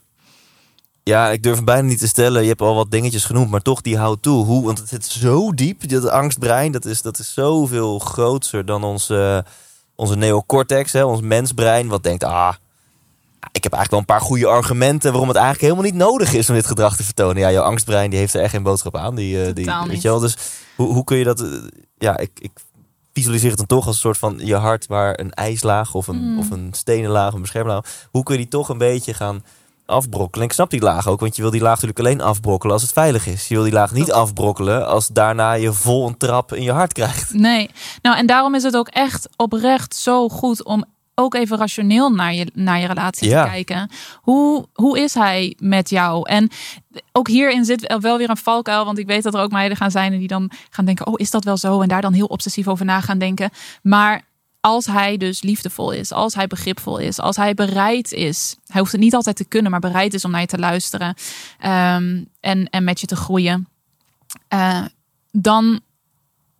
Ja, 1.03 1.29
ik 1.29 1.43
durf 1.43 1.55
hem 1.55 1.65
bijna 1.65 1.87
niet 1.87 1.99
te 1.99 2.07
stellen. 2.07 2.41
Je 2.41 2.47
hebt 2.47 2.61
al 2.61 2.75
wat 2.75 2.91
dingetjes 2.91 3.25
genoemd, 3.25 3.49
maar 3.49 3.61
toch 3.61 3.81
die 3.81 3.97
houdt 3.97 4.21
toe. 4.21 4.45
Hoe, 4.45 4.65
want 4.65 4.77
het 4.77 4.89
zit 4.89 5.05
zo 5.05 5.53
diep. 5.53 5.89
Dat 5.89 6.09
angstbrein, 6.09 6.71
dat 6.71 6.85
is, 6.85 7.01
dat 7.01 7.19
is 7.19 7.33
zoveel 7.33 7.99
groter 7.99 8.65
dan 8.65 8.83
onze, 8.83 9.45
onze 9.97 10.15
neocortex, 10.15 10.91
hè, 10.93 11.03
ons 11.03 11.21
mensbrein. 11.21 11.87
Wat 11.87 12.03
denkt, 12.03 12.23
ah, 12.23 12.53
ik 13.51 13.63
heb 13.63 13.73
eigenlijk 13.73 13.89
wel 13.91 13.99
een 13.99 14.05
paar 14.05 14.27
goede 14.29 14.47
argumenten 14.47 15.09
waarom 15.11 15.27
het 15.29 15.37
eigenlijk 15.37 15.65
helemaal 15.65 15.91
niet 15.91 16.01
nodig 16.01 16.33
is 16.33 16.49
om 16.49 16.55
dit 16.55 16.65
gedrag 16.65 16.95
te 16.95 17.03
vertonen. 17.03 17.37
Ja, 17.41 17.51
jouw 17.51 17.63
angstbrein 17.63 18.09
die 18.09 18.19
heeft 18.19 18.33
er 18.33 18.41
echt 18.41 18.51
geen 18.51 18.63
boodschap 18.63 18.95
aan. 18.97 19.15
Die, 19.15 19.39
eh, 19.45 19.53
die, 19.53 19.65
Totaal 19.65 19.83
weet 19.83 19.91
niet. 19.93 20.01
je 20.01 20.07
wel? 20.07 20.19
Dus 20.19 20.37
hoe, 20.75 20.93
hoe 20.93 21.03
kun 21.03 21.17
je 21.17 21.23
dat... 21.23 21.41
eh, 21.41 21.47
ja, 21.97 22.17
ik, 22.17 22.31
ik 22.39 22.51
visualiseer 23.13 23.49
het 23.49 23.57
dan 23.57 23.67
toch 23.67 23.85
als 23.85 23.95
een 23.95 24.01
soort 24.01 24.17
van 24.17 24.39
je 24.43 24.55
hart 24.55 24.87
waar 24.87 25.19
een 25.19 25.31
ijslaag 25.33 25.93
of 25.93 26.07
een, 26.07 26.31
Mm. 26.31 26.39
of 26.39 26.49
een 26.51 26.69
stenen 26.71 27.09
laag, 27.11 27.33
een 27.33 27.41
beschermlaag. 27.41 28.07
Hoe 28.11 28.23
kun 28.23 28.35
je 28.35 28.41
die 28.41 28.49
toch 28.49 28.69
een 28.69 28.77
beetje 28.77 29.13
gaan 29.13 29.43
afbrokkelen? 29.87 30.39
En 30.41 30.49
ik 30.49 30.53
snap 30.53 30.69
die 30.69 30.81
laag 30.81 31.07
ook, 31.07 31.19
want 31.19 31.35
je 31.35 31.41
wil 31.41 31.51
die 31.51 31.61
laag 31.61 31.81
natuurlijk 31.81 31.99
alleen 31.99 32.21
afbrokkelen 32.21 32.73
als 32.73 32.83
het 32.83 32.93
veilig 32.93 33.27
is. 33.27 33.47
Je 33.47 33.53
wil 33.53 33.63
die 33.63 33.73
laag 33.73 33.91
niet 33.93 34.11
afbrokkelen 34.11 34.87
als 34.87 35.07
daarna 35.07 35.53
je 35.53 35.73
vol 35.73 36.07
een 36.07 36.17
trap 36.17 36.53
in 36.53 36.63
je 36.63 36.71
hart 36.71 36.93
krijgt. 36.93 37.33
Nee, 37.33 37.69
nou 38.01 38.17
en 38.17 38.25
daarom 38.25 38.55
is 38.55 38.63
het 38.63 38.75
ook 38.75 38.87
echt 38.87 39.29
oprecht 39.35 39.95
zo 39.95 40.29
goed 40.29 40.63
om 40.63 40.83
ook 41.19 41.33
even 41.33 41.57
rationeel 41.57 42.09
naar 42.09 42.33
je, 42.33 42.51
naar 42.53 42.79
je 42.79 42.87
relatie 42.87 43.29
Ja. 43.29 43.43
te 43.43 43.49
kijken. 43.49 43.89
Hoe, 44.21 44.65
hoe 44.73 44.99
is 44.99 45.13
hij 45.13 45.55
met 45.59 45.89
jou? 45.89 46.29
En 46.29 46.49
ook 47.11 47.27
hierin 47.27 47.65
zit 47.65 47.97
wel 47.99 48.17
weer 48.17 48.29
een 48.29 48.37
valkuil, 48.37 48.85
want 48.85 48.97
ik 48.97 49.07
weet 49.07 49.23
dat 49.23 49.33
er 49.33 49.39
ook 49.41 49.51
meiden 49.51 49.77
gaan 49.77 49.91
zijn 49.91 50.19
die 50.19 50.27
dan 50.27 50.51
gaan 50.69 50.85
denken: 50.85 51.07
oh, 51.07 51.13
is 51.17 51.31
dat 51.31 51.43
wel 51.43 51.57
zo? 51.57 51.81
En 51.81 51.87
daar 51.87 52.01
dan 52.01 52.13
heel 52.13 52.25
obsessief 52.25 52.67
over 52.67 52.85
na 52.85 53.01
gaan 53.01 53.17
denken. 53.17 53.49
Maar 53.81 54.21
als 54.59 54.85
hij 54.85 55.17
dus 55.17 55.41
liefdevol 55.41 55.91
is, 55.91 56.11
als 56.11 56.35
hij 56.35 56.47
begripvol 56.47 56.97
is, 56.97 57.19
als 57.19 57.35
hij 57.35 57.53
bereid 57.53 58.11
is, 58.11 58.55
hij 58.67 58.79
hoeft 58.79 58.91
het 58.91 59.01
niet 59.01 59.15
altijd 59.15 59.35
te 59.35 59.45
kunnen, 59.45 59.71
maar 59.71 59.79
bereid 59.79 60.13
is 60.13 60.25
om 60.25 60.31
naar 60.31 60.41
je 60.41 60.47
te 60.47 60.57
luisteren 60.57 61.15
ehm, 61.59 62.23
en, 62.39 62.69
en 62.69 62.83
met 62.83 62.99
je 62.99 63.07
te 63.07 63.15
groeien, 63.15 63.67
eh, 64.47 64.85
dan 65.31 65.79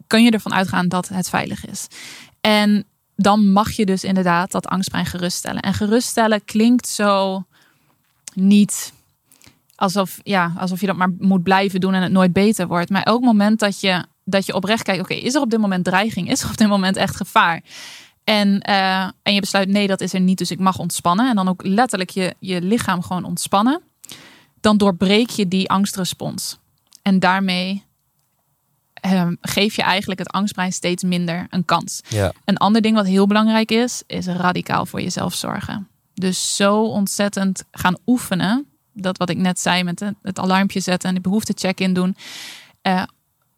kun 0.08 0.24
je 0.24 0.32
ervan 0.32 0.54
uitgaan 0.54 0.88
dat 0.88 1.08
het 1.08 1.30
veilig 1.30 1.66
is. 1.66 1.88
En 2.41 2.86
dan 3.16 3.52
mag 3.52 3.72
je 3.72 3.86
dus 3.86 4.04
inderdaad 4.04 4.52
dat 4.52 4.68
angstbrein 4.68 5.06
geruststellen. 5.06 5.62
En 5.62 5.74
geruststellen 5.74 6.45
klinkt 6.45 6.88
zo 6.88 7.43
niet 8.34 8.93
alsof, 9.76 10.20
ja, 10.24 10.54
alsof 10.58 10.80
je 10.80 10.88
dat 10.88 10.95
maar 10.95 11.12
moet 11.20 11.43
blijven 11.43 11.80
doen 11.80 11.93
en 11.93 12.02
het 12.02 12.12
nooit 12.12 12.34
beter 12.34 12.68
wordt. 12.68 12.89
Maar 12.89 13.04
elk 13.04 13.22
moment 13.22 13.60
dat 13.60 13.80
je, 13.80 14.06
dat 14.30 14.46
je 14.46 14.54
oprecht 14.54 14.84
kijkt, 14.84 15.02
oké, 15.02 15.14
is 15.14 15.36
er 15.36 15.42
op 15.42 15.50
dit 15.50 15.60
moment 15.60 15.84
dreiging? 15.86 16.30
Is 16.30 16.42
er 16.42 16.50
op 16.50 16.58
dit 16.58 16.68
moment 16.68 16.96
echt 16.96 17.16
gevaar? 17.16 17.62
En, 18.24 18.60
eh, 18.60 19.02
en 19.24 19.34
je 19.34 19.40
besluit, 19.40 19.70
nee, 19.70 19.88
dat 19.88 20.02
is 20.02 20.14
er 20.14 20.20
niet, 20.20 20.38
dus 20.38 20.52
ik 20.52 20.60
mag 20.60 20.78
ontspannen. 20.78 21.30
En 21.30 21.36
dan 21.36 21.48
ook 21.48 21.66
letterlijk 21.66 22.10
je, 22.10 22.36
je 22.40 22.62
lichaam 22.62 23.02
gewoon 23.02 23.24
ontspannen. 23.24 23.82
Dan 24.62 24.78
doorbreek 24.78 25.30
je 25.30 25.48
die 25.48 25.70
angstrespons. 25.70 26.58
En 27.02 27.20
daarmee 27.20 27.84
ehm, 28.94 29.36
geef 29.42 29.76
je 29.76 29.82
eigenlijk 29.82 30.20
het 30.20 30.30
angstbrein 30.30 30.74
steeds 30.74 31.04
minder 31.04 31.48
een 31.50 31.66
kans. 31.66 32.02
Ja. 32.10 32.32
Een 32.46 32.58
ander 32.58 32.82
ding 32.82 32.96
wat 32.96 33.06
heel 33.06 33.28
belangrijk 33.28 33.72
is, 33.72 34.04
is 34.08 34.26
radicaal 34.26 34.86
voor 34.86 35.02
jezelf 35.02 35.34
zorgen. 35.34 35.88
Dus 36.14 36.56
zo 36.56 36.84
ontzettend 36.84 37.64
gaan 37.72 37.98
oefenen. 38.06 38.66
Dat 38.94 39.18
wat 39.18 39.30
ik 39.30 39.38
net 39.38 39.60
zei 39.60 39.84
met 39.84 40.00
het, 40.22 40.40
alarmpje 40.40 40.80
zetten 40.80 41.10
en 41.10 41.16
de 41.16 41.22
behoefte 41.22 41.54
check-in 41.56 41.94
doen. 41.94 42.16
Eh, 42.82 43.04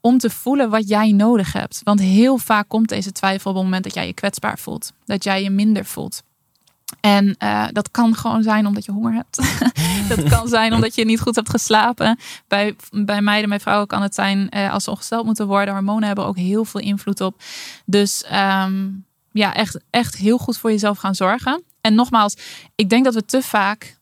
om 0.02 0.18
te 0.18 0.30
voelen 0.30 0.70
wat 0.70 0.88
jij 0.88 1.12
nodig 1.12 1.54
hebt. 1.54 1.82
Want 1.84 2.00
heel 2.00 2.38
vaak 2.38 2.68
komt 2.68 2.90
deze 2.90 3.12
twijfel 3.12 3.50
op 3.50 3.56
het 3.56 3.66
moment 3.66 3.84
dat 3.84 3.94
jij 3.94 4.06
je 4.06 4.14
kwetsbaar 4.14 4.60
voelt. 4.60 4.94
Dat 5.06 5.24
jij 5.24 5.44
je 5.44 5.50
minder 5.50 5.86
voelt. 5.86 6.24
En 7.00 7.36
uh, 7.44 7.66
dat 7.72 7.92
kan 7.92 8.16
gewoon 8.16 8.44
zijn 8.44 8.66
omdat 8.66 8.86
je 8.86 8.92
honger 8.92 9.14
hebt. 9.14 9.38
dat 10.16 10.30
kan 10.30 10.48
zijn 10.48 10.74
omdat 10.74 10.96
je 10.96 11.06
niet 11.06 11.20
goed 11.20 11.36
hebt 11.36 11.50
geslapen. 11.50 12.20
Bij, 12.48 12.76
bij 12.92 13.22
meiden, 13.22 13.50
bij 13.50 13.60
vrouwen 13.60 13.88
kan 13.88 14.02
het 14.02 14.16
zijn 14.16 14.48
uh, 14.56 14.74
als 14.74 14.84
ze 14.84 14.90
ongesteld 14.90 15.26
moeten 15.26 15.48
worden. 15.48 15.74
Hormonen 15.74 16.08
hebben 16.08 16.26
ook 16.26 16.38
heel 16.38 16.66
veel 16.66 16.82
invloed 16.82 17.22
op. 17.22 17.42
Dus 17.86 18.26
um, 18.34 19.06
ja, 19.32 19.54
echt, 19.54 19.80
echt 19.90 20.16
heel 20.16 20.38
goed 20.38 20.58
voor 20.58 20.72
jezelf 20.72 20.98
gaan 20.98 21.16
zorgen. 21.16 21.64
En 21.82 21.96
nogmaals, 21.96 22.36
ik 22.76 22.90
denk 22.90 23.04
dat 23.04 23.14
we 23.14 23.26
te 23.26 23.42
vaak 23.42 23.98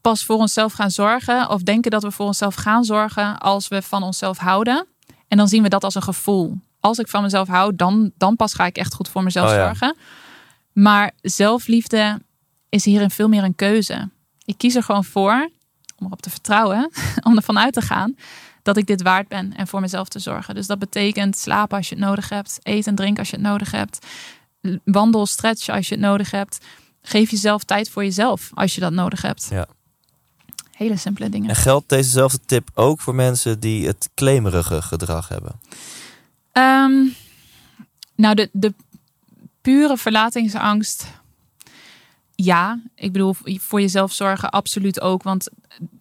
pas 0.00 0.24
voor 0.24 0.36
onszelf 0.36 0.72
gaan 0.72 0.90
zorgen. 0.90 1.50
Of 1.50 1.62
denken 1.62 1.90
dat 1.90 2.02
we 2.02 2.10
voor 2.10 2.26
onszelf 2.26 2.54
gaan 2.54 2.84
zorgen 2.84 3.38
als 3.38 3.68
we 3.68 3.82
van 3.82 4.02
onszelf 4.02 4.38
houden. 4.38 4.86
En 5.32 5.38
dan 5.38 5.48
zien 5.48 5.62
we 5.62 5.68
dat 5.68 5.84
als 5.84 5.94
een 5.94 6.02
gevoel. 6.02 6.58
Als 6.80 6.98
ik 6.98 7.08
van 7.08 7.22
mezelf 7.22 7.48
hou, 7.48 7.76
dan, 7.76 8.12
dan 8.16 8.36
pas 8.36 8.54
ga 8.54 8.66
ik 8.66 8.76
echt 8.76 8.94
goed 8.94 9.08
voor 9.08 9.22
mezelf 9.22 9.48
Oh 9.48 9.54
ja. 9.54 9.64
zorgen. 9.64 9.96
Maar 10.72 11.12
zelfliefde 11.20 12.20
is 12.68 12.84
hierin 12.84 13.10
veel 13.10 13.28
meer 13.28 13.44
een 13.44 13.54
keuze. 13.54 14.08
Ik 14.44 14.58
kies 14.58 14.74
er 14.74 14.82
gewoon 14.82 15.04
voor 15.04 15.50
om 15.96 16.06
erop 16.06 16.22
te 16.22 16.30
vertrouwen, 16.30 16.90
om 17.28 17.36
ervan 17.36 17.58
uit 17.58 17.72
te 17.72 17.80
gaan 17.80 18.16
dat 18.62 18.76
ik 18.76 18.86
dit 18.86 19.02
waard 19.02 19.28
ben 19.28 19.56
en 19.56 19.66
voor 19.66 19.80
mezelf 19.80 20.08
te 20.08 20.18
zorgen. 20.18 20.54
Dus 20.54 20.66
dat 20.66 20.78
betekent 20.78 21.36
slapen 21.36 21.76
als 21.76 21.88
je 21.88 21.94
het 21.94 22.04
nodig 22.04 22.28
hebt, 22.28 22.58
eten 22.62 22.90
en 22.90 22.96
drinken 22.96 23.18
als 23.18 23.30
je 23.30 23.36
het 23.36 23.44
nodig 23.44 23.70
hebt, 23.70 24.06
wandel, 24.84 25.26
stretch 25.26 25.68
als 25.68 25.88
je 25.88 25.94
het 25.94 26.04
nodig 26.04 26.30
hebt. 26.30 26.58
Geef 27.02 27.30
jezelf 27.30 27.64
tijd 27.64 27.90
voor 27.90 28.04
jezelf 28.04 28.50
als 28.54 28.74
je 28.74 28.80
dat 28.80 28.92
nodig 28.92 29.22
hebt. 29.22 29.48
Ja. 29.50 29.66
Hele 30.72 30.96
simpele 30.96 31.28
dingen. 31.28 31.48
En 31.48 31.56
geldt 31.56 31.88
dezezelfde 31.88 32.38
tip 32.46 32.70
ook 32.74 33.00
voor 33.00 33.14
mensen 33.14 33.60
die 33.60 33.86
het 33.86 34.10
claimerige 34.14 34.82
gedrag 34.82 35.28
hebben? 35.28 35.60
Ehm, 36.52 37.04
nou, 38.14 38.34
de, 38.34 38.48
de 38.52 38.74
pure 39.60 39.96
verlatingsangst. 39.96 41.06
Ja, 42.34 42.80
ik 42.94 43.12
bedoel, 43.12 43.34
voor 43.44 43.80
jezelf 43.80 44.12
zorgen 44.12 44.50
absoluut 44.50 45.00
ook. 45.00 45.22
Want 45.22 45.48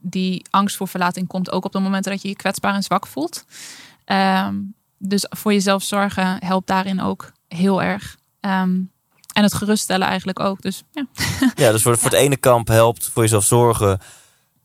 die 0.01 0.45
angst 0.49 0.75
voor 0.75 0.87
verlating 0.87 1.27
komt 1.27 1.51
ook 1.51 1.65
op 1.65 1.71
de 1.71 1.79
momenten 1.79 2.11
dat 2.11 2.21
je 2.21 2.27
je 2.27 2.35
kwetsbaar 2.35 2.73
en 2.73 2.83
zwak 2.83 3.07
voelt. 3.07 3.45
Ehm, 4.05 4.55
dus 4.97 5.25
voor 5.29 5.53
jezelf 5.53 5.83
zorgen 5.83 6.37
helpt 6.45 6.67
daarin 6.67 7.01
ook 7.01 7.31
heel 7.47 7.81
erg. 7.81 8.17
Ehm, 8.39 8.79
en 9.33 9.43
het 9.43 9.53
geruststellen 9.53 10.07
eigenlijk 10.07 10.39
ook. 10.39 10.61
Dus 10.61 10.83
ja, 10.91 11.05
Ja, 11.55 11.71
dus 11.71 11.81
voor, 11.81 11.97
voor 11.97 12.09
het 12.09 12.19
ene 12.25 12.37
kamp 12.37 12.67
helpt 12.67 13.09
voor 13.09 13.23
jezelf 13.23 13.43
zorgen 13.43 13.99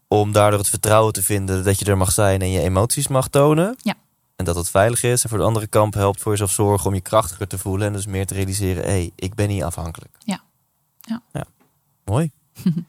om 0.08 0.32
daardoor 0.32 0.58
het 0.58 0.68
vertrouwen 0.68 1.12
te 1.12 1.22
vinden 1.22 1.64
dat 1.64 1.78
je 1.78 1.84
er 1.84 1.96
mag 1.96 2.12
zijn 2.12 2.40
en 2.40 2.50
je 2.50 2.60
emoties 2.60 3.08
mag 3.08 3.28
tonen. 3.28 3.76
Ja. 3.82 3.94
En 4.36 4.44
dat 4.44 4.56
het 4.56 4.70
veilig 4.70 5.02
is. 5.02 5.22
En 5.22 5.28
voor 5.28 5.38
het 5.38 5.46
andere 5.46 5.66
kamp 5.66 5.94
helpt 5.94 6.20
voor 6.20 6.32
jezelf 6.32 6.50
zorgen 6.50 6.86
om 6.86 6.94
je 6.94 7.00
krachtiger 7.00 7.46
te 7.46 7.58
voelen 7.58 7.86
en 7.86 7.92
dus 7.92 8.06
meer 8.06 8.26
te 8.26 8.34
realiseren, 8.34 8.82
hé, 8.82 8.90
hey, 8.90 9.10
ik 9.14 9.34
ben 9.34 9.48
niet 9.48 9.62
afhankelijk. 9.62 10.16
Ja. 10.18 10.40
Ja. 11.32 11.44
Mooi. 12.04 12.30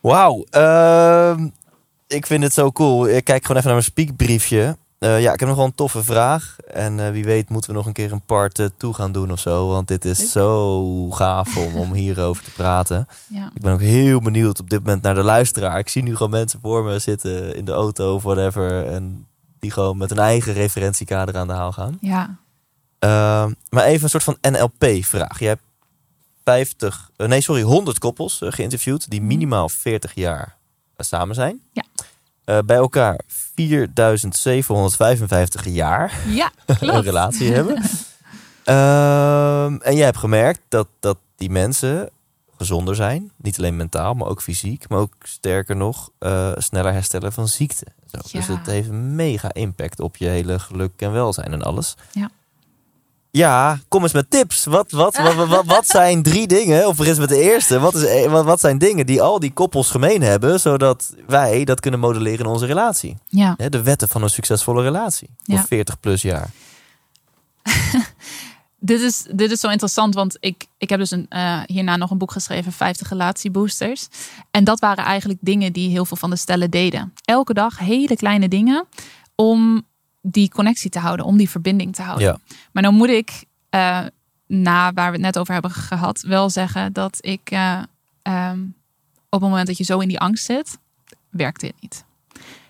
Wauw. 0.00 0.44
ehm, 0.50 1.48
ik 2.06 2.26
vind 2.26 2.42
het 2.42 2.52
zo 2.52 2.72
cool. 2.72 3.08
Ik 3.08 3.24
kijk 3.24 3.42
gewoon 3.42 3.56
even 3.56 3.70
naar 3.70 3.80
mijn 3.80 3.92
speakbriefje. 3.92 4.76
Eh, 4.98 5.20
ja, 5.20 5.32
ik 5.32 5.38
heb 5.40 5.48
nog 5.48 5.56
wel 5.56 5.66
een 5.66 5.74
toffe 5.74 6.04
vraag. 6.04 6.56
En 6.66 7.00
eh, 7.06 7.10
wie 7.10 7.24
weet 7.24 7.48
moeten 7.48 7.70
we 7.70 7.76
nog 7.76 7.86
een 7.86 7.92
keer 7.92 8.12
een 8.12 8.24
part 8.24 8.70
2 8.76 8.94
gaan 8.94 9.12
doen 9.12 9.32
of 9.32 9.38
zo. 9.40 9.68
Want 9.68 9.88
dit 9.88 10.04
is 10.04 10.30
zo 10.32 11.10
gaaf 11.10 11.56
om, 11.56 11.74
om 11.76 11.92
hierover 11.92 12.44
te 12.44 12.50
praten. 12.50 13.08
ja. 13.28 13.50
Ik 13.54 13.62
ben 13.62 13.72
ook 13.72 13.80
heel 13.80 14.20
benieuwd 14.20 14.60
op 14.60 14.70
dit 14.70 14.78
moment 14.78 15.02
naar 15.02 15.14
de 15.14 15.22
luisteraar. 15.22 15.78
Ik 15.78 15.88
zie 15.88 16.02
nu 16.02 16.16
gewoon 16.16 16.30
mensen 16.30 16.60
voor 16.62 16.84
me 16.84 16.98
zitten 16.98 17.56
in 17.56 17.64
de 17.64 17.72
auto 17.72 18.14
of 18.14 18.22
whatever. 18.22 18.86
En 18.86 19.26
die 19.58 19.70
gewoon 19.70 19.96
met 19.96 20.10
een 20.10 20.18
eigen 20.18 20.52
referentiekader 20.52 21.36
aan 21.36 21.46
de 21.46 21.52
haal 21.52 21.72
gaan. 21.72 21.98
ja. 22.00 22.36
Ehm, 22.98 23.52
maar 23.70 23.84
even 23.84 24.02
een 24.02 24.08
soort 24.10 24.22
van 24.22 24.36
NLP-vraag. 24.50 25.38
Jij 25.38 25.48
hebt 25.48 25.62
50, 26.44 27.10
eh, 27.16 27.28
nee 27.28 27.40
sorry, 27.40 27.62
100 27.62 27.98
koppels 27.98 28.40
eh, 28.42 28.52
geïnterviewd 28.52 29.10
die 29.10 29.22
minimaal 29.22 29.68
40 29.68 30.14
jaar 30.14 30.56
eh, 30.96 31.06
samen 31.06 31.34
zijn. 31.34 31.60
Ja. 31.72 31.84
Eh, 32.44 32.58
bij 32.66 32.76
elkaar 32.76 33.20
4755 33.64 35.64
jaar 35.64 36.18
ja 36.28 36.50
een 36.80 37.02
relatie 37.02 37.52
hebben. 37.52 37.82
Ehm, 38.64 39.76
en 39.80 39.96
jij 39.96 40.04
hebt 40.04 40.18
gemerkt 40.18 40.60
dat, 40.68 40.88
dat 41.00 41.18
die 41.36 41.50
mensen 41.50 42.10
gezonder 42.56 42.94
zijn. 42.94 43.30
Niet 43.36 43.58
alleen 43.58 43.76
mentaal, 43.76 44.14
maar 44.14 44.28
ook 44.28 44.42
fysiek. 44.42 44.88
Maar 44.88 44.98
ook 44.98 45.12
sterker 45.22 45.76
nog, 45.76 46.10
eh, 46.18 46.52
sneller 46.56 46.92
herstellen 46.92 47.32
van 47.32 47.48
ziekte. 47.48 47.86
Zo. 48.06 48.38
Dus 48.38 48.46
het 48.46 48.66
heeft 48.66 48.88
een 48.88 49.14
mega 49.14 49.52
impact 49.52 50.00
op 50.00 50.16
je 50.16 50.26
hele 50.26 50.58
geluk 50.58 50.92
en 50.96 51.12
welzijn 51.12 51.52
en 51.52 51.62
alles. 51.62 51.96
Ja. 52.12 52.30
Ja, 53.30 53.78
kom 53.88 54.02
eens 54.02 54.12
met 54.12 54.30
tips. 54.30 54.64
Wat, 54.64 54.90
wat, 54.90 55.16
wat, 55.16 55.48
wat, 55.48 55.64
wat, 55.64 55.86
zijn 55.86 56.22
drie 56.22 56.46
dingen? 56.46 56.86
Of 56.86 56.98
er 56.98 57.06
is 57.06 57.18
met 57.18 57.28
de 57.28 57.40
eerste. 57.40 57.78
Wat, 57.78 57.94
is, 57.94 58.04
eh, 58.04 58.30
wat, 58.30 58.44
wat 58.44 58.60
zijn 58.60 58.78
dingen 58.78 59.06
die 59.06 59.22
al 59.22 59.38
die 59.38 59.52
koppels 59.52 59.90
gemeen 59.90 60.22
hebben, 60.22 60.60
zodat 60.60 61.14
wij 61.26 61.64
dat 61.64 61.80
kunnen 61.80 62.00
modelleren 62.00 62.38
in 62.38 62.50
onze 62.50 62.66
relatie? 62.66 63.16
Ja. 63.26 63.56
De 63.68 63.82
wetten 63.82 64.08
van 64.08 64.22
een 64.22 64.30
succesvolle 64.30 64.82
relatie. 64.82 65.28
Ja. 65.42 65.56
Voor 65.56 65.66
40 65.66 66.00
plus 66.00 66.22
jaar. 66.22 66.50
Dit 68.80 69.00
is, 69.00 69.26
dit 69.34 69.50
is 69.50 69.60
zo 69.60 69.68
interessant, 69.68 70.14
want 70.14 70.36
ik, 70.40 70.66
ik 70.78 70.88
heb 70.88 70.98
dus 70.98 71.10
een, 71.10 71.26
eh, 71.28 71.60
hierna 71.66 71.96
nog 71.96 72.10
een 72.10 72.18
boek 72.18 72.32
geschreven, 72.32 72.72
50 72.72 73.08
relatieboosters. 73.08 74.08
En 74.50 74.64
dat 74.64 74.80
waren 74.80 75.04
eigenlijk 75.04 75.38
dingen 75.42 75.72
die 75.72 75.90
heel 75.90 76.04
veel 76.04 76.16
van 76.16 76.30
de 76.30 76.36
stellen 76.36 76.70
deden. 76.70 77.12
Elke 77.24 77.54
dag 77.54 77.78
hele 77.78 78.16
kleine 78.16 78.48
dingen 78.48 78.86
om 79.34 79.86
die 80.20 80.48
connectie 80.50 80.90
te 80.90 80.98
houden, 80.98 81.26
om 81.26 81.36
die 81.36 81.50
verbinding 81.50 81.94
te 81.94 82.02
houden. 82.02 82.26
Ja. 82.26 82.38
Maar 82.72 82.82
dan 82.82 82.94
moet 82.94 83.08
ik, 83.08 83.44
eh, 83.70 84.00
na 84.46 84.92
waar 84.92 85.06
we 85.06 85.12
het 85.12 85.24
net 85.24 85.38
over 85.38 85.52
hebben 85.52 85.70
gehad, 85.70 86.20
wel 86.20 86.50
zeggen 86.50 86.92
dat 86.92 87.18
ik 87.20 87.50
eh, 87.50 87.82
ehm, 88.22 88.60
op 89.28 89.40
het 89.40 89.48
moment 89.50 89.66
dat 89.66 89.76
je 89.76 89.84
zo 89.84 89.98
in 89.98 90.08
die 90.08 90.20
angst 90.20 90.44
zit, 90.44 90.78
werkt 91.30 91.60
dit 91.60 91.74
niet. 91.80 92.04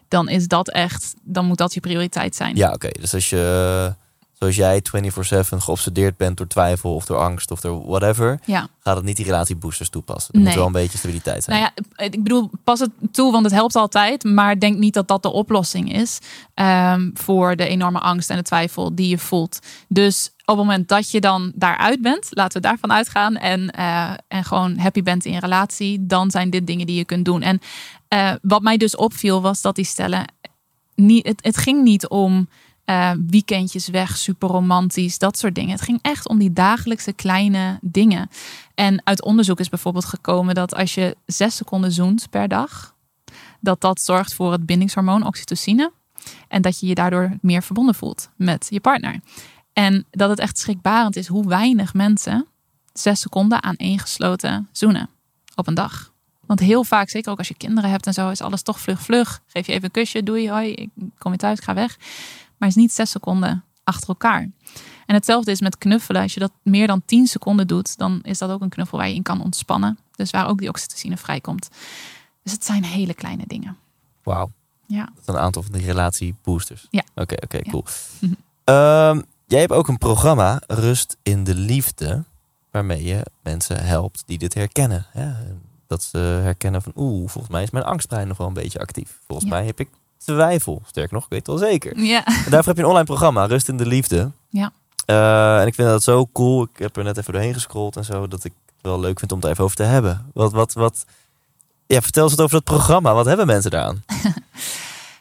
Dan 0.08 0.28
is 0.28 0.46
dat 0.46 0.68
echt, 0.70 1.14
dan 1.22 1.46
moet 1.46 1.58
dat 1.58 1.74
je 1.74 1.80
prioriteit 1.80 2.36
zijn. 2.36 2.56
Ja, 2.56 2.72
oké. 2.72 2.88
Dus 2.88 3.14
als 3.14 3.30
je, 3.30 3.86
eh, 3.88 3.94
zoals 4.38 4.56
jij 4.56 4.82
24-7 4.82 5.56
geobsedeerd 5.58 6.16
bent 6.16 6.36
door 6.36 6.46
twijfel 6.46 6.94
of 6.94 7.04
door 7.04 7.16
angst 7.16 7.50
of 7.50 7.60
door 7.60 7.86
whatever, 7.86 8.40
ja. 8.44 8.68
gaat 8.82 8.96
het 8.96 9.04
niet 9.04 9.16
die 9.16 9.24
relatieboosters 9.24 9.88
toepassen. 9.88 10.32
Er 10.34 10.38
moet 10.38 10.48
Nee. 10.48 10.56
wel 10.56 10.66
een 10.66 10.72
beetje 10.72 10.98
stabiliteit 10.98 11.44
zijn. 11.44 11.60
Nou 11.60 11.70
ja, 11.76 12.04
ik 12.04 12.22
bedoel, 12.22 12.50
pas 12.64 12.80
het 12.80 12.90
toe, 13.12 13.32
want 13.32 13.44
het 13.44 13.54
helpt 13.54 13.76
altijd. 13.76 14.24
Maar 14.24 14.58
denk 14.58 14.78
niet 14.78 14.94
dat 14.94 15.08
dat 15.08 15.22
de 15.22 15.32
oplossing 15.32 15.92
is 15.92 16.18
ehm, 16.54 17.10
voor 17.14 17.56
de 17.56 17.66
enorme 17.68 17.98
angst 17.98 18.30
en 18.30 18.36
de 18.36 18.42
twijfel 18.42 18.94
die 18.94 19.08
je 19.08 19.18
voelt. 19.18 19.58
Dus 19.88 20.30
op 20.44 20.56
het 20.56 20.66
moment 20.66 20.88
dat 20.88 21.10
je 21.10 21.20
dan 21.20 21.52
daaruit 21.54 22.02
bent, 22.02 22.26
laten 22.30 22.60
we 22.62 22.68
daarvan 22.68 22.92
uitgaan. 22.92 23.36
En, 23.36 23.70
eh, 23.70 24.10
en 24.28 24.44
gewoon 24.44 24.78
happy 24.78 25.02
bent 25.02 25.24
in 25.24 25.32
je 25.32 25.40
relatie, 25.40 26.06
dan 26.06 26.30
zijn 26.30 26.50
dit 26.50 26.66
dingen 26.66 26.86
die 26.86 26.96
je 26.96 27.04
kunt 27.04 27.24
doen. 27.24 27.42
En 27.42 27.60
eh, 28.08 28.32
wat 28.42 28.62
mij 28.62 28.76
dus 28.76 28.96
opviel, 28.96 29.40
was 29.42 29.60
dat 29.60 29.74
die 29.74 29.84
stellen. 29.84 30.24
Niet, 30.94 31.26
het, 31.26 31.38
het 31.44 31.56
ging 31.56 31.82
niet 31.82 32.08
om 32.08 32.48
eh, 32.88 33.10
weekendjes 33.26 33.88
weg, 33.88 34.16
super 34.16 34.48
romantisch, 34.48 35.18
dat 35.18 35.38
soort 35.38 35.54
dingen. 35.54 35.70
Het 35.70 35.80
ging 35.80 35.98
echt 36.02 36.28
om 36.28 36.38
die 36.38 36.52
dagelijkse 36.52 37.12
kleine 37.12 37.78
dingen. 37.80 38.28
En 38.74 39.00
uit 39.04 39.22
onderzoek 39.22 39.60
is 39.60 39.68
bijvoorbeeld 39.68 40.04
gekomen 40.04 40.54
dat 40.54 40.74
als 40.74 40.94
je 40.94 41.16
zes 41.26 41.56
seconden 41.56 41.92
zoent 41.92 42.30
per 42.30 42.48
dag, 42.48 42.94
dat 43.60 43.80
dat 43.80 44.00
zorgt 44.00 44.34
voor 44.34 44.52
het 44.52 44.66
bindingshormoon 44.66 45.26
oxytocine. 45.26 45.92
En 46.48 46.62
dat 46.62 46.80
je 46.80 46.86
je 46.86 46.94
daardoor 46.94 47.36
meer 47.40 47.62
verbonden 47.62 47.94
voelt 47.94 48.28
met 48.36 48.66
je 48.70 48.80
partner. 48.80 49.20
En 49.72 50.06
dat 50.10 50.30
het 50.30 50.38
echt 50.38 50.58
schrikbarend 50.58 51.16
is 51.16 51.26
hoe 51.26 51.48
weinig 51.48 51.94
mensen 51.94 52.46
zes 52.92 53.20
seconden 53.20 53.62
aan 53.62 53.76
één 53.76 53.98
gesloten 53.98 54.68
zoenen 54.72 55.08
op 55.54 55.66
een 55.66 55.74
dag. 55.74 56.12
Want 56.46 56.60
heel 56.60 56.84
vaak, 56.84 57.08
zeker 57.08 57.30
ook 57.32 57.38
als 57.38 57.48
je 57.48 57.54
kinderen 57.54 57.90
hebt 57.90 58.06
en 58.06 58.12
zo, 58.12 58.30
is 58.30 58.40
alles 58.40 58.62
toch 58.62 58.80
vlug 58.80 59.00
vlug. 59.00 59.40
Geef 59.46 59.66
je 59.66 59.72
even 59.72 59.84
een 59.84 59.90
kusje, 59.90 60.22
doei, 60.22 60.50
hoi, 60.50 60.72
ik 60.72 60.90
kom 60.94 61.30
weer 61.30 61.36
thuis, 61.38 61.58
ik 61.58 61.64
ga 61.64 61.74
weg. 61.74 61.96
Maar 62.58 62.68
is 62.68 62.74
niet 62.74 62.92
zes 62.92 63.10
seconden 63.10 63.64
achter 63.84 64.08
elkaar. 64.08 64.50
En 65.06 65.14
hetzelfde 65.14 65.50
is 65.50 65.60
met 65.60 65.78
knuffelen. 65.78 66.22
Als 66.22 66.34
je 66.34 66.40
dat 66.40 66.52
meer 66.62 66.86
dan 66.86 67.02
10 67.04 67.26
seconden 67.26 67.66
doet, 67.66 67.98
dan 67.98 68.20
is 68.22 68.38
dat 68.38 68.50
ook 68.50 68.60
een 68.60 68.68
knuffel 68.68 68.98
waar 68.98 69.08
je 69.08 69.14
in 69.14 69.22
kan 69.22 69.42
ontspannen. 69.42 69.98
Dus 70.16 70.30
waar 70.30 70.48
ook 70.48 70.58
die 70.58 70.68
oxytocine 70.68 71.16
vrijkomt. 71.16 71.68
Dus 72.42 72.52
het 72.52 72.64
zijn 72.64 72.84
hele 72.84 73.14
kleine 73.14 73.44
dingen. 73.46 73.76
Wauw. 74.22 74.50
Ja. 74.86 75.04
Dat 75.04 75.20
is 75.20 75.26
een 75.26 75.38
aantal 75.40 75.62
van 75.62 75.72
die 75.72 75.84
relatieboosters. 75.84 76.86
Ja. 76.90 77.02
Oké, 77.14 77.34
oké, 77.44 77.62
cool. 77.62 77.84
Ehm, 78.64 79.20
jij 79.46 79.60
hebt 79.60 79.72
ook 79.72 79.88
een 79.88 79.98
programma, 79.98 80.60
Rust 80.66 81.16
in 81.22 81.44
de 81.44 81.54
Liefde, 81.54 82.24
waarmee 82.70 83.04
je 83.04 83.22
mensen 83.42 83.84
helpt 83.84 84.22
die 84.26 84.38
dit 84.38 84.54
herkennen. 84.54 85.06
Dat 85.86 86.02
ze 86.02 86.18
herkennen 86.18 86.82
van, 86.82 86.92
oeh, 86.96 87.28
volgens 87.28 87.52
mij 87.52 87.62
is 87.62 87.70
mijn 87.70 87.84
angstbrein 87.84 88.28
nog 88.28 88.36
wel 88.36 88.46
een 88.46 88.52
beetje 88.52 88.78
actief. 88.80 89.18
Volgens 89.26 89.48
Ja. 89.48 89.54
mij 89.56 89.66
heb 89.66 89.80
ik 89.80 89.88
twijfel. 90.24 90.82
Sterker 90.86 91.14
nog, 91.14 91.24
ik 91.24 91.30
weet 91.30 91.46
het 91.46 91.60
wel 91.60 91.70
zeker. 91.70 91.98
Ja. 92.00 92.26
En 92.26 92.50
daarvoor 92.50 92.64
heb 92.64 92.76
je 92.76 92.82
een 92.82 92.88
online 92.88 93.04
programma, 93.04 93.44
Rust 93.44 93.68
in 93.68 93.76
de 93.76 93.86
Liefde. 93.86 94.30
Ja. 94.48 94.72
Eh, 95.04 95.60
en 95.60 95.66
ik 95.66 95.74
vind 95.74 95.88
dat 95.88 96.02
zo 96.02 96.28
cool. 96.32 96.62
Ik 96.62 96.78
heb 96.78 96.96
er 96.96 97.04
net 97.04 97.16
even 97.16 97.32
doorheen 97.32 97.54
gescrolld 97.54 97.96
en 97.96 98.04
zo, 98.04 98.28
dat 98.28 98.44
ik 98.44 98.52
het 98.66 98.74
wel 98.82 99.00
leuk 99.00 99.18
vind 99.18 99.32
om 99.32 99.36
het 99.36 99.46
er 99.46 99.52
even 99.52 99.64
over 99.64 99.76
te 99.76 99.82
hebben. 99.82 100.30
Wat, 100.34 100.52
wat, 100.52 100.72
wat... 100.72 101.04
Ja, 101.86 102.00
vertel 102.00 102.22
eens 102.22 102.34
wat 102.34 102.44
over 102.44 102.56
dat 102.56 102.64
programma. 102.64 103.14
Wat 103.14 103.26
hebben 103.26 103.46
mensen 103.46 103.70
daaraan? 103.70 104.02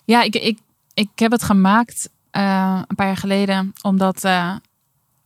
Ja, 0.08 0.22
ik, 0.22 0.36
ik, 0.36 0.60
ik 0.94 1.10
heb 1.16 1.32
het 1.32 1.44
gemaakt 1.44 2.10
eh, 2.32 2.82
een 2.88 2.96
paar 2.96 3.06
jaar 3.06 3.18
geleden, 3.18 3.74
omdat, 3.82 4.24
eh, 4.24 4.56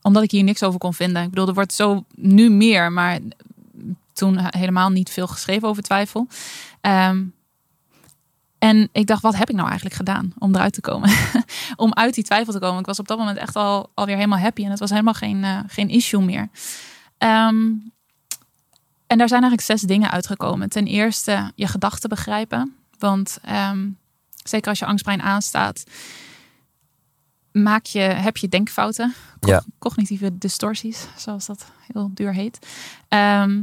omdat 0.00 0.22
ik 0.22 0.30
hier 0.30 0.44
niks 0.44 0.62
over 0.62 0.78
kon 0.78 0.94
vinden. 0.94 1.22
Ik 1.22 1.30
bedoel, 1.30 1.48
er 1.48 1.54
wordt 1.54 1.72
zo 1.72 2.04
nu 2.14 2.50
meer, 2.50 2.92
maar 2.92 3.18
toen 4.12 4.38
helemaal 4.50 4.90
niet 4.90 5.10
veel 5.10 5.26
geschreven 5.26 5.68
over 5.68 5.82
twijfel. 5.82 6.26
Ehm, 6.80 7.24
en 8.62 8.88
ik 8.92 9.06
dacht, 9.06 9.22
wat 9.22 9.36
heb 9.36 9.48
ik 9.48 9.54
nou 9.54 9.66
eigenlijk 9.66 9.96
gedaan 9.96 10.32
om 10.38 10.54
eruit 10.54 10.72
te 10.72 10.80
komen? 10.80 11.10
om 11.76 11.92
uit 11.94 12.14
die 12.14 12.24
twijfel 12.24 12.52
te 12.52 12.58
komen. 12.58 12.80
Ik 12.80 12.86
was 12.86 12.98
op 12.98 13.08
dat 13.08 13.18
moment 13.18 13.38
echt 13.38 13.56
al 13.56 13.90
alweer 13.94 14.14
helemaal 14.14 14.38
happy 14.38 14.64
en 14.64 14.70
het 14.70 14.78
was 14.78 14.90
helemaal 14.90 15.14
geen, 15.14 15.44
eh, 15.44 15.58
geen 15.66 15.88
issue 15.88 16.22
meer. 16.22 16.48
Ehm, 17.18 17.70
en 19.06 19.18
daar 19.18 19.28
zijn 19.28 19.42
eigenlijk 19.42 19.62
zes 19.62 19.80
dingen 19.80 20.10
uitgekomen. 20.10 20.68
Ten 20.68 20.86
eerste 20.86 21.52
je 21.54 21.66
gedachten 21.66 22.08
begrijpen. 22.08 22.74
Want 22.98 23.38
ehm, 23.42 23.88
zeker 24.44 24.68
als 24.68 24.78
je 24.78 24.86
angstbrein 24.86 25.22
aanstaat, 25.22 25.84
maak 27.52 27.84
je, 27.86 28.00
heb 28.00 28.36
je 28.36 28.48
denkfouten. 28.48 29.14
Co- 29.40 29.48
Ja. 29.50 29.62
Cognitieve 29.78 30.38
distorties, 30.38 31.06
zoals 31.16 31.46
dat 31.46 31.66
heel 31.92 32.10
duur 32.14 32.32
heet. 32.34 32.66
Ehm, 33.08 33.60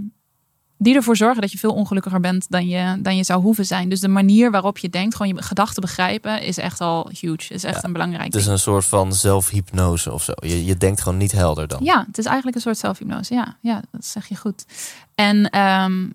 die 0.82 0.96
ervoor 0.96 1.18
zorgen 1.18 1.42
dat 1.42 1.52
je 1.52 1.58
veel 1.58 1.74
ongelukkiger 1.74 2.20
bent 2.20 2.46
dan 2.50 2.68
je, 2.68 2.98
dan 3.02 3.16
je 3.16 3.24
zou 3.24 3.42
hoeven 3.42 3.66
zijn. 3.66 3.90
Dus 3.90 4.00
de 4.00 4.08
manier 4.08 4.52
waarop 4.52 4.78
je 4.78 4.90
denkt, 4.90 5.16
gewoon 5.16 5.36
je 5.36 5.42
gedachten 5.42 5.82
begrijpen, 5.82 6.42
is 6.42 6.58
echt 6.58 6.82
al 6.82 7.10
huge. 7.20 7.54
Is 7.54 7.64
echt 7.64 7.84
een 7.84 7.92
belangrijk 7.92 8.26
Het 8.26 8.36
is 8.36 8.42
ding. 8.42 8.54
een 8.54 8.60
soort 8.60 8.86
van 8.86 9.14
zelfhypnose 9.14 10.12
of 10.12 10.24
zo. 10.24 10.34
Je, 10.36 10.66
je 10.66 10.78
denkt 10.78 11.02
gewoon 11.02 11.18
niet 11.18 11.32
helder 11.32 11.68
dan. 11.68 11.84
Ja, 11.84 12.04
het 12.08 12.18
is 12.18 12.26
eigenlijk 12.26 12.56
een 12.56 12.62
soort 12.62 12.78
zelfhypnose. 12.78 13.34
Ja, 13.34 13.58
ja 13.62 13.82
dat 13.92 14.06
zeg 14.06 14.28
je 14.28 14.36
goed. 14.36 14.66
En 15.16 15.50
ehm, 15.50 16.08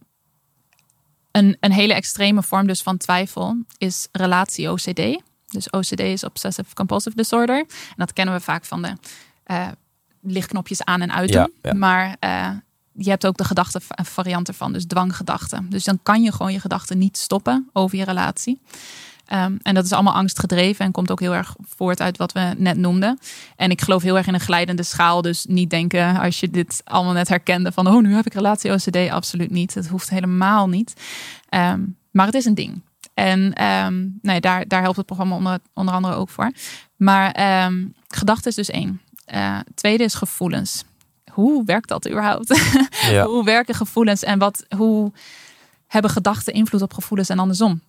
een, 1.30 1.56
een 1.60 1.72
hele 1.72 1.94
extreme 1.94 2.42
vorm 2.42 2.66
dus 2.66 2.82
van 2.82 2.96
twijfel 2.96 3.56
is 3.78 4.08
relatie-OCD. 4.12 5.22
Dus 5.46 5.70
OCD 5.70 6.00
is 6.00 6.24
Obsessive 6.24 6.74
Compulsive 6.74 7.16
Disorder. 7.16 7.58
En 7.58 7.66
dat 7.96 8.12
kennen 8.12 8.34
we 8.34 8.40
vaak 8.40 8.64
van 8.64 8.82
de 8.82 8.96
eh, 9.44 9.68
lichtknopjes 10.20 10.84
aan 10.84 11.00
en 11.00 11.12
uit 11.12 11.32
doen. 11.32 11.52
Ja, 11.62 11.70
ja. 11.70 11.74
Maar 11.74 12.16
eh, 12.20 12.50
je 12.97 13.11
hebt 13.11 13.26
ook 13.26 13.36
de 13.36 13.45
gedachte 13.45 13.80
variant 14.03 14.49
ervan, 14.49 14.72
dus 14.72 14.84
dwanggedachten. 14.86 15.66
Dus 15.70 15.84
dan 15.84 15.99
kan 16.03 16.22
je 16.22 16.32
gewoon 16.32 16.53
je 16.53 16.61
gedachten 16.61 16.99
niet 16.99 17.18
stoppen 17.18 17.68
over 17.72 17.99
je 17.99 18.05
relatie. 18.05 18.61
Ehm, 19.26 19.57
en 19.62 19.74
dat 19.74 19.84
is 19.84 19.92
allemaal 19.92 20.14
angstgedreven 20.14 20.84
en 20.84 20.92
komt 20.92 21.11
ook 21.11 21.20
heel 21.20 21.34
erg 21.34 21.55
voort 21.76 22.01
uit 22.01 22.16
wat 22.16 22.32
we 22.32 22.55
net 22.57 22.76
noemden. 22.76 23.18
En 23.57 23.70
ik 23.70 23.80
geloof 23.80 24.03
heel 24.03 24.16
erg 24.16 24.26
in 24.26 24.34
een 24.34 24.40
glijdende 24.40 24.82
schaal. 24.82 25.22
Dus 25.22 25.45
niet 25.45 25.70
denken 25.70 26.20
als 26.20 26.40
je 26.40 26.51
dit 26.51 26.82
allemaal 26.84 27.12
net 27.12 27.28
herkende 27.28 27.72
van 27.72 27.86
oh, 27.86 28.03
nu 28.03 28.14
heb 28.14 28.26
ik 28.26 28.34
relatie 28.34 28.72
OCD. 28.72 29.11
Absoluut 29.11 29.51
niet. 29.51 29.74
Het 29.74 29.88
hoeft 29.88 30.11
helemaal 30.11 30.68
niet. 30.68 30.95
Ehm, 31.49 31.80
maar 32.11 32.26
het 32.26 32.34
is 32.34 32.45
een 32.45 32.55
ding. 32.55 32.82
En 33.14 33.53
ehm, 33.53 34.07
nee, 34.22 34.40
daar, 34.40 34.68
daar 34.68 34.82
helpt 34.82 34.97
het 34.97 35.07
programma 35.07 35.36
onder, 35.36 35.59
onder 35.74 35.95
andere 35.95 36.14
ook 36.14 36.30
voor. 36.30 36.53
Maar 36.97 37.30
ehm 37.30 37.74
gedachte 38.09 38.49
is 38.49 38.55
dus 38.55 38.70
één. 38.70 39.01
Eh, 39.24 39.59
tweede 39.74 40.05
is 40.05 40.14
gevoelens. 40.14 40.84
Hoe 41.35 41.64
werkt 41.64 41.89
dat 41.89 42.09
überhaupt? 42.09 42.53
Ja. 43.11 43.26
hoe 43.26 43.45
werken 43.45 43.74
gevoelens 43.74 44.22
en 44.22 44.39
wat, 44.39 44.64
hoe 44.76 45.12
hebben 45.87 46.11
gedachten 46.11 46.53
invloed 46.53 46.82
op 46.82 46.93
gevoelens 46.93 47.28
en 47.28 47.39
andersom? 47.39 47.80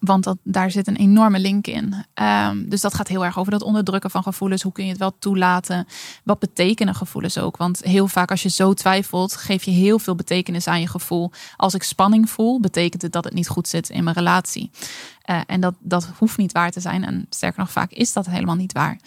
Want 0.00 0.24
dat, 0.24 0.36
daar 0.42 0.70
zit 0.70 0.86
een 0.86 0.96
enorme 0.96 1.38
link 1.38 1.66
in. 1.66 1.94
Ehm, 2.14 2.68
dus 2.68 2.80
dat 2.80 2.94
gaat 2.94 3.08
heel 3.08 3.24
erg 3.24 3.38
over 3.38 3.52
dat 3.52 3.62
onderdrukken 3.62 4.10
van 4.10 4.22
gevoelens. 4.22 4.62
Hoe 4.62 4.72
kun 4.72 4.84
je 4.84 4.90
het 4.90 4.98
wel 4.98 5.18
toelaten? 5.18 5.86
Wat 6.24 6.38
betekenen 6.38 6.94
gevoelens 6.94 7.38
ook? 7.38 7.56
Want 7.56 7.82
heel 7.84 8.08
vaak 8.08 8.30
als 8.30 8.42
je 8.42 8.48
zo 8.48 8.74
twijfelt, 8.74 9.36
geef 9.36 9.62
je 9.62 9.70
heel 9.70 9.98
veel 9.98 10.14
betekenis 10.14 10.66
aan 10.66 10.80
je 10.80 10.88
gevoel. 10.88 11.30
Als 11.56 11.74
ik 11.74 11.82
spanning 11.82 12.30
voel, 12.30 12.60
betekent 12.60 13.02
het 13.02 13.12
dat 13.12 13.24
het 13.24 13.34
niet 13.34 13.48
goed 13.48 13.68
zit 13.68 13.88
in 13.88 14.04
mijn 14.04 14.16
relatie. 14.16 14.70
Eh, 15.22 15.40
en 15.46 15.60
dat, 15.60 15.74
dat 15.78 16.10
hoeft 16.18 16.36
niet 16.36 16.52
waar 16.52 16.70
te 16.70 16.80
zijn. 16.80 17.04
En 17.04 17.26
sterker 17.30 17.60
nog, 17.60 17.70
vaak 17.70 17.90
is 17.90 18.12
dat 18.12 18.26
helemaal 18.26 18.54
niet 18.54 18.72
waar. 18.72 18.98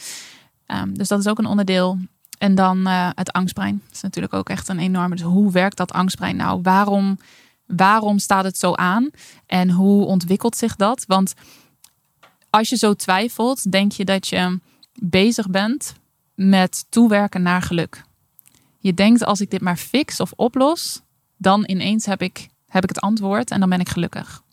Ehm, 0.65 0.93
dus 0.93 1.07
dat 1.07 1.19
is 1.19 1.27
ook 1.27 1.39
een 1.39 1.45
onderdeel. 1.45 1.99
En 2.37 2.55
dan 2.55 2.87
eh, 2.87 3.09
het 3.15 3.31
angstbrein. 3.31 3.81
Dat 3.85 3.95
is 3.95 4.01
natuurlijk 4.01 4.33
ook 4.33 4.49
echt 4.49 4.67
een 4.67 4.79
enorme. 4.79 5.15
Dus 5.15 5.25
hoe 5.25 5.51
werkt 5.51 5.77
dat 5.77 5.91
angstbrein 5.91 6.35
nou? 6.35 6.59
Waarom, 6.61 7.19
waarom 7.65 8.19
staat 8.19 8.43
het 8.43 8.57
zo 8.57 8.73
aan? 8.73 9.09
En 9.45 9.69
hoe 9.69 10.05
ontwikkelt 10.05 10.55
zich 10.55 10.75
dat? 10.75 11.05
Want 11.07 11.33
als 12.49 12.69
je 12.69 12.77
zo 12.77 12.93
twijfelt, 12.93 13.71
denk 13.71 13.91
je 13.91 14.05
dat 14.05 14.27
je 14.27 14.59
bezig 15.01 15.49
bent 15.49 15.93
met 16.35 16.85
toewerken 16.89 17.41
naar 17.41 17.61
geluk. 17.61 18.03
Je 18.77 18.93
denkt 18.93 19.25
als 19.25 19.41
ik 19.41 19.51
dit 19.51 19.61
maar 19.61 19.77
fix 19.77 20.19
of 20.19 20.31
oplos, 20.35 21.01
dan 21.37 21.63
ineens 21.67 22.05
heb 22.05 22.21
ik, 22.21 22.47
heb 22.67 22.83
ik 22.83 22.89
het 22.89 22.99
antwoord 22.99 23.51
en 23.51 23.59
dan 23.59 23.69
ben 23.69 23.79
ik 23.79 23.89
gelukkig. 23.89 24.43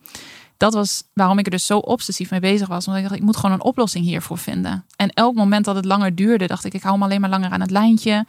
Dat 0.57 0.75
was 0.75 1.03
waarom 1.13 1.39
ik 1.39 1.45
er 1.45 1.51
dus 1.51 1.67
zo 1.67 1.79
obsessief 1.79 2.31
mee 2.31 2.41
bezig 2.41 2.69
was. 2.69 2.87
Omdat 2.87 3.03
ik 3.03 3.09
dacht, 3.09 3.21
ik 3.21 3.27
moet 3.27 3.37
gewoon 3.37 3.53
een 3.55 3.63
oplossing 3.63 4.05
hiervoor 4.05 4.39
vinden. 4.39 4.85
En 4.97 5.09
elk 5.11 5.35
moment 5.35 5.65
dat 5.65 5.77
het 5.77 5.85
langer 5.85 6.15
duurde, 6.15 6.47
dacht 6.47 6.65
ik, 6.65 6.75
ik 6.75 6.83
hou 6.83 6.95
hem 6.95 7.03
alleen 7.03 7.21
maar 7.21 7.31
langer 7.31 7.51
aan 7.51 7.61
het 7.61 7.71
lijntje. 7.71 8.27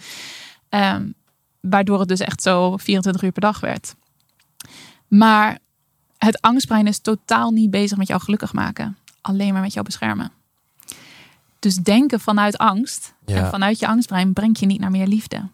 Ehm, 0.69 1.07
waardoor 1.59 1.99
het 1.99 2.07
dus 2.07 2.19
echt 2.19 2.41
zo 2.41 2.77
24 2.77 3.23
uur 3.23 3.31
per 3.31 3.41
dag 3.41 3.59
werd. 3.59 3.95
Maar 5.07 5.57
het 6.17 6.41
angstbrein 6.41 6.87
is 6.87 6.99
totaal 6.99 7.51
niet 7.51 7.69
bezig 7.69 7.97
met 7.97 8.07
jou 8.07 8.21
gelukkig 8.21 8.53
maken. 8.53 8.97
Alleen 9.21 9.53
maar 9.53 9.61
met 9.61 9.73
jou 9.73 9.85
beschermen. 9.85 10.31
Dus 11.59 11.75
denken 11.75 12.19
vanuit 12.19 12.57
angst 12.57 13.13
Ja. 13.25 13.35
en 13.35 13.49
vanuit 13.49 13.79
je 13.79 13.87
angstbrein 13.87 14.33
brengt 14.33 14.59
je 14.59 14.65
niet 14.65 14.79
naar 14.79 14.91
meer 14.91 15.07
liefde. 15.07 15.47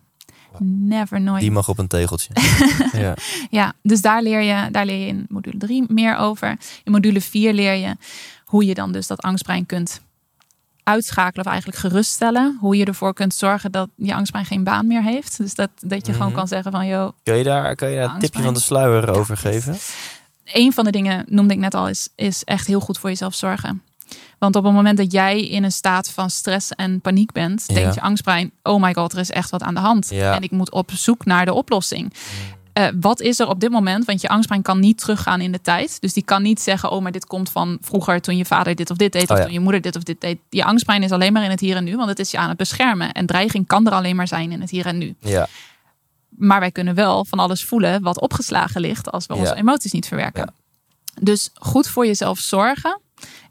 Never 0.59 1.21
nooit. 1.21 1.41
Die 1.41 1.51
mag 1.51 1.69
op 1.69 1.77
een 1.79 1.87
tegeltje. 1.87 2.33
ja. 2.91 3.13
Ja, 3.49 3.73
dus 3.81 4.01
daar 4.01 4.21
leer, 4.21 4.41
je, 4.41 4.71
daar 4.71 4.85
leer 4.85 4.99
je 4.99 5.07
in 5.07 5.25
module 5.29 5.57
3 5.57 5.83
meer 5.87 6.15
over. 6.17 6.57
In 6.83 6.91
module 6.91 7.21
4 7.21 7.53
leer 7.53 7.73
je 7.73 7.95
hoe 8.45 8.65
je 8.65 8.73
dan 8.73 8.91
dus 8.91 9.07
dat 9.07 9.21
angstbrein 9.21 9.65
kunt 9.65 10.01
uitschakelen 10.83 11.45
of 11.45 11.51
eigenlijk 11.51 11.81
geruststellen. 11.81 12.57
Hoe 12.59 12.75
je 12.77 12.85
ervoor 12.85 13.13
kunt 13.13 13.33
zorgen 13.33 13.71
dat 13.71 13.89
je 13.95 14.13
angstbrein 14.13 14.45
geen 14.45 14.63
baan 14.63 14.87
meer 14.87 15.03
heeft. 15.03 15.37
Dus 15.37 15.55
dat, 15.55 15.69
dat 15.79 16.05
je 16.05 16.11
gewoon 16.13 16.27
Mhm. 16.27 16.37
kan 16.37 16.47
zeggen 16.47 16.71
van... 16.71 16.87
joh, 16.87 17.11
Kun 17.23 17.35
je 17.35 17.43
daar, 17.43 17.75
kan 17.75 17.89
je 17.89 17.95
daar 17.97 18.13
een 18.13 18.19
tipje 18.19 18.41
van 18.41 18.53
de 18.53 18.59
sluier 18.59 19.09
over 19.09 19.37
geven? 19.37 19.77
een 20.45 20.73
van 20.73 20.83
de 20.85 20.91
dingen 20.91 21.25
noemde 21.27 21.53
ik 21.53 21.59
net 21.59 21.73
al, 21.73 21.87
is, 21.89 22.09
is 22.15 22.43
echt 22.43 22.67
heel 22.67 22.79
goed 22.79 22.97
voor 22.97 23.09
jezelf 23.09 23.35
zorgen. 23.35 23.81
Want 24.39 24.55
op 24.55 24.63
het 24.63 24.73
moment 24.73 24.97
dat 24.97 25.11
jij 25.11 25.47
in 25.47 25.63
een 25.63 25.71
staat 25.71 26.09
van 26.09 26.29
stress 26.29 26.71
en 26.71 27.01
paniek 27.01 27.31
bent, 27.31 27.63
Ja. 27.67 27.73
denkt 27.73 27.93
je 27.95 28.01
angstbrein: 28.01 28.51
oh 28.63 28.81
my 28.81 28.93
god, 28.93 29.13
er 29.13 29.19
is 29.19 29.31
echt 29.31 29.49
wat 29.49 29.61
aan 29.63 29.73
de 29.73 29.79
hand. 29.79 30.09
Ja. 30.09 30.35
En 30.35 30.41
ik 30.41 30.51
moet 30.51 30.71
op 30.71 30.91
zoek 30.93 31.25
naar 31.25 31.45
de 31.45 31.53
oplossing. 31.53 32.13
Eh, 32.73 32.87
wat 32.99 33.19
is 33.21 33.39
er 33.39 33.47
op 33.47 33.59
dit 33.59 33.69
moment? 33.71 34.05
Want 34.05 34.21
je 34.21 34.27
angstbrein 34.27 34.61
kan 34.61 34.79
niet 34.79 34.97
teruggaan 34.97 35.41
in 35.41 35.51
de 35.51 35.61
tijd. 35.61 36.01
Dus 36.01 36.13
die 36.13 36.23
kan 36.23 36.41
niet 36.41 36.61
zeggen: 36.61 36.91
oh, 36.91 37.01
maar 37.01 37.11
dit 37.11 37.25
komt 37.25 37.49
van 37.49 37.77
vroeger 37.81 38.21
toen 38.21 38.37
je 38.37 38.45
vader 38.45 38.75
dit 38.75 38.89
of 38.89 38.97
dit 38.97 39.11
deed, 39.11 39.23
Oh 39.23 39.29
of 39.31 39.37
ja. 39.37 39.43
toen 39.43 39.53
je 39.53 39.59
moeder 39.59 39.81
dit 39.81 39.95
of 39.95 40.03
dit 40.03 40.21
deed. 40.21 40.37
Je 40.49 40.63
angstbrein 40.63 41.03
is 41.03 41.11
alleen 41.11 41.33
maar 41.33 41.43
in 41.43 41.49
het 41.49 41.59
hier 41.59 41.75
en 41.75 41.83
nu, 41.83 41.95
want 41.95 42.09
het 42.09 42.19
is 42.19 42.31
je 42.31 42.37
aan 42.37 42.49
het 42.49 42.57
beschermen. 42.57 43.11
En 43.11 43.25
dreiging 43.25 43.67
kan 43.67 43.85
er 43.87 43.93
alleen 43.93 44.15
maar 44.15 44.27
zijn 44.27 44.51
in 44.51 44.61
het 44.61 44.69
hier 44.69 44.85
en 44.85 44.97
nu. 44.97 45.15
Ja. 45.19 45.47
Maar 46.29 46.59
wij 46.59 46.71
kunnen 46.71 46.95
wel 46.95 47.25
van 47.25 47.39
alles 47.39 47.63
voelen 47.63 48.01
wat 48.01 48.19
opgeslagen 48.21 48.81
ligt 48.81 49.11
als 49.11 49.25
we 49.25 49.33
Ja. 49.33 49.39
onze 49.39 49.55
emoties 49.55 49.91
niet 49.91 50.07
verwerken. 50.07 50.53
Dus 51.21 51.49
goed 51.53 51.87
voor 51.87 52.05
jezelf 52.05 52.39
zorgen 52.39 52.99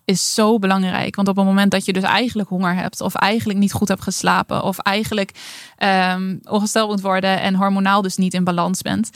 is 0.05 0.34
zo 0.34 0.59
belangrijk. 0.59 1.16
Want 1.16 1.28
op 1.28 1.36
het 1.36 1.44
moment 1.44 1.70
dat 1.70 1.84
je 1.84 1.92
dus 1.92 2.03
eigenlijk 2.03 2.48
honger 2.48 2.74
hebt, 2.74 3.01
of 3.01 3.14
eigenlijk 3.14 3.59
niet 3.59 3.72
goed 3.72 3.88
hebt 3.88 4.03
geslapen, 4.03 4.62
of 4.62 4.78
eigenlijk 4.78 5.30
ehm, 5.76 6.36
ongesteld 6.42 6.90
moet 6.90 7.01
worden 7.01 7.40
en 7.40 7.55
hormonaal 7.55 8.03
dus 8.03 8.16
niet 8.16 8.34
in 8.34 8.44
balans 8.44 8.82
bent, 8.82 9.11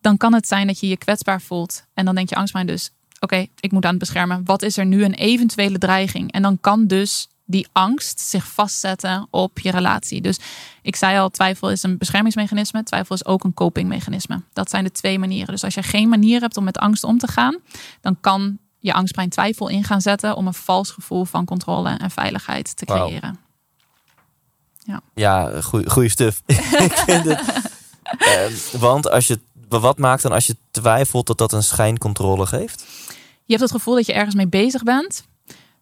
dan 0.00 0.16
kan 0.16 0.34
het 0.34 0.48
zijn 0.48 0.66
dat 0.66 0.80
je 0.80 0.88
je 0.88 0.96
kwetsbaar 0.96 1.40
voelt. 1.40 1.84
En 1.94 2.04
dan 2.04 2.14
denk 2.14 2.28
je 2.28 2.34
angstbrein 2.34 2.66
dus, 2.66 2.90
oké, 3.20 3.46
ik 3.60 3.72
moet 3.72 3.84
aan 3.84 3.90
het 3.90 3.98
beschermen. 3.98 4.44
Wat 4.44 4.62
is 4.62 4.76
er 4.76 4.86
nu 4.86 5.04
een 5.04 5.14
eventuele 5.14 5.78
dreiging? 5.78 6.32
En 6.32 6.42
dan 6.42 6.60
kan 6.60 6.86
dus 6.86 7.28
die 7.46 7.66
angst 7.72 8.20
zich 8.20 8.46
vastzetten 8.46 9.26
op 9.30 9.58
je 9.58 9.70
relatie. 9.70 10.20
Dus 10.20 10.38
ik 10.82 10.96
zei 10.96 11.18
al, 11.18 11.30
twijfel 11.30 11.70
is 11.70 11.82
een 11.82 11.98
beschermingsmechanisme. 11.98 12.82
Twijfel 12.82 13.14
is 13.14 13.24
ook 13.24 13.44
een 13.44 13.54
copingmechanisme. 13.54 14.42
Dat 14.52 14.70
zijn 14.70 14.84
de 14.84 14.90
twee 14.90 15.18
manieren. 15.18 15.52
Dus 15.52 15.64
als 15.64 15.74
je 15.74 15.82
geen 15.82 16.08
manier 16.08 16.40
hebt 16.40 16.56
om 16.56 16.64
met 16.64 16.78
angst 16.78 17.04
om 17.04 17.18
te 17.18 17.28
gaan, 17.28 17.58
dan 18.00 18.20
kan 18.20 18.58
je 18.84 18.92
angstbrein 18.92 19.28
twijfel 19.28 19.68
in 19.68 19.84
gaan 19.84 20.00
zetten 20.00 20.36
om 20.36 20.46
een 20.46 20.54
vals 20.54 20.90
gevoel 20.90 21.24
van 21.24 21.44
controle 21.44 21.90
en 21.90 22.10
veiligheid 22.10 22.76
te 22.76 22.84
creëren. 22.84 23.38
Ja, 25.14 25.60
goeie, 25.62 25.90
goeie 25.90 26.08
stuf. 26.08 26.42
ik 26.88 26.92
vind 26.92 27.24
het. 27.24 27.72
eh, 28.02 28.80
want 28.80 29.10
als 29.10 29.26
je, 29.26 29.40
wat 29.68 29.98
maakt 29.98 30.22
dan 30.22 30.32
als 30.32 30.46
je 30.46 30.56
twijfelt 30.70 31.26
dat 31.26 31.38
dat 31.38 31.52
een 31.52 31.62
schijncontrole 31.62 32.46
geeft? 32.46 32.84
Je 33.44 33.52
hebt 33.52 33.60
het 33.60 33.70
gevoel 33.70 33.94
dat 33.94 34.06
je 34.06 34.12
ergens 34.12 34.34
mee 34.34 34.48
bezig 34.48 34.82
bent 34.82 35.24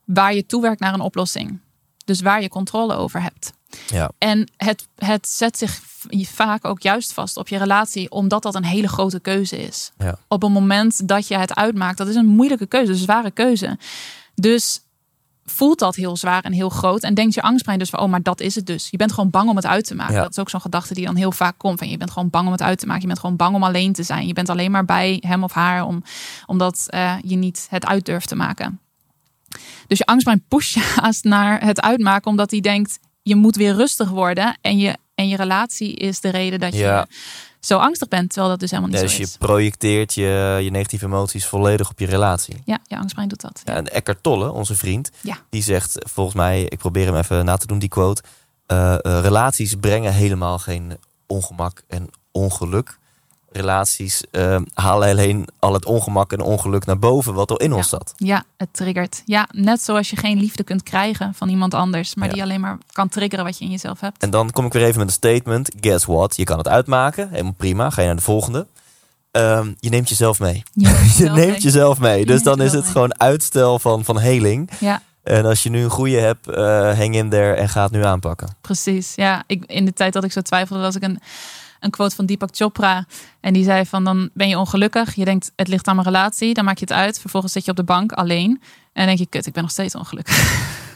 waar 0.05 0.35
je 0.35 0.47
toewerkt 0.47 0.81
naar 0.81 0.95
een 0.95 1.01
oplossing. 1.01 1.61
Dus 2.05 2.21
waar 2.21 2.43
je 2.43 2.49
controle 2.49 2.95
over 2.95 3.23
hebt. 3.23 3.53
Ja. 3.87 4.11
En 4.19 4.51
het, 4.57 4.87
het 4.97 5.29
zet 5.29 5.59
zich 5.59 5.81
vaak 6.11 6.65
ook 6.65 6.83
juist 6.83 7.13
vast 7.13 7.37
op 7.37 7.49
je 7.49 7.59
relatie, 7.59 8.11
omdat 8.11 8.43
dat 8.43 8.55
een 8.55 8.65
hele 8.65 8.89
grote 8.89 9.21
keuze 9.21 9.63
is. 9.63 9.93
Ja. 9.99 10.19
Op 10.29 10.43
het 10.43 10.53
moment 10.53 11.09
dat 11.09 11.29
je 11.29 11.37
het 11.37 11.55
uitmaakt, 11.55 11.99
dat 11.99 12.09
is 12.09 12.15
een 12.15 12.27
moeilijke 12.27 12.67
keuze, 12.67 12.93
een 12.93 12.99
zware 12.99 13.31
keuze. 13.31 13.79
Dus 14.35 14.83
voelt 15.45 15.79
dat 15.79 15.95
heel 15.95 16.17
zwaar 16.17 16.43
en 16.45 16.53
heel 16.53 16.69
groot. 16.69 17.03
En 17.03 17.15
denkt 17.15 17.35
je 17.35 17.43
angstbrein 17.43 17.79
dus 17.79 17.91
van, 17.91 18.01
oh, 18.01 18.09
maar 18.09 18.23
dat 18.23 18.41
is 18.41 18.55
het 18.55 18.67
dus. 18.67 18.89
Je 18.91 18.97
bent 18.97 19.13
gewoon 19.13 19.31
bang 19.31 19.49
om 19.49 19.57
het 19.57 19.67
uit 19.67 19.87
te 19.87 19.95
maken. 19.95 20.15
Ja. 20.15 20.23
Dat 20.23 20.31
is 20.31 20.39
ook 20.39 20.51
zo'n 20.51 20.61
gedachte 20.61 20.95
die 20.95 21.07
dan 21.07 21.17
heel 21.17 21.33
vaak 21.33 21.55
komt. 21.59 21.79
Van, 21.79 21.89
je 21.89 21.97
bent 21.97 22.11
gewoon 22.11 22.31
bang 22.31 22.47
om 22.47 22.53
het 22.53 22.63
uit 22.63 22.79
te 22.79 22.87
maken. 22.87 23.03
Je 23.03 23.09
bent 23.09 23.19
gewoon 23.19 23.37
bang 23.37 23.55
om 23.55 23.63
alleen 23.63 23.93
te 23.93 24.03
zijn. 24.03 24.27
Je 24.27 24.33
bent 24.33 24.49
alleen 24.49 24.71
maar 24.71 24.85
bij 24.85 25.23
hem 25.27 25.45
of 25.45 25.53
haar, 25.53 25.87
om, 25.87 26.03
omdat 26.47 26.85
eh, 26.89 27.15
je 27.25 27.37
niet 27.37 27.67
het 27.71 27.87
uit 27.87 28.05
durft 28.05 28.29
te 28.29 28.37
maken. 28.37 28.81
Dus 29.87 29.99
je 29.99 30.07
angstbrein 30.07 30.45
pusht 30.49 30.75
je 30.75 30.93
haast 31.01 31.25
naar 31.25 31.65
het 31.65 31.81
uitmaken, 31.81 32.31
omdat 32.31 32.51
hij 32.51 32.61
denkt, 32.61 32.99
je 33.23 33.37
moet 33.37 33.57
weer 33.57 33.75
rustig 33.75 34.11
worden. 34.11 34.59
En 34.61 34.79
je, 34.79 34.97
en 35.23 35.29
je 35.29 35.37
relatie 35.37 35.95
is 35.95 36.21
de 36.21 36.31
reden 36.31 36.61
dat 36.61 36.73
je 36.73 36.79
Ja. 36.79 37.07
zo 37.61 37.79
angstig 37.79 38.09
bent, 38.09 38.29
terwijl 38.31 38.51
dat 38.51 38.61
dus 38.61 38.71
helemaal 38.71 38.91
niet 38.91 39.01
Ja, 39.01 39.07
dus 39.07 39.15
zo 39.17 39.23
je 39.23 39.29
is. 39.29 39.37
projecteert 39.37 40.15
je, 40.15 40.59
je 40.63 40.71
negatieve 40.71 41.05
emoties 41.05 41.47
volledig 41.47 41.91
op 41.91 41.99
je 41.99 42.07
relatie. 42.07 42.63
Ja, 42.65 42.79
je 42.87 42.97
angstbrein 42.97 43.29
doet 43.29 43.41
dat. 43.41 43.63
Ja, 43.65 43.75
en 43.75 43.93
Eckhart 43.93 44.23
Tolle, 44.23 44.51
onze 44.53 44.77
vriend, 44.77 45.11
die 45.51 45.63
zegt 45.63 45.99
volgens 46.13 46.37
mij, 46.37 46.63
ik 46.63 46.79
probeer 46.79 47.07
hem 47.07 47.17
even 47.17 47.45
na 47.45 47.57
te 47.57 47.67
doen, 47.67 47.79
die 47.79 47.89
quote. 47.89 48.23
eh, 48.67 48.93
eh, 48.95 48.99
relaties 49.23 49.75
brengen 49.81 50.13
helemaal 50.13 50.59
geen 50.59 50.97
ongemak 51.27 51.83
en 51.89 52.11
ongeluk. 52.33 52.99
Relaties 53.53 54.23
eh, 54.31 54.57
halen 54.75 55.09
alleen 55.09 55.49
al 55.59 55.73
het 55.73 55.85
ongemak 55.85 56.33
en 56.33 56.41
ongeluk 56.41 56.87
naar 56.87 56.99
boven 56.99 57.35
wat 57.35 57.51
al 57.51 57.57
in 57.57 57.73
ons 57.73 57.89
zat. 57.89 58.13
Ja, 58.17 58.45
het 58.57 58.69
triggert. 58.73 59.23
Ja, 59.25 59.49
net 59.51 59.83
zoals 59.83 60.11
je 60.11 60.17
geen 60.17 60.39
liefde 60.39 60.63
kunt 60.65 60.83
krijgen 60.83 61.35
van 61.35 61.49
iemand 61.49 61.75
anders, 61.75 62.15
maar 62.15 62.27
Ja. 62.29 62.33
die 62.35 62.43
alleen 62.43 62.61
maar 62.61 62.79
kan 62.93 63.09
triggeren 63.09 63.45
wat 63.45 63.59
je 63.59 63.65
in 63.65 63.71
jezelf 63.71 64.01
hebt. 64.01 64.23
En 64.23 64.31
dan 64.31 64.51
kom 64.51 64.67
ik 64.67 64.73
weer 64.73 64.85
even 64.85 64.99
met 64.99 65.07
een 65.07 65.13
statement. 65.13 65.71
Guess 65.81 66.05
what? 66.05 66.37
Je 66.37 66.45
kan 66.45 66.59
het 66.59 66.69
uitmaken. 66.69 67.29
Helemaal 67.31 67.53
prima. 67.57 67.91
Ga 67.91 68.01
je 68.01 68.07
naar 68.07 68.17
de 68.17 68.23
volgende. 68.23 68.67
Ehm, 69.31 69.73
je 69.81 69.89
neemt 69.91 70.09
jezelf 70.09 70.39
mee. 70.39 70.63
Je 70.73 70.89
neemt 71.19 71.35
mee. 71.51 71.59
jezelf 71.61 71.99
mee. 71.99 72.19
Je 72.19 72.27
Dus 72.27 72.43
dan 72.43 72.61
is 72.61 72.73
het 72.73 72.83
mee. 72.83 72.93
gewoon 72.93 73.19
uitstel 73.21 73.79
van, 73.79 74.05
van 74.05 74.19
heling. 74.19 74.71
Ja, 74.81 75.03
En 75.23 75.45
als 75.45 75.63
je 75.63 75.71
nu 75.71 75.83
een 75.85 75.91
goede 75.91 76.19
hebt, 76.19 76.49
eh 76.49 76.99
hang 76.99 77.15
in 77.15 77.29
there 77.31 77.55
en 77.55 77.69
ga 77.69 77.83
het 77.83 77.93
nu 77.93 78.05
aanpakken. 78.05 78.49
precies. 78.61 79.13
Ja, 79.15 79.43
ik, 79.47 79.65
in 79.67 79.85
de 79.85 79.93
tijd 79.93 80.13
dat 80.13 80.25
ik 80.25 80.33
zo 80.33 80.41
twijfelde, 80.41 80.83
was 80.83 80.97
ik 80.97 81.03
een, 81.03 81.21
een 81.83 81.91
quote 81.91 82.15
van 82.15 82.27
Deepak 82.27 82.49
Chopra. 82.53 83.07
En 83.41 83.53
die 83.53 83.65
zei 83.65 83.87
van, 83.87 84.05
dan 84.05 84.31
ben 84.35 84.49
je 84.49 84.59
ongelukkig. 84.59 85.15
Je 85.15 85.25
denkt, 85.25 85.53
het 85.57 85.69
ligt 85.69 85.87
aan 85.87 85.95
mijn 85.95 86.07
relatie. 86.07 86.55
Dan 86.55 86.65
maak 86.65 86.79
je 86.79 86.85
het 86.85 86.95
uit. 86.95 87.21
Vervolgens 87.21 87.53
zit 87.53 87.65
je 87.65 87.71
op 87.71 87.77
de 87.77 87.85
bank 87.85 88.13
alleen. 88.13 88.51
En 88.51 88.61
dan 88.93 89.07
denk 89.07 89.19
je, 89.19 89.27
kut, 89.27 89.47
ik 89.47 89.53
ben 89.53 89.63
nog 89.63 89.73
steeds 89.73 89.95
ongelukkig. 89.95 90.37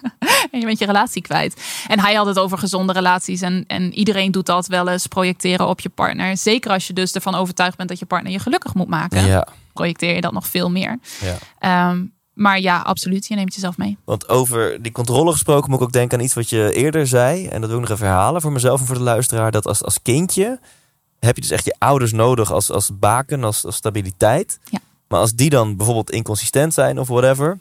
en 0.53 0.61
je 0.61 0.67
bent 0.67 0.79
je 0.79 0.87
relatie 0.87 1.23
kwijt. 1.23 1.63
En 1.89 2.01
hij 2.01 2.15
had 2.15 2.27
het 2.27 2.39
over 2.39 2.59
gezonde 2.59 2.93
relaties. 2.93 3.41
En, 3.41 3.65
en 3.67 3.95
iedereen 3.95 4.31
doet 4.33 4.47
dat 4.47 4.67
wel 4.67 4.89
eens, 4.89 5.07
projecteren 5.07 5.69
op 5.69 5.81
je 5.81 5.89
partner. 5.89 6.37
Zeker 6.37 6.71
als 6.71 6.87
je 6.87 6.93
dus 6.93 7.13
ervan 7.13 7.35
overtuigd 7.35 7.77
bent 7.77 7.89
dat 7.89 7.99
je 7.99 8.07
partner 8.07 8.33
je 8.33 8.39
gelukkig 8.39 8.75
moet 8.75 8.89
maken. 8.89 9.27
Ja, 9.27 9.47
Projecteer 9.73 10.15
je 10.15 10.21
dat 10.21 10.33
nog 10.33 10.47
veel 10.47 10.71
meer. 10.71 10.99
ja. 11.21 11.37
Ehm, 11.59 12.05
maar 12.37 12.61
ja, 12.61 12.79
absoluut. 12.81 13.27
Je 13.27 13.35
neemt 13.35 13.55
jezelf 13.55 13.77
mee. 13.77 13.97
Want 14.05 14.29
over 14.29 14.83
die 14.83 14.93
controle 14.93 15.33
gesproken 15.33 15.71
moet 15.71 15.79
ik 15.81 15.85
ook 15.87 15.93
denken 15.93 16.19
aan 16.19 16.25
iets 16.25 16.35
wat 16.35 16.51
je 16.51 16.73
eerder 16.73 17.07
zei. 17.07 17.47
En 17.47 17.61
dat 17.61 17.71
wil 17.71 17.79
ik 17.79 17.89
nog 17.89 17.97
even 17.97 18.07
herhalen 18.09 18.41
voor 18.41 18.53
mezelf 18.53 18.81
en 18.81 18.87
voor 18.87 18.95
de 18.97 19.03
luisteraar. 19.03 19.51
Dat 19.51 19.67
als, 19.67 19.83
als 19.83 20.03
kindje 20.03 20.61
heb 21.19 21.35
je 21.35 21.41
dus 21.41 21.51
echt 21.51 21.65
je 21.65 21.75
ouders 21.79 22.13
nodig 22.13 22.53
als, 22.53 22.71
als 22.71 22.99
baken, 22.99 23.45
als, 23.45 23.65
als 23.65 23.77
stabiliteit. 23.77 24.59
Ja. 24.65 24.79
Maar 25.09 25.21
als 25.21 25.33
die 25.35 25.51
dan 25.51 25.77
bijvoorbeeld 25.77 26.11
inconsistent 26.11 26.75
zijn 26.75 26.99
of 26.99 27.09
whatever. 27.09 27.59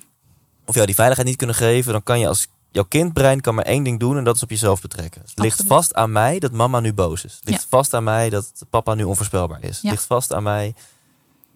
Of 0.65 0.73
jou 0.73 0.85
die 0.85 0.95
veiligheid 0.95 1.27
niet 1.27 1.37
kunnen 1.37 1.55
geven. 1.55 1.91
Dan 1.91 2.03
kan 2.03 2.19
je 2.19 2.27
als 2.27 2.47
jouw 2.71 2.83
kindbrein 2.83 3.41
kan 3.41 3.55
maar 3.55 3.65
één 3.65 3.83
ding 3.83 3.99
doen. 3.99 4.17
En 4.17 4.23
dat 4.23 4.35
is 4.35 4.43
op 4.43 4.49
jezelf 4.49 4.81
betrekken. 4.81 5.21
Het 5.21 5.31
ligt 5.39 5.51
Absoluut. 5.59 5.71
vast 5.71 5.93
aan 5.93 6.11
mij 6.11 6.39
dat 6.39 6.51
mama 6.51 6.79
nu 6.79 6.93
boos 6.93 7.25
is. 7.25 7.33
Het 7.35 7.49
ligt 7.49 7.61
Ja. 7.61 7.67
vast 7.69 7.93
aan 7.93 8.03
mij 8.03 8.29
dat 8.29 8.51
papa 8.69 8.93
nu 8.93 9.03
onvoorspelbaar 9.03 9.63
is. 9.63 9.69
Het 9.75 9.81
Ja. 9.81 9.89
ligt 9.89 10.05
vast 10.05 10.33
aan 10.33 10.43
mij. 10.43 10.73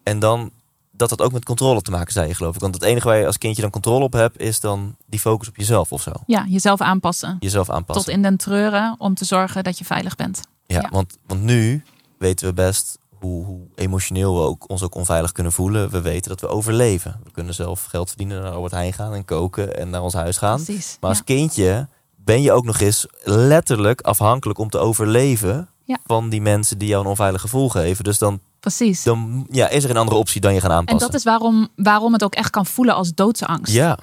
En 0.04 0.20
dan 0.20 0.52
dat 1.00 1.10
had 1.10 1.22
ook 1.22 1.32
met 1.32 1.46
controle 1.46 1.82
te 1.82 1.92
maken, 1.92 2.14
zei 2.14 2.28
je 2.28 2.36
geloof 2.36 2.56
ik. 2.56 2.62
Want 2.62 2.74
het 2.74 2.84
enige 2.84 3.08
waar 3.08 3.18
je 3.18 3.26
als 3.26 3.38
kindje 3.38 3.62
dan 3.62 3.72
controle 3.72 4.04
op 4.04 4.14
hebt, 4.14 4.40
is 4.40 4.60
dan 4.60 4.96
die 5.06 5.20
focus 5.20 5.48
op 5.48 5.56
jezelf 5.56 5.92
of 5.92 6.02
zo. 6.02 6.12
Ja, 6.26 6.46
jezelf 6.48 6.82
aanpassen. 6.82 7.38
Jezelf 7.40 7.70
aanpassen. 7.70 8.06
Tot 8.06 8.14
in 8.14 8.22
den 8.22 8.38
treuren 8.38 8.96
om 8.98 9.16
te 9.16 9.26
zorgen 9.26 9.64
dat 9.64 9.78
je 9.78 9.86
veilig 9.86 10.16
bent. 10.16 10.42
ja, 10.66 10.82
ja. 10.82 10.90
Want, 10.92 11.18
want 11.28 11.42
nu 11.42 11.84
weten 12.18 12.48
we 12.48 12.54
best 12.54 12.98
hoe, 13.20 13.46
hoe 13.46 13.60
emotioneel 13.76 14.36
we 14.36 14.42
ook, 14.42 14.70
ons 14.70 14.84
ook 14.84 14.96
onveilig 14.96 15.32
kunnen 15.32 15.52
voelen. 15.52 15.90
We 15.90 16.02
weten 16.02 16.30
dat 16.30 16.42
we 16.42 16.48
overleven. 16.48 17.20
We 17.24 17.32
kunnen 17.32 17.54
zelf 17.54 17.84
geld 17.84 18.08
verdienen, 18.08 18.42
naar 18.42 18.52
Albert 18.52 18.74
Heijn 18.74 18.94
gaan 18.94 19.14
en 19.14 19.26
koken 19.26 19.78
en 19.78 19.90
naar 19.90 20.02
ons 20.02 20.14
huis 20.14 20.38
gaan. 20.38 20.64
Precies. 20.64 20.98
Maar 21.02 21.10
als 21.10 21.18
ja. 21.20 21.24
kindje 21.24 21.88
ben 22.16 22.42
je 22.42 22.52
ook 22.52 22.64
nog 22.66 22.80
eens 22.80 23.06
letterlijk 23.24 24.02
afhankelijk 24.02 24.60
om 24.60 24.70
te 24.70 24.78
overleven 24.78 25.70
Ja. 25.86 25.98
van 26.06 26.30
die 26.30 26.42
mensen 26.42 26.78
die 26.78 26.88
jou 26.88 27.04
een 27.04 27.10
onveilig 27.10 27.42
gevoel 27.42 27.70
geven. 27.70 28.04
Dus 28.04 28.18
dan, 28.18 28.40
Precies. 28.60 29.03
dan 29.03 29.48
ja, 29.49 29.68
is 29.69 29.84
er 29.84 29.90
een 29.90 29.98
andere 29.98 30.18
optie 30.18 30.41
dan 30.41 30.53
je 30.53 30.61
gaan 30.61 30.72
En 30.72 30.77
aanpassen. 30.77 31.07
dat 31.11 31.15
is 31.19 31.23
waarom, 31.23 31.68
waarom 31.76 32.14
het 32.14 32.23
ook 32.23 32.36
echt 32.36 32.49
kan 32.49 32.65
voelen 32.65 32.95
als 32.95 33.14
doodsangst. 33.14 33.73
Ja, 33.73 33.98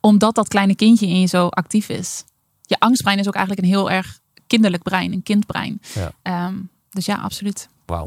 Omdat 0.00 0.34
dat 0.34 0.48
kleine 0.48 0.74
kindje 0.74 1.06
in 1.06 1.20
je 1.20 1.26
zo 1.26 1.46
actief 1.46 1.88
is. 1.88 2.24
Je 2.62 2.76
angstbrein 2.78 3.18
is 3.18 3.26
ook 3.28 3.34
eigenlijk 3.34 3.66
een 3.66 3.72
heel 3.72 3.90
erg 3.90 4.18
kinderlijk 4.46 4.82
brein, 4.82 5.12
een 5.12 5.22
kindbrein. 5.22 5.80
Ja. 5.94 6.10
Ehm, 6.22 6.54
dus 6.90 7.04
ja, 7.06 7.14
absoluut. 7.16 7.68
wauw. 7.86 8.06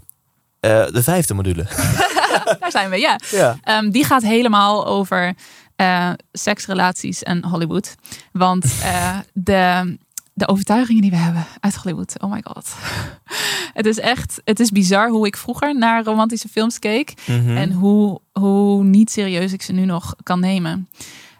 Eh, 0.59 0.85
de 0.91 1.03
vijfde 1.03 1.33
module. 1.33 1.63
Daar 2.59 2.71
zijn 2.71 2.89
we, 2.89 2.97
ja. 2.99 3.19
ja. 3.31 3.57
Ehm, 3.63 3.89
die 3.89 4.03
gaat 4.03 4.21
helemaal 4.21 4.85
over 4.85 5.33
eh 5.75 6.09
seks, 6.31 6.65
relaties 6.65 7.23
en 7.23 7.43
Hollywood. 7.45 7.95
Want 8.31 8.63
eh, 8.83 9.17
de, 9.33 9.97
de 10.37 10.47
overtuigingen 10.47 11.01
die 11.01 11.11
we 11.11 11.17
hebben 11.17 11.45
uit 11.59 11.75
Hollywood, 11.75 12.21
oh 12.21 12.31
my 12.31 12.41
god. 12.43 12.75
het 13.79 13.85
is 13.85 13.99
echt, 13.99 14.41
het 14.43 14.59
is 14.59 14.71
bizar 14.71 15.09
hoe 15.09 15.27
ik 15.27 15.37
vroeger 15.37 15.77
naar 15.77 16.03
romantische 16.03 16.47
films 16.47 16.79
keek. 16.79 17.13
Mhm. 17.25 17.57
En 17.57 17.71
hoe, 17.71 18.19
hoe 18.31 18.83
niet 18.83 19.11
serieus 19.11 19.53
ik 19.53 19.61
ze 19.61 19.71
nu 19.71 19.85
nog 19.85 20.15
kan 20.23 20.39
nemen. 20.39 20.89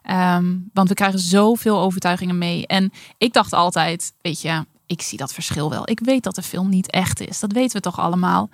Ehm, 0.01 0.55
want 0.73 0.89
we 0.89 0.95
krijgen 0.95 1.19
zoveel 1.19 1.79
overtuigingen 1.79 2.37
mee. 2.37 2.67
En 2.67 2.91
ik 3.17 3.33
dacht 3.33 3.53
altijd, 3.53 4.13
weet 4.21 4.41
je, 4.41 4.65
ik 4.85 5.01
zie 5.01 5.17
dat 5.17 5.33
verschil 5.33 5.69
wel. 5.69 5.89
Ik 5.89 5.99
weet 5.99 6.23
dat 6.23 6.35
de 6.35 6.43
film 6.43 6.69
niet 6.69 6.91
echt 6.91 7.27
is. 7.27 7.39
Dat 7.39 7.51
weten 7.51 7.75
we 7.75 7.81
toch 7.81 7.99
allemaal. 7.99 8.49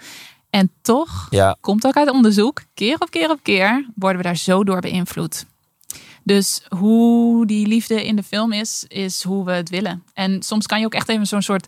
En 0.50 0.72
toch 0.82 1.28
Ja, 1.30 1.58
komt 1.62 1.86
ook 1.86 1.98
uit 1.98 2.10
onderzoek, 2.10 2.64
keer 2.74 2.96
op 3.00 3.10
keer 3.10 3.30
op 3.30 3.40
keer 3.42 3.86
worden 3.96 4.18
we 4.18 4.28
daar 4.28 4.38
zo 4.38 4.64
door 4.64 4.80
beïnvloed. 4.80 5.46
Dus 6.24 6.62
hoe 6.78 7.46
die 7.46 7.68
liefde 7.68 8.06
in 8.06 8.16
de 8.16 8.24
film 8.24 8.52
is, 8.52 8.86
is 8.88 9.24
hoe 9.24 9.46
we 9.46 9.52
het 9.52 9.70
willen. 9.70 10.04
En 10.14 10.44
soms 10.44 10.66
kan 10.66 10.80
je 10.80 10.86
ook 10.86 10.94
echt 10.94 11.10
even 11.10 11.28
zo'n 11.28 11.42
soort 11.42 11.68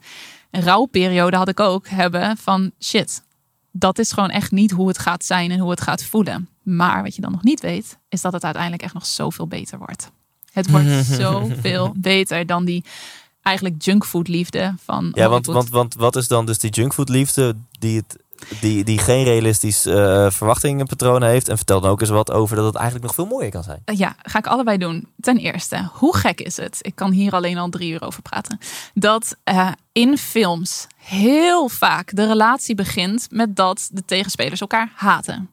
rouwperiode, 0.52 1.38
had 1.38 1.48
ik 1.48 1.60
ook, 1.60 1.88
hebben 1.88 2.38
van 2.38 2.72
shit. 2.80 3.24
Dat 3.72 4.00
is 4.00 4.12
gewoon 4.12 4.30
echt 4.30 4.52
niet 4.52 4.72
hoe 4.72 4.88
het 4.88 4.98
gaat 4.98 5.26
zijn 5.26 5.52
en 5.52 5.60
hoe 5.60 5.70
het 5.70 5.82
gaat 5.82 6.04
voelen. 6.04 6.50
Maar 6.64 7.04
wat 7.04 7.16
je 7.16 7.22
dan 7.22 7.32
nog 7.32 7.44
niet 7.44 7.62
weet, 7.62 7.98
is 8.10 8.22
dat 8.22 8.34
het 8.34 8.44
uiteindelijk 8.44 8.84
echt 8.84 8.94
nog 8.94 9.06
zoveel 9.06 9.48
beter 9.48 9.78
wordt. 9.78 10.12
Het 10.52 10.70
wordt 10.70 11.06
zoveel 11.22 11.94
beter 11.98 12.46
dan 12.46 12.66
die 12.66 12.84
eigenlijk 13.42 13.82
junkfood 13.82 14.28
liefde 14.28 14.74
van 14.84 15.12
ja 15.14 15.30
want, 15.30 15.46
want, 15.46 15.70
want 15.70 15.94
wat 15.94 16.16
is 16.16 16.28
dan 16.28 16.46
dus 16.46 16.60
die 16.60 16.70
junkfood 16.70 17.10
liefde 17.10 17.56
die, 17.80 17.98
het, 17.98 18.18
die, 18.62 18.84
die 18.84 18.98
geen 18.98 19.24
realistisch 19.24 19.86
eh 19.86 20.30
verwachtingenpatroon 20.30 21.24
heeft? 21.24 21.50
En 21.50 21.58
vertel 21.58 21.82
dan 21.82 21.92
ook 21.92 22.02
eens 22.02 22.10
wat 22.10 22.32
over 22.32 22.56
dat 22.56 22.66
het 22.66 22.76
eigenlijk 22.76 23.06
nog 23.06 23.16
veel 23.16 23.26
mooier 23.26 23.52
kan 23.52 23.64
zijn. 23.64 23.82
Ja, 23.86 24.16
ga 24.22 24.40
ik 24.40 24.48
allebei 24.48 24.78
doen. 24.78 25.08
Ten 25.20 25.38
eerste, 25.38 25.90
hoe 25.94 26.18
gek 26.18 26.42
is 26.42 26.58
het? 26.58 26.78
Ik 26.82 26.96
kan 26.96 27.12
hier 27.12 27.34
alleen 27.34 27.58
al 27.58 27.70
drie 27.70 27.92
uur 27.92 28.02
over 28.02 28.22
praten. 28.22 28.60
Dat 28.94 29.36
eh, 29.44 29.72
in 29.92 30.18
films 30.18 30.88
heel 30.96 31.70
vaak 31.70 32.16
de 32.16 32.28
relatie 32.28 32.76
begint 32.76 33.28
met 33.30 33.56
dat 33.56 33.90
de 33.92 34.06
tegenspelers 34.06 34.62
elkaar 34.62 34.92
haten. 34.96 35.50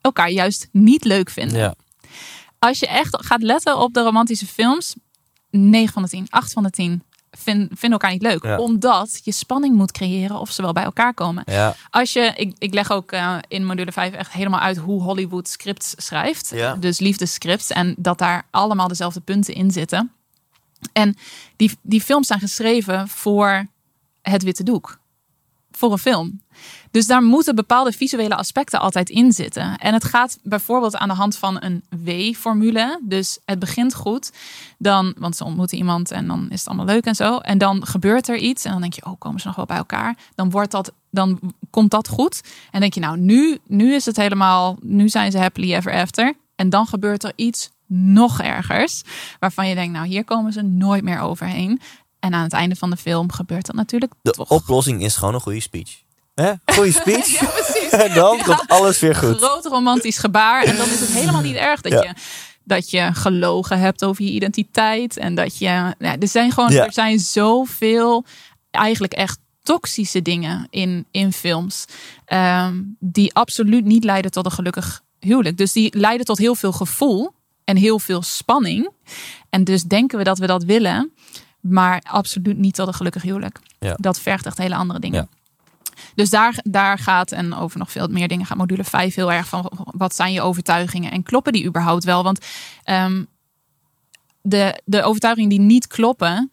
Elkaar 0.00 0.30
juist 0.30 0.68
niet 0.72 1.04
leuk 1.04 1.30
vinden. 1.30 1.58
Ja. 1.58 1.74
Als 2.58 2.78
je 2.78 2.86
echt 2.86 3.24
gaat 3.26 3.42
letten 3.42 3.78
op 3.78 3.94
de 3.94 4.02
romantische 4.02 4.46
films, 4.46 4.94
9 5.50 5.92
van 5.92 6.02
de 6.02 6.08
10, 6.08 6.26
8 6.30 6.52
van 6.52 6.62
de 6.62 6.70
10 6.70 7.02
vind- 7.30 7.68
vinden 7.68 7.90
elkaar 7.90 8.10
niet 8.10 8.22
leuk. 8.22 8.44
Ja. 8.44 8.58
Omdat 8.58 9.20
je 9.24 9.32
spanning 9.32 9.74
moet 9.74 9.92
creëren 9.92 10.38
of 10.40 10.50
ze 10.50 10.62
wel 10.62 10.72
bij 10.72 10.84
elkaar 10.84 11.14
komen. 11.14 11.42
Ja. 11.46 11.74
Als 11.90 12.12
je, 12.12 12.32
ik, 12.36 12.54
ik 12.58 12.74
leg 12.74 12.90
ook 12.90 13.12
eh, 13.12 13.36
in 13.48 13.66
module 13.66 13.92
5 13.92 14.12
echt 14.14 14.32
helemaal 14.32 14.60
uit 14.60 14.76
hoe 14.76 15.02
Hollywood 15.02 15.48
scripts 15.48 15.94
schrijft. 15.96 16.50
Ja. 16.54 16.74
Dus 16.74 16.98
liefdescripts. 16.98 17.70
En 17.70 17.94
dat 17.98 18.18
daar 18.18 18.46
allemaal 18.50 18.88
dezelfde 18.88 19.20
punten 19.20 19.54
in 19.54 19.70
zitten. 19.70 20.12
En 20.92 21.16
die, 21.56 21.78
die 21.82 22.00
films 22.00 22.26
zijn 22.26 22.40
geschreven 22.40 23.08
voor 23.08 23.66
het 24.22 24.42
witte 24.42 24.62
doek. 24.62 24.98
Voor 25.80 25.92
een 25.92 25.98
film. 25.98 26.40
Dus 26.90 27.06
daar 27.06 27.22
moeten 27.22 27.54
bepaalde 27.54 27.92
visuele 27.92 28.36
aspecten 28.36 28.80
altijd 28.80 29.10
in 29.10 29.32
zitten. 29.32 29.76
En 29.76 29.92
het 29.94 30.04
gaat 30.04 30.38
bijvoorbeeld 30.42 30.96
aan 30.96 31.08
de 31.08 31.14
hand 31.14 31.36
van 31.36 31.62
een 31.62 31.82
W-formule. 32.04 33.00
Dus 33.02 33.38
het 33.44 33.58
begint 33.58 33.94
goed. 33.94 34.32
Dan, 34.78 35.14
want 35.18 35.36
ze 35.36 35.44
ontmoeten 35.44 35.78
iemand 35.78 36.10
en 36.10 36.26
dan 36.26 36.46
is 36.50 36.58
het 36.58 36.68
allemaal 36.68 36.86
leuk 36.86 37.04
en 37.04 37.14
zo. 37.14 37.38
En 37.38 37.58
dan 37.58 37.86
gebeurt 37.86 38.28
er 38.28 38.36
iets. 38.36 38.64
En 38.64 38.72
dan 38.72 38.80
denk 38.80 38.92
je, 38.92 39.04
oh, 39.04 39.18
komen 39.18 39.40
ze 39.40 39.46
nog 39.46 39.56
wel 39.56 39.66
bij 39.66 39.76
elkaar? 39.76 40.16
Dan, 40.34 40.50
wordt 40.50 40.70
dat, 40.70 40.92
dan 41.10 41.40
komt 41.70 41.90
dat 41.90 42.08
goed. 42.08 42.40
En 42.70 42.80
denk 42.80 42.94
je, 42.94 43.00
nou, 43.00 43.18
nu, 43.18 43.58
nu 43.66 43.94
is 43.94 44.06
het 44.06 44.16
helemaal... 44.16 44.76
Nu 44.80 45.08
zijn 45.08 45.30
ze 45.30 45.38
happily 45.38 45.74
ever 45.74 45.92
after. 45.92 46.34
En 46.56 46.70
dan 46.70 46.86
gebeurt 46.86 47.24
er 47.24 47.32
iets 47.36 47.70
nog 47.86 48.40
ergers. 48.40 49.02
Waarvan 49.38 49.68
je 49.68 49.74
denkt, 49.74 49.92
nou, 49.92 50.06
hier 50.06 50.24
komen 50.24 50.52
ze 50.52 50.62
nooit 50.62 51.02
meer 51.02 51.20
overheen. 51.20 51.80
En 52.20 52.34
aan 52.34 52.42
het 52.42 52.52
einde 52.52 52.76
van 52.76 52.90
de 52.90 52.96
film 52.96 53.32
gebeurt 53.32 53.66
dat 53.66 53.74
natuurlijk 53.74 54.12
De 54.22 54.30
toch. 54.30 54.50
oplossing 54.50 55.02
is 55.02 55.16
gewoon 55.16 55.34
een 55.34 55.40
goede 55.40 55.60
speech. 55.60 55.90
Hè? 56.34 56.52
Goede 56.64 56.92
speech. 57.00 57.40
Ja, 57.40 57.46
precies. 57.46 57.90
en 57.90 58.14
dan 58.20 58.36
Ja. 58.36 58.42
komt 58.42 58.68
alles 58.68 58.98
weer 59.00 59.14
goed. 59.14 59.36
groot 59.36 59.64
romantisch 59.66 60.18
gebaar. 60.18 60.62
En 60.62 60.76
dan 60.76 60.86
is 60.88 61.00
het 61.00 61.10
helemaal 61.12 61.40
niet 61.42 61.56
erg 61.56 61.80
dat, 61.80 61.92
Ja. 61.92 62.02
je, 62.02 62.12
dat 62.64 62.90
je 62.90 63.10
gelogen 63.12 63.78
hebt 63.78 64.04
over 64.04 64.24
je 64.24 64.30
identiteit. 64.30 65.16
En 65.16 65.34
dat 65.34 65.58
je. 65.58 65.64
Ja, 65.64 65.94
er 65.98 66.28
zijn 66.28 66.52
gewoon 66.52 66.72
Ja. 66.72 66.84
er 66.86 66.92
zijn 66.92 67.18
zoveel 67.18 68.24
eigenlijk 68.70 69.12
echt 69.12 69.38
toxische 69.62 70.22
dingen 70.22 70.66
in, 70.70 71.06
in 71.10 71.32
films. 71.32 71.84
ehm, 72.24 72.80
die 72.98 73.34
absoluut 73.34 73.84
niet 73.84 74.04
leiden 74.04 74.30
tot 74.30 74.44
een 74.44 74.50
gelukkig 74.52 75.02
huwelijk. 75.18 75.56
Dus 75.56 75.72
die 75.72 75.98
leiden 75.98 76.26
tot 76.26 76.38
heel 76.38 76.54
veel 76.54 76.72
gevoel. 76.72 77.32
en 77.64 77.76
heel 77.76 77.98
veel 77.98 78.22
spanning. 78.22 78.90
En 79.50 79.64
dus 79.64 79.82
denken 79.82 80.18
we 80.18 80.24
dat 80.24 80.38
we 80.38 80.46
dat 80.46 80.64
willen, 80.64 81.12
maar 81.60 82.02
absoluut 82.08 82.56
niet 82.58 82.74
tot 82.74 82.86
een 82.86 82.94
gelukkig 82.94 83.22
huwelijk. 83.22 83.58
Ja. 83.78 83.94
Dat 83.96 84.20
vergt 84.20 84.46
echt 84.46 84.58
hele 84.58 84.74
andere 84.74 85.00
dingen. 85.00 85.28
Ja. 85.30 85.38
Dus 86.14 86.30
daar, 86.30 86.58
daar 86.62 86.98
gaat, 86.98 87.32
en 87.32 87.54
over 87.54 87.78
nog 87.78 87.90
veel 87.90 88.06
meer 88.08 88.28
dingen, 88.28 88.46
gaat 88.46 88.56
module 88.56 88.84
5 88.84 89.14
heel 89.14 89.32
erg 89.32 89.48
van 89.48 89.70
wat 89.74 90.14
zijn 90.14 90.32
je 90.32 90.40
overtuigingen 90.42 91.10
en 91.12 91.22
kloppen 91.22 91.52
die 91.52 91.66
überhaupt 91.66 92.04
wel? 92.04 92.22
Want 92.22 92.46
ehm, 92.84 93.24
de, 94.42 94.80
de 94.84 95.02
overtuigingen 95.02 95.48
die 95.48 95.60
niet 95.60 95.86
kloppen, 95.86 96.50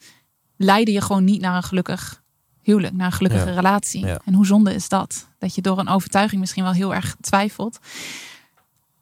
leiden 0.58 0.94
je 0.94 1.02
gewoon 1.02 1.24
niet 1.24 1.42
naar 1.42 1.56
een 1.56 1.64
gelukkig 1.64 2.22
huwelijk, 2.62 2.94
naar 2.94 3.06
een 3.06 3.12
gelukkige 3.12 3.46
Ja. 3.50 3.54
relatie. 3.54 4.06
Ja. 4.06 4.20
En 4.26 4.34
hoe 4.34 4.46
zonde 4.46 4.74
is 4.74 4.90
dat? 4.90 5.28
Dat 5.40 5.56
je 5.56 5.62
door 5.62 5.80
een 5.80 5.88
overtuiging 5.90 6.42
misschien 6.42 6.64
wel 6.64 6.74
heel 6.74 6.94
erg 6.94 7.16
twijfelt. 7.22 7.80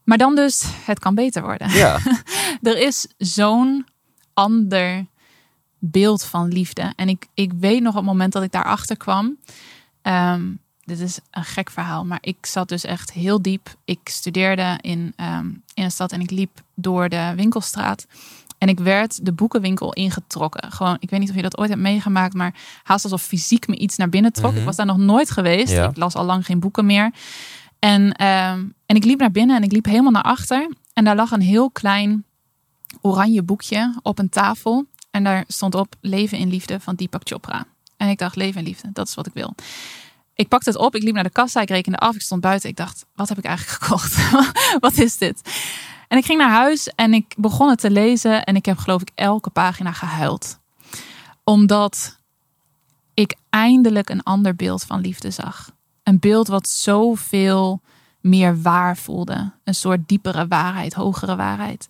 Maar 0.04 0.18
dan 0.18 0.36
dus, 0.36 0.64
het 0.86 1.00
kan 1.00 1.16
beter 1.16 1.42
worden. 1.42 1.70
Ja, 1.70 2.00
Er 2.62 2.78
is 2.78 3.08
zo'n 3.18 3.86
ander 4.34 5.06
beeld 5.92 6.24
van 6.24 6.48
liefde. 6.48 6.94
En 6.96 7.10
ik, 7.10 7.28
ik 7.34 7.52
weet 7.60 7.82
nog 7.82 7.92
op 7.92 8.00
het 8.00 8.06
moment 8.06 8.34
dat 8.34 8.44
ik 8.44 8.52
daarachter 8.52 8.98
kwam. 8.98 9.38
ehm, 10.02 10.42
dit 10.84 11.00
is 11.00 11.20
een 11.32 11.44
gek 11.44 11.70
verhaal, 11.70 12.06
maar 12.06 12.18
ik 12.22 12.46
zat 12.46 12.70
dus 12.70 12.84
echt 12.84 13.12
heel 13.12 13.42
diep. 13.42 13.76
Ik 13.86 14.00
studeerde 14.04 14.78
in, 14.82 15.14
ehm, 15.16 15.46
in 15.74 15.84
een 15.84 15.92
stad 15.92 16.12
en 16.12 16.22
ik 16.22 16.32
liep 16.32 16.62
door 16.76 17.10
de 17.10 17.34
winkelstraat. 17.36 18.06
En 18.58 18.70
ik 18.70 18.80
werd 18.80 19.26
de 19.26 19.32
boekenwinkel 19.32 19.94
ingetrokken. 19.94 20.72
Gewoon, 20.72 20.98
ik 21.00 21.10
weet 21.10 21.20
niet 21.20 21.30
of 21.30 21.36
je 21.36 21.42
dat 21.42 21.58
ooit 21.58 21.70
hebt 21.70 21.82
meegemaakt, 21.82 22.34
maar 22.34 22.54
haast 22.84 23.04
alsof 23.04 23.22
fysiek 23.22 23.68
me 23.68 23.76
iets 23.78 23.98
naar 23.98 24.10
binnen 24.10 24.34
trok. 24.34 24.52
Mhm. 24.52 24.60
Ik 24.60 24.66
was 24.66 24.76
daar 24.76 24.86
nog 24.86 24.98
nooit 24.98 25.32
geweest. 25.32 25.72
Ja. 25.72 25.90
Ik 25.90 25.98
las 25.98 26.16
al 26.16 26.26
lang 26.26 26.46
geen 26.46 26.60
boeken 26.60 26.86
meer. 26.86 27.12
En, 27.80 28.12
ehm, 28.12 28.64
en 28.86 28.96
ik 28.96 29.04
liep 29.04 29.20
naar 29.20 29.32
binnen 29.32 29.56
en 29.56 29.64
ik 29.64 29.72
liep 29.72 29.86
helemaal 29.86 30.12
naar 30.12 30.24
achter. 30.24 30.70
En 30.94 31.04
daar 31.04 31.16
lag 31.16 31.32
een 31.32 31.42
heel 31.42 31.70
klein 31.72 32.26
oranje 33.02 33.44
boekje 33.44 34.00
op 34.02 34.20
een 34.20 34.30
tafel. 34.30 34.86
En 35.16 35.24
daar 35.24 35.44
stond 35.48 35.76
op 35.76 35.96
Leven 36.02 36.38
in 36.38 36.50
Liefde 36.50 36.80
van 36.80 36.96
Deepak 36.96 37.22
Chopra. 37.24 37.66
En 37.98 38.10
ik 38.10 38.18
dacht, 38.18 38.36
leven 38.36 38.60
in 38.60 38.68
liefde, 38.68 38.90
dat 38.94 39.08
is 39.08 39.16
wat 39.16 39.28
ik 39.28 39.34
wil. 39.34 39.56
Ik 40.34 40.48
pakte 40.48 40.70
het 40.70 40.80
op, 40.80 40.96
ik 40.96 41.04
liep 41.04 41.14
naar 41.14 41.24
de 41.24 41.30
kassa, 41.30 41.62
ik 41.62 41.70
rekende 41.70 41.98
af, 41.98 42.16
ik 42.16 42.22
stond 42.22 42.42
buiten. 42.42 42.70
Ik 42.70 42.76
dacht, 42.76 43.06
wat 43.16 43.30
heb 43.30 43.38
ik 43.38 43.46
eigenlijk 43.46 43.84
gekocht? 43.84 44.32
wat 44.86 44.98
is 44.98 45.18
dit? 45.18 45.42
En 46.08 46.18
ik 46.18 46.26
ging 46.26 46.40
naar 46.40 46.50
huis 46.50 46.88
en 46.88 47.14
ik 47.14 47.34
begon 47.38 47.70
het 47.70 47.80
te 47.80 47.92
lezen. 47.92 48.44
En 48.44 48.56
ik 48.56 48.66
heb 48.66 48.78
geloof 48.78 49.02
ik 49.02 49.12
elke 49.16 49.50
pagina 49.50 49.92
gehuild. 49.92 50.60
Omdat 51.44 52.20
ik 53.14 53.36
eindelijk 53.50 54.10
een 54.10 54.24
ander 54.24 54.56
beeld 54.56 54.84
van 54.84 55.02
liefde 55.02 55.32
zag. 55.32 55.72
Een 56.04 56.20
beeld 56.20 56.48
wat 56.48 56.70
zoveel 56.70 57.82
meer 58.20 58.62
waar 58.62 58.98
voelde. 58.98 59.52
Een 59.64 59.76
soort 59.76 60.08
diepere 60.08 60.48
waarheid, 60.48 60.94
hogere 60.94 61.36
waarheid. 61.36 61.88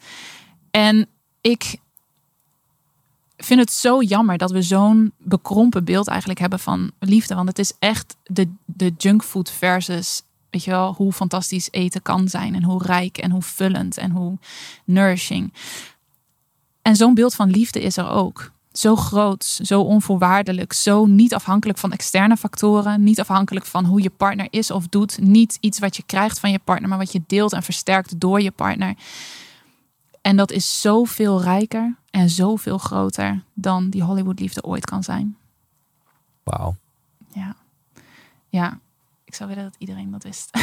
En 0.71 1.07
ik 1.41 1.77
vind 3.37 3.59
het 3.59 3.71
zo 3.71 4.01
jammer 4.01 4.37
dat 4.37 4.51
we 4.51 4.61
zo'n 4.61 5.13
bekrompen 5.17 5.83
beeld 5.83 6.07
eigenlijk 6.07 6.39
hebben 6.39 6.59
van 6.59 6.91
liefde. 6.99 7.35
Want 7.35 7.47
het 7.47 7.59
is 7.59 7.73
echt 7.79 8.15
de, 8.23 8.49
de 8.65 8.93
junkfood 8.97 9.51
versus, 9.51 10.21
weet 10.49 10.63
je 10.63 10.71
wel, 10.71 10.93
hoe 10.93 11.11
fantastisch 11.11 11.71
eten 11.71 12.01
kan 12.01 12.27
zijn. 12.27 12.55
En 12.55 12.63
hoe 12.63 12.83
rijk 12.83 13.17
en 13.17 13.31
hoe 13.31 13.41
vullend 13.41 13.97
en 13.97 14.11
hoe 14.11 14.37
nourishing. 14.85 15.53
En 16.81 16.95
zo'n 16.95 17.13
beeld 17.13 17.35
van 17.35 17.49
liefde 17.49 17.81
is 17.81 17.97
er 17.97 18.09
ook. 18.09 18.53
Zo 18.71 18.95
groot, 18.95 19.43
zo 19.43 19.81
onvoorwaardelijk, 19.81 20.73
zo 20.73 21.05
niet 21.05 21.33
afhankelijk 21.33 21.77
van 21.77 21.91
externe 21.91 22.37
factoren, 22.37 23.03
niet 23.03 23.19
afhankelijk 23.19 23.65
van 23.65 23.85
hoe 23.85 24.01
je 24.01 24.09
partner 24.09 24.47
is 24.49 24.71
of 24.71 24.87
doet, 24.87 25.19
niet 25.21 25.57
iets 25.59 25.79
wat 25.79 25.95
je 25.95 26.03
krijgt 26.05 26.39
van 26.39 26.51
je 26.51 26.59
partner, 26.63 26.89
maar 26.89 26.97
wat 26.97 27.11
je 27.11 27.21
deelt 27.27 27.53
en 27.53 27.63
versterkt 27.63 28.19
door 28.19 28.41
je 28.41 28.51
partner. 28.51 28.95
En 30.21 30.35
dat 30.35 30.51
is 30.51 30.81
zoveel 30.81 31.41
rijker 31.41 31.95
en 32.15 32.29
zoveel 32.29 32.77
groter 32.77 33.43
dan 33.53 33.89
die 33.89 34.03
Hollywood-liefde 34.03 34.63
ooit 34.63 34.85
kan 34.85 35.03
zijn. 35.03 35.37
wauw. 36.43 36.75
Ja. 37.33 37.55
ja, 38.49 38.79
ik 39.23 39.35
zou 39.35 39.49
willen 39.49 39.63
dat 39.63 39.75
iedereen 39.77 40.11
dat 40.11 40.23
wist. 40.23 40.49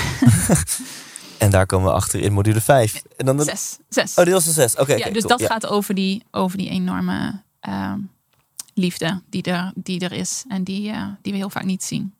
En 1.39 1.51
daar 1.51 1.67
komen 1.67 1.89
we 1.89 1.95
achter 1.95 2.21
in 2.21 2.33
module 2.33 2.61
5. 2.61 3.03
En 3.17 3.27
dan 3.27 3.37
de... 3.37 3.45
Zes. 3.45 3.79
Zes. 3.89 4.15
Oh, 4.15 4.25
deel 4.25 4.41
6. 4.41 4.77
Oké, 4.77 4.95
ja, 4.95 5.11
dus 5.11 5.23
cool. 5.23 5.29
dat 5.29 5.41
Ja. 5.41 5.47
gaat 5.47 5.67
over 5.67 5.95
die, 5.95 6.23
over 6.31 6.59
die 6.59 6.69
enorme 6.69 7.43
ehm, 7.61 7.99
liefde 8.75 9.23
die 9.31 9.43
er, 9.43 9.73
die 9.75 10.01
er 10.01 10.13
is 10.13 10.45
en 10.49 10.65
die, 10.65 10.91
eh, 10.91 11.07
die 11.23 11.33
we 11.33 11.39
heel 11.39 11.51
vaak 11.51 11.65
niet 11.65 11.85
zien. 11.85 12.15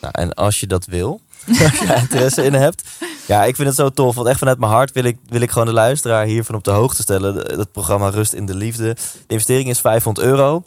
Nou, 0.00 0.12
en 0.12 0.34
als 0.34 0.60
je 0.60 0.66
dat 0.66 0.84
wil, 0.86 1.20
als 1.48 1.78
je 1.78 1.96
interesse 2.00 2.44
in 2.44 2.54
hebt. 2.54 2.88
Ja, 3.30 3.44
ik 3.44 3.56
vind 3.56 3.68
het 3.68 3.76
zo 3.76 3.88
tof. 3.88 4.14
Want 4.14 4.28
echt 4.28 4.38
vanuit 4.38 4.58
mijn 4.58 4.72
hart 4.72 4.92
wil 4.92 5.04
ik, 5.04 5.18
wil 5.28 5.40
ik 5.40 5.50
gewoon 5.50 5.66
de 5.66 5.72
luisteraar 5.72 6.24
hiervan 6.24 6.54
op 6.54 6.64
de 6.64 6.70
hoogte 6.70 7.02
stellen. 7.02 7.36
Het 7.36 7.72
programma 7.72 8.08
Rust 8.08 8.32
in 8.32 8.46
de 8.46 8.54
Liefde. 8.54 8.94
De 8.94 9.32
investering 9.32 9.68
is 9.68 9.80
500 9.80 10.26
euro. 10.26 10.64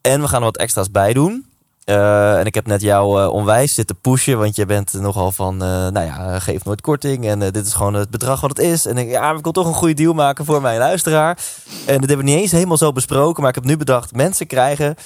En 0.00 0.20
we 0.20 0.28
gaan 0.28 0.38
er 0.38 0.44
wat 0.44 0.56
extra's 0.56 0.90
bij 0.90 1.12
doen. 1.12 1.46
Eh, 1.84 2.38
en 2.38 2.46
ik 2.46 2.54
heb 2.54 2.66
net 2.66 2.80
jou 2.80 3.22
eh, 3.22 3.32
onwijs 3.32 3.74
zitten 3.74 3.96
pushen. 4.00 4.38
Want 4.38 4.56
je 4.56 4.66
bent 4.66 4.92
nogal 4.92 5.32
van, 5.32 5.52
eh, 5.62 5.68
nou 5.68 6.00
ja, 6.06 6.38
geef 6.38 6.64
nooit 6.64 6.80
korting. 6.80 7.26
En 7.26 7.38
dit 7.38 7.66
is 7.66 7.72
gewoon 7.72 7.94
het 7.94 8.10
bedrag 8.10 8.40
wat 8.40 8.56
het 8.56 8.66
is. 8.66 8.86
En 8.86 8.98
ik, 8.98 9.08
ja, 9.08 9.32
ik 9.32 9.42
wil 9.42 9.52
toch 9.52 9.66
een 9.66 9.74
goede 9.74 9.94
deal 9.94 10.14
maken 10.14 10.44
voor 10.44 10.60
mijn 10.60 10.78
luisteraar. 10.78 11.38
En 11.86 12.00
dit 12.00 12.08
hebben 12.08 12.26
we 12.26 12.32
niet 12.32 12.40
eens 12.40 12.52
helemaal 12.52 12.76
zo 12.76 12.92
besproken. 12.92 13.40
Maar 13.40 13.50
ik 13.50 13.56
heb 13.56 13.64
nu 13.64 13.76
bedacht, 13.76 14.14
mensen 14.14 14.46
krijgen 14.46 14.96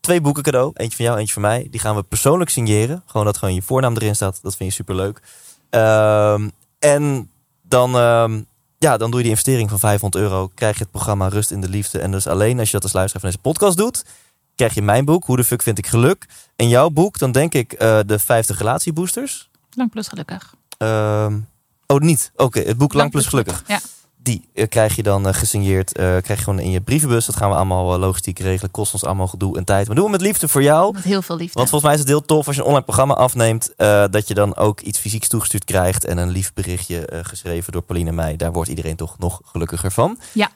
twee 0.00 0.20
boeken 0.20 0.42
cadeau. 0.42 0.70
Eentje 0.74 0.96
van 0.96 1.04
jou, 1.04 1.18
eentje 1.18 1.32
van 1.32 1.42
mij. 1.42 1.68
Die 1.70 1.80
gaan 1.80 1.96
we 1.96 2.02
persoonlijk 2.02 2.50
signeren. 2.50 3.02
Gewoon 3.06 3.26
dat 3.26 3.36
gewoon 3.36 3.54
je 3.54 3.62
voornaam 3.62 3.94
erin 3.94 4.14
staat. 4.14 4.38
Dat 4.42 4.56
vind 4.56 4.70
je 4.70 4.76
superleuk. 4.76 5.16
Ehm 5.16 5.45
en 6.78 7.30
dan, 7.62 7.96
ehm, 7.96 8.42
ja, 8.78 8.96
dan 8.96 9.10
doe 9.10 9.16
je 9.16 9.22
die 9.22 9.30
investering 9.30 9.68
van 9.68 9.78
500 9.78 10.24
euro. 10.24 10.50
Krijg 10.54 10.76
je 10.76 10.82
het 10.82 10.90
programma 10.90 11.28
Rust 11.28 11.50
in 11.50 11.60
de 11.60 11.68
Liefde. 11.68 11.98
En 11.98 12.10
dus 12.10 12.26
alleen 12.26 12.58
als 12.58 12.66
je 12.66 12.74
dat 12.74 12.82
als 12.82 12.92
luisteraar 12.92 13.22
van 13.22 13.30
deze 13.30 13.42
podcast 13.42 13.76
doet... 13.76 14.04
krijg 14.54 14.74
je 14.74 14.82
mijn 14.82 15.04
boek, 15.04 15.24
Hoe 15.24 15.36
de 15.36 15.44
fuck 15.44 15.62
vind 15.62 15.78
ik 15.78 15.86
geluk. 15.86 16.26
En 16.56 16.68
jouw 16.68 16.90
boek, 16.90 17.18
dan 17.18 17.32
denk 17.32 17.54
ik 17.54 17.72
eh, 17.72 17.98
de 18.06 18.18
50 18.18 18.58
relatieboosters. 18.58 19.50
Lang 19.70 19.90
plus 19.90 20.08
gelukkig. 20.08 20.54
Ehm, 20.78 21.38
oh, 21.86 21.98
niet. 21.98 22.32
Oké, 22.36 22.60
het 22.60 22.78
boek 22.78 22.92
Lang, 22.92 23.10
plus 23.10 23.26
gelukkig. 23.26 23.62
Ja, 23.66 23.80
Die 24.26 24.48
eh, 24.54 24.68
krijg 24.68 24.96
je 24.96 25.02
dan 25.02 25.28
eh, 25.28 25.34
gesigneerd. 25.34 25.92
eh, 25.96 26.04
krijg 26.04 26.26
je 26.38 26.44
gewoon 26.44 26.58
in 26.58 26.70
je 26.70 26.80
brievenbus. 26.80 27.26
Dat 27.26 27.36
gaan 27.36 27.50
we 27.50 27.56
allemaal 27.56 27.98
logistiek 27.98 28.38
regelen. 28.38 28.70
Kost 28.70 28.92
ons 28.92 29.04
allemaal 29.04 29.26
gedoe 29.26 29.56
en 29.56 29.64
tijd. 29.64 29.86
Maar 29.86 29.96
doen 29.96 30.04
we 30.04 30.10
met 30.10 30.20
liefde 30.20 30.48
voor 30.48 30.62
jou. 30.62 30.92
met 30.92 31.04
heel 31.04 31.22
veel 31.22 31.36
liefde. 31.36 31.52
Want 31.54 31.68
volgens 31.68 31.82
mij 31.90 31.92
is 31.92 31.98
het 32.00 32.08
heel 32.08 32.24
tof 32.24 32.46
als 32.46 32.54
je 32.56 32.60
een 32.62 32.66
online 32.66 32.84
programma 32.84 33.14
afneemt. 33.14 33.72
dat 34.10 34.28
je 34.28 34.34
dan 34.34 34.56
ook 34.56 34.80
iets 34.80 34.98
fysieks 34.98 35.28
toegestuurd 35.28 35.64
krijgt. 35.64 36.04
En 36.04 36.18
een 36.18 36.28
lief 36.30 36.52
berichtje 36.52 37.08
geschreven 37.22 37.72
door 37.72 37.82
Pauline 37.82 38.08
en 38.08 38.14
mij. 38.14 38.36
Daar 38.36 38.52
wordt 38.52 38.70
iedereen 38.70 38.96
toch 38.96 39.18
nog 39.18 39.40
gelukkiger 39.44 39.90
van. 39.90 40.18
Ja. 40.32 40.50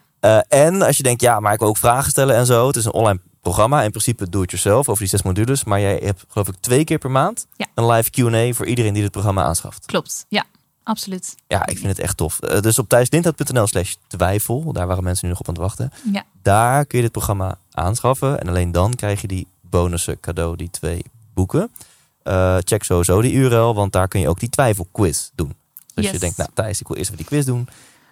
En 0.48 0.82
als 0.82 0.96
je 0.96 1.02
denkt, 1.02 1.20
ja, 1.20 1.40
maar 1.40 1.52
ik 1.52 1.58
wil 1.58 1.68
ook 1.68 1.76
vragen 1.76 2.10
stellen 2.10 2.36
en 2.36 2.46
zo. 2.46 2.66
Het 2.66 2.76
is 2.76 2.84
een 2.84 2.92
online 2.92 3.20
programma. 3.40 3.82
In 3.82 3.90
principe 3.90 4.28
doe 4.30 4.42
het 4.42 4.50
jezelf 4.50 4.88
over 4.88 4.98
die 5.00 5.08
zes 5.08 5.22
modules. 5.22 5.64
Maar 5.64 5.80
jij 5.80 6.00
hebt 6.04 6.24
geloof 6.28 6.48
ik 6.48 6.54
twee 6.60 6.84
keer 6.84 6.98
per 6.98 7.10
maand 7.10 7.46
Ja. 7.56 7.66
een 7.74 7.86
live 7.86 8.10
Q&A 8.10 8.52
voor 8.54 8.66
iedereen 8.66 8.92
die 8.94 9.02
het 9.02 9.12
programma 9.12 9.42
aanschaft. 9.42 9.86
Klopt, 9.86 10.26
ja, 10.28 10.44
absoluut. 10.90 11.34
Ja, 11.46 11.66
ik 11.66 11.76
vind 11.78 11.88
het 11.88 11.98
echt 11.98 12.16
tof. 12.16 12.40
Eh, 12.40 12.60
dus 12.60 12.78
op 12.78 12.88
thijslindhout.nl 12.88 13.66
slash 13.66 13.94
twijfel. 14.06 14.72
Daar 14.72 14.86
waren 14.86 15.04
mensen 15.04 15.24
nu 15.24 15.30
nog 15.30 15.40
op 15.40 15.48
aan 15.48 15.54
het 15.54 15.62
wachten. 15.62 15.92
Ja, 16.12 16.24
Daar 16.42 16.84
kun 16.84 16.98
je 16.98 17.04
dit 17.04 17.12
programma 17.12 17.58
aanschaffen. 17.72 18.40
En 18.40 18.48
alleen 18.48 18.72
dan 18.72 18.94
krijg 18.94 19.20
je 19.20 19.26
die 19.26 19.46
bonussen 19.60 20.20
cadeau, 20.20 20.56
die 20.56 20.70
twee 20.70 21.04
boeken. 21.34 21.70
Eh, 22.22 22.56
check 22.64 22.82
sowieso 22.84 23.20
die 23.20 23.32
URL, 23.32 23.74
want 23.74 23.92
daar 23.92 24.08
kun 24.08 24.20
je 24.20 24.28
ook 24.28 24.40
die 24.40 24.48
twijfelquiz 24.48 25.30
doen. 25.34 25.54
Dus 25.94 26.10
je 26.10 26.18
denkt, 26.18 26.36
nou 26.36 26.50
Thijs, 26.54 26.80
ik 26.80 26.88
wil 26.88 26.96
eerst 26.96 27.10
even 27.10 27.22
die 27.24 27.32
quiz 27.32 27.44
doen. 27.44 27.68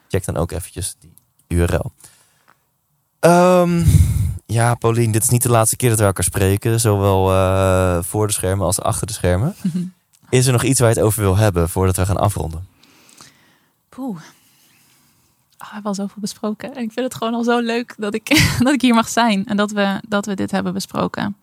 Check 0.09 0.24
dan 0.24 0.36
ook 0.36 0.50
eventjes 0.50 0.96
die 1.00 1.12
URL. 1.48 1.92
Ehm, 3.20 3.84
ja, 4.46 4.74
Paulien, 4.74 5.12
dit 5.12 5.22
is 5.22 5.28
niet 5.28 5.42
de 5.42 5.48
laatste 5.50 5.76
keer 5.76 5.88
dat 5.88 5.98
we 5.98 6.05
elkaar 6.05 6.24
spreken. 6.24 6.80
Zowel 6.80 7.32
eh, 7.32 7.98
voor 8.02 8.26
de 8.26 8.32
schermen 8.32 8.66
als 8.66 8.80
achter 8.80 9.06
de 9.06 9.12
schermen. 9.12 9.55
Is 10.30 10.46
er 10.46 10.52
nog 10.52 10.62
iets 10.64 10.80
waar 10.80 10.88
je 10.88 10.94
het 10.94 11.05
over 11.05 11.22
wil 11.22 11.36
hebben 11.36 11.68
voordat 11.68 11.96
we 11.96 12.06
gaan 12.06 12.16
afronden? 12.16 12.66
poeh. 13.98 14.16
Oh, 15.59 15.66
we 15.68 15.74
hebben 15.74 15.90
al 15.90 15.94
zoveel 15.94 16.20
besproken. 16.20 16.74
En 16.74 16.82
ik 16.82 16.92
vind 16.92 17.06
het 17.06 17.14
gewoon 17.14 17.34
al 17.34 17.44
zo 17.44 17.59
leuk 17.59 17.94
dat 17.98 18.14
ik, 18.14 18.28
dat 18.64 18.72
ik 18.72 18.80
hier 18.80 18.94
mag 18.94 19.09
zijn. 19.09 19.46
En 19.46 19.56
dat 19.56 19.70
we, 19.70 20.00
dat 20.09 20.26
we 20.26 20.34
dit 20.34 20.50
hebben 20.50 20.72
besproken. 20.72 21.36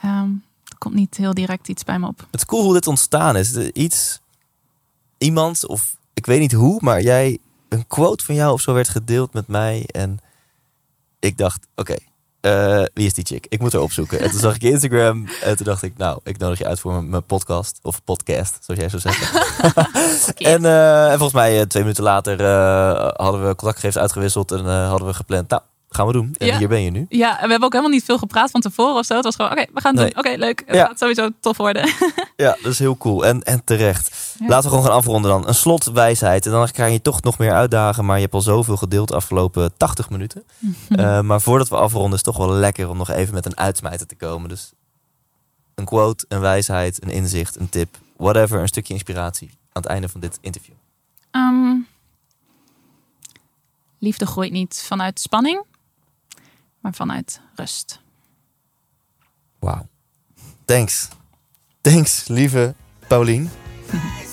Ehm, 0.00 0.30
er 0.64 0.78
komt 0.78 0.94
niet 0.94 1.16
heel 1.16 1.34
direct 1.34 1.68
iets 1.68 1.84
bij 1.84 1.98
me 1.98 2.06
op. 2.06 2.18
Het 2.18 2.40
is 2.40 2.44
cool 2.44 2.62
hoe 2.62 2.72
dit 2.72 2.86
ontstaan 2.86 3.36
is. 3.36 3.56
Iets, 3.56 4.20
iemand, 5.18 5.66
of 5.66 5.96
ik 6.14 6.26
weet 6.26 6.40
niet 6.40 6.52
hoe, 6.52 6.78
maar 6.82 7.02
jij, 7.02 7.38
een 7.68 7.86
quote 7.86 8.24
van 8.24 8.34
jou 8.34 8.52
of 8.52 8.60
zo 8.60 8.72
werd 8.72 8.88
gedeeld 8.88 9.32
met 9.32 9.46
mij. 9.46 9.84
En 9.86 10.18
ik 11.18 11.36
dacht, 11.38 11.66
oké, 11.74 11.96
eh, 12.40 12.82
wie 12.94 13.06
is 13.06 13.14
die 13.14 13.24
chick? 13.24 13.46
Ik 13.48 13.60
moet 13.60 13.72
haar 13.72 13.82
opzoeken. 13.82 14.20
En 14.20 14.30
toen 14.30 14.40
zag 14.40 14.54
ik 14.54 14.62
Instagram 14.62 15.28
en 15.42 15.56
toen 15.56 15.66
dacht 15.66 15.82
ik, 15.82 15.96
nou, 15.96 16.20
ik 16.22 16.38
nodig 16.38 16.58
je 16.58 16.66
uit 16.66 16.80
voor 16.80 17.04
mijn, 17.04 17.24
podcast. 17.24 17.78
Of 17.82 18.04
podcast, 18.04 18.58
zoals 18.60 18.80
jij 18.80 18.88
zou 18.88 19.02
zeggen. 19.02 19.42
en, 20.54 20.64
eh, 20.64 21.04
en 21.04 21.18
volgens 21.18 21.32
mij 21.32 21.60
eh, 21.60 21.66
twee 21.66 21.82
minuten 21.82 22.04
later 22.04 22.44
hadden 23.16 23.40
we 23.40 23.54
contactgegevens 23.54 23.98
uitgewisseld 23.98 24.52
en 24.52 24.64
hadden 24.64 25.08
we 25.08 25.14
gepland. 25.14 25.48
Nou, 25.48 25.62
gaan 25.88 26.06
we 26.06 26.12
doen. 26.12 26.34
En 26.38 26.46
Ja. 26.46 26.58
hier 26.58 26.68
ben 26.68 26.82
je 26.82 26.90
nu. 26.90 27.06
Ja, 27.08 27.30
en 27.30 27.42
we 27.44 27.48
hebben 27.50 27.62
ook 27.64 27.72
helemaal 27.72 27.92
niet 27.94 28.04
veel 28.04 28.18
gepraat 28.18 28.50
van 28.50 28.60
tevoren 28.60 28.94
of 28.94 29.04
zo. 29.06 29.14
Het 29.14 29.24
was 29.24 29.36
gewoon, 29.36 29.50
oké, 29.50 29.66
we 29.72 29.80
gaan 29.80 29.96
het 29.96 30.04
Nee. 30.04 30.14
doen. 30.14 30.32
Oké, 30.32 30.38
leuk. 30.38 30.62
Het 30.66 30.76
Ja. 30.76 30.86
gaat 30.86 30.98
sowieso 30.98 31.28
tof 31.40 31.56
worden. 31.56 31.88
Ja, 32.36 32.56
dat 32.62 32.72
is 32.72 32.78
heel 32.78 32.96
cool. 32.96 33.26
En, 33.26 33.42
en 33.42 33.64
terecht. 33.64 34.34
Ja. 34.38 34.46
Laten 34.46 34.62
we 34.64 34.68
gewoon 34.76 34.84
gaan 34.90 34.96
afronden 34.98 35.30
dan. 35.30 35.48
Een 35.48 35.54
slotwijsheid. 35.54 36.46
En 36.46 36.52
dan 36.52 36.70
kan 36.70 36.92
je 36.92 37.02
toch 37.02 37.22
nog 37.22 37.38
meer 37.38 37.52
uitdagen. 37.52 38.04
Maar 38.04 38.16
je 38.16 38.22
hebt 38.22 38.34
al 38.34 38.40
zoveel 38.40 38.76
gedeeld 38.76 39.08
de 39.08 39.14
afgelopen 39.14 39.76
80 39.76 40.10
minuten. 40.10 40.42
Eh, 40.88 41.20
maar 41.20 41.40
voordat 41.40 41.68
we 41.68 41.76
afronden 41.76 42.10
is 42.18 42.24
het 42.24 42.34
toch 42.34 42.46
wel 42.46 42.54
lekker 42.56 42.88
om 42.88 42.96
nog 42.96 43.10
even 43.10 43.34
met 43.34 43.46
een 43.46 43.56
uitsmijter 43.58 44.06
te 44.06 44.14
komen. 44.16 44.48
Dus 44.48 44.72
een 45.74 45.84
quote, 45.84 46.24
een 46.28 46.40
wijsheid, 46.40 47.02
een 47.02 47.10
inzicht, 47.10 47.56
een 47.56 47.68
tip. 47.68 47.96
Whatever, 48.16 48.60
een 48.60 48.68
stukje 48.68 48.92
inspiratie 48.94 49.48
aan 49.48 49.82
het 49.82 49.86
einde 49.86 50.08
van 50.08 50.20
dit 50.20 50.38
interview. 50.40 50.74
Ehm, 51.30 51.74
liefde 53.98 54.26
groeit 54.26 54.52
niet 54.52 54.82
vanuit 54.86 55.20
spanning, 55.20 55.62
maar 56.80 56.94
vanuit 56.94 57.40
rust. 57.54 58.00
Wauw. 59.58 59.86
Thanks. 60.64 61.08
Thanks, 61.80 62.28
lieve 62.28 62.74
Paulien. 63.06 63.50
Wijs, 63.90 64.28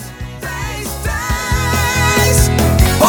wijs, 1.04 2.48
100% 3.00 3.02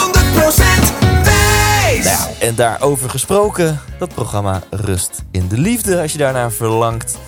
wijs. 1.25 2.05
Nou 2.05 2.05
ja, 2.05 2.29
en 2.41 2.55
daarover 2.55 3.11
gesproken, 3.11 3.81
dat 3.99 4.15
programma 4.15 4.63
Rust 4.71 5.25
in 5.31 5.49
de 5.49 5.59
Liefde, 5.59 6.01
als 6.01 6.13
je 6.13 6.19
daarnaar 6.19 6.53
verlangt. 6.53 7.19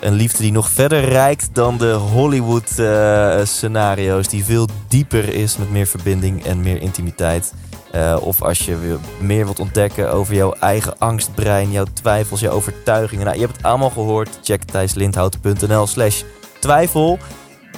Een 0.00 0.12
liefde 0.12 0.42
die 0.42 0.52
nog 0.52 0.70
verder 0.70 1.04
reikt 1.04 1.54
dan 1.54 1.78
de 1.78 1.92
Hollywood-scenario's, 1.92 4.28
die 4.28 4.44
veel 4.44 4.68
dieper 4.88 5.28
is 5.28 5.56
met 5.56 5.70
meer 5.70 5.86
verbinding 5.86 6.44
en 6.44 6.60
meer 6.60 6.80
intimiteit. 6.80 7.52
Eh, 7.98 8.16
of 8.20 8.42
als 8.42 8.58
je 8.58 8.96
meer 9.18 9.44
wilt 9.44 9.60
ontdekken 9.60 10.12
over 10.12 10.34
jouw 10.34 10.52
eigen 10.52 10.98
angstbrein, 10.98 11.70
jouw 11.70 11.86
twijfels, 11.92 12.40
jouw 12.40 12.52
overtuigingen. 12.52 13.24
Nou, 13.24 13.36
je 13.36 13.44
hebt 13.44 13.56
het 13.56 13.66
allemaal 13.66 13.90
gehoord. 13.90 14.38
Check 14.42 14.62
thijslindhout.nl 14.62 15.86
slash 15.86 16.22
twijfel. 16.60 17.18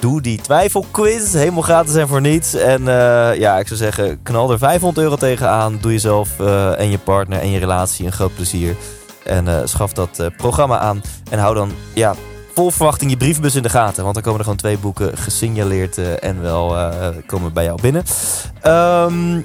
Doe 0.01 0.21
die 0.21 0.41
twijfelquiz, 0.41 1.33
helemaal 1.33 1.63
gratis 1.63 1.95
en 1.95 2.09
voor 2.09 2.21
niets. 2.21 2.55
En 2.55 2.89
eh, 2.89 3.39
ja, 3.39 3.59
ik 3.59 3.67
zou 3.67 3.79
zeggen, 3.79 4.23
knal 4.23 4.51
er 4.53 4.59
500 4.59 5.05
euro 5.05 5.17
tegenaan. 5.17 5.79
Doe 5.81 5.93
jezelf 5.93 6.41
eh, 6.41 6.79
en 6.79 6.91
je 6.91 6.99
partner 6.99 7.41
en 7.41 7.51
je 7.51 7.59
relatie 7.59 8.07
een 8.07 8.13
groot 8.13 8.35
plezier. 8.35 8.77
En 9.25 9.69
schaf 9.69 9.93
dat 9.93 10.31
programma 10.37 10.79
aan. 10.79 11.03
En 11.31 11.39
hou 11.39 11.55
dan 11.55 11.73
ja, 11.95 12.15
vol 12.55 12.71
verwachting 12.71 13.11
je 13.11 13.17
brievenbus 13.17 13.55
in 13.55 13.63
de 13.63 13.69
gaten. 13.69 14.03
Want 14.03 14.15
dan 14.15 14.23
komen 14.23 14.39
er 14.39 14.45
gewoon 14.45 14.59
twee 14.59 14.79
boeken 14.79 15.19
gesignaleerd 15.19 16.19
en 16.19 16.43
wel 16.43 16.77
komen 17.27 17.53
bij 17.53 17.65
jou 17.65 17.81
binnen. 17.81 18.05
Ehm, 18.61 19.41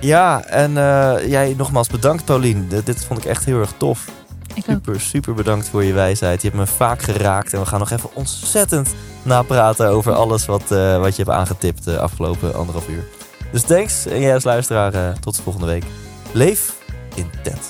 ja, 0.00 0.44
en 0.44 0.76
eh, 0.76 1.28
jij 1.28 1.54
nogmaals 1.56 1.88
bedankt 1.88 2.24
Paulien. 2.24 2.68
D- 2.68 2.86
dit 2.86 3.04
vond 3.04 3.18
ik 3.18 3.24
echt 3.24 3.44
heel 3.44 3.60
erg 3.60 3.72
tof. 3.76 4.04
Ik 4.54 4.64
ook. 4.68 4.74
Super, 4.74 5.00
super 5.00 5.34
bedankt 5.34 5.68
voor 5.68 5.84
je 5.84 5.92
wijsheid. 5.92 6.42
Je 6.42 6.48
hebt 6.48 6.60
me 6.60 6.66
vaak 6.66 7.02
geraakt. 7.02 7.52
En 7.52 7.60
we 7.60 7.66
gaan 7.66 7.78
nog 7.78 7.90
even 7.90 8.10
ontzettend 8.14 8.94
napraten 9.22 9.88
over 9.88 10.12
alles 10.12 10.46
wat, 10.46 10.70
eh, 10.70 10.98
wat 10.98 11.16
je 11.16 11.22
hebt 11.22 11.36
aangetipt 11.36 11.84
de 11.84 11.98
afgelopen 12.00 12.54
anderhalf 12.54 12.88
uur. 12.88 13.04
Dus 13.52 13.62
thanks. 13.62 14.06
En 14.06 14.20
jij 14.20 14.34
als 14.34 14.44
luisteraar, 14.44 14.94
eh, 14.94 15.12
tot 15.20 15.36
de 15.36 15.42
volgende 15.42 15.66
week. 15.66 15.84
Leef 16.32 16.74
intens. 17.14 17.66